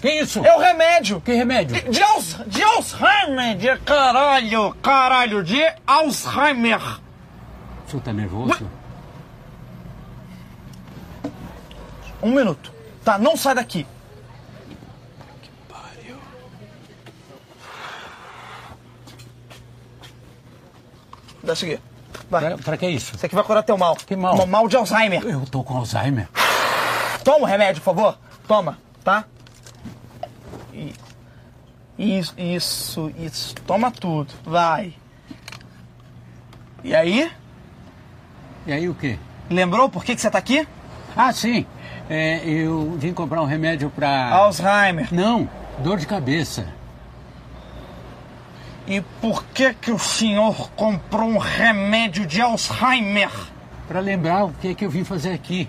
Que 0.00 0.08
isso? 0.08 0.44
É 0.44 0.54
o 0.54 0.60
remédio. 0.60 1.20
Que 1.20 1.32
remédio? 1.32 1.90
De, 1.90 2.00
Alz, 2.02 2.36
de 2.46 2.62
Alzheimer. 2.62 3.56
De 3.56 3.76
caralho. 3.78 4.74
Caralho. 4.80 5.42
De 5.42 5.60
Alzheimer. 5.84 6.80
O 7.86 7.90
senhor 7.90 8.02
tá 8.02 8.12
nervoso? 8.12 8.70
Um 12.22 12.30
minuto. 12.30 12.72
Tá, 13.04 13.18
não 13.18 13.36
sai 13.36 13.54
daqui. 13.56 13.86
Dá 21.42 21.54
seguir. 21.54 21.80
Vai. 22.30 22.40
Pra, 22.40 22.58
pra 22.58 22.76
que 22.76 22.88
isso? 22.88 23.14
Isso 23.14 23.24
aqui 23.24 23.34
vai 23.34 23.44
curar 23.44 23.62
teu 23.62 23.76
mal. 23.76 23.96
Que 23.96 24.16
mal? 24.16 24.36
Mal, 24.36 24.46
mal 24.46 24.68
de 24.68 24.76
Alzheimer. 24.76 25.22
Eu 25.24 25.44
tô 25.46 25.62
com 25.62 25.76
Alzheimer. 25.76 26.28
Toma 27.24 27.44
o 27.44 27.44
remédio, 27.44 27.82
por 27.82 27.94
favor. 27.94 28.18
Toma, 28.46 28.78
tá? 29.04 29.24
Isso, 31.98 32.32
isso, 32.38 33.12
isso. 33.18 33.54
Toma 33.66 33.90
tudo. 33.90 34.32
Vai. 34.44 34.94
E 36.84 36.94
aí? 36.94 37.30
E 38.66 38.72
aí 38.72 38.88
o 38.88 38.94
quê? 38.94 39.18
Lembrou 39.50 39.88
por 39.88 40.04
que, 40.04 40.14
que 40.14 40.20
você 40.20 40.30
tá 40.30 40.38
aqui? 40.38 40.66
Ah, 41.16 41.32
sim. 41.32 41.66
É, 42.08 42.38
eu 42.46 42.96
vim 42.96 43.12
comprar 43.12 43.42
um 43.42 43.46
remédio 43.46 43.90
pra. 43.90 44.30
Alzheimer. 44.30 45.12
Não, 45.12 45.48
dor 45.78 45.98
de 45.98 46.06
cabeça. 46.06 46.66
E 48.88 49.02
por 49.20 49.44
que 49.48 49.74
que 49.74 49.92
o 49.92 49.98
senhor 49.98 50.70
comprou 50.70 51.28
um 51.28 51.36
remédio 51.36 52.26
de 52.26 52.40
Alzheimer? 52.40 53.30
Pra 53.86 54.00
lembrar 54.00 54.46
o 54.46 54.52
que 54.54 54.68
é 54.68 54.74
que 54.74 54.82
eu 54.82 54.88
vim 54.88 55.04
fazer 55.04 55.32
aqui. 55.34 55.68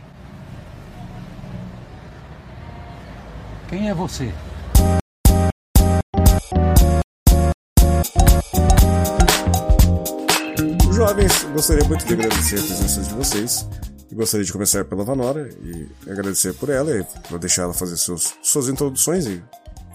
Quem 3.68 3.90
é 3.90 3.94
você? 3.94 4.32
Jovens, 10.94 11.44
gostaria 11.52 11.86
muito 11.90 12.06
de 12.06 12.14
agradecer 12.14 12.60
a 12.60 12.64
presença 12.64 13.02
de 13.02 13.14
vocês. 13.16 13.68
E 14.10 14.16
gostaria 14.16 14.46
de 14.46 14.54
começar 14.54 14.86
pela 14.86 15.04
Vanora 15.04 15.50
e 15.62 15.90
agradecer 16.10 16.54
por 16.54 16.70
ela 16.70 16.90
e 16.92 17.06
vou 17.30 17.38
deixar 17.38 17.64
ela 17.64 17.74
fazer 17.74 17.98
seus, 17.98 18.34
suas 18.42 18.70
introduções 18.70 19.26
e 19.28 19.44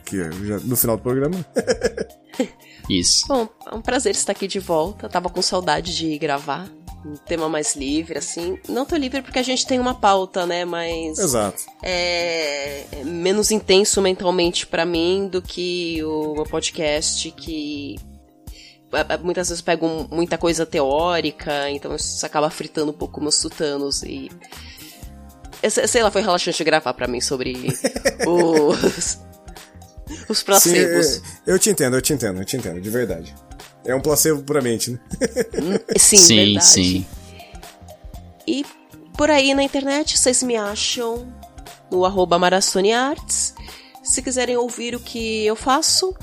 que 0.05 0.21
é 0.21 0.31
já 0.33 0.59
no 0.59 0.77
final 0.77 0.97
do 0.97 1.03
programa. 1.03 1.45
Isso. 2.89 3.27
Bom, 3.27 3.49
é 3.67 3.75
um 3.75 3.81
prazer 3.81 4.13
estar 4.13 4.33
aqui 4.33 4.47
de 4.47 4.59
volta. 4.59 5.09
Tava 5.09 5.29
com 5.29 5.41
saudade 5.41 5.97
de 5.97 6.19
gravar 6.19 6.69
um 7.05 7.17
tema 7.17 7.49
mais 7.49 7.77
livre, 7.77 8.19
assim. 8.19 8.59
Não 8.69 8.85
tô 8.85 8.97
livre 8.97 9.23
porque 9.23 9.39
a 9.39 9.43
gente 9.43 9.67
tem 9.67 9.79
uma 9.79 9.95
pauta, 9.95 10.47
né? 10.47 10.65
Mas 10.65 11.19
Exato. 11.19 11.63
é 11.83 12.85
é 12.93 13.05
menos 13.05 13.51
intenso 13.51 14.01
mentalmente 14.01 14.67
pra 14.67 14.85
mim 14.85 15.29
do 15.31 15.41
que 15.43 16.03
o 16.05 16.35
meu 16.35 16.45
podcast 16.45 17.31
que 17.31 17.97
é, 18.93 19.19
muitas 19.19 19.49
vezes 19.49 19.61
eu 19.61 19.65
pego 19.65 20.09
muita 20.11 20.39
coisa 20.39 20.65
teórica, 20.65 21.69
então 21.71 21.95
isso 21.97 22.25
acaba 22.25 22.49
fritando 22.49 22.93
um 22.93 22.95
pouco 22.95 23.21
meus 23.21 23.35
sutanos 23.35 24.03
e 24.03 24.31
sei 25.69 25.89
sei 25.89 26.03
lá, 26.03 26.11
foi 26.11 26.23
relaxante 26.23 26.63
gravar 26.63 26.95
pra 26.95 27.09
mim 27.09 27.21
sobre 27.21 27.55
os 28.27 29.19
os 30.29 30.39
Sim, 30.39 30.45
placebos. 30.45 31.17
é, 31.17 31.21
eu 31.53 31.59
te 31.59 31.71
entendo, 31.71 31.97
eu 31.97 32.03
te 32.03 32.13
entendo, 32.13 32.41
eu 32.41 32.45
te 32.45 32.57
entendo, 32.57 32.81
de 32.81 32.91
verdade. 32.91 33.35
É 33.85 33.95
um 33.95 34.01
placebo 34.01 34.43
puramente, 34.43 34.91
né? 34.93 34.99
Sim, 35.97 36.17
sim, 36.17 36.37
verdade. 36.37 36.67
sim. 36.67 37.07
E 38.47 38.65
por 39.17 39.31
aí 39.31 39.55
na 39.55 39.63
internet 39.63 40.19
vocês 40.19 40.43
me 40.43 40.57
acham 40.57 41.33
no 41.91 42.05
arroba 42.05 42.39
Marathoniarts. 42.39 43.55
Se 44.03 44.23
quiserem 44.23 44.57
ouvir 44.57 44.95
o 44.95 45.01
que 45.01 45.47
eu 45.47 45.57
faço, 45.57 46.15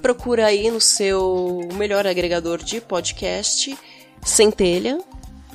procura 0.00 0.46
aí 0.46 0.70
no 0.70 0.80
seu 0.80 1.60
melhor 1.74 2.06
agregador 2.06 2.58
de 2.62 2.80
podcast, 2.80 3.76
Centelha. 4.24 4.98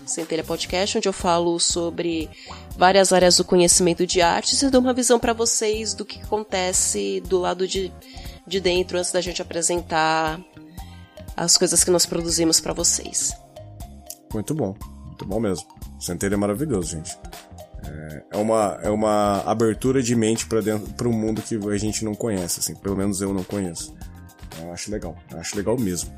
Centelha 0.07 0.43
Podcast, 0.43 0.97
onde 0.97 1.07
eu 1.07 1.13
falo 1.13 1.59
sobre 1.59 2.29
várias 2.77 3.11
áreas 3.13 3.37
do 3.37 3.43
conhecimento 3.43 4.05
de 4.07 4.21
artes 4.21 4.61
e 4.61 4.69
dou 4.69 4.81
uma 4.81 4.93
visão 4.93 5.19
para 5.19 5.33
vocês 5.33 5.93
do 5.93 6.05
que 6.05 6.21
acontece 6.21 7.21
do 7.27 7.37
lado 7.39 7.67
de, 7.67 7.91
de 8.45 8.59
dentro 8.59 8.97
antes 8.97 9.11
da 9.11 9.21
gente 9.21 9.41
apresentar 9.41 10.39
as 11.35 11.57
coisas 11.57 11.83
que 11.83 11.91
nós 11.91 12.05
produzimos 12.05 12.59
para 12.59 12.73
vocês. 12.73 13.33
Muito 14.33 14.53
bom, 14.55 14.75
muito 15.05 15.25
bom 15.25 15.39
mesmo. 15.39 15.67
Centelha 15.99 16.33
é 16.33 16.37
maravilhoso, 16.37 16.91
gente. 16.91 17.17
É- 17.85 18.23
É 18.31 18.37
uma, 18.37 18.77
é 18.83 18.89
uma 18.89 19.41
abertura 19.45 20.01
de 20.03 20.13
mente 20.15 20.45
pra 20.47 20.59
dentro 20.61 20.91
para 20.93 21.07
um 21.07 21.13
mundo 21.13 21.41
que 21.41 21.55
a 21.55 21.77
gente 21.77 22.03
não 22.03 22.13
conhece, 22.13 22.59
assim. 22.59 22.75
Pelo 22.75 22.95
menos 22.97 23.21
eu 23.21 23.33
não 23.33 23.43
conheço. 23.43 23.95
Eu 24.61 24.71
acho 24.73 24.91
legal, 24.91 25.15
eu 25.31 25.39
acho 25.39 25.55
legal 25.55 25.77
mesmo. 25.77 26.11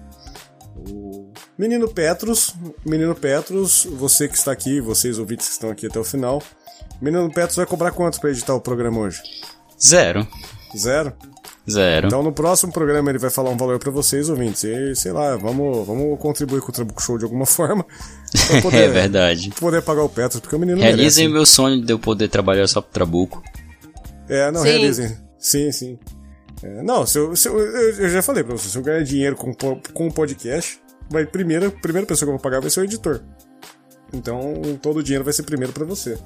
O 0.88 1.31
Menino 1.57 1.88
Petros, 1.89 2.53
Menino 2.85 3.15
Petros, 3.15 3.85
você 3.85 4.27
que 4.27 4.38
está 4.38 4.51
aqui, 4.51 4.80
vocês 4.80 5.18
ouvintes 5.19 5.47
que 5.47 5.53
estão 5.53 5.69
aqui 5.69 5.88
até 5.88 5.99
o 5.99 6.03
final. 6.03 6.41
Menino 7.01 7.31
Petros 7.31 7.56
vai 7.57 7.65
cobrar 7.65 7.91
quanto 7.91 8.19
pra 8.19 8.30
editar 8.30 8.53
o 8.53 8.61
programa 8.61 8.99
hoje? 8.99 9.22
Zero. 9.81 10.27
Zero? 10.77 11.14
Zero. 11.69 12.07
Então 12.07 12.23
no 12.23 12.31
próximo 12.31 12.72
programa 12.72 13.10
ele 13.11 13.19
vai 13.19 13.30
falar 13.30 13.49
um 13.51 13.57
valor 13.57 13.77
pra 13.80 13.91
vocês, 13.91 14.30
ouvintes. 14.30 14.64
E 14.64 14.95
sei 14.95 15.11
lá, 15.11 15.35
vamos, 15.38 15.85
vamos 15.85 16.19
contribuir 16.19 16.61
com 16.61 16.69
o 16.69 16.72
Trabuco 16.73 17.01
Show 17.01 17.18
de 17.18 17.23
alguma 17.26 17.45
forma. 17.47 17.85
Poder, 18.61 18.77
é 18.84 18.88
verdade. 18.88 19.49
poder 19.60 19.81
pagar 19.81 20.03
o 20.03 20.10
Petros, 20.10 20.39
porque 20.39 20.56
o 20.56 20.60
menino 20.60 20.80
Realizem 20.80 21.26
merece. 21.26 21.34
meu 21.34 21.45
sonho 21.45 21.84
de 21.84 21.91
eu 21.93 21.99
poder 21.99 22.27
trabalhar 22.27 22.68
só 22.68 22.81
pro 22.81 22.91
Trabuco. 22.91 23.43
É, 24.27 24.51
não, 24.51 24.61
Sim. 24.61 24.68
realizem. 24.68 25.18
Sim, 25.39 25.72
sim. 25.72 25.99
É, 26.64 26.81
não, 26.84 27.06
se 27.06 27.18
eu, 27.18 27.36
se 27.36 27.48
eu, 27.48 27.57
eu, 27.57 28.10
já 28.10 28.22
falei 28.22 28.44
pra 28.44 28.56
você, 28.57 28.69
se 28.69 28.77
eu 28.77 28.81
ganhar 28.81 29.03
dinheiro 29.03 29.36
com, 29.36 29.53
com 29.53 30.07
o 30.07 30.11
podcast, 30.14 30.80
vai, 31.10 31.26
primeiro, 31.26 31.68
a 31.68 31.72
primeira 31.72 32.06
pessoa 32.06 32.27
que 32.27 32.30
eu 32.31 32.38
vou 32.38 32.41
pagar 32.44 32.60
vai 32.60 32.69
ser 32.69 32.81
o 32.81 32.84
editor. 32.84 33.22
Então, 34.14 34.53
todo 34.81 34.98
o 34.98 35.03
dinheiro 35.03 35.23
vai 35.23 35.34
ser 35.34 35.44
primeiro 35.44 35.72
pra 35.72 35.86
você. 35.86 36.18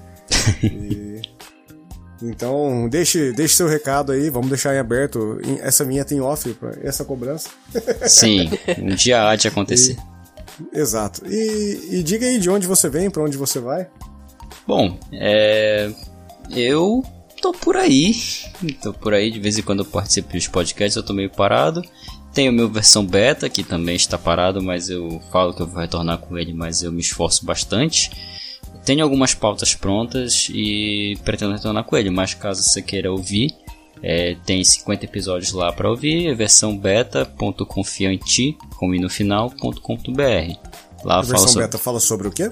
E- 0.64 1.22
então, 2.22 2.88
deixe, 2.90 3.34
deixe 3.34 3.56
seu 3.56 3.68
recado 3.68 4.14
aí, 4.14 4.30
vamos 4.30 4.48
deixar 4.48 4.74
em 4.74 4.78
aberto. 4.80 5.42
Essa 5.62 5.84
vinheta 5.84 6.14
em 6.16 6.22
off, 6.22 6.52
pra 6.54 6.72
essa 6.82 7.04
cobrança. 7.04 7.50
Sim, 8.08 8.50
um 8.80 8.96
dia 8.96 9.28
há 9.28 9.36
de 9.36 9.50
acontecer. 9.50 9.98
Exato. 10.72 11.22
E, 11.28 11.90
e 11.92 12.04
diga 12.04 12.26
aí 12.26 12.40
de 12.40 12.50
onde 12.50 12.66
você 12.66 12.88
vem, 12.88 13.10
pra 13.10 13.24
onde 13.24 13.38
você 13.38 13.60
vai. 13.60 13.88
Bom, 14.66 14.98
é. 15.12 15.92
Eu 16.50 17.04
tô 17.44 17.52
por 17.52 17.76
aí. 17.76 18.16
Tô 18.82 18.94
por 18.94 19.14
aí, 19.14 19.30
de 19.30 19.38
vez 19.38 19.58
em 19.58 19.62
quando 19.62 19.80
eu 19.80 19.86
participo 19.86 20.32
dos 20.32 20.48
podcasts, 20.48 20.96
eu 20.96 21.04
tô 21.04 21.12
meio 21.12 21.30
parado. 21.30 21.84
Tenho 22.34 22.54
meu 22.54 22.70
versão 22.70 23.06
beta, 23.06 23.50
que 23.50 23.64
também 23.64 23.98
está 23.98 24.18
parado, 24.18 24.64
mas 24.64 24.90
eu 24.90 25.22
falo 25.30 25.54
que 25.54 25.62
eu 25.62 25.68
vou 25.68 25.82
retornar 25.82 26.20
com 26.20 26.38
ele, 26.38 26.54
mas 26.54 26.82
eu 26.82 26.92
me 26.92 27.02
esforço 27.02 27.46
bastante. 27.46 28.10
Tenho 28.86 29.04
algumas 29.04 29.34
pautas 29.34 29.76
prontas 29.76 30.48
e 30.50 31.18
pretendo 31.26 31.52
retornar 31.52 31.84
com 31.84 31.98
ele, 31.98 32.10
mas 32.10 32.34
caso 32.34 32.64
você 32.64 32.82
queira 32.82 33.12
ouvir, 33.12 33.54
é, 34.02 34.36
tem 34.46 34.64
50 34.64 35.06
episódios 35.06 35.52
lá 35.52 35.72
para 35.72 35.90
ouvir, 35.90 36.28
é 36.28 36.34
versão 36.34 36.78
beta.confiante, 36.78 38.58
com 38.78 38.96
i 38.96 39.00
no 39.00 39.10
final.com.br. 39.10 39.74
Lá 41.04 41.18
A 41.18 41.20
eu 41.20 41.24
falo 41.24 41.24
versão 41.24 41.48
sobre 41.50 41.66
beta 41.66 41.78
fala 41.78 42.00
sobre 42.00 42.28
o 42.30 42.32
quê? 42.32 42.50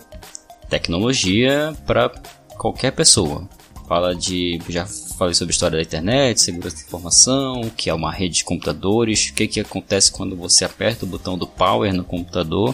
tecnologia 0.70 1.76
para 1.86 2.10
qualquer 2.58 2.92
pessoa. 2.92 3.50
Fala 3.92 4.16
de. 4.16 4.58
Já 4.70 4.86
falei 4.86 5.34
sobre 5.34 5.52
a 5.52 5.54
história 5.54 5.76
da 5.76 5.84
internet, 5.84 6.40
segurança 6.40 6.78
da 6.78 6.84
informação, 6.84 7.70
que 7.76 7.90
é 7.90 7.94
uma 7.94 8.10
rede 8.10 8.38
de 8.38 8.46
computadores, 8.46 9.28
o 9.28 9.34
que, 9.34 9.46
que 9.46 9.60
acontece 9.60 10.10
quando 10.10 10.34
você 10.34 10.64
aperta 10.64 11.04
o 11.04 11.08
botão 11.10 11.38
do 11.38 11.46
power 11.46 11.94
no 11.94 12.06
computador 12.06 12.74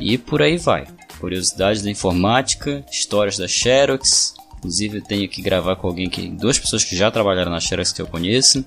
e 0.00 0.16
por 0.16 0.40
aí 0.40 0.56
vai. 0.56 0.86
Curiosidades 1.20 1.82
da 1.82 1.90
informática, 1.90 2.82
histórias 2.90 3.36
da 3.36 3.46
Xerox. 3.46 4.32
Inclusive 4.56 4.96
eu 4.96 5.04
tenho 5.04 5.28
que 5.28 5.42
gravar 5.42 5.76
com 5.76 5.88
alguém 5.88 6.08
que. 6.08 6.26
duas 6.28 6.58
pessoas 6.58 6.82
que 6.82 6.96
já 6.96 7.10
trabalharam 7.10 7.50
na 7.50 7.60
Xerox 7.60 7.92
que 7.92 8.00
eu 8.00 8.06
conheço. 8.06 8.64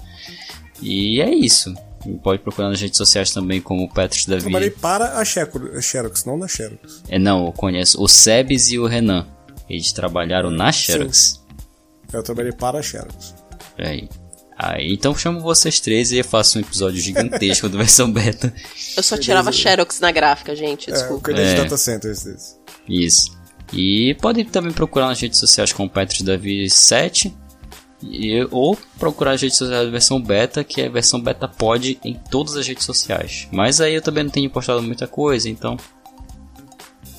E 0.84 1.20
é 1.20 1.34
isso. 1.34 1.74
Pode 2.22 2.44
procurar 2.44 2.70
nas 2.70 2.80
redes 2.80 2.98
sociais 2.98 3.32
também 3.32 3.60
como 3.60 3.92
Petros 3.92 4.28
Davi. 4.28 4.44
Trabalhei 4.44 4.70
para 4.70 5.18
a 5.18 5.26
Xerox, 5.26 6.26
não 6.26 6.38
na 6.38 6.48
Xerox. 6.48 7.02
É, 7.10 7.18
não, 7.18 7.48
eu 7.48 7.52
conheço 7.52 8.00
o 8.00 8.08
Sebes 8.08 8.70
e 8.70 8.78
o 8.78 8.86
Renan. 8.86 9.26
Eles 9.68 9.92
trabalharam 9.92 10.52
na 10.52 10.72
Xerox. 10.72 11.44
Eu 12.16 12.24
trabalhei 12.24 12.52
para 12.52 12.80
a 12.80 12.82
Xerox. 12.82 13.36
Aí. 13.78 14.10
Aí, 14.58 14.94
então 14.94 15.14
chamo 15.14 15.42
vocês 15.42 15.82
três 15.82 16.12
e 16.14 16.18
eu 16.20 16.24
faço 16.24 16.58
um 16.58 16.62
episódio 16.62 17.00
gigantesco 17.02 17.68
do 17.68 17.78
versão 17.78 18.10
beta. 18.12 18.54
Eu 18.96 19.04
só 19.04 19.18
tirava 19.18 19.52
Xerox 19.52 20.00
na 20.00 20.12
gráfica, 20.12 20.56
gente, 20.56 20.90
É, 20.90 20.94
eu 20.94 20.98
desculpa. 20.98 21.24
cuidei 21.26 21.44
de 21.46 21.52
É. 21.52 21.56
data 21.56 21.76
centers 21.78 22.24
desse. 22.24 22.56
Isso. 22.88 23.38
E 23.74 24.16
podem 24.22 24.46
também 24.46 24.72
procurar 24.72 25.08
nas 25.08 25.20
redes 25.20 25.40
sociais 25.40 25.74
com 25.74 25.90
Petros 25.90 26.22
Davi 26.22 26.70
7. 26.70 27.36
E, 28.04 28.48
ou 28.52 28.78
procurar 29.00 29.32
as 29.32 29.42
redes 29.42 29.58
sociais 29.58 29.86
da 29.86 29.92
versão 29.92 30.22
beta, 30.22 30.64
que 30.64 30.80
é 30.82 30.86
a 30.86 30.90
versão 30.92 31.20
beta 31.20 31.48
pod 31.48 32.00
em 32.04 32.14
todas 32.30 32.56
as 32.56 32.68
redes 32.68 32.86
sociais. 32.86 33.48
Mas 33.52 33.82
aí 33.82 33.96
eu 33.96 34.02
também 34.02 34.24
não 34.24 34.32
tenho 34.32 34.50
postado 34.50 34.82
muita 34.84 35.08
coisa, 35.08 35.50
então. 35.50 35.76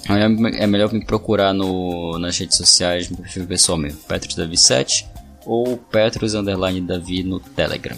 É, 0.09 0.65
é 0.65 0.67
melhor 0.67 0.93
me 0.93 1.05
procurar 1.05 1.53
no, 1.53 2.19
nas 2.19 2.39
redes 2.39 2.57
sociais, 2.57 3.11
no 3.11 3.17
perfil 3.17 3.47
pessoal 3.47 3.79
mesmo, 3.79 3.99
Petros 4.01 4.35
Davi 4.35 4.57
7 4.57 5.07
ou 5.45 5.77
Petros 5.77 6.35
Underline 6.35 6.81
Davi 6.81 7.23
no 7.23 7.41
Telegram. 7.41 7.97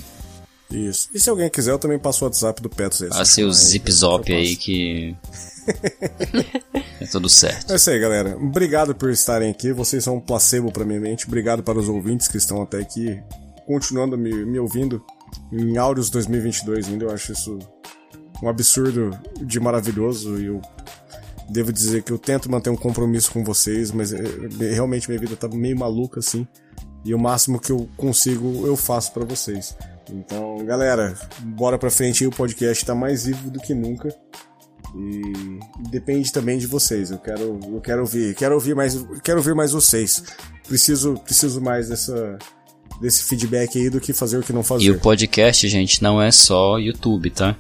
Isso. 0.71 1.09
E 1.15 1.19
se 1.19 1.31
alguém 1.31 1.49
quiser, 1.49 1.71
eu 1.71 1.79
também 1.79 1.99
passo 1.99 2.25
o 2.25 2.29
WhatsApp 2.29 2.61
do 2.61 2.69
Petros 2.69 3.03
aí. 3.03 3.09
Ah, 3.13 3.25
se 3.25 3.35
seu 3.35 3.53
chamar 3.53 3.59
aí, 3.59 3.67
zip 3.67 3.89
eu 3.89 3.95
zop 3.95 4.19
passo. 4.21 4.33
aí 4.33 4.57
que. 4.57 5.17
é 7.01 7.07
tudo 7.11 7.29
certo. 7.29 7.73
É 7.73 7.77
isso 7.77 7.91
aí, 7.91 7.99
galera. 7.99 8.37
Obrigado 8.37 8.95
por 8.95 9.11
estarem 9.11 9.51
aqui. 9.51 9.73
Vocês 9.73 10.05
são 10.05 10.17
um 10.17 10.21
placebo 10.21 10.71
pra 10.71 10.85
minha 10.85 11.01
mente. 11.01 11.27
Obrigado 11.27 11.63
para 11.63 11.79
os 11.79 11.89
ouvintes 11.89 12.29
que 12.29 12.37
estão 12.37 12.61
até 12.61 12.79
aqui, 12.79 13.19
continuando 13.67 14.19
me, 14.19 14.45
me 14.45 14.59
ouvindo 14.59 15.03
em 15.51 15.79
áudios 15.79 16.11
2022 16.11 16.89
ainda. 16.89 17.07
Eu 17.07 17.11
acho 17.13 17.33
isso 17.33 17.59
um 18.43 18.49
absurdo 18.49 19.19
de 19.41 19.59
maravilhoso 19.59 20.41
e 20.41 20.47
eu 20.47 20.61
devo 21.49 21.73
dizer 21.73 22.03
que 22.03 22.13
eu 22.13 22.19
tento 22.19 22.51
manter 22.51 22.71
um 22.71 22.77
compromisso 22.77 23.33
com 23.33 23.43
vocês, 23.43 23.91
mas 23.91 24.13
é, 24.13 24.23
realmente 24.73 25.09
minha 25.09 25.21
vida 25.21 25.37
tá 25.37 25.49
meio 25.49 25.77
maluca 25.77 26.21
assim. 26.21 26.47
E 27.05 27.15
o 27.15 27.19
máximo 27.19 27.61
que 27.61 27.71
eu 27.71 27.89
consigo, 27.97 28.67
eu 28.67 28.77
faço 28.77 29.13
para 29.13 29.25
vocês. 29.25 29.77
Então, 30.11 30.65
galera, 30.65 31.17
bora 31.41 31.79
pra 31.79 31.91
frente 31.91 32.25
aí, 32.25 32.29
o 32.29 32.33
podcast 32.33 32.85
tá 32.85 32.95
mais 32.95 33.25
vivo 33.25 33.51
do 33.51 33.61
que 33.61 33.75
nunca. 33.75 34.15
E 34.95 35.59
depende 35.91 36.33
também 36.33 36.59
de 36.59 36.67
vocês. 36.67 37.11
Eu 37.11 37.19
quero, 37.19 37.61
eu 37.63 37.81
quero 37.81 38.01
ouvir, 38.01 38.35
quero 38.35 38.55
ouvir 38.55 38.75
mais, 38.75 38.95
quero 39.23 39.39
ouvir 39.39 39.55
mais 39.55 39.73
vocês. 39.73 40.23
Preciso, 40.67 41.15
preciso 41.25 41.61
mais 41.61 41.89
dessa 41.89 42.39
desse 43.01 43.23
feedback 43.23 43.79
aí 43.79 43.89
do 43.89 44.01
que 44.01 44.13
fazer 44.13 44.39
o 44.39 44.43
que 44.43 44.53
não 44.53 44.63
fazer. 44.63 44.85
E 44.85 44.91
o 44.91 44.99
podcast, 44.99 45.69
gente, 45.69 46.03
não 46.03 46.21
é 46.21 46.33
só 46.33 46.79
YouTube, 46.79 47.31
tá? 47.31 47.57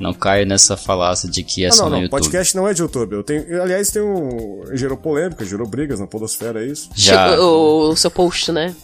Não 0.00 0.14
caia 0.14 0.44
nessa 0.44 0.76
falácia 0.76 1.28
de 1.28 1.42
que 1.42 1.64
é 1.64 1.68
ah, 1.68 1.72
só 1.72 1.84
não, 1.84 1.90
no 1.90 1.96
não, 1.96 2.02
YouTube. 2.02 2.20
podcast 2.20 2.56
não 2.56 2.68
é 2.68 2.74
de 2.74 2.82
YouTube. 2.82 3.12
Eu 3.14 3.24
tenho, 3.24 3.42
eu, 3.42 3.62
aliás, 3.62 3.90
tem 3.90 4.00
um 4.00 4.62
gerou 4.74 4.96
polêmica, 4.96 5.44
gerou 5.44 5.66
brigas 5.66 5.98
na 5.98 6.06
podosfera, 6.06 6.62
é 6.62 6.66
isso? 6.66 6.88
Já, 6.94 7.38
O, 7.40 7.90
o 7.90 7.96
seu 7.96 8.10
post, 8.10 8.52
né? 8.52 8.74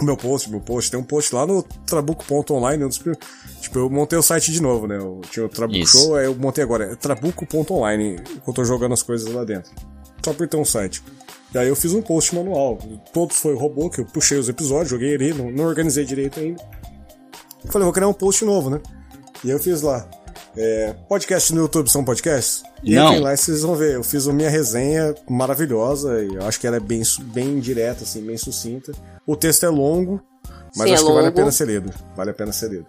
O 0.00 0.04
meu 0.04 0.16
post, 0.16 0.50
meu 0.50 0.60
post, 0.60 0.90
tem 0.90 0.98
um 0.98 1.04
post 1.04 1.32
lá 1.32 1.46
no 1.46 1.62
trabuco.online, 1.62 2.84
um 2.84 2.88
dos 2.88 2.98
tipo, 3.60 3.78
eu 3.78 3.88
montei 3.88 4.18
o 4.18 4.22
site 4.22 4.50
de 4.50 4.60
novo, 4.60 4.88
né? 4.88 4.96
Eu 4.96 5.20
tinha 5.30 5.46
o 5.46 5.48
Trabuco 5.48 5.78
Isso. 5.78 5.98
Show, 5.98 6.16
aí 6.16 6.24
eu 6.24 6.34
montei 6.34 6.64
agora, 6.64 6.92
é 6.92 6.96
trabuco.online, 6.96 8.16
enquanto 8.34 8.48
eu 8.48 8.54
tô 8.54 8.64
jogando 8.64 8.92
as 8.92 9.02
coisas 9.04 9.32
lá 9.32 9.44
dentro. 9.44 9.70
Só 10.24 10.32
por 10.32 10.48
ter 10.48 10.56
um 10.56 10.64
site. 10.64 11.00
E 11.54 11.58
aí 11.58 11.68
eu 11.68 11.76
fiz 11.76 11.92
um 11.92 12.02
post 12.02 12.34
manual, 12.34 12.78
todos 13.12 13.36
foi 13.36 13.54
robô, 13.54 13.88
que 13.88 14.00
eu 14.00 14.04
puxei 14.06 14.36
os 14.36 14.48
episódios, 14.48 14.88
joguei 14.88 15.10
ele, 15.10 15.32
não, 15.32 15.52
não 15.52 15.64
organizei 15.64 16.04
direito 16.04 16.40
ainda. 16.40 16.60
Falei, 17.70 17.84
vou 17.84 17.92
criar 17.92 18.08
um 18.08 18.12
post 18.12 18.44
novo, 18.44 18.70
né? 18.70 18.80
E 19.44 19.50
eu 19.50 19.60
fiz 19.60 19.80
lá. 19.80 20.08
É, 20.56 20.94
podcast 21.08 21.52
no 21.54 21.62
YouTube 21.62 21.88
são 21.90 22.04
podcasts? 22.04 22.62
E 22.82 22.94
Não. 22.94 23.20
lá 23.20 23.32
e 23.34 23.36
vocês 23.36 23.62
vão 23.62 23.74
ver. 23.74 23.94
Eu 23.94 24.04
fiz 24.04 24.26
a 24.28 24.32
minha 24.32 24.50
resenha 24.50 25.14
maravilhosa 25.28 26.22
e 26.22 26.34
eu 26.34 26.46
acho 26.46 26.60
que 26.60 26.66
ela 26.66 26.76
é 26.76 26.80
bem, 26.80 27.02
bem 27.32 27.58
direta, 27.60 28.04
assim, 28.04 28.24
bem 28.24 28.36
sucinta. 28.36 28.92
O 29.26 29.36
texto 29.36 29.64
é 29.64 29.68
longo, 29.68 30.20
mas 30.76 30.88
Sim, 30.88 30.94
acho 30.94 31.02
é 31.04 31.06
que 31.06 31.12
vale 31.12 31.18
a 31.18 31.22
longo. 31.22 31.32
pena 31.36 31.50
ser 31.52 31.66
lido. 31.66 31.90
Vale 32.16 32.30
a 32.30 32.34
pena 32.34 32.52
ser 32.52 32.70
lido. 32.70 32.86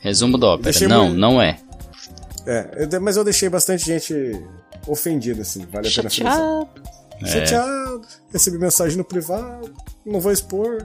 resumo 0.00 0.38
da 0.38 0.46
ópera. 0.48 0.64
Deixei 0.70 0.86
Não, 0.88 1.12
não 1.12 1.40
é. 1.42 1.58
É, 2.46 2.86
eu 2.92 3.00
mas 3.00 3.16
eu 3.16 3.24
deixei 3.24 3.48
bastante 3.48 3.84
gente 3.86 4.14
ofendida, 4.86 5.42
assim. 5.42 5.66
Vale 5.72 5.88
a 5.88 5.90
pena. 5.90 6.08
Chateado. 6.10 6.68
É. 7.22 7.26
Chateado. 7.26 8.02
Recebi 8.32 8.58
mensagem 8.58 8.96
no 8.96 9.04
privado. 9.04 9.72
Não 10.04 10.20
vou 10.20 10.30
expor. 10.32 10.84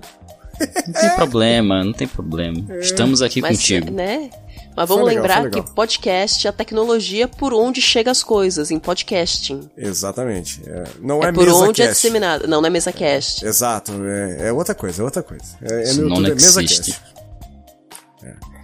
Não 0.88 0.94
tem 0.94 1.16
problema, 1.16 1.84
não 1.84 1.94
tem 1.94 2.08
problema. 2.08 2.64
Estamos 2.78 3.22
aqui 3.22 3.41
Mas, 3.41 3.58
contigo. 3.58 3.91
né? 3.91 4.30
Mas 4.76 4.88
vamos 4.88 5.03
Foi 5.03 5.10
legal, 5.15 5.23
lembrar 5.23 5.43
legal. 5.43 5.64
que 5.64 5.72
podcast 5.72 6.48
é 6.48 6.49
a 6.49 6.53
tecnologia 6.53 7.27
por 7.27 7.53
onde 7.53 7.81
chega 7.81 8.10
as 8.10 8.23
coisas, 8.23 8.72
em 8.72 8.80
podcasting. 8.80 9.69
Exatamente. 9.77 10.61
É, 10.65 10.84
não 11.02 11.22
É, 11.23 11.27
é, 11.27 11.31
por 11.31 11.45
mesa 11.45 11.57
onde 11.57 11.81
é 11.81 11.88
cast. 11.88 12.02
disseminado. 12.02 12.48
Não, 12.48 12.61
não 12.61 12.68
é 12.68 12.69
mesa 12.69 12.91
cast. 12.91 13.45
Exato, 13.45 13.91
é, 14.06 14.48
é 14.48 14.53
outra 14.53 14.73
coisa, 14.73 15.02
é 15.02 15.06
outra 15.06 15.22
coisa. 15.22 15.43
É, 15.61 15.73
é 15.73 15.84
Isso 15.84 16.02
não 16.02 16.10
YouTube, 16.10 16.31
é 16.31 16.34
mesa 16.35 16.61
cast. 16.61 17.02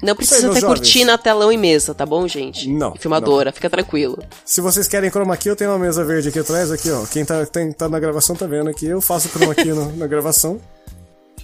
Não 0.03 0.15
precisa 0.15 0.41
meus 0.43 0.53
ter 0.53 0.61
jovens. 0.61 0.79
cortina, 0.79 1.17
telão 1.17 1.51
e 1.51 1.57
mesa, 1.57 1.91
tá 1.95 2.05
bom, 2.05 2.27
gente? 2.27 2.69
Não, 2.69 2.93
E 2.95 2.99
filmadora, 2.99 3.51
fica 3.51 3.67
tranquilo. 3.67 4.19
Se 4.45 4.61
vocês 4.61 4.87
querem 4.87 5.09
chroma 5.09 5.35
key, 5.35 5.49
eu 5.49 5.55
tenho 5.55 5.71
uma 5.71 5.79
mesa 5.79 6.05
verde 6.05 6.29
aqui 6.29 6.37
atrás, 6.37 6.71
aqui, 6.71 6.91
ó. 6.91 7.03
Quem 7.07 7.25
tá, 7.25 7.43
tem, 7.47 7.71
tá 7.71 7.89
na 7.89 7.99
gravação 7.99 8.35
tá 8.35 8.45
vendo 8.45 8.69
aqui. 8.69 8.85
Eu 8.85 9.01
faço 9.01 9.27
chroma 9.29 9.55
key 9.55 9.69
no- 9.73 9.91
na 9.97 10.05
gravação 10.05 10.61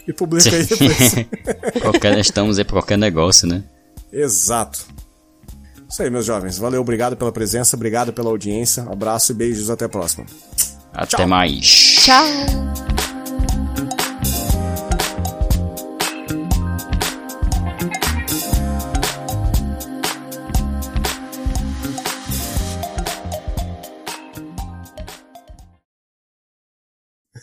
e 0.08 0.14
publico 0.14 0.50
aí 0.54 0.66
depois. 0.66 1.82
qualquer, 1.82 2.18
estamos 2.20 2.60
aí 2.60 2.64
pra 2.64 2.74
qualquer 2.76 2.98
negócio, 2.98 3.48
né? 3.48 3.64
Exato. 4.14 4.86
Isso 5.90 6.04
aí, 6.04 6.10
meus 6.10 6.26
jovens. 6.26 6.60
Valeu, 6.60 6.82
obrigado 6.82 7.18
pela 7.18 7.32
presença, 7.32 7.76
obrigado 7.76 8.14
pela 8.14 8.30
audiência. 8.30 8.84
Abraço 8.84 9.32
e 9.32 9.36
beijos, 9.36 9.72
até 9.72 9.86
a 9.86 9.90
próxima. 9.90 10.28
Até 10.94 11.26
mais. 11.26 11.66
Tchau! 11.66 12.24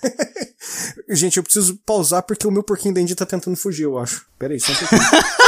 Gente, 1.10 1.36
eu 1.36 1.42
preciso 1.42 1.76
pausar 1.84 2.22
porque 2.22 2.46
o 2.46 2.50
meu 2.52 2.62
porquinho 2.62 2.94
da 2.94 3.00
Indy 3.00 3.16
tá 3.16 3.26
tentando 3.26 3.56
fugir, 3.56 3.82
eu 3.82 3.98
acho. 3.98 4.24
Pera 4.38 4.54
aí, 4.54 4.60
só 4.60 4.70
um 4.70 4.76
pouquinho. 4.76 5.00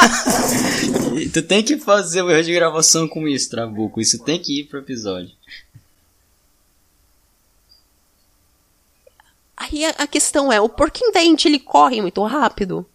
Tu 1.32 1.42
tem 1.42 1.62
que 1.62 1.76
fazer 1.78 2.22
o 2.22 2.30
erro 2.30 2.42
de 2.44 2.52
gravação 2.54 3.08
com 3.08 3.26
isso, 3.26 3.50
Trabuco. 3.50 4.00
Isso 4.00 4.22
tem 4.24 4.38
que 4.40 4.60
ir 4.60 4.64
pro 4.64 4.78
episódio. 4.78 5.30
Aí 9.56 9.84
a, 9.84 9.90
a 9.90 10.06
questão 10.06 10.52
é, 10.52 10.60
o 10.60 10.68
porquinho 10.68 11.12
da 11.12 11.22
Indy, 11.22 11.48
ele 11.48 11.58
corre 11.58 12.00
muito 12.00 12.22
rápido? 12.24 12.86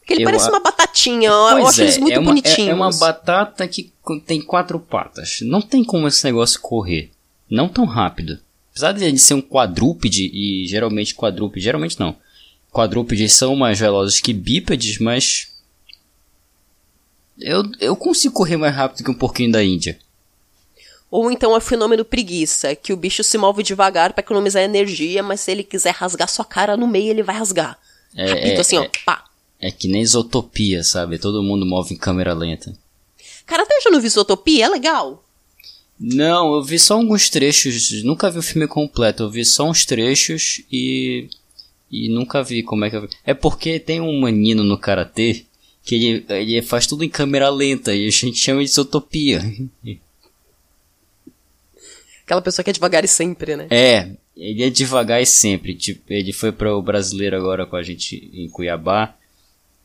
Porque 0.00 0.14
ele 0.14 0.22
Eu 0.22 0.26
parece 0.26 0.46
a- 0.46 0.50
uma 0.50 0.60
batatinha, 0.60 1.28
eu 1.28 1.48
Pois 1.52 1.66
acho 1.68 1.82
eles 1.82 1.98
muito 1.98 2.14
é 2.14 2.18
uma, 2.18 2.26
bonitinhos. 2.30 2.68
É, 2.68 2.70
é 2.70 2.74
uma 2.74 2.90
batata 2.90 3.66
que 3.68 3.92
tem 4.26 4.40
quatro 4.40 4.78
patas. 4.80 5.38
Não 5.42 5.60
tem 5.60 5.84
como 5.84 6.08
esse 6.08 6.24
negócio 6.24 6.60
correr. 6.60 7.10
Não 7.50 7.68
tão 7.68 7.84
rápido. 7.84 8.38
Apesar 8.70 8.92
de 8.92 9.04
ele 9.04 9.18
ser 9.18 9.34
um 9.34 9.42
quadrúpede, 9.42 10.30
e 10.32 10.66
geralmente 10.66 11.14
quadrúpede, 11.14 11.64
geralmente 11.64 11.98
não. 12.00 12.16
Quadrúpedes 12.74 13.32
são 13.32 13.54
mais 13.54 13.78
velozes 13.78 14.20
que 14.20 14.32
bípedes, 14.32 14.98
mas. 14.98 15.54
Eu, 17.38 17.62
eu 17.80 17.96
consigo 17.96 18.34
correr 18.34 18.56
mais 18.56 18.74
rápido 18.74 19.04
que 19.04 19.10
um 19.10 19.14
porquinho 19.14 19.52
da 19.52 19.62
Índia. 19.62 19.98
Ou 21.10 21.30
então 21.30 21.54
é 21.54 21.58
o 21.58 21.60
fenômeno 21.60 22.04
preguiça, 22.04 22.74
que 22.74 22.92
o 22.92 22.96
bicho 22.96 23.22
se 23.22 23.38
move 23.38 23.62
devagar 23.62 24.12
pra 24.12 24.22
economizar 24.22 24.62
energia, 24.62 25.22
mas 25.22 25.40
se 25.40 25.52
ele 25.52 25.62
quiser 25.62 25.94
rasgar 25.94 26.28
sua 26.28 26.44
cara 26.44 26.76
no 26.76 26.88
meio, 26.88 27.10
ele 27.10 27.22
vai 27.22 27.36
rasgar. 27.36 27.78
É, 28.16 28.30
Rapidinho, 28.30 28.56
é, 28.56 28.60
assim, 28.60 28.78
ó, 28.78 28.82
é. 28.82 28.90
pá. 29.04 29.24
É 29.60 29.70
que 29.70 29.86
nem 29.86 30.02
isotopia, 30.02 30.82
sabe? 30.82 31.18
Todo 31.18 31.42
mundo 31.42 31.64
move 31.64 31.94
em 31.94 31.98
câmera 31.98 32.34
lenta. 32.34 32.76
Cara, 33.46 33.62
até 33.62 33.80
já 33.80 33.90
não 33.90 34.00
vi 34.00 34.08
Isotopia, 34.08 34.66
é 34.66 34.68
legal. 34.68 35.24
Não, 35.98 36.54
eu 36.54 36.62
vi 36.62 36.78
só 36.78 36.94
alguns 36.94 37.30
trechos, 37.30 38.02
nunca 38.02 38.30
vi 38.30 38.38
o 38.38 38.42
filme 38.42 38.66
completo, 38.66 39.22
eu 39.22 39.30
vi 39.30 39.44
só 39.44 39.68
uns 39.68 39.86
trechos 39.86 40.60
e. 40.70 41.28
E 41.94 42.08
nunca 42.08 42.42
vi 42.42 42.64
como 42.64 42.84
é 42.84 42.90
que 42.90 42.96
eu. 42.96 43.08
É 43.24 43.32
porque 43.32 43.78
tem 43.78 44.00
um 44.00 44.20
menino 44.20 44.64
no 44.64 44.76
karatê 44.76 45.44
que 45.84 45.94
ele, 45.94 46.26
ele 46.28 46.62
faz 46.62 46.88
tudo 46.88 47.04
em 47.04 47.08
câmera 47.08 47.48
lenta 47.48 47.94
e 47.94 48.08
a 48.08 48.10
gente 48.10 48.36
chama 48.36 48.64
de 48.64 48.70
isotopia. 48.70 49.40
Aquela 52.24 52.42
pessoa 52.42 52.64
que 52.64 52.70
é 52.70 52.72
devagar 52.72 53.04
e 53.04 53.08
sempre, 53.08 53.54
né? 53.54 53.68
É, 53.70 54.10
ele 54.36 54.64
é 54.64 54.70
devagar 54.70 55.22
e 55.22 55.26
sempre. 55.26 55.74
Tipo, 55.76 56.12
ele 56.12 56.32
foi 56.32 56.50
para 56.50 56.74
o 56.74 56.82
brasileiro 56.82 57.36
agora 57.36 57.64
com 57.64 57.76
a 57.76 57.82
gente 57.82 58.28
em 58.34 58.48
Cuiabá. 58.48 59.14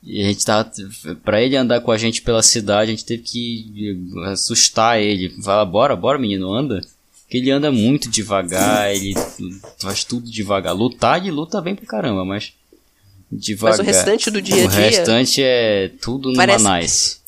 E 0.02 0.23
a 0.23 0.26
gente 0.26 0.44
tava. 0.44 0.72
Pra 1.23 1.44
ele 1.44 1.56
andar 1.56 1.81
com 1.81 1.91
a 1.91 1.98
gente 1.98 2.23
pela 2.23 2.41
cidade, 2.41 2.90
a 2.91 2.95
gente 2.95 3.06
teve 3.06 3.22
que 3.22 3.99
assustar 4.26 4.99
ele. 4.99 5.30
Fala, 5.44 5.64
bora, 5.64 5.95
bora, 5.95 6.18
menino, 6.18 6.52
anda. 6.52 6.81
Que 7.30 7.38
ele 7.38 7.52
anda 7.52 7.72
muito 7.72 8.10
devagar, 8.10 8.94
ele 8.94 9.14
faz 9.78 10.04
tudo 10.04 10.30
devagar. 10.32 10.76
Lutar, 10.76 11.20
ele 11.20 11.30
luta 11.32 11.62
bem 11.62 11.76
pra 11.76 11.86
caramba, 11.86 12.26
mas. 12.26 12.54
Devagar. 13.32 13.78
Mas 13.78 13.86
o 13.86 13.88
restante 13.88 14.32
do 14.32 14.42
dia 14.42 14.64
a 14.64 14.66
O 14.66 14.70
dia- 14.70 14.80
restante 14.80 15.44
é 15.44 15.92
tudo 16.02 16.30
no 16.32 16.36
Parece- 16.36 16.64
Manais. 16.64 17.22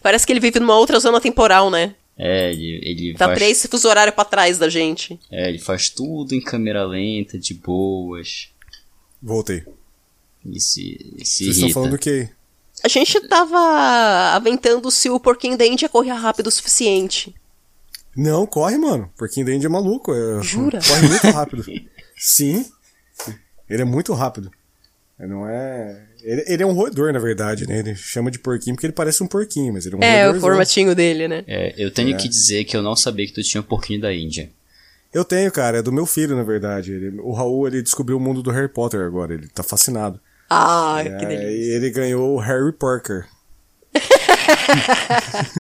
Parece 0.00 0.24
que 0.24 0.32
ele 0.32 0.38
vive 0.40 0.60
numa 0.60 0.76
outra 0.78 1.00
zona 1.00 1.20
temporal, 1.20 1.70
né? 1.70 1.94
É, 2.16 2.52
ele, 2.52 2.80
ele 2.82 3.14
Tá 3.14 3.26
faz. 3.26 3.38
três 3.38 3.66
fuso 3.66 3.88
horário 3.88 4.12
pra 4.12 4.24
trás 4.24 4.58
da 4.58 4.68
gente. 4.68 5.18
É, 5.30 5.48
ele 5.48 5.58
faz 5.58 5.88
tudo 5.88 6.34
em 6.34 6.40
câmera 6.40 6.84
lenta, 6.84 7.36
de 7.38 7.54
boas. 7.54 8.48
Voltei. 9.20 9.64
E 10.46 10.60
se, 10.60 11.16
se 11.24 11.44
Vocês 11.44 11.48
estão 11.50 11.64
irrita. 11.64 11.74
falando 11.74 11.90
do 11.90 11.98
quê? 11.98 12.28
A 12.84 12.88
gente 12.88 13.20
tava 13.28 13.58
aventando 14.36 14.88
se 14.90 15.10
o 15.10 15.18
porquinho 15.18 15.58
da 15.58 15.66
Índia 15.66 15.88
corria 15.88 16.14
rápido 16.14 16.46
o 16.46 16.50
suficiente. 16.52 17.34
Não, 18.20 18.44
corre, 18.46 18.76
mano. 18.76 19.08
Porquinho 19.16 19.46
da 19.46 19.54
Indy 19.54 19.66
é 19.66 19.68
maluco. 19.68 20.12
é- 20.12 20.42
Jura? 20.42 20.80
Corre 20.84 21.06
muito 21.08 21.26
rápido. 21.30 21.64
Sim. 22.16 22.64
Ele 23.70 23.82
é 23.82 23.84
muito 23.84 24.12
rápido. 24.12 24.50
Ele 25.20 25.28
não 25.28 25.48
é. 25.48 26.04
Ele, 26.22 26.44
ele 26.48 26.62
é 26.62 26.66
um 26.66 26.72
roedor, 26.72 27.12
na 27.12 27.18
verdade, 27.20 27.64
né? 27.66 27.78
Ele 27.78 27.94
chama 27.94 28.28
de 28.30 28.38
porquinho 28.40 28.74
porque 28.74 28.86
ele 28.86 28.92
parece 28.92 29.22
um 29.22 29.26
porquinho, 29.28 29.72
mas 29.72 29.86
ele 29.86 29.94
é 29.94 29.98
um 29.98 30.02
É, 30.02 30.06
o 30.06 30.24
roedorzão. 30.32 30.40
formatinho 30.48 30.94
dele, 30.96 31.28
né? 31.28 31.44
É, 31.46 31.74
eu 31.76 31.92
tenho 31.92 32.16
que 32.16 32.28
dizer 32.28 32.64
que 32.64 32.76
eu 32.76 32.82
não 32.82 32.96
sabia 32.96 33.24
que 33.26 33.32
tu 33.32 33.42
tinha 33.42 33.60
um 33.60 33.64
porquinho 33.64 34.00
da 34.00 34.12
Índia. 34.12 34.50
Eu 35.14 35.24
tenho, 35.24 35.50
cara. 35.52 35.78
É 35.78 35.82
do 35.82 35.92
meu 35.92 36.04
filho, 36.06 36.36
na 36.36 36.42
verdade. 36.42 36.92
Ele- 36.92 37.20
o 37.20 37.32
Raul, 37.32 37.68
ele 37.68 37.82
descobriu 37.82 38.16
o 38.16 38.20
mundo 38.20 38.42
do 38.42 38.50
Harry 38.50 38.68
Potter 38.68 39.00
agora. 39.02 39.32
Ele 39.34 39.46
tá 39.48 39.62
fascinado. 39.62 40.20
Ah, 40.50 40.98
que 41.02 41.08
É, 41.08 41.16
delícia. 41.26 41.50
e 41.50 41.70
ele 41.76 41.90
ganhou 41.90 42.34
o 42.34 42.38
Harry 42.40 42.72
Parker. 42.72 43.26